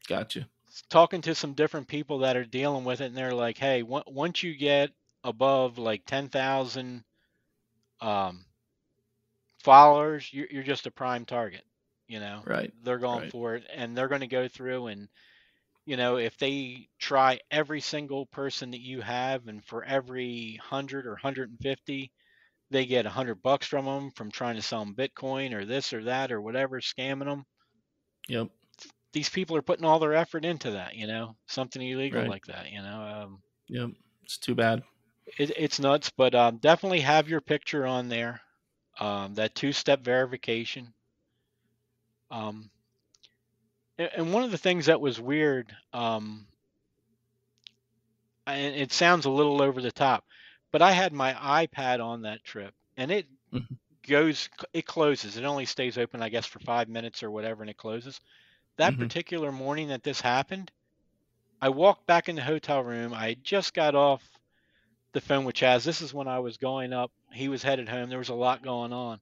gotcha. 0.09 0.47
Talking 0.89 1.21
to 1.23 1.35
some 1.35 1.55
different 1.55 1.89
people 1.89 2.21
that 2.21 2.37
are 2.37 2.45
dealing 2.45 2.85
with 2.85 3.01
it, 3.01 3.07
and 3.07 3.17
they're 3.17 3.35
like, 3.35 3.59
"Hey, 3.59 3.83
once 3.83 4.43
you 4.43 4.55
get 4.55 4.91
above 5.25 5.79
like 5.79 6.05
10,000 6.07 7.05
um, 8.01 8.45
followers, 9.63 10.29
you're, 10.33 10.49
you're 10.51 10.63
just 10.63 10.87
a 10.87 10.91
prime 10.91 11.25
target. 11.25 11.63
You 12.09 12.21
know, 12.21 12.43
right? 12.45 12.71
They're 12.83 12.99
going 12.99 13.23
right. 13.23 13.31
for 13.31 13.55
it, 13.55 13.65
and 13.75 13.97
they're 13.97 14.09
going 14.09 14.21
to 14.21 14.27
go 14.27 14.47
through 14.47 14.89
and, 14.89 15.09
you 15.87 15.97
know, 15.97 16.17
if 16.17 16.37
they 16.37 16.89
try 16.99 17.41
every 17.51 17.81
single 17.81 18.27
person 18.27 18.73
that 18.73 18.83
you 18.83 19.01
have, 19.01 19.49
and 19.49 19.65
for 19.65 19.83
every 19.83 20.61
hundred 20.63 21.07
or 21.07 21.17
hundred 21.17 21.49
and 21.51 21.59
fifty, 21.59 22.13
they 22.71 22.85
get 22.85 23.07
a 23.07 23.11
hundred 23.11 23.43
bucks 23.43 23.67
from 23.67 23.87
them 23.87 24.11
from 24.11 24.31
trying 24.31 24.57
to 24.57 24.63
sell 24.63 24.85
them 24.85 24.95
Bitcoin 24.95 25.55
or 25.55 25.65
this 25.65 25.93
or 25.93 26.05
that 26.05 26.31
or 26.31 26.41
whatever, 26.41 26.81
scamming 26.81 27.25
them. 27.25 27.45
Yep. 28.29 28.49
These 29.13 29.31
people 29.31 29.57
are 29.57 29.63
putting 29.63 29.85
all 29.85 29.99
their 29.99 30.15
effort 30.15 30.45
into 30.45 30.73
that, 30.73 30.95
you 30.95 31.07
know, 31.07 31.35
something 31.47 31.83
illegal 31.83 32.21
right. 32.21 32.31
like 32.31 32.47
that, 32.47 32.71
you 32.71 32.83
know. 32.83 33.25
Um, 33.25 33.43
yep. 33.69 33.91
It's 34.23 34.39
too 34.39 34.55
bad 34.55 34.83
it, 35.27 35.53
it's 35.57 35.81
nuts, 35.81 36.11
but 36.17 36.35
um, 36.35 36.57
definitely 36.59 37.01
have 37.01 37.29
your 37.29 37.41
picture 37.41 37.87
on 37.87 38.09
there. 38.09 38.41
Um, 39.01 39.35
that 39.35 39.55
two-step 39.55 40.05
verification. 40.05 40.93
Um, 42.31 42.71
and, 43.99 44.11
and, 44.17 44.33
one 44.33 44.43
of 44.43 44.51
the 44.51 44.59
things 44.59 44.87
that 44.87 45.01
was 45.01 45.19
weird, 45.19 45.75
um, 45.95 46.47
and 48.47 48.75
it 48.77 48.93
sounds 48.93 49.25
a 49.25 49.31
little 49.31 49.63
over 49.63 49.81
the 49.81 49.91
top, 49.91 50.25
but 50.73 50.83
I 50.83 50.93
had 50.93 51.15
my 51.15 51.33
iPad 51.33 52.05
on 52.05 52.23
that 52.23 52.45
trip, 52.45 52.75
and 52.99 53.11
it 53.11 53.27
mm-hmm. 53.53 53.75
goes, 54.07 54.51
it 54.75 54.87
closes. 54.87 55.39
It 55.39 55.45
only 55.45 55.65
stays 55.65 55.97
open, 55.97 56.23
I 56.23 56.29
guess, 56.29 56.47
for 56.47 56.59
five 56.61 56.89
minutes 56.89 57.23
or 57.23 57.31
whatever, 57.31 57.63
and 57.63 57.71
it 57.71 57.79
closes. 57.79 58.21
That 58.77 58.93
mm-hmm. 58.93 59.03
particular 59.03 59.53
morning 59.53 59.89
that 59.89 60.03
this 60.03 60.21
happened, 60.21 60.71
I 61.63 61.71
walked 61.71 62.07
back 62.07 62.29
in 62.29 62.37
the 62.37 62.43
hotel 62.43 62.83
room. 62.83 63.15
I 63.15 63.37
just 63.43 63.73
got 63.73 63.95
off 63.95 64.23
the 65.13 65.21
phone 65.21 65.45
with 65.45 65.55
Chas. 65.55 65.85
This 65.85 66.01
is 66.01 66.15
when 66.15 66.29
I 66.29 66.39
was 66.39 66.57
going 66.57 66.93
up. 66.93 67.13
He 67.33 67.49
was 67.49 67.63
headed 67.63 67.89
home. 67.89 68.09
There 68.09 68.19
was 68.19 68.31
a 68.31 68.35
lot 68.35 68.63
going 68.63 68.93
on. 68.93 69.21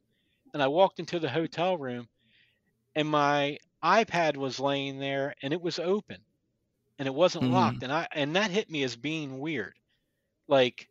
And 0.53 0.63
I 0.63 0.69
walked 0.69 0.99
into 0.99 1.19
the 1.19 1.29
hotel 1.29 1.77
room 1.77 2.09
and 2.95 3.09
my 3.09 3.59
iPad 3.83 4.37
was 4.37 4.61
laying 4.61 4.99
there 4.99 5.35
and 5.43 5.53
it 5.53 5.61
was 5.61 5.79
open 5.79 6.19
and 6.99 7.07
it 7.07 7.15
wasn't 7.15 7.45
mm-hmm. 7.45 7.55
locked. 7.55 7.83
And 7.83 7.93
I 7.93 8.07
and 8.13 8.37
that 8.37 8.51
hit 8.51 8.71
me 8.71 8.83
as 8.83 8.97
being 8.97 9.39
weird. 9.39 9.75
Like 10.49 10.89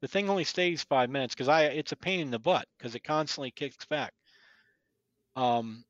the 0.00 0.08
thing 0.08 0.28
only 0.28 0.44
stays 0.44 0.82
five 0.82 1.10
minutes 1.10 1.34
because 1.34 1.48
I 1.48 1.64
it's 1.64 1.92
a 1.92 1.96
pain 1.96 2.20
in 2.20 2.30
the 2.30 2.38
butt 2.38 2.66
because 2.76 2.94
it 2.94 3.04
constantly 3.04 3.50
kicks 3.50 3.84
back. 3.86 4.12
Um 5.36 5.84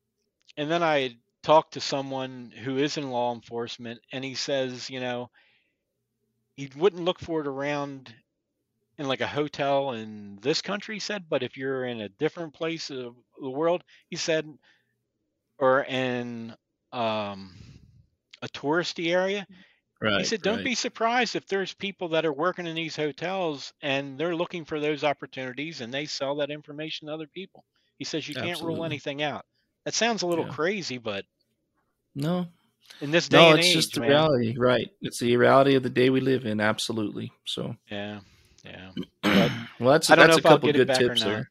and 0.57 0.69
then 0.69 0.83
I 0.83 1.17
talked 1.43 1.73
to 1.73 1.81
someone 1.81 2.51
who 2.51 2.77
is 2.77 2.97
in 2.97 3.09
law 3.09 3.33
enforcement 3.33 3.99
and 4.11 4.23
he 4.23 4.35
says, 4.35 4.89
you 4.89 4.99
know, 4.99 5.29
he 6.55 6.69
wouldn't 6.75 7.03
look 7.03 7.19
for 7.19 7.41
it 7.41 7.47
around 7.47 8.13
in 8.97 9.07
like 9.07 9.21
a 9.21 9.27
hotel 9.27 9.91
in 9.91 10.37
this 10.41 10.61
country, 10.61 10.95
he 10.95 10.99
said, 10.99 11.25
but 11.29 11.43
if 11.43 11.57
you're 11.57 11.85
in 11.85 12.01
a 12.01 12.09
different 12.09 12.53
place 12.53 12.89
of 12.89 13.15
the 13.41 13.49
world, 13.49 13.83
he 14.09 14.15
said, 14.15 14.47
or 15.57 15.83
in 15.83 16.55
um, 16.91 17.53
a 18.41 18.47
touristy 18.49 19.11
area, 19.11 19.47
right, 20.01 20.19
he 20.19 20.25
said, 20.25 20.41
don't 20.41 20.57
right. 20.57 20.65
be 20.65 20.75
surprised 20.75 21.35
if 21.35 21.47
there's 21.47 21.73
people 21.73 22.09
that 22.09 22.25
are 22.25 22.33
working 22.33 22.67
in 22.67 22.75
these 22.75 22.95
hotels 22.95 23.73
and 23.81 24.17
they're 24.17 24.35
looking 24.35 24.65
for 24.65 24.79
those 24.79 25.03
opportunities 25.03 25.81
and 25.81 25.93
they 25.93 26.05
sell 26.05 26.35
that 26.35 26.51
information 26.51 27.07
to 27.07 27.13
other 27.13 27.27
people. 27.27 27.63
He 27.97 28.05
says 28.05 28.27
you 28.27 28.35
can't 28.35 28.61
rule 28.61 28.83
anything 28.83 29.21
out. 29.21 29.45
That 29.85 29.93
sounds 29.93 30.21
a 30.21 30.27
little 30.27 30.45
yeah. 30.45 30.53
crazy, 30.53 30.97
but 30.97 31.25
no, 32.15 32.47
in 33.01 33.11
this 33.11 33.27
day 33.27 33.37
no, 33.37 33.51
and 33.51 33.59
it's 33.59 33.69
age, 33.69 33.73
just 33.73 33.93
the 33.93 34.01
man. 34.01 34.09
reality, 34.09 34.55
right? 34.57 34.89
It's 35.01 35.19
the 35.19 35.35
reality 35.37 35.75
of 35.75 35.83
the 35.83 35.89
day 35.89 36.09
we 36.09 36.21
live 36.21 36.45
in. 36.45 36.59
Absolutely. 36.59 37.31
So 37.45 37.75
yeah, 37.89 38.19
yeah. 38.63 38.91
But 39.21 39.51
well, 39.79 39.91
that's 39.93 40.07
that's 40.07 40.37
a 40.37 40.41
couple 40.41 40.71
good 40.71 40.87
tips 40.93 41.23
there. 41.23 41.49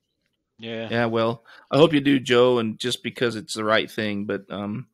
Yeah. 0.59 0.89
Yeah. 0.90 1.06
Well, 1.06 1.44
I 1.70 1.76
hope 1.76 1.93
you 1.93 2.01
do, 2.01 2.20
Joe, 2.20 2.59
and 2.59 2.78
just 2.78 3.02
because 3.02 3.36
it's 3.36 3.55
the 3.55 3.64
right 3.64 3.90
thing. 3.90 4.24
But 4.24 4.44
um, 4.51 4.86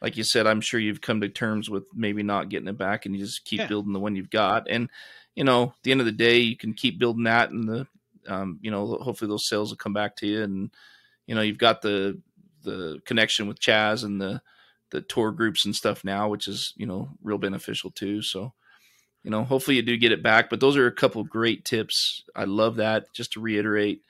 like 0.00 0.16
you 0.16 0.24
said, 0.24 0.46
I'm 0.46 0.60
sure 0.60 0.80
you've 0.80 1.00
come 1.00 1.20
to 1.20 1.28
terms 1.28 1.70
with 1.70 1.84
maybe 1.94 2.22
not 2.22 2.48
getting 2.48 2.68
it 2.68 2.78
back, 2.78 3.06
and 3.06 3.14
you 3.14 3.24
just 3.24 3.44
keep 3.44 3.60
yeah. 3.60 3.68
building 3.68 3.92
the 3.92 4.00
one 4.00 4.16
you've 4.16 4.30
got. 4.30 4.68
And 4.68 4.90
you 5.34 5.44
know, 5.44 5.64
at 5.64 5.82
the 5.82 5.92
end 5.92 6.00
of 6.00 6.06
the 6.06 6.12
day, 6.12 6.38
you 6.38 6.56
can 6.56 6.74
keep 6.74 6.98
building 6.98 7.24
that, 7.24 7.50
and 7.50 7.68
the 7.68 7.86
um, 8.28 8.58
you 8.62 8.70
know, 8.70 8.98
hopefully 9.00 9.28
those 9.28 9.48
sales 9.48 9.70
will 9.70 9.76
come 9.76 9.92
back 9.92 10.16
to 10.16 10.26
you, 10.26 10.42
and 10.42 10.70
you 11.26 11.34
know, 11.34 11.40
you've 11.40 11.58
got 11.58 11.82
the 11.82 12.20
the 12.62 13.00
connection 13.04 13.48
with 13.48 13.60
Chas 13.60 14.02
and 14.02 14.20
the 14.20 14.40
the 14.90 15.00
tour 15.00 15.32
groups 15.32 15.64
and 15.64 15.74
stuff 15.74 16.04
now, 16.04 16.28
which 16.28 16.48
is 16.48 16.74
you 16.76 16.86
know 16.86 17.08
real 17.22 17.38
beneficial 17.38 17.90
too. 17.90 18.22
So 18.22 18.52
you 19.22 19.30
know, 19.30 19.44
hopefully 19.44 19.76
you 19.76 19.82
do 19.82 19.96
get 19.96 20.12
it 20.12 20.22
back. 20.22 20.50
But 20.50 20.60
those 20.60 20.76
are 20.76 20.86
a 20.86 20.92
couple 20.92 21.22
great 21.24 21.64
tips. 21.64 22.24
I 22.34 22.44
love 22.44 22.76
that. 22.76 23.12
Just 23.12 23.32
to 23.32 23.40
reiterate, 23.40 24.02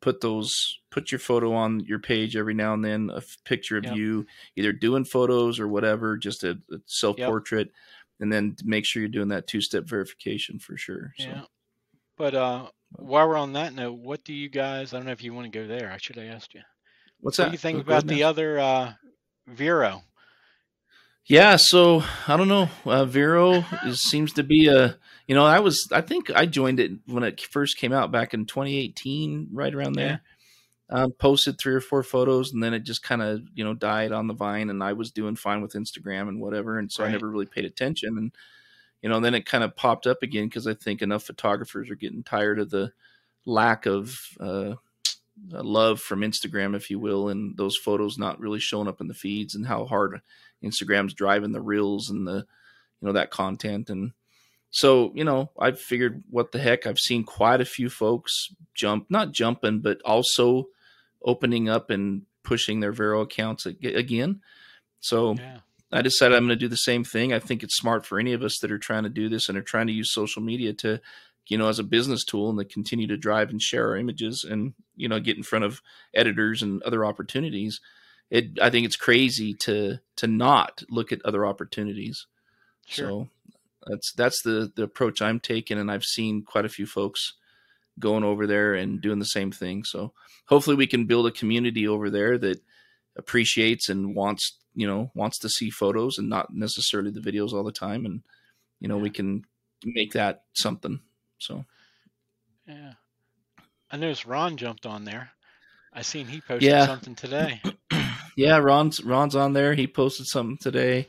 put 0.00 0.20
those, 0.20 0.78
put 0.90 1.10
your 1.10 1.18
photo 1.18 1.52
on 1.52 1.80
your 1.80 1.98
page 1.98 2.36
every 2.36 2.54
now 2.54 2.74
and 2.74 2.84
then, 2.84 3.10
a 3.12 3.22
picture 3.44 3.76
of 3.76 3.84
yep. 3.84 3.96
you 3.96 4.26
either 4.56 4.72
doing 4.72 5.04
photos 5.04 5.58
or 5.58 5.68
whatever, 5.68 6.16
just 6.16 6.44
a, 6.44 6.58
a 6.72 6.76
self 6.86 7.16
portrait, 7.16 7.68
yep. 7.68 7.74
and 8.20 8.32
then 8.32 8.56
make 8.64 8.84
sure 8.84 9.00
you're 9.00 9.08
doing 9.08 9.28
that 9.28 9.46
two 9.46 9.60
step 9.60 9.84
verification 9.84 10.58
for 10.58 10.76
sure. 10.76 11.12
So. 11.18 11.24
Yeah. 11.24 11.42
But 12.16 12.34
uh, 12.34 12.66
while 12.96 13.28
we're 13.28 13.36
on 13.36 13.54
that 13.54 13.74
note, 13.74 13.98
what 13.98 14.24
do 14.24 14.34
you 14.34 14.48
guys? 14.48 14.92
I 14.92 14.98
don't 14.98 15.06
know 15.06 15.12
if 15.12 15.24
you 15.24 15.32
want 15.34 15.50
to 15.50 15.58
go 15.58 15.66
there. 15.66 15.90
I 15.90 15.96
should 15.96 16.16
have 16.16 16.26
asked 16.26 16.54
you. 16.54 16.60
What's 17.20 17.38
up 17.38 17.44
what 17.44 17.46
that? 17.46 17.50
do 17.50 17.54
you 17.54 17.58
think 17.58 17.82
about 17.82 18.06
the 18.06 18.22
other 18.24 18.58
uh, 18.58 18.92
Vero? 19.46 20.02
Yeah, 21.26 21.56
so 21.56 22.02
I 22.26 22.36
don't 22.36 22.48
know. 22.48 22.68
Uh, 22.84 23.04
Vero 23.04 23.64
is, 23.86 24.02
seems 24.02 24.32
to 24.34 24.42
be 24.42 24.66
a 24.66 24.96
you 25.26 25.34
know 25.34 25.44
I 25.44 25.60
was 25.60 25.88
I 25.92 26.00
think 26.00 26.30
I 26.30 26.46
joined 26.46 26.80
it 26.80 26.92
when 27.06 27.22
it 27.22 27.40
first 27.40 27.78
came 27.78 27.92
out 27.92 28.10
back 28.10 28.34
in 28.34 28.46
2018, 28.46 29.48
right 29.52 29.74
around 29.74 29.94
there. 29.94 30.06
Yeah. 30.06 30.18
Um, 30.92 31.12
posted 31.12 31.56
three 31.56 31.74
or 31.74 31.80
four 31.80 32.02
photos, 32.02 32.52
and 32.52 32.60
then 32.60 32.74
it 32.74 32.80
just 32.82 33.04
kind 33.04 33.22
of 33.22 33.42
you 33.54 33.62
know 33.62 33.74
died 33.74 34.10
on 34.10 34.26
the 34.26 34.34
vine. 34.34 34.70
And 34.70 34.82
I 34.82 34.92
was 34.92 35.12
doing 35.12 35.36
fine 35.36 35.62
with 35.62 35.74
Instagram 35.74 36.28
and 36.28 36.40
whatever, 36.40 36.78
and 36.78 36.90
so 36.90 37.04
right. 37.04 37.10
I 37.10 37.12
never 37.12 37.30
really 37.30 37.46
paid 37.46 37.64
attention. 37.64 38.18
And 38.18 38.32
you 39.02 39.08
know, 39.08 39.20
then 39.20 39.34
it 39.34 39.46
kind 39.46 39.64
of 39.64 39.76
popped 39.76 40.06
up 40.06 40.22
again 40.22 40.46
because 40.46 40.66
I 40.66 40.74
think 40.74 41.00
enough 41.00 41.24
photographers 41.24 41.90
are 41.90 41.96
getting 41.96 42.22
tired 42.22 42.58
of 42.58 42.70
the 42.70 42.92
lack 43.46 43.86
of 43.86 44.18
uh, 44.40 44.74
love 45.48 46.00
from 46.00 46.20
Instagram, 46.20 46.76
if 46.76 46.90
you 46.90 46.98
will, 46.98 47.28
and 47.28 47.56
those 47.56 47.76
photos 47.76 48.18
not 48.18 48.40
really 48.40 48.60
showing 48.60 48.88
up 48.88 49.00
in 49.00 49.08
the 49.08 49.14
feeds, 49.14 49.54
and 49.54 49.66
how 49.66 49.86
hard 49.86 50.20
Instagram's 50.62 51.14
driving 51.14 51.52
the 51.52 51.60
reels 51.60 52.10
and 52.10 52.26
the 52.26 52.46
you 53.00 53.06
know 53.06 53.12
that 53.12 53.30
content 53.30 53.88
and 53.88 54.12
so 54.70 55.10
you 55.14 55.24
know 55.24 55.50
I 55.58 55.72
figured 55.72 56.22
what 56.28 56.52
the 56.52 56.58
heck 56.58 56.86
I've 56.86 56.98
seen 56.98 57.24
quite 57.24 57.60
a 57.60 57.64
few 57.64 57.88
folks 57.88 58.48
jump 58.74 59.06
not 59.08 59.32
jumping 59.32 59.80
but 59.80 60.00
also 60.04 60.68
opening 61.24 61.68
up 61.68 61.90
and 61.90 62.22
pushing 62.42 62.80
their 62.80 62.92
Vero 62.92 63.20
accounts 63.22 63.66
again. 63.66 64.40
So 65.00 65.34
Yeah. 65.38 65.58
I 65.92 66.02
decided 66.02 66.36
I'm 66.36 66.46
going 66.46 66.56
to 66.56 66.64
do 66.64 66.68
the 66.68 66.76
same 66.76 67.02
thing. 67.02 67.32
I 67.32 67.40
think 67.40 67.64
it's 67.64 67.76
smart 67.76 68.06
for 68.06 68.20
any 68.20 68.32
of 68.32 68.42
us 68.44 68.58
that 68.60 68.70
are 68.70 68.78
trying 68.78 69.02
to 69.02 69.08
do 69.08 69.28
this 69.28 69.48
and 69.48 69.58
are 69.58 69.62
trying 69.62 69.88
to 69.88 69.92
use 69.92 70.12
social 70.12 70.40
media 70.40 70.72
to, 70.74 71.00
you 71.50 71.58
know, 71.58 71.68
as 71.68 71.80
a 71.80 71.84
business 71.84 72.24
tool 72.24 72.48
and 72.48 72.58
to 72.60 72.64
continue 72.64 73.08
to 73.08 73.16
drive 73.16 73.50
and 73.50 73.60
share 73.60 73.88
our 73.88 73.96
images 73.96 74.46
and, 74.48 74.72
you 74.94 75.08
know, 75.08 75.18
get 75.18 75.36
in 75.36 75.42
front 75.42 75.64
of 75.64 75.82
editors 76.14 76.62
and 76.62 76.80
other 76.84 77.04
opportunities. 77.04 77.80
It, 78.30 78.60
I 78.62 78.70
think 78.70 78.86
it's 78.86 78.94
crazy 78.94 79.54
to, 79.54 79.98
to 80.14 80.28
not 80.28 80.84
look 80.88 81.10
at 81.10 81.24
other 81.24 81.44
opportunities. 81.44 82.26
Sure. 82.86 83.08
So 83.08 83.28
that's, 83.84 84.12
that's 84.12 84.42
the, 84.42 84.70
the 84.76 84.84
approach 84.84 85.20
I'm 85.20 85.40
taking. 85.40 85.76
And 85.76 85.90
I've 85.90 86.04
seen 86.04 86.44
quite 86.44 86.64
a 86.64 86.70
few 86.70 86.86
folks 86.86 87.34
going 87.98 88.22
over 88.22 88.46
there 88.46 88.74
and 88.74 89.00
doing 89.00 89.18
the 89.18 89.24
same 89.24 89.50
thing. 89.50 89.82
So 89.82 90.12
hopefully 90.46 90.76
we 90.76 90.86
can 90.86 91.06
build 91.06 91.26
a 91.26 91.32
community 91.32 91.88
over 91.88 92.10
there 92.10 92.38
that 92.38 92.62
appreciates 93.16 93.88
and 93.88 94.14
wants 94.14 94.56
you 94.72 94.86
know 94.86 95.10
wants 95.16 95.36
to 95.40 95.48
see 95.48 95.68
photos 95.68 96.16
and 96.16 96.28
not 96.28 96.54
necessarily 96.54 97.10
the 97.10 97.18
videos 97.18 97.52
all 97.52 97.64
the 97.64 97.72
time 97.72 98.06
and 98.06 98.22
you 98.78 98.86
know 98.86 98.96
we 98.96 99.10
can 99.10 99.44
make 99.84 100.12
that 100.12 100.44
something 100.52 101.00
so 101.40 101.64
Yeah. 102.66 102.92
I 103.90 103.96
noticed 103.96 104.24
Ron 104.26 104.56
jumped 104.56 104.86
on 104.86 105.04
there. 105.04 105.30
I 105.92 106.02
seen 106.02 106.26
he 106.26 106.40
posted 106.40 106.62
Yeah. 106.70 106.86
something 106.86 107.14
today. 107.16 107.60
yeah 108.36 108.58
ron's 108.58 109.02
ron's 109.02 109.34
on 109.34 109.52
there 109.54 109.74
he 109.74 109.88
posted 109.88 110.24
something 110.26 110.56
today 110.56 111.08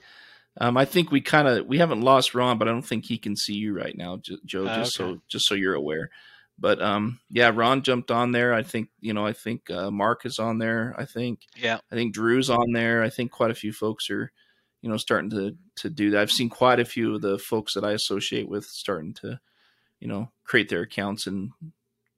um, 0.59 0.75
I 0.75 0.83
think 0.85 1.11
we 1.11 1.21
kind 1.21 1.47
of 1.47 1.65
we 1.65 1.77
haven't 1.77 2.01
lost 2.01 2.35
Ron, 2.35 2.57
but 2.57 2.67
I 2.67 2.71
don't 2.71 2.81
think 2.81 3.05
he 3.05 3.17
can 3.17 3.37
see 3.37 3.53
you 3.53 3.73
right 3.73 3.95
now, 3.95 4.19
Joe. 4.45 4.65
Ah, 4.67 4.75
Just 4.75 4.99
okay. 4.99 5.13
so 5.13 5.21
just 5.29 5.47
so 5.47 5.55
you're 5.55 5.75
aware. 5.75 6.09
But 6.59 6.81
um, 6.81 7.21
yeah, 7.29 7.51
Ron 7.55 7.83
jumped 7.83 8.11
on 8.11 8.33
there. 8.33 8.53
I 8.53 8.61
think 8.61 8.89
you 8.99 9.13
know. 9.13 9.25
I 9.25 9.31
think 9.31 9.69
uh, 9.69 9.89
Mark 9.91 10.25
is 10.25 10.39
on 10.39 10.57
there. 10.57 10.93
I 10.97 11.05
think 11.05 11.39
Yeah. 11.55 11.77
I 11.89 11.95
think 11.95 12.13
Drew's 12.13 12.49
on 12.49 12.73
there. 12.73 13.01
I 13.01 13.09
think 13.09 13.31
quite 13.31 13.49
a 13.51 13.55
few 13.55 13.71
folks 13.71 14.09
are, 14.09 14.29
you 14.81 14.89
know, 14.89 14.97
starting 14.97 15.29
to 15.29 15.55
to 15.77 15.89
do 15.89 16.09
that. 16.11 16.19
I've 16.21 16.31
seen 16.31 16.49
quite 16.49 16.81
a 16.81 16.85
few 16.85 17.15
of 17.15 17.21
the 17.21 17.39
folks 17.39 17.73
that 17.75 17.85
I 17.85 17.91
associate 17.93 18.49
with 18.49 18.65
starting 18.65 19.13
to, 19.21 19.39
you 20.01 20.07
know, 20.07 20.29
create 20.43 20.67
their 20.67 20.81
accounts 20.81 21.27
and 21.27 21.51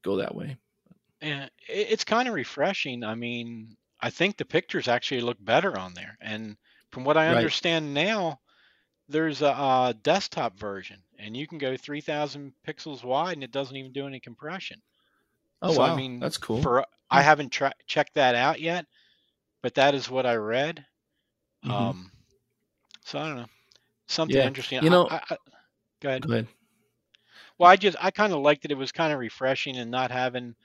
go 0.02 0.16
that 0.18 0.34
way. 0.34 0.58
Yeah, 1.22 1.46
it- 1.68 1.88
it's 1.92 2.04
kind 2.04 2.28
of 2.28 2.34
refreshing. 2.34 3.04
I 3.04 3.14
mean, 3.16 3.78
I 4.02 4.10
think 4.10 4.38
the 4.38 4.46
pictures 4.46 4.88
actually 4.88 5.22
look 5.22 5.38
better 5.40 5.78
on 5.78 5.94
there. 5.94 6.18
And 6.22 6.58
from 6.92 7.04
what 7.04 7.18
I 7.18 7.28
Right. 7.28 7.38
understand 7.38 7.94
now, 7.94 8.40
there's 9.10 9.42
a, 9.42 9.52
uh 9.52 9.94
desktop 10.02 10.58
version, 10.58 11.04
and 11.20 11.36
you 11.36 11.46
can 11.46 11.58
go 11.58 11.76
3,000 11.78 12.54
pixels 12.66 13.04
wide, 13.04 13.34
and 13.34 13.44
it 13.44 13.52
doesn't 13.52 13.76
even 13.76 13.92
do 13.92 14.08
any 14.08 14.20
compression. 14.20 14.82
Oh 15.62 15.74
So, 15.74 15.80
wow, 15.82 15.94
I 15.94 15.96
mean, 15.96 16.20
that's 16.20 16.38
cool. 16.38 16.62
For 16.62 16.86
I 17.10 17.22
haven't 17.22 17.52
tra- 17.52 17.74
checked 17.86 18.16
that 18.16 18.34
out 18.36 18.60
yet, 18.60 18.88
but 19.62 19.76
that 19.76 19.94
is 19.94 20.10
what 20.10 20.26
I 20.26 20.36
read. 20.36 20.86
Mhm. 21.66 21.72
Um, 21.72 22.12
so 23.04 23.20
I 23.20 23.28
don't 23.28 23.38
know, 23.38 23.50
something 24.08 24.38
Yeah, 24.38 24.48
interesting. 24.48 24.82
you 24.84 24.90
I- 24.90 24.92
know- 24.92 25.08
I, 25.10 25.22
I, 25.30 25.38
go 26.02 26.10
ahead. 26.10 26.28
go 26.28 26.34
ahead. 26.34 26.48
Well, 27.60 27.70
I 27.70 27.76
just 27.76 27.98
I 28.02 28.12
kind 28.12 28.34
of 28.34 28.40
liked 28.40 28.66
it. 28.66 28.72
It 28.72 28.78
was 28.78 28.92
kind 28.92 29.14
of 29.14 29.20
refreshing 29.20 29.78
and 29.78 29.92
not 29.92 30.12
having. 30.12 30.56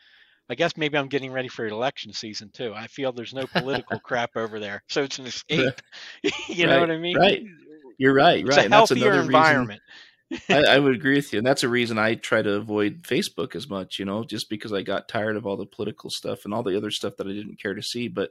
I 0.51 0.55
guess 0.55 0.78
maybe 0.78 0.97
I'm 0.97 1.09
getting 1.09 1.31
ready 1.31 1.48
for 1.48 1.66
election 1.66 2.12
season 2.15 2.51
too. 2.55 2.73
I 2.74 2.86
feel 2.86 3.12
there's 3.12 3.35
no 3.35 3.47
political 3.47 4.01
crap 4.05 4.31
over 4.35 4.59
there, 4.59 4.82
so 4.89 5.02
it's 5.02 5.19
an 5.19 5.27
escape. 5.27 5.74
you 6.48 6.66
know 6.66 6.81
what 6.81 6.90
I 6.90 6.97
mean? 6.97 7.16
right. 7.16 7.43
You're 7.98 8.15
right, 8.15 8.47
It's 8.47 8.56
right. 8.56 8.60
a 8.60 8.65
and 8.65 8.73
that's 8.73 8.90
healthier 8.90 9.10
another 9.10 9.23
environment. 9.23 9.82
I, 10.48 10.62
I 10.77 10.78
would 10.78 10.94
agree 10.94 11.16
with 11.16 11.32
you, 11.32 11.39
and 11.39 11.47
that's 11.47 11.65
a 11.65 11.69
reason 11.69 11.98
I 11.98 12.15
try 12.15 12.40
to 12.43 12.55
avoid 12.55 13.02
Facebook 13.02 13.55
as 13.56 13.69
much. 13.69 13.98
You 13.98 14.05
know, 14.05 14.24
just 14.24 14.48
because 14.48 14.73
I 14.73 14.82
got 14.82 15.09
tired 15.09 15.36
of 15.36 15.47
all 15.47 15.56
the 15.56 15.66
political 15.66 16.10
stuff 16.10 16.44
and 16.44 16.55
all 16.55 16.62
the 16.62 16.77
other 16.77 16.90
stuff 16.90 17.16
that 17.16 17.27
I 17.27 17.32
didn't 17.32 17.60
care 17.60 17.74
to 17.74 17.82
see. 17.82 18.09
But 18.09 18.31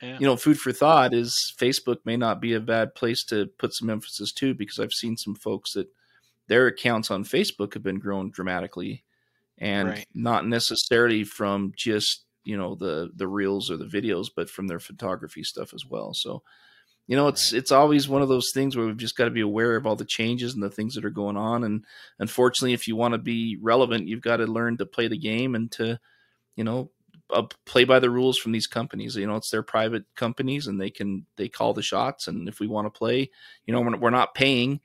Yeah. 0.00 0.18
you 0.20 0.26
know, 0.26 0.36
food 0.36 0.58
for 0.58 0.72
thought 0.72 1.12
is 1.14 1.52
Facebook 1.58 1.98
may 2.04 2.16
not 2.16 2.40
be 2.40 2.54
a 2.54 2.60
bad 2.60 2.94
place 2.94 3.24
to 3.24 3.46
put 3.58 3.74
some 3.74 3.90
emphasis 3.90 4.30
to 4.34 4.54
because 4.54 4.78
I've 4.78 4.92
seen 4.92 5.16
some 5.16 5.34
folks 5.34 5.72
that 5.72 5.88
their 6.48 6.66
accounts 6.66 7.10
on 7.10 7.24
Facebook 7.24 7.74
have 7.74 7.82
been 7.82 7.98
grown 7.98 8.30
dramatically, 8.30 9.04
and 9.58 9.96
Right. 9.96 10.06
not 10.14 10.46
necessarily 10.46 11.24
from 11.24 11.72
just 11.76 12.26
you 12.44 12.56
know 12.56 12.74
the 12.74 13.10
the 13.16 13.28
reels 13.28 13.70
or 13.70 13.76
the 13.76 13.86
videos, 13.86 14.28
but 14.34 14.50
from 14.50 14.68
their 14.68 14.80
photography 14.80 15.44
stuff 15.44 15.74
as 15.74 15.86
well. 15.86 16.14
So 16.14 16.42
you 17.06 17.16
know 17.16 17.28
it's 17.28 17.52
Right. 17.52 17.54
it's 17.54 17.72
always 17.72 18.08
one 18.08 18.22
of 18.22 18.28
those 18.28 18.50
things 18.52 18.76
where 18.76 18.86
we've 18.86 18.96
just 18.96 19.16
got 19.16 19.24
to 19.24 19.30
be 19.30 19.40
aware 19.40 19.76
of 19.76 19.86
all 19.86 19.96
the 19.96 20.04
changes 20.04 20.54
and 20.54 20.62
the 20.62 20.70
things 20.70 20.94
that 20.94 21.04
are 21.04 21.10
going 21.10 21.36
on 21.36 21.64
and 21.64 21.84
unfortunately 22.18 22.72
if 22.74 22.86
you 22.86 22.96
want 22.96 23.12
to 23.12 23.18
be 23.18 23.58
relevant 23.60 24.08
you've 24.08 24.20
got 24.22 24.36
to 24.38 24.46
learn 24.46 24.76
to 24.76 24.86
play 24.86 25.08
the 25.08 25.18
game 25.18 25.54
and 25.54 25.72
to 25.72 25.98
you 26.56 26.64
know 26.64 26.90
uh, 27.30 27.44
play 27.66 27.84
by 27.84 27.98
the 27.98 28.10
rules 28.10 28.38
from 28.38 28.52
these 28.52 28.66
companies 28.66 29.16
you 29.16 29.26
know 29.26 29.36
it's 29.36 29.50
their 29.50 29.62
private 29.62 30.04
companies 30.16 30.66
and 30.66 30.80
they 30.80 30.90
can 30.90 31.26
they 31.36 31.48
call 31.48 31.74
the 31.74 31.82
shots 31.82 32.28
and 32.28 32.48
if 32.48 32.60
we 32.60 32.66
want 32.66 32.86
to 32.86 32.98
play 32.98 33.30
you 33.66 33.72
know 33.74 33.80
we're, 33.80 33.96
we're 33.98 34.10
not 34.10 34.34
paying 34.34 34.80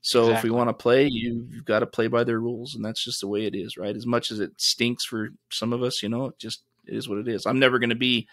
so 0.00 0.30
if 0.30 0.42
we 0.42 0.50
want 0.50 0.68
to 0.68 0.74
play 0.74 1.06
you, 1.06 1.46
you've 1.50 1.64
got 1.64 1.80
to 1.80 1.86
play 1.86 2.06
by 2.06 2.24
their 2.24 2.40
rules 2.40 2.74
and 2.74 2.84
that's 2.84 3.04
just 3.04 3.20
the 3.20 3.28
way 3.28 3.46
it 3.46 3.54
is 3.54 3.76
right 3.76 3.96
as 3.96 4.06
much 4.06 4.30
as 4.30 4.40
it 4.40 4.52
stinks 4.56 5.04
for 5.04 5.30
some 5.50 5.72
of 5.72 5.82
us 5.82 6.02
you 6.02 6.08
know 6.08 6.26
it 6.26 6.38
just 6.38 6.62
it 6.86 6.94
is 6.94 7.08
what 7.08 7.18
it 7.18 7.28
is 7.28 7.46
i'm 7.46 7.58
never 7.58 7.78
going 7.78 7.90
to 7.90 7.96
be 7.96 8.26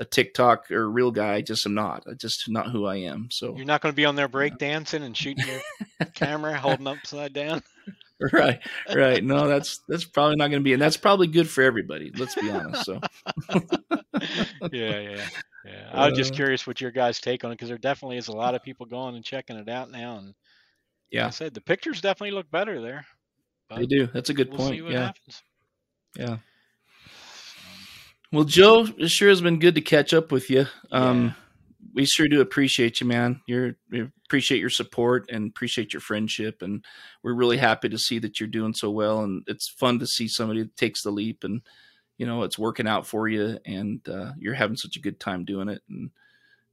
a 0.00 0.04
TikTok 0.04 0.70
or 0.70 0.90
real 0.90 1.10
guy. 1.10 1.34
I 1.34 1.40
just 1.42 1.66
am 1.66 1.74
not. 1.74 2.04
I 2.10 2.14
just 2.14 2.48
not 2.48 2.70
who 2.70 2.86
I 2.86 2.96
am. 2.96 3.28
So 3.30 3.54
You're 3.54 3.66
not 3.66 3.82
going 3.82 3.92
to 3.92 3.96
be 3.96 4.06
on 4.06 4.16
there 4.16 4.28
break 4.28 4.56
dancing 4.56 5.02
and 5.02 5.14
shooting 5.14 5.44
your 5.46 6.08
camera, 6.14 6.56
holding 6.56 6.86
upside 6.86 7.34
down. 7.34 7.62
right, 8.32 8.60
right. 8.94 9.22
No, 9.22 9.46
that's 9.46 9.80
that's 9.88 10.06
probably 10.06 10.36
not 10.36 10.48
going 10.48 10.60
to 10.62 10.64
be, 10.64 10.72
and 10.72 10.80
that's 10.80 10.96
probably 10.96 11.26
good 11.26 11.48
for 11.48 11.62
everybody. 11.62 12.10
Let's 12.16 12.34
be 12.34 12.50
honest. 12.50 12.86
So 12.86 12.98
yeah, 14.72 15.00
yeah, 15.00 15.28
yeah. 15.66 15.90
I 15.92 16.08
was 16.08 16.16
just 16.16 16.32
Uh, 16.32 16.36
curious 16.36 16.66
what 16.66 16.80
your 16.80 16.90
guys' 16.90 17.20
take 17.20 17.44
on 17.44 17.50
it 17.50 17.54
because 17.56 17.68
there 17.68 17.78
definitely 17.78 18.16
is 18.16 18.28
a 18.28 18.32
lot 18.32 18.54
of 18.54 18.62
people 18.62 18.86
going 18.86 19.16
and 19.16 19.24
checking 19.24 19.56
it 19.56 19.68
out 19.68 19.90
now. 19.90 20.16
And 20.16 20.34
like 21.12 21.18
Yeah. 21.20 21.26
I 21.26 21.30
said 21.30 21.54
the 21.54 21.60
pictures 21.60 22.00
definitely 22.00 22.32
look 22.32 22.50
better 22.50 22.80
there. 22.80 23.06
they 23.74 23.86
do. 23.86 24.06
That's 24.12 24.30
a 24.30 24.34
good 24.34 24.48
We'll 24.50 24.58
point. 24.58 24.84
Yeah, 24.90 25.06
happens. 25.06 25.42
yeah. 26.16 26.36
Well, 28.32 28.44
Joe, 28.44 28.86
it 28.98 29.10
sure 29.10 29.28
has 29.28 29.40
been 29.40 29.58
good 29.58 29.74
to 29.74 29.80
catch 29.80 30.14
up 30.14 30.30
with 30.32 30.50
you. 30.50 30.66
Um, 30.92 31.24
Yeah. 31.26 31.32
We 31.94 32.04
sure 32.04 32.28
do 32.28 32.40
appreciate 32.42 33.00
you, 33.00 33.06
man. 33.06 33.40
You're, 33.48 33.74
we 33.90 34.06
appreciate 34.26 34.60
your 34.60 34.70
support 34.70 35.28
and 35.32 35.48
appreciate 35.48 35.92
your 35.92 36.00
friendship, 36.00 36.60
and 36.62 36.84
we're 37.24 37.34
really 37.34 37.56
happy 37.56 37.88
to 37.88 37.98
see 37.98 38.18
that 38.20 38.38
you're 38.38 38.48
doing 38.50 38.74
so 38.74 38.90
well. 38.90 39.22
And 39.24 39.42
it's 39.48 39.68
fun 39.70 39.98
to 39.98 40.06
see 40.06 40.28
somebody 40.28 40.62
that 40.62 40.76
takes 40.76 41.02
the 41.02 41.10
leap, 41.10 41.42
and 41.42 41.62
you 42.18 42.26
know 42.26 42.42
it's 42.42 42.58
working 42.58 42.86
out 42.86 43.06
for 43.06 43.28
you, 43.28 43.58
and 43.64 44.06
uh, 44.08 44.32
you're 44.38 44.54
having 44.54 44.76
such 44.76 44.96
a 44.96 45.00
good 45.00 45.18
time 45.18 45.44
doing 45.44 45.68
it. 45.68 45.80
And 45.88 46.10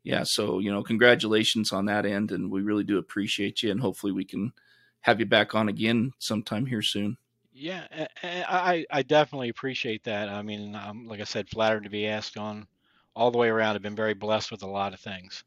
yeah, 0.07 0.23
so 0.23 0.59
you 0.59 0.71
know, 0.71 0.83
congratulations 0.83 1.73
on 1.73 1.85
that 1.87 2.05
end, 2.05 2.31
and 2.31 2.49
we 2.49 2.61
really 2.61 2.85
do 2.85 2.97
appreciate 2.97 3.61
you, 3.61 3.71
and 3.71 3.81
hopefully 3.81 4.13
we 4.13 4.23
can 4.23 4.53
have 5.01 5.19
you 5.19 5.25
back 5.25 5.53
on 5.53 5.67
again 5.67 6.13
sometime 6.17 6.65
here 6.65 6.81
soon. 6.81 7.17
Yeah, 7.51 7.87
I 8.23 9.03
definitely 9.03 9.49
appreciate 9.49 10.03
that. 10.05 10.29
I 10.29 10.41
mean, 10.43 10.75
um, 10.75 11.07
like 11.07 11.19
I 11.19 11.25
said, 11.25 11.49
flattered 11.49 11.83
to 11.83 11.89
be 11.89 12.07
asked 12.07 12.37
on 12.37 12.67
all 13.15 13.31
the 13.31 13.37
way 13.37 13.49
around. 13.49 13.75
I've 13.75 13.81
been 13.81 13.95
very 13.95 14.13
blessed 14.13 14.51
with 14.51 14.63
a 14.63 14.67
lot 14.67 14.93
of 14.93 14.99
things. 15.01 15.43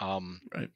Um, 0.00 0.40
Right. 0.54 0.70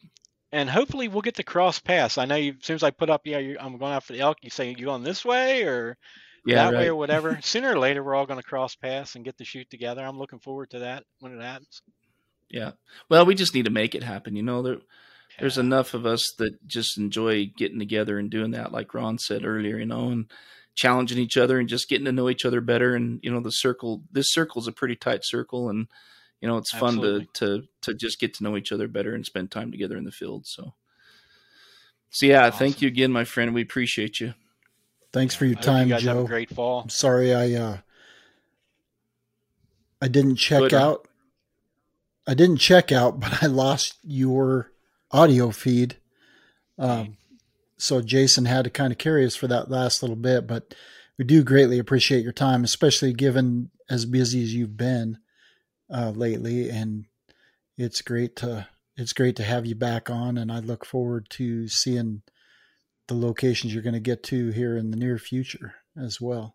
And 0.52 0.70
hopefully 0.70 1.08
we'll 1.08 1.22
get 1.22 1.36
to 1.36 1.44
cross 1.44 1.80
paths. 1.80 2.18
I 2.18 2.26
know 2.26 2.36
you, 2.36 2.54
as 2.60 2.66
soon 2.66 2.76
as 2.76 2.82
I 2.82 2.90
put 2.92 3.10
up, 3.10 3.22
yeah, 3.26 3.38
you, 3.38 3.56
I'm 3.60 3.78
going 3.78 3.92
out 3.92 4.04
for 4.04 4.14
the 4.14 4.20
elk. 4.20 4.38
You 4.42 4.50
say 4.50 4.70
you 4.70 4.84
going 4.86 5.02
this 5.02 5.24
way 5.24 5.64
or 5.64 5.98
Yeah, 6.46 6.70
that 6.70 6.74
way 6.74 6.88
or 6.88 6.94
whatever. 6.96 7.38
Sooner 7.42 7.72
or 7.72 7.78
later, 7.78 8.02
we're 8.04 8.14
all 8.14 8.26
going 8.26 8.40
to 8.40 8.48
cross 8.48 8.76
paths 8.76 9.16
and 9.16 9.24
get 9.24 9.36
to 9.38 9.44
shoot 9.44 9.68
together. 9.70 10.04
I'm 10.04 10.18
looking 10.18 10.40
forward 10.40 10.70
to 10.70 10.80
that 10.80 11.04
when 11.20 11.32
it 11.32 11.42
happens. 11.42 11.82
Yeah. 12.50 12.72
Well, 13.08 13.26
we 13.26 13.34
just 13.34 13.54
need 13.54 13.64
to 13.64 13.70
make 13.70 13.94
it 13.94 14.02
happen. 14.02 14.36
You 14.36 14.42
know, 14.42 14.62
there, 14.62 14.76
there's 15.40 15.58
enough 15.58 15.94
of 15.94 16.06
us 16.06 16.32
that 16.38 16.66
just 16.66 16.98
enjoy 16.98 17.50
getting 17.56 17.78
together 17.78 18.18
and 18.18 18.30
doing 18.30 18.52
that, 18.52 18.72
like 18.72 18.94
Ron 18.94 19.18
said 19.18 19.44
earlier, 19.44 19.78
you 19.78 19.86
know, 19.86 20.10
and 20.10 20.30
challenging 20.74 21.18
each 21.18 21.36
other 21.36 21.58
and 21.58 21.68
just 21.68 21.88
getting 21.88 22.04
to 22.04 22.12
know 22.12 22.28
each 22.28 22.44
other 22.44 22.60
better. 22.60 22.94
And, 22.94 23.20
you 23.22 23.32
know, 23.32 23.40
the 23.40 23.50
circle, 23.50 24.02
this 24.12 24.32
circle 24.32 24.60
is 24.60 24.68
a 24.68 24.72
pretty 24.72 24.96
tight 24.96 25.20
circle. 25.24 25.68
And, 25.68 25.88
you 26.40 26.48
know, 26.48 26.56
it's 26.56 26.70
fun 26.72 26.96
Absolutely. 26.96 27.28
to, 27.34 27.60
to, 27.60 27.66
to 27.82 27.94
just 27.94 28.20
get 28.20 28.34
to 28.34 28.44
know 28.44 28.56
each 28.56 28.72
other 28.72 28.86
better 28.88 29.14
and 29.14 29.24
spend 29.24 29.50
time 29.50 29.70
together 29.72 29.96
in 29.96 30.04
the 30.04 30.12
field. 30.12 30.46
So, 30.46 30.74
so 32.10 32.26
yeah, 32.26 32.50
thank 32.50 32.80
you 32.80 32.88
again, 32.88 33.10
my 33.10 33.24
friend. 33.24 33.54
We 33.54 33.62
appreciate 33.62 34.20
you. 34.20 34.34
Thanks 35.12 35.34
for 35.34 35.46
your 35.46 35.58
I 35.58 35.62
time, 35.62 35.88
you 35.88 35.94
guys 35.94 36.02
have 36.04 36.16
Joe. 36.16 36.24
a 36.24 36.26
great 36.26 36.50
fall. 36.50 36.82
I'm 36.82 36.88
sorry 36.88 37.32
I 37.34 37.54
uh 37.54 37.76
I 40.02 40.08
didn't 40.08 40.36
check 40.36 40.60
Good, 40.60 40.74
out. 40.74 41.08
I 42.26 42.34
didn't 42.34 42.58
check 42.58 42.92
out, 42.92 43.20
but 43.20 43.42
I 43.42 43.46
lost 43.46 43.98
your 44.02 44.70
audio 45.10 45.50
feed. 45.50 45.96
Um, 46.78 47.16
so 47.76 48.00
Jason 48.00 48.46
had 48.46 48.64
to 48.64 48.70
kind 48.70 48.92
of 48.92 48.98
carry 48.98 49.24
us 49.24 49.36
for 49.36 49.46
that 49.48 49.70
last 49.70 50.02
little 50.02 50.16
bit, 50.16 50.46
but 50.46 50.74
we 51.18 51.24
do 51.24 51.44
greatly 51.44 51.78
appreciate 51.78 52.24
your 52.24 52.32
time, 52.32 52.64
especially 52.64 53.12
given 53.12 53.70
as 53.88 54.06
busy 54.06 54.42
as 54.42 54.54
you've 54.54 54.76
been 54.76 55.18
uh, 55.92 56.10
lately. 56.10 56.70
And 56.70 57.04
it's 57.76 58.02
great 58.02 58.36
to 58.36 58.68
it's 58.96 59.12
great 59.12 59.34
to 59.36 59.42
have 59.42 59.66
you 59.66 59.74
back 59.74 60.08
on, 60.08 60.38
and 60.38 60.52
I 60.52 60.60
look 60.60 60.84
forward 60.84 61.28
to 61.30 61.66
seeing 61.66 62.22
the 63.08 63.14
locations 63.14 63.74
you're 63.74 63.82
going 63.82 63.94
to 63.94 64.00
get 64.00 64.22
to 64.24 64.50
here 64.50 64.76
in 64.76 64.92
the 64.92 64.96
near 64.96 65.18
future 65.18 65.74
as 66.00 66.20
well. 66.20 66.54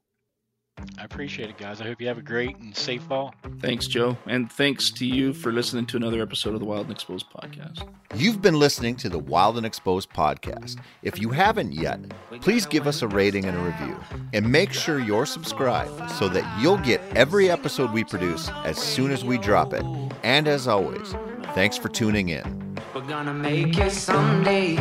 I 0.98 1.04
appreciate 1.04 1.50
it, 1.50 1.58
guys. 1.58 1.82
I 1.82 1.86
hope 1.86 2.02
you 2.02 2.08
have 2.08 2.18
a 2.18 2.22
great 2.22 2.58
and 2.58 2.76
safe 2.76 3.04
fall. 3.04 3.34
Thanks, 3.60 3.88
Joe. 3.88 4.18
And 4.26 4.52
thanks 4.52 4.92
to 4.92 5.06
you 5.06 5.34
for 5.34 5.52
listening 5.52 5.86
to 5.88 5.98
another 5.98 6.22
episode 6.22 6.54
of 6.54 6.60
the 6.60 6.66
Wild 6.66 6.84
and 6.84 6.92
Exposed 6.92 7.26
podcast. 7.32 7.88
You've 8.16 8.42
been 8.42 8.60
listening 8.60 8.96
to 8.98 9.10
the 9.10 9.20
Wild 9.20 9.58
and 9.58 9.66
Exposed 9.66 10.10
podcast. 10.12 10.80
If 11.04 11.20
you 11.20 11.30
haven't 11.30 11.74
yet, 11.74 12.00
please 12.42 12.66
give 12.66 12.88
us 12.88 13.02
a 13.02 13.08
rating 13.08 13.46
and 13.46 13.58
a 13.58 13.62
review. 13.62 13.98
And 14.34 14.52
make 14.52 14.74
sure 14.74 15.00
you're 15.00 15.26
subscribed 15.26 16.12
so 16.12 16.28
that 16.30 16.62
you'll 16.62 16.78
get 16.78 17.02
every 17.16 17.50
episode 17.50 17.92
we 17.92 18.04
produce 18.04 18.50
as 18.66 18.78
soon 18.78 19.12
as 19.12 19.24
we 19.24 19.38
drop 19.38 19.74
it. 19.74 19.86
And 20.24 20.48
as 20.48 20.68
always, 20.68 21.16
thanks 21.54 21.78
for 21.78 21.90
tuning 21.90 22.30
in. 22.30 22.76
We're 22.94 23.02
gonna 23.02 23.34
make 23.34 23.78
it 23.78 23.92
someday. 23.92 24.76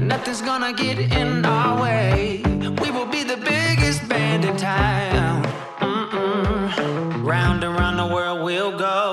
Nothing's 0.00 0.42
gonna 0.42 0.72
get 0.72 0.98
in 0.98 1.44
our 1.44 1.80
way. 1.80 2.42
We 2.82 2.90
will 2.90 3.06
be 3.06 3.24
the 3.24 3.36
biggest 3.36 4.06
will 8.70 8.78
go. 8.78 9.05